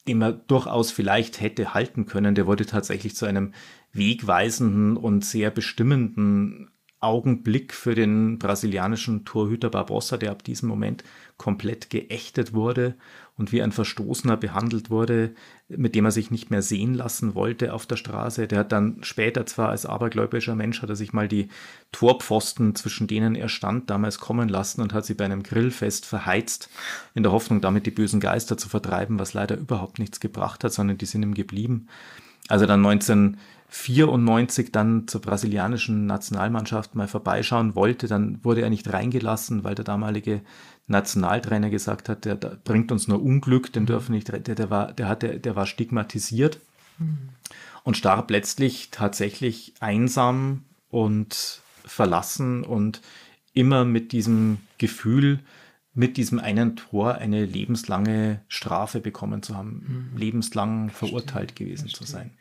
den 0.07 0.19
man 0.19 0.41
durchaus 0.47 0.91
vielleicht 0.91 1.41
hätte 1.41 1.75
halten 1.75 2.07
können, 2.07 2.35
der 2.35 2.47
wurde 2.47 2.67
tatsächlich 2.67 3.17
zu 3.17 3.27
einem 3.27 3.53
wegweisenden 3.93 4.97
und 4.97 5.25
sehr 5.25 5.51
bestimmenden 5.51 6.71
Augenblick 7.01 7.75
für 7.75 7.95
den 7.95 8.39
brasilianischen 8.39 9.25
Torhüter 9.25 9.71
Barbosa, 9.71 10.17
der 10.17 10.31
ab 10.31 10.43
diesem 10.43 10.69
Moment 10.69 11.05
komplett 11.37 11.91
geächtet 11.91 12.55
wurde 12.55 12.95
und 13.39 13.53
wie 13.53 13.63
ein 13.63 13.73
Verstoßener 13.73 14.37
behandelt 14.37 14.89
wurde, 14.89 15.35
mit 15.69 15.95
dem 15.95 16.07
er 16.07 16.11
sich 16.11 16.31
nicht 16.31 16.51
mehr 16.51 16.63
sehen 16.63 16.95
lassen 16.95 17.35
wollte 17.35 17.75
auf 17.75 17.85
der 17.85 17.97
Straße. 17.97 18.47
Der 18.47 18.61
hat 18.61 18.73
dann 18.73 18.99
später 19.03 19.45
zwar 19.45 19.69
als 19.69 19.85
abergläubischer 19.85 20.55
Mensch, 20.55 20.81
hat 20.81 20.89
er 20.89 20.97
sich 20.97 21.13
mal 21.13 21.29
die 21.29 21.49
Torpfosten, 21.93 22.75
zwischen 22.75 23.07
denen 23.07 23.35
er 23.35 23.49
stand, 23.49 23.91
damals 23.91 24.19
kommen 24.19 24.49
lassen 24.49 24.81
und 24.81 24.95
hat 24.95 25.05
sie 25.05 25.15
bei 25.15 25.27
einem 25.27 25.43
Grillfest 25.43 26.07
verheizt, 26.07 26.71
in 27.15 27.23
der 27.23 27.33
Hoffnung, 27.33 27.61
damit 27.61 27.85
die 27.85 27.91
bösen 27.91 28.21
Geister 28.21 28.57
zu 28.57 28.69
vertreiben, 28.71 29.19
was 29.19 29.35
leider 29.35 29.57
überhaupt 29.57 29.99
nichts 29.99 30.21
gebracht 30.21 30.65
hat, 30.65 30.73
sondern 30.73 30.97
die 30.97 31.07
sind 31.07 31.23
ihm 31.23 31.35
geblieben. 31.35 31.89
Also 32.49 32.65
dann 32.65 32.87
1994 32.87 34.73
dann 34.73 35.09
zur 35.09 35.21
brasilianischen 35.21 36.07
Nationalmannschaft 36.07 36.95
mal 36.95 37.09
vorbeischauen 37.09 37.75
wollte, 37.75 38.07
dann 38.07 38.43
wurde 38.45 38.63
er 38.63 38.71
nicht 38.71 38.93
reingelassen, 38.93 39.65
weil 39.65 39.75
der 39.75 39.85
damalige 39.85 40.43
Nationaltrainer 40.87 41.71
gesagt 41.71 42.09
hat, 42.09 42.25
der, 42.25 42.37
der 42.37 42.59
bringt 42.63 42.93
uns 42.93 43.09
nur 43.09 43.23
Unglück, 43.23 43.73
den 43.73 43.87
dürfen 43.87 44.13
nicht, 44.13 44.29
der, 44.29 44.41
der 44.41 44.71
war, 44.71 44.93
der 44.93 45.09
hatte, 45.09 45.41
der 45.41 45.57
war 45.57 45.67
stigmatisiert 45.67 46.61
und 47.83 47.97
starb 47.97 48.31
letztlich 48.31 48.91
tatsächlich 48.91 49.75
einsam 49.81 50.65
und 50.91 51.61
verlassen 51.85 52.65
und 52.65 53.01
immer 53.53 53.85
mit 53.85 54.13
diesem 54.13 54.59
Gefühl, 54.79 55.41
mit 55.95 56.19
diesem 56.19 56.39
einen 56.39 56.77
Tor 56.77 57.15
eine 57.17 57.45
lebenslange 57.45 58.41
Strafe 58.49 59.01
bekommen 59.01 59.43
zu 59.43 59.57
haben, 59.57 60.13
lebenslang 60.17 60.91
verurteilt 60.91 61.57
gewesen 61.57 61.89
zu 61.89 62.05
sein. 62.05 62.33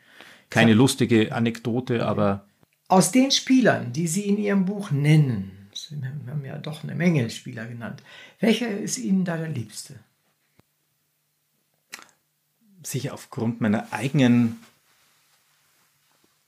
Keine 0.50 0.74
lustige 0.74 1.34
Anekdote, 1.34 2.06
aber 2.06 2.44
Aus 2.88 3.10
den 3.10 3.30
Spielern, 3.30 3.92
die 3.92 4.06
Sie 4.06 4.22
in 4.22 4.36
Ihrem 4.36 4.66
Buch 4.66 4.90
nennen, 4.90 5.65
Sie 5.88 5.96
haben 6.04 6.44
ja 6.44 6.58
doch 6.58 6.82
eine 6.82 6.94
Menge 6.94 7.30
Spieler 7.30 7.66
genannt, 7.66 8.02
welcher 8.40 8.70
ist 8.70 8.98
Ihnen 8.98 9.24
da 9.24 9.36
der 9.36 9.48
Liebste? 9.48 9.94
sicher 12.86 13.14
aufgrund 13.14 13.60
meiner 13.60 13.92
eigenen 13.92 14.60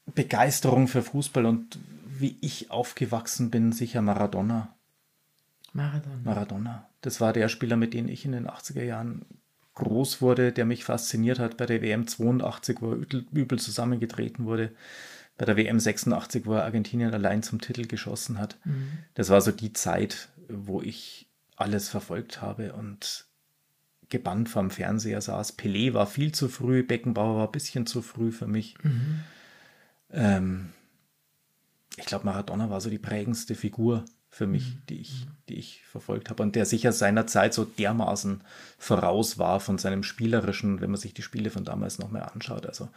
Begeisterung 0.07 0.89
für 0.89 1.03
Fußball 1.03 1.47
und 1.47 1.79
wie 2.07 2.37
ich 2.41 2.71
aufgewachsen 2.71 3.51
bin, 3.51 3.73
sicher 3.73 4.03
Maradona. 4.03 4.75
Maradona. 5.73 6.21
Maradona. 6.25 6.89
Das 7.03 7.21
war 7.21 7.33
der 7.33 7.49
Spieler, 7.49 7.77
mit 7.77 7.95
dem 7.95 8.09
ich 8.09 8.25
in 8.25 8.33
den 8.33 8.49
80er 8.49 8.83
Jahren 8.83 9.25
groß 9.75 10.21
wurde, 10.21 10.51
der 10.51 10.65
mich 10.65 10.85
fasziniert 10.85 11.39
hat 11.39 11.57
bei 11.57 11.67
der 11.67 11.83
WM 11.83 12.09
82, 12.09 12.81
wo 12.81 12.91
er 12.91 12.97
übel, 12.97 13.27
übel 13.33 13.59
zusammengetreten 13.59 14.47
wurde. 14.47 14.73
Bei 15.39 15.47
der 15.47 15.57
WM 15.57 15.81
86, 15.81 16.47
wo 16.47 16.55
er 16.55 16.65
Argentinien 16.65 17.15
allein 17.15 17.43
zum 17.43 17.61
Titel 17.61 17.87
geschossen 17.87 18.39
hat. 18.39 18.59
Mhm. 18.65 18.99
Das 19.15 19.31
war 19.31 19.41
so 19.41 19.53
die 19.53 19.73
Zeit, 19.73 20.29
wo 20.49 20.83
ich 20.83 21.29
alles 21.57 21.89
verfolgt 21.89 22.43
habe 22.43 22.73
und 22.73 23.27
gebannt 24.09 24.49
vom 24.49 24.71
Fernseher 24.71 25.21
saß. 25.21 25.59
Pelé 25.59 25.95
war 25.95 26.07
viel 26.07 26.33
zu 26.33 26.49
früh, 26.49 26.83
Beckenbauer 26.83 27.37
war 27.37 27.47
ein 27.47 27.53
bisschen 27.53 27.87
zu 27.87 28.03
früh 28.03 28.33
für 28.33 28.47
mich. 28.47 28.75
Mhm. 28.83 29.21
Ähm, 30.11 30.69
ich 31.97 32.07
glaube, 32.07 32.25
Maradona 32.25 32.71
war 32.71 32.81
so 32.81 32.91
die 32.91 32.99
prägendste 32.99 33.55
Figur 33.55 34.05
für 34.31 34.47
mich, 34.47 34.75
mhm. 34.75 34.83
die 34.89 35.01
ich, 35.01 35.27
die 35.49 35.57
ich 35.57 35.83
verfolgt 35.85 36.31
habe 36.31 36.43
und 36.43 36.55
der 36.55 36.65
sicher 36.65 36.93
seiner 36.93 37.27
Zeit 37.27 37.55
so 37.55 37.65
dermaßen 37.65 38.43
voraus 38.79 39.39
war 39.39 39.61
von 39.61 39.79
seinem 39.79 40.03
spielerischen, 40.03 40.81
wenn 40.81 40.91
man 40.91 41.01
sich 41.01 41.15
die 41.15 41.23
Spiele 41.23 41.51
von 41.51 41.65
damals 41.65 41.99
noch 41.99 42.11
mehr 42.11 42.33
anschaut. 42.33 42.67
Also 42.67 42.89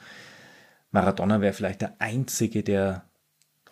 Maradona 0.91 1.41
wäre 1.41 1.53
vielleicht 1.53 1.81
der 1.81 1.95
einzige, 1.99 2.63
der 2.63 3.09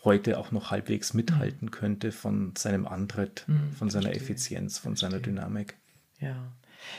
heute 0.03 0.37
auch 0.37 0.51
noch 0.51 0.71
halbwegs 0.71 1.13
mithalten 1.13 1.67
mhm. 1.67 1.71
könnte 1.71 2.11
von 2.11 2.55
seinem 2.57 2.87
Antritt, 2.87 3.43
mhm, 3.47 3.73
von 3.73 3.89
seiner 3.89 4.09
verstehe. 4.09 4.23
Effizienz, 4.23 4.77
von 4.77 4.95
verstehe. 4.95 5.09
seiner 5.11 5.21
Dynamik. 5.21 5.77
Ja, 6.19 6.53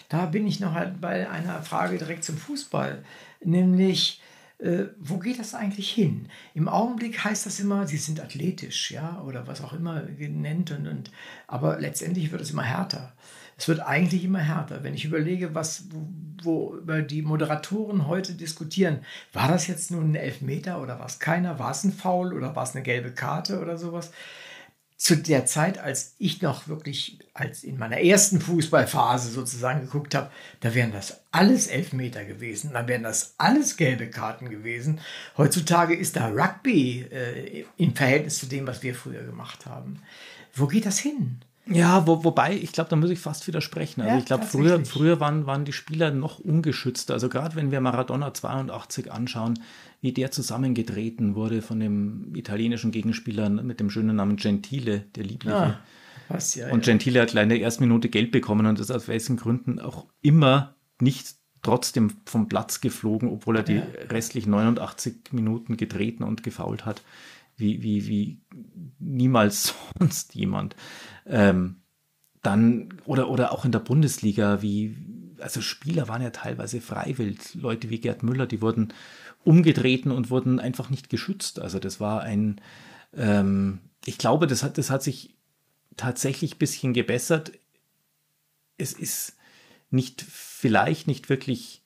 da 0.08 0.26
bin 0.26 0.46
ich 0.46 0.60
noch 0.60 0.74
halt 0.74 1.00
bei 1.00 1.28
einer 1.28 1.62
Frage 1.62 1.98
direkt 1.98 2.24
zum 2.24 2.36
Fußball, 2.36 3.02
nämlich 3.42 4.20
äh, 4.58 4.88
wo 4.98 5.18
geht 5.18 5.38
das 5.38 5.54
eigentlich 5.54 5.90
hin? 5.90 6.28
Im 6.54 6.68
Augenblick 6.68 7.24
heißt 7.24 7.46
das 7.46 7.60
immer, 7.60 7.86
sie 7.86 7.96
sind 7.96 8.20
athletisch, 8.20 8.90
ja, 8.90 9.22
oder 9.22 9.46
was 9.46 9.62
auch 9.62 9.72
immer 9.72 10.02
genannt, 10.02 10.70
und, 10.70 10.86
und, 10.86 11.10
aber 11.46 11.78
letztendlich 11.78 12.30
wird 12.30 12.42
es 12.42 12.50
immer 12.50 12.64
härter. 12.64 13.14
Es 13.60 13.68
wird 13.68 13.80
eigentlich 13.80 14.24
immer 14.24 14.38
härter. 14.38 14.82
Wenn 14.82 14.94
ich 14.94 15.04
überlege, 15.04 15.54
was, 15.54 15.84
wo, 15.90 16.06
wo 16.42 16.76
über 16.76 17.02
die 17.02 17.20
Moderatoren 17.20 18.06
heute 18.06 18.32
diskutieren, 18.32 19.00
war 19.34 19.48
das 19.48 19.66
jetzt 19.66 19.90
nun 19.90 20.12
ein 20.12 20.14
Elfmeter 20.14 20.80
oder 20.80 20.98
war 20.98 21.04
es 21.04 21.18
keiner? 21.18 21.58
War 21.58 21.72
es 21.72 21.84
ein 21.84 21.92
Foul 21.92 22.32
oder 22.32 22.56
war 22.56 22.62
es 22.62 22.74
eine 22.74 22.82
gelbe 22.82 23.12
Karte 23.12 23.60
oder 23.60 23.76
sowas? 23.76 24.12
zu 24.96 25.16
der 25.16 25.46
Zeit, 25.46 25.78
als 25.78 26.14
ich 26.18 26.42
noch 26.42 26.68
wirklich 26.68 27.20
als 27.32 27.64
in 27.64 27.78
meiner 27.78 28.02
ersten 28.02 28.38
Fußballphase 28.38 29.30
sozusagen 29.30 29.80
geguckt 29.80 30.14
habe, 30.14 30.30
da 30.60 30.74
wären 30.74 30.92
das 30.92 31.22
alles 31.30 31.68
Elfmeter 31.68 32.26
gewesen, 32.26 32.74
dann 32.74 32.86
wären 32.86 33.04
das 33.04 33.34
alles 33.38 33.78
gelbe 33.78 34.10
Karten 34.10 34.50
gewesen. 34.50 35.00
Heutzutage 35.38 35.96
ist 35.96 36.16
da 36.16 36.28
Rugby 36.28 37.06
äh, 37.10 37.64
im 37.78 37.96
Verhältnis 37.96 38.40
zu 38.40 38.46
dem, 38.46 38.66
was 38.66 38.82
wir 38.82 38.94
früher 38.94 39.22
gemacht 39.22 39.64
haben. 39.64 40.02
Wo 40.52 40.66
geht 40.66 40.84
das 40.84 40.98
hin? 40.98 41.40
Ja, 41.70 42.06
wo, 42.06 42.24
wobei, 42.24 42.56
ich 42.56 42.72
glaube, 42.72 42.90
da 42.90 42.96
muss 42.96 43.10
ich 43.10 43.20
fast 43.20 43.46
widersprechen. 43.46 44.00
Also 44.00 44.12
ja, 44.12 44.18
ich 44.18 44.24
glaube, 44.24 44.44
früher, 44.44 44.84
früher 44.84 45.20
waren, 45.20 45.46
waren 45.46 45.64
die 45.64 45.72
Spieler 45.72 46.10
noch 46.10 46.40
ungeschützter. 46.40 47.14
Also 47.14 47.28
gerade 47.28 47.54
wenn 47.54 47.70
wir 47.70 47.80
Maradona 47.80 48.34
82 48.34 49.12
anschauen, 49.12 49.60
wie 50.00 50.12
der 50.12 50.30
zusammengetreten 50.32 51.34
wurde 51.34 51.62
von 51.62 51.78
dem 51.78 52.34
italienischen 52.34 52.90
Gegenspieler 52.90 53.48
mit 53.48 53.78
dem 53.78 53.90
schönen 53.90 54.16
Namen 54.16 54.36
Gentile, 54.36 55.04
der 55.14 55.24
Liebliche. 55.24 55.56
Ah, 55.56 55.78
was, 56.28 56.54
ja, 56.54 56.70
und 56.70 56.84
Gentile 56.84 57.22
hat 57.22 57.30
gleich 57.30 57.44
in 57.44 57.48
der 57.50 57.60
ersten 57.60 57.84
Minute 57.84 58.08
Geld 58.08 58.32
bekommen 58.32 58.66
und 58.66 58.80
ist 58.80 58.90
aus 58.90 59.08
welchen 59.08 59.36
Gründen 59.36 59.78
auch 59.78 60.06
immer 60.22 60.74
nicht 61.00 61.34
trotzdem 61.62 62.12
vom 62.24 62.48
Platz 62.48 62.80
geflogen, 62.80 63.28
obwohl 63.28 63.56
er 63.56 63.62
die 63.62 63.76
ja. 63.76 63.86
restlichen 64.08 64.50
89 64.50 65.32
Minuten 65.32 65.76
getreten 65.76 66.22
und 66.22 66.42
gefault 66.42 66.86
hat, 66.86 67.02
wie, 67.60 67.82
wie, 67.82 68.06
wie 68.06 68.40
niemals 68.98 69.74
sonst 69.98 70.34
jemand. 70.34 70.76
Ähm, 71.26 71.76
dann, 72.42 72.94
oder, 73.04 73.28
oder 73.28 73.52
auch 73.52 73.64
in 73.64 73.72
der 73.72 73.80
Bundesliga, 73.80 74.62
wie, 74.62 74.96
also 75.38 75.60
Spieler 75.60 76.08
waren 76.08 76.22
ja 76.22 76.30
teilweise 76.30 76.80
freiwillig. 76.80 77.54
Leute 77.54 77.90
wie 77.90 78.00
Gerd 78.00 78.22
Müller, 78.22 78.46
die 78.46 78.62
wurden 78.62 78.92
umgetreten 79.44 80.10
und 80.10 80.30
wurden 80.30 80.58
einfach 80.58 80.90
nicht 80.90 81.10
geschützt. 81.10 81.60
Also 81.60 81.78
das 81.78 82.00
war 82.00 82.22
ein, 82.22 82.60
ähm, 83.14 83.80
ich 84.04 84.18
glaube, 84.18 84.46
das 84.46 84.62
hat, 84.62 84.78
das 84.78 84.90
hat 84.90 85.02
sich 85.02 85.34
tatsächlich 85.96 86.54
ein 86.54 86.58
bisschen 86.58 86.92
gebessert. 86.94 87.52
Es 88.78 88.92
ist 88.92 89.36
nicht, 89.90 90.22
vielleicht 90.22 91.06
nicht 91.06 91.28
wirklich 91.28 91.82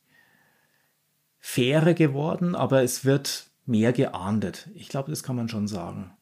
fairer 1.41 1.95
geworden, 1.95 2.55
aber 2.55 2.83
es 2.83 3.05
wird 3.05 3.47
mehr 3.67 3.93
geahndet. 3.93 4.69
Ich 4.75 4.89
glaube, 4.89 5.11
das 5.11 5.23
kann 5.23 5.37
man 5.37 5.49
schon 5.49 5.69
sagen. 5.69 6.13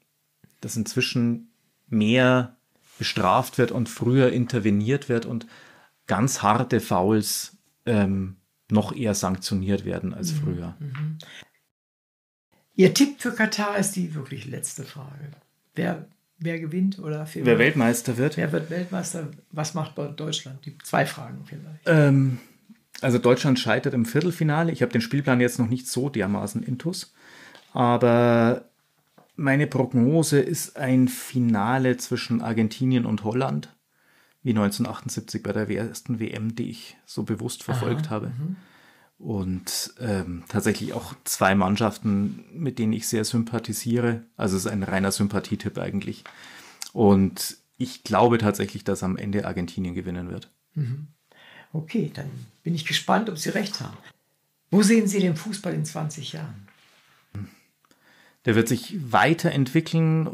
Dass 0.60 0.76
inzwischen 0.76 1.50
mehr 1.88 2.56
bestraft 2.98 3.58
wird 3.58 3.72
und 3.72 3.88
früher 3.88 4.32
interveniert 4.32 5.08
wird 5.08 5.26
und 5.26 5.46
ganz 6.06 6.42
harte 6.42 6.80
Fouls 6.80 7.56
ähm, 7.86 8.36
noch 8.70 8.94
eher 8.94 9.14
sanktioniert 9.14 9.84
werden 9.84 10.14
als 10.14 10.32
mhm. 10.32 10.36
früher. 10.36 10.76
Mhm. 10.78 11.18
Ihr 12.74 12.94
Tipp 12.94 13.20
für 13.20 13.32
Katar 13.32 13.76
ist 13.78 13.96
die 13.96 14.14
wirklich 14.14 14.46
letzte 14.46 14.84
Frage. 14.84 15.30
Wer, 15.74 16.06
wer 16.38 16.58
gewinnt 16.58 16.98
oder 16.98 17.26
wer 17.34 17.58
Weltmeister 17.58 18.16
wird? 18.16 18.36
Wer 18.36 18.52
wird 18.52 18.70
Weltmeister? 18.70 19.28
Was 19.50 19.74
macht 19.74 19.98
Deutschland? 19.98 20.64
Die 20.64 20.76
zwei 20.78 21.04
Fragen 21.04 21.44
vielleicht. 21.44 21.82
Ähm, 21.86 22.38
also 23.00 23.18
Deutschland 23.18 23.58
scheitert 23.58 23.94
im 23.94 24.06
Viertelfinale. 24.06 24.72
Ich 24.72 24.80
habe 24.80 24.92
den 24.92 25.00
Spielplan 25.00 25.40
jetzt 25.40 25.58
noch 25.58 25.68
nicht 25.68 25.88
so 25.88 26.08
dermaßen 26.08 26.62
intus, 26.62 27.12
aber 27.72 28.64
meine 29.36 29.66
Prognose 29.66 30.40
ist 30.40 30.76
ein 30.76 31.08
Finale 31.08 31.96
zwischen 31.96 32.42
Argentinien 32.42 33.06
und 33.06 33.24
Holland, 33.24 33.74
wie 34.42 34.50
1978 34.50 35.42
bei 35.42 35.52
der 35.52 35.68
ersten 35.68 36.20
WM, 36.20 36.54
die 36.54 36.70
ich 36.70 36.96
so 37.06 37.22
bewusst 37.22 37.62
verfolgt 37.62 38.06
Aha, 38.06 38.10
habe. 38.10 38.26
Mhm. 38.28 38.56
Und 39.18 39.94
ähm, 40.00 40.42
tatsächlich 40.48 40.94
auch 40.94 41.14
zwei 41.24 41.54
Mannschaften, 41.54 42.44
mit 42.52 42.78
denen 42.78 42.92
ich 42.92 43.06
sehr 43.06 43.24
sympathisiere. 43.24 44.24
Also 44.36 44.56
es 44.56 44.64
ist 44.64 44.70
ein 44.70 44.82
reiner 44.82 45.12
Sympathietipp 45.12 45.78
eigentlich. 45.78 46.24
Und 46.92 47.56
ich 47.78 48.02
glaube 48.02 48.38
tatsächlich, 48.38 48.82
dass 48.84 49.02
am 49.02 49.16
Ende 49.16 49.46
Argentinien 49.46 49.94
gewinnen 49.94 50.28
wird. 50.30 50.50
Mhm. 50.74 51.06
Okay, 51.72 52.10
dann 52.12 52.30
bin 52.64 52.74
ich 52.74 52.84
gespannt, 52.84 53.30
ob 53.30 53.38
Sie 53.38 53.50
recht 53.50 53.80
haben. 53.80 53.96
Wo 54.70 54.82
sehen 54.82 55.06
Sie 55.06 55.20
den 55.20 55.36
Fußball 55.36 55.72
in 55.72 55.84
20 55.84 56.32
Jahren? 56.32 56.68
Der 58.44 58.54
wird 58.54 58.68
sich 58.68 59.12
weiterentwickeln 59.12 60.28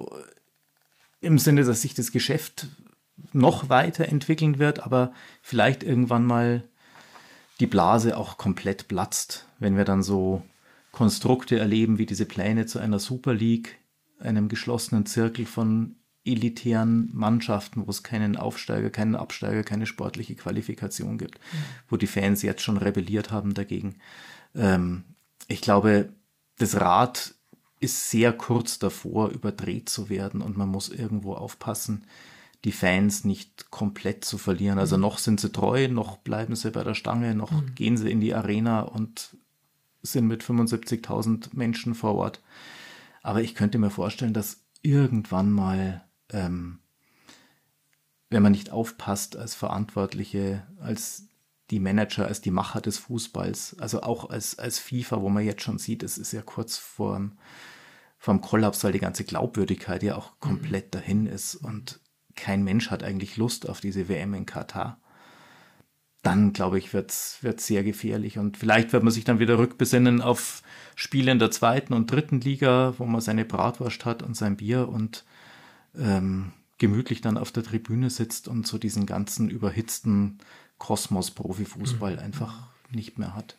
im 1.21 1.39
Sinne, 1.39 1.65
dass 1.65 1.83
sich 1.83 1.95
das 1.95 2.13
Geschäft 2.13 2.69
noch 3.33 3.69
weiterentwickeln 3.69 4.59
wird, 4.59 4.81
aber 4.81 5.13
vielleicht 5.43 5.83
irgendwann 5.83 6.25
mal 6.25 6.63
die 7.61 7.67
Blase 7.67 8.17
auch 8.17 8.39
komplett 8.39 8.89
platzt, 8.89 9.47
wenn 9.59 9.77
wir 9.77 9.85
dann 9.85 10.03
so 10.03 10.43
Konstrukte 10.93 11.59
erleben 11.59 11.99
wie 11.99 12.07
diese 12.07 12.25
Pläne 12.25 12.67
zu 12.67 12.79
einer 12.79 12.99
Super 12.99 13.35
League, 13.35 13.79
einem 14.21 14.49
geschlossenen 14.49 15.07
Zirkel 15.07 15.47
von 15.47 15.97
elitären 16.25 17.09
Mannschaften, 17.13 17.87
wo 17.87 17.91
es 17.91 18.03
keinen 18.03 18.37
Aufsteiger, 18.37 18.91
keinen 18.91 19.17
Absteiger, 19.17 19.63
keine 19.63 19.87
sportliche 19.87 20.35
Qualifikation 20.35 21.19
gibt, 21.19 21.41
wo 21.89 21.97
die 21.97 22.07
Fans 22.07 22.43
jetzt 22.43 22.63
schon 22.63 22.77
rebelliert 22.77 23.31
haben 23.31 23.55
dagegen. 23.55 23.97
Ähm, 24.55 25.05
ich 25.47 25.61
glaube, 25.61 26.11
das 26.59 26.81
Rad 26.81 27.35
ist 27.81 28.11
sehr 28.11 28.33
kurz 28.33 28.79
davor, 28.79 29.31
überdreht 29.31 29.89
zu 29.89 30.09
werden 30.09 30.43
und 30.43 30.57
man 30.57 30.69
muss 30.69 30.89
irgendwo 30.89 31.35
aufpassen, 31.35 32.05
die 32.65 32.73
Fans 32.73 33.25
nicht 33.25 33.71
komplett 33.71 34.25
zu 34.25 34.37
verlieren. 34.37 34.79
Also 34.79 34.97
mhm. 34.97 35.03
noch 35.03 35.19
sind 35.19 35.41
sie 35.41 35.53
treu, 35.53 35.89
noch 35.89 36.19
bleiben 36.19 36.57
sie 36.57 36.71
bei 36.71 36.83
der 36.83 36.95
Stange, 36.95 37.35
noch 37.35 37.53
mhm. 37.53 37.75
gehen 37.75 37.97
sie 37.97 38.11
in 38.11 38.21
die 38.21 38.35
Arena 38.35 38.81
und 38.81 39.37
sind 40.03 40.27
mit 40.27 40.43
75.000 40.43 41.51
Menschen 41.53 41.95
vor 41.95 42.15
Ort. 42.15 42.43
Aber 43.23 43.43
ich 43.43 43.55
könnte 43.55 43.79
mir 43.79 43.91
vorstellen, 43.91 44.35
dass 44.35 44.65
irgendwann 44.83 45.53
mal, 45.53 46.05
ähm, 46.31 46.81
wenn 48.31 48.43
man 48.43 48.53
nicht 48.53 48.71
aufpasst 48.71 49.37
als 49.37 49.55
Verantwortliche, 49.55 50.67
als 50.81 51.28
die 51.71 51.81
Manager, 51.81 52.27
als 52.27 52.41
die 52.41 52.51
Macher 52.51 52.81
des 52.81 52.99
Fußballs, 52.99 53.77
also 53.79 54.03
auch 54.03 54.31
als, 54.31 54.59
als 54.59 54.79
FIFA, 54.79 55.21
wo 55.21 55.29
man 55.29 55.45
jetzt 55.45 55.63
schon 55.63 55.79
sieht, 55.79 56.03
es 56.03 56.19
ist 56.19 56.33
ja 56.33 56.43
kurz 56.43 56.77
vor 56.77 57.31
vom 58.21 58.41
Kollaps, 58.41 58.83
weil 58.83 58.93
die 58.93 58.99
ganze 58.99 59.23
Glaubwürdigkeit 59.25 60.03
ja 60.03 60.17
auch 60.17 60.41
komplett 60.41 60.87
mhm. 60.87 60.91
dahin 60.91 61.27
ist 61.27 61.55
und 61.55 62.01
kein 62.39 62.65
Mensch 62.65 62.91
hat 62.91 63.03
eigentlich 63.03 63.37
Lust 63.37 63.69
auf 63.69 63.81
diese 63.81 64.09
WM 64.09 64.35
in 64.35 64.47
Katar. 64.47 65.01
Dann, 66.23 66.53
glaube 66.53 66.79
ich, 66.79 66.93
wird 66.93 67.11
es 67.11 67.41
sehr 67.59 67.85
gefährlich. 67.85 68.39
Und 68.39 68.57
vielleicht 68.57 68.93
wird 68.93 69.03
man 69.03 69.13
sich 69.13 69.25
dann 69.25 69.39
wieder 69.39 69.59
rückbesinnen 69.59 70.21
auf 70.21 70.63
Spiele 70.95 71.31
in 71.33 71.39
der 71.39 71.51
zweiten 71.51 71.93
und 71.93 72.11
dritten 72.11 72.41
Liga, 72.41 72.95
wo 72.99 73.07
man 73.07 73.21
seine 73.21 73.45
Bratwurst 73.45 74.05
hat 74.05 74.23
und 74.23 74.37
sein 74.37 74.57
Bier 74.57 74.89
und 74.89 75.25
ähm, 75.97 76.53
gemütlich 76.79 77.21
dann 77.21 77.39
auf 77.39 77.51
der 77.51 77.65
Tribüne 77.65 78.11
sitzt 78.11 78.47
und 78.47 78.67
so 78.67 78.79
diesen 78.79 79.07
ganzen 79.07 79.49
überhitzten 79.49 80.39
Kosmos-Profifußball 80.79 82.15
mhm. 82.15 82.19
einfach 82.19 82.69
nicht 82.91 83.19
mehr 83.19 83.35
hat. 83.35 83.57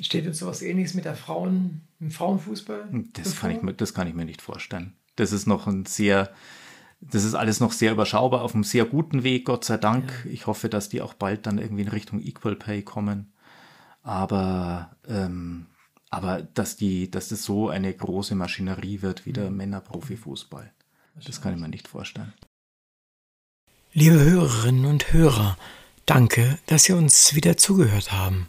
Steht 0.00 0.26
uns 0.26 0.38
sowas 0.38 0.62
ähnliches 0.62 0.94
mit 0.94 1.04
der 1.04 1.16
Frauen, 1.16 1.82
im 2.00 2.10
Frauenfußball? 2.10 2.88
Das 3.14 3.38
kann, 3.38 3.50
ich, 3.50 3.76
das 3.76 3.94
kann 3.94 4.06
ich 4.06 4.14
mir 4.14 4.24
nicht 4.24 4.42
vorstellen. 4.42 4.94
Das 5.16 5.32
ist 5.32 5.46
noch 5.46 5.66
ein 5.66 5.86
sehr, 5.86 6.32
das 7.00 7.24
ist 7.24 7.34
alles 7.34 7.58
noch 7.58 7.72
sehr 7.72 7.92
überschaubar, 7.92 8.42
auf 8.42 8.54
einem 8.54 8.64
sehr 8.64 8.84
guten 8.84 9.24
Weg, 9.24 9.46
Gott 9.46 9.64
sei 9.64 9.76
Dank. 9.76 10.22
Ja. 10.24 10.30
Ich 10.30 10.46
hoffe, 10.46 10.68
dass 10.68 10.88
die 10.88 11.02
auch 11.02 11.14
bald 11.14 11.46
dann 11.46 11.58
irgendwie 11.58 11.82
in 11.82 11.88
Richtung 11.88 12.20
Equal 12.20 12.54
Pay 12.54 12.82
kommen. 12.82 13.32
Aber, 14.02 14.96
ähm, 15.08 15.66
aber 16.10 16.42
dass 16.42 16.76
die, 16.76 17.10
dass 17.10 17.28
das 17.28 17.42
so 17.42 17.68
eine 17.68 17.92
große 17.92 18.36
Maschinerie 18.36 19.02
wird 19.02 19.26
wie 19.26 19.32
der 19.32 19.50
mhm. 19.50 19.56
Männerprofifußball. 19.56 20.72
Das 21.26 21.40
kann 21.40 21.54
ich 21.54 21.60
mir 21.60 21.68
nicht 21.68 21.88
vorstellen. 21.88 22.32
Liebe 23.92 24.20
Hörerinnen 24.20 24.84
und 24.84 25.12
Hörer, 25.12 25.56
danke, 26.08 26.58
dass 26.66 26.84
Sie 26.84 26.92
uns 26.92 27.34
wieder 27.34 27.56
zugehört 27.56 28.12
haben. 28.12 28.48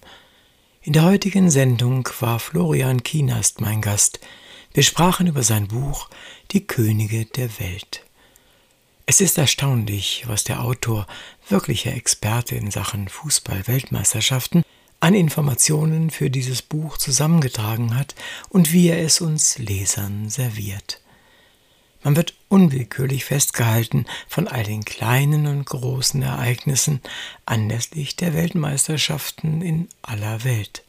In 0.82 0.94
der 0.94 1.04
heutigen 1.04 1.52
Sendung 1.52 2.08
war 2.20 2.40
Florian 2.40 3.04
Kienast 3.04 3.62
mein 3.62 3.82
Gast. 3.82 4.20
Wir 4.74 4.84
sprachen 4.84 5.28
über 5.28 5.44
sein 5.44 5.68
Buch 5.68 6.10
Die 6.52 6.66
Könige 6.66 7.26
der 7.26 7.60
Welt. 7.60 8.06
Es 9.06 9.22
ist 9.22 9.38
erstaunlich, 9.38 10.24
was 10.28 10.44
der 10.44 10.62
Autor, 10.62 11.06
wirklicher 11.50 11.94
Experte 11.94 12.56
in 12.56 12.72
Sachen 12.72 13.10
Fußball-Weltmeisterschaften, 13.10 14.64
an 15.02 15.14
Informationen 15.14 16.12
für 16.12 16.30
dieses 16.30 16.62
Buch 16.62 16.98
zusammengetragen 16.98 17.98
hat 17.98 18.16
und 18.50 18.72
wie 18.72 18.88
er 18.88 19.04
es 19.04 19.22
uns 19.22 19.58
Lesern 19.58 20.30
serviert. 20.30 21.02
Man 22.02 22.16
wird 22.16 22.34
unwillkürlich 22.48 23.26
festgehalten 23.26 24.06
von 24.28 24.48
all 24.48 24.64
den 24.64 24.86
kleinen 24.86 25.48
und 25.48 25.66
großen 25.66 26.22
Ereignissen 26.22 27.02
anlässlich 27.46 28.16
der 28.16 28.34
Weltmeisterschaften 28.34 29.62
in 29.62 29.90
aller 30.02 30.44
Welt. 30.44 30.84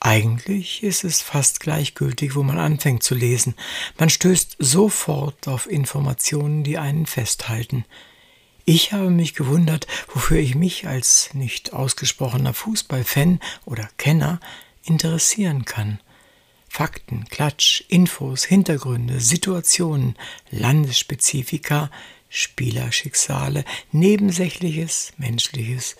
Eigentlich 0.00 0.82
ist 0.82 1.04
es 1.04 1.22
fast 1.22 1.60
gleichgültig, 1.60 2.34
wo 2.34 2.42
man 2.42 2.58
anfängt 2.58 3.04
zu 3.04 3.14
lesen. 3.14 3.54
Man 3.96 4.10
stößt 4.10 4.56
sofort 4.58 5.46
auf 5.46 5.70
Informationen, 5.70 6.64
die 6.64 6.76
einen 6.76 7.06
festhalten. 7.06 7.84
Ich 8.64 8.92
habe 8.92 9.10
mich 9.10 9.34
gewundert, 9.34 9.86
wofür 10.12 10.38
ich 10.38 10.56
mich 10.56 10.88
als 10.88 11.34
nicht 11.34 11.72
ausgesprochener 11.72 12.52
Fußballfan 12.52 13.38
oder 13.64 13.88
Kenner 13.96 14.40
interessieren 14.84 15.64
kann. 15.64 16.00
Fakten, 16.74 17.26
Klatsch, 17.28 17.84
Infos, 17.88 18.44
Hintergründe, 18.44 19.20
Situationen, 19.20 20.16
Landesspezifika, 20.50 21.90
Spielerschicksale, 22.30 23.66
Nebensächliches, 23.92 25.12
Menschliches, 25.18 25.96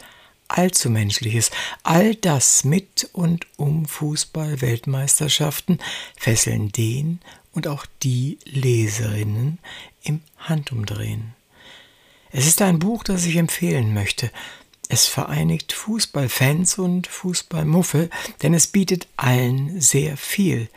allzu 0.48 0.88
Menschliches, 0.88 1.50
all 1.82 2.14
das 2.14 2.64
mit 2.64 3.10
und 3.12 3.46
um 3.58 3.84
Fußball-Weltmeisterschaften 3.84 5.78
fesseln 6.16 6.72
den 6.72 7.20
und 7.52 7.68
auch 7.68 7.84
die 8.02 8.38
Leserinnen 8.46 9.58
im 10.04 10.22
Handumdrehen. 10.38 11.34
Es 12.30 12.46
ist 12.46 12.62
ein 12.62 12.78
Buch, 12.78 13.04
das 13.04 13.26
ich 13.26 13.36
empfehlen 13.36 13.92
möchte, 13.92 14.30
es 14.93 15.06
vereinigt 15.06 15.73
Fußballfans 15.73 16.78
und 16.78 17.06
Fußballmuffel, 17.06 18.10
denn 18.43 18.52
es 18.52 18.66
bietet 18.66 19.09
allen 19.16 19.81
sehr 19.81 20.19
viel. 20.19 20.69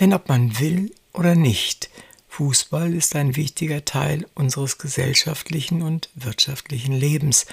Denn 0.00 0.12
ob 0.12 0.28
man 0.28 0.58
will 0.58 0.92
oder 1.12 1.36
nicht, 1.36 1.88
Fußball 2.30 2.92
ist 2.92 3.14
ein 3.14 3.36
wichtiger 3.36 3.84
Teil 3.84 4.26
unseres 4.34 4.78
gesellschaftlichen 4.78 5.82
und 5.82 6.10
wirtschaftlichen 6.16 6.94
Lebens, 6.94 7.46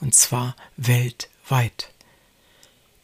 und 0.00 0.14
zwar 0.14 0.56
weltweit. 0.78 1.90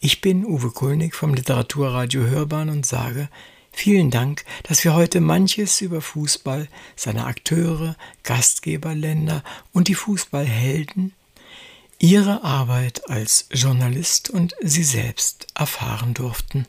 Ich 0.00 0.22
bin 0.22 0.46
Uwe 0.46 0.70
Kulnig 0.70 1.14
vom 1.14 1.34
Literaturradio 1.34 2.22
Hörbahn 2.22 2.70
und 2.70 2.86
sage, 2.86 3.28
Vielen 3.70 4.10
Dank, 4.10 4.44
dass 4.64 4.82
wir 4.82 4.94
heute 4.94 5.20
manches 5.20 5.82
über 5.82 6.00
Fußball, 6.00 6.66
seine 6.96 7.26
Akteure, 7.26 7.94
Gastgeberländer 8.24 9.44
und 9.72 9.86
die 9.86 9.94
Fußballhelden 9.94 11.12
ihre 11.98 12.44
Arbeit 12.44 13.10
als 13.10 13.48
Journalist 13.50 14.30
und 14.30 14.54
sie 14.60 14.84
selbst 14.84 15.48
erfahren 15.54 16.14
durften. 16.14 16.66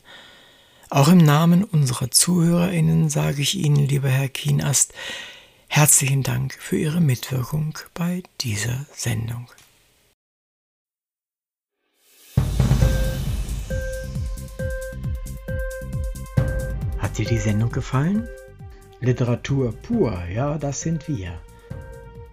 Auch 0.89 1.07
im 1.07 1.19
Namen 1.19 1.63
unserer 1.63 2.09
Zuhörerinnen 2.09 3.09
sage 3.09 3.43
ich 3.43 3.55
Ihnen, 3.55 3.87
lieber 3.87 4.09
Herr 4.09 4.27
Kienast, 4.27 4.93
herzlichen 5.67 6.23
Dank 6.23 6.53
für 6.53 6.77
Ihre 6.77 6.99
Mitwirkung 6.99 7.77
bei 7.93 8.23
dieser 8.41 8.87
Sendung. 8.91 9.47
Hat 16.97 17.17
dir 17.19 17.25
die 17.25 17.37
Sendung 17.37 17.71
gefallen? 17.71 18.27
Literatur 18.99 19.73
pur, 19.73 20.23
ja, 20.33 20.57
das 20.57 20.81
sind 20.81 21.07
wir. 21.07 21.39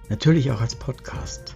Natürlich 0.08 0.50
auch 0.50 0.62
als 0.62 0.74
Podcast. 0.74 1.55